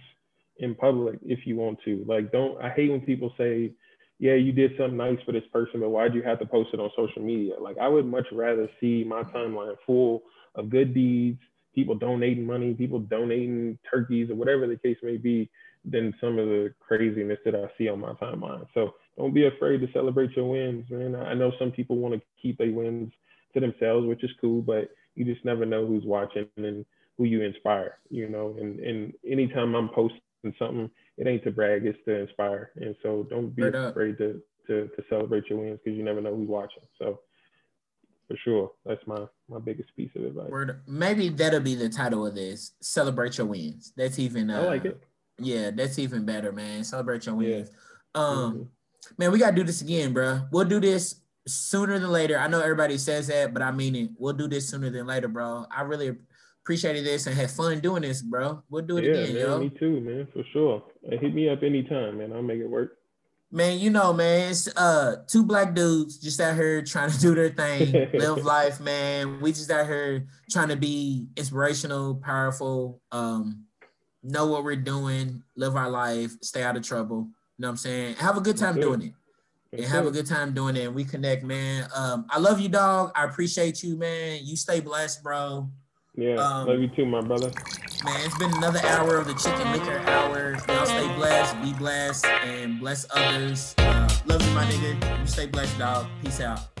in 0.60 0.74
public 0.74 1.18
if 1.22 1.40
you 1.46 1.56
want 1.56 1.78
to. 1.84 2.06
Like, 2.08 2.32
don't 2.32 2.58
I 2.62 2.70
hate 2.70 2.90
when 2.90 3.02
people 3.02 3.30
say, 3.36 3.72
"Yeah, 4.18 4.36
you 4.36 4.50
did 4.50 4.72
something 4.78 4.96
nice 4.96 5.18
for 5.26 5.32
this 5.32 5.44
person, 5.52 5.80
but 5.80 5.90
why'd 5.90 6.14
you 6.14 6.22
have 6.22 6.38
to 6.38 6.46
post 6.46 6.70
it 6.72 6.80
on 6.80 6.90
social 6.96 7.20
media?" 7.20 7.60
Like, 7.60 7.76
I 7.76 7.86
would 7.86 8.06
much 8.06 8.24
rather 8.32 8.66
see 8.80 9.04
my 9.04 9.24
timeline 9.24 9.76
full 9.84 10.22
of 10.54 10.70
good 10.70 10.94
deeds, 10.94 11.38
people 11.74 11.94
donating 11.94 12.46
money, 12.46 12.72
people 12.72 12.98
donating 12.98 13.78
turkeys 13.90 14.30
or 14.30 14.36
whatever 14.36 14.66
the 14.66 14.78
case 14.78 14.96
may 15.02 15.18
be, 15.18 15.50
than 15.84 16.14
some 16.18 16.38
of 16.38 16.48
the 16.48 16.72
craziness 16.80 17.40
that 17.44 17.54
I 17.54 17.66
see 17.76 17.90
on 17.90 18.00
my 18.00 18.14
timeline. 18.14 18.66
So 18.72 18.94
don't 19.18 19.34
be 19.34 19.48
afraid 19.48 19.82
to 19.82 19.92
celebrate 19.92 20.34
your 20.34 20.48
wins, 20.48 20.86
man. 20.88 21.14
I 21.14 21.34
know 21.34 21.52
some 21.58 21.72
people 21.72 21.96
want 21.96 22.14
to 22.14 22.22
keep 22.40 22.56
their 22.56 22.72
wins 22.72 23.12
to 23.54 23.60
themselves, 23.60 24.06
which 24.06 24.24
is 24.24 24.30
cool, 24.40 24.62
but 24.62 24.90
you 25.14 25.24
just 25.24 25.44
never 25.44 25.66
know 25.66 25.86
who's 25.86 26.04
watching 26.04 26.46
and 26.56 26.84
who 27.16 27.24
you 27.24 27.42
inspire, 27.42 27.98
you 28.10 28.28
know. 28.28 28.56
And 28.58 28.78
and 28.80 29.12
anytime 29.26 29.74
I'm 29.74 29.88
posting 29.88 30.20
something, 30.58 30.90
it 31.16 31.26
ain't 31.26 31.44
to 31.44 31.50
brag, 31.50 31.84
it's 31.84 31.98
to 32.06 32.14
inspire. 32.14 32.70
And 32.76 32.94
so 33.02 33.26
don't 33.28 33.54
be 33.54 33.62
afraid 33.66 34.18
to 34.18 34.40
to 34.68 34.88
to 34.88 35.04
celebrate 35.08 35.46
your 35.48 35.58
wins 35.58 35.80
because 35.84 35.96
you 35.96 36.04
never 36.04 36.20
know 36.20 36.34
who's 36.34 36.48
watching. 36.48 36.82
So 36.98 37.20
for 38.28 38.36
sure, 38.44 38.72
that's 38.84 39.04
my 39.06 39.26
my 39.48 39.58
biggest 39.58 39.94
piece 39.96 40.10
of 40.14 40.24
advice. 40.24 40.50
Word. 40.50 40.80
Maybe 40.86 41.28
that'll 41.30 41.60
be 41.60 41.74
the 41.74 41.88
title 41.88 42.26
of 42.26 42.34
this: 42.34 42.72
celebrate 42.80 43.38
your 43.38 43.48
wins. 43.48 43.92
That's 43.96 44.18
even. 44.18 44.50
Uh, 44.50 44.62
I 44.62 44.66
like 44.66 44.84
it. 44.84 45.02
Yeah, 45.40 45.70
that's 45.70 45.98
even 45.98 46.24
better, 46.24 46.52
man. 46.52 46.84
Celebrate 46.84 47.26
your 47.26 47.34
wins. 47.34 47.70
Yeah. 47.70 48.20
Um, 48.20 48.52
mm-hmm. 48.52 48.62
man, 49.18 49.32
we 49.32 49.38
gotta 49.38 49.56
do 49.56 49.64
this 49.64 49.80
again, 49.80 50.12
bro. 50.12 50.42
We'll 50.50 50.64
do 50.64 50.80
this 50.80 51.16
sooner 51.48 51.98
than 51.98 52.10
later. 52.10 52.38
I 52.38 52.48
know 52.48 52.60
everybody 52.60 52.98
says 52.98 53.26
that, 53.28 53.52
but 53.52 53.62
I 53.62 53.70
mean 53.70 53.96
it. 53.96 54.10
We'll 54.16 54.32
do 54.32 54.48
this 54.48 54.68
sooner 54.68 54.90
than 54.90 55.06
later, 55.06 55.28
bro. 55.28 55.66
I 55.74 55.82
really 55.82 56.16
appreciated 56.62 57.04
this 57.04 57.26
and 57.26 57.34
had 57.34 57.50
fun 57.50 57.80
doing 57.80 58.02
this, 58.02 58.20
bro. 58.22 58.62
We'll 58.68 58.84
do 58.84 58.98
it 58.98 59.04
yeah, 59.04 59.10
again, 59.12 59.34
man, 59.34 59.42
yo. 59.42 59.58
Me 59.58 59.70
too, 59.70 60.00
man, 60.00 60.28
for 60.32 60.44
sure. 60.52 60.82
hit 61.02 61.34
me 61.34 61.48
up 61.48 61.62
anytime, 61.62 62.18
man. 62.18 62.32
I'll 62.32 62.42
make 62.42 62.60
it 62.60 62.66
work. 62.66 62.98
Man, 63.50 63.78
you 63.78 63.88
know, 63.88 64.12
man, 64.12 64.50
it's 64.50 64.68
uh 64.76 65.16
two 65.26 65.42
black 65.42 65.74
dudes 65.74 66.18
just 66.18 66.38
out 66.38 66.54
here 66.54 66.82
trying 66.82 67.10
to 67.10 67.18
do 67.18 67.34
their 67.34 67.48
thing, 67.48 68.10
live 68.12 68.44
life, 68.44 68.78
man. 68.78 69.40
We 69.40 69.52
just 69.52 69.70
out 69.70 69.86
here 69.86 70.26
trying 70.50 70.68
to 70.68 70.76
be 70.76 71.28
inspirational, 71.34 72.16
powerful, 72.16 73.00
um, 73.10 73.64
know 74.22 74.46
what 74.48 74.64
we're 74.64 74.76
doing, 74.76 75.42
live 75.56 75.76
our 75.76 75.88
life, 75.88 76.32
stay 76.42 76.62
out 76.62 76.76
of 76.76 76.82
trouble. 76.82 77.28
You 77.56 77.62
know 77.62 77.68
what 77.68 77.72
I'm 77.72 77.76
saying? 77.78 78.16
Have 78.16 78.36
a 78.36 78.42
good 78.42 78.58
time 78.58 78.78
doing 78.78 79.02
it. 79.02 79.12
And 79.72 79.84
have 79.84 80.06
a 80.06 80.10
good 80.10 80.26
time 80.26 80.54
doing 80.54 80.76
it. 80.76 80.86
And 80.86 80.94
we 80.94 81.04
connect, 81.04 81.44
man. 81.44 81.88
Um, 81.94 82.24
I 82.30 82.38
love 82.38 82.58
you, 82.58 82.68
dog. 82.68 83.12
I 83.14 83.24
appreciate 83.24 83.82
you, 83.82 83.96
man. 83.96 84.40
You 84.42 84.56
stay 84.56 84.80
blessed, 84.80 85.22
bro. 85.22 85.68
Yeah, 86.16 86.34
um, 86.36 86.66
love 86.66 86.80
you 86.80 86.88
too, 86.88 87.06
my 87.06 87.20
brother. 87.20 87.52
Man, 88.04 88.20
it's 88.24 88.36
been 88.38 88.52
another 88.54 88.80
hour 88.86 89.18
of 89.18 89.26
the 89.26 89.34
Chicken 89.34 89.70
Liquor 89.72 89.98
Hour. 89.98 90.56
Y'all 90.68 90.86
stay 90.86 91.14
blessed, 91.14 91.62
be 91.62 91.72
blessed, 91.74 92.24
and 92.26 92.80
bless 92.80 93.06
others. 93.14 93.74
Uh, 93.78 94.08
love 94.26 94.42
you, 94.42 94.52
my 94.52 94.64
nigga. 94.64 95.20
You 95.20 95.26
stay 95.26 95.46
blessed, 95.46 95.78
dog. 95.78 96.06
Peace 96.22 96.40
out. 96.40 96.77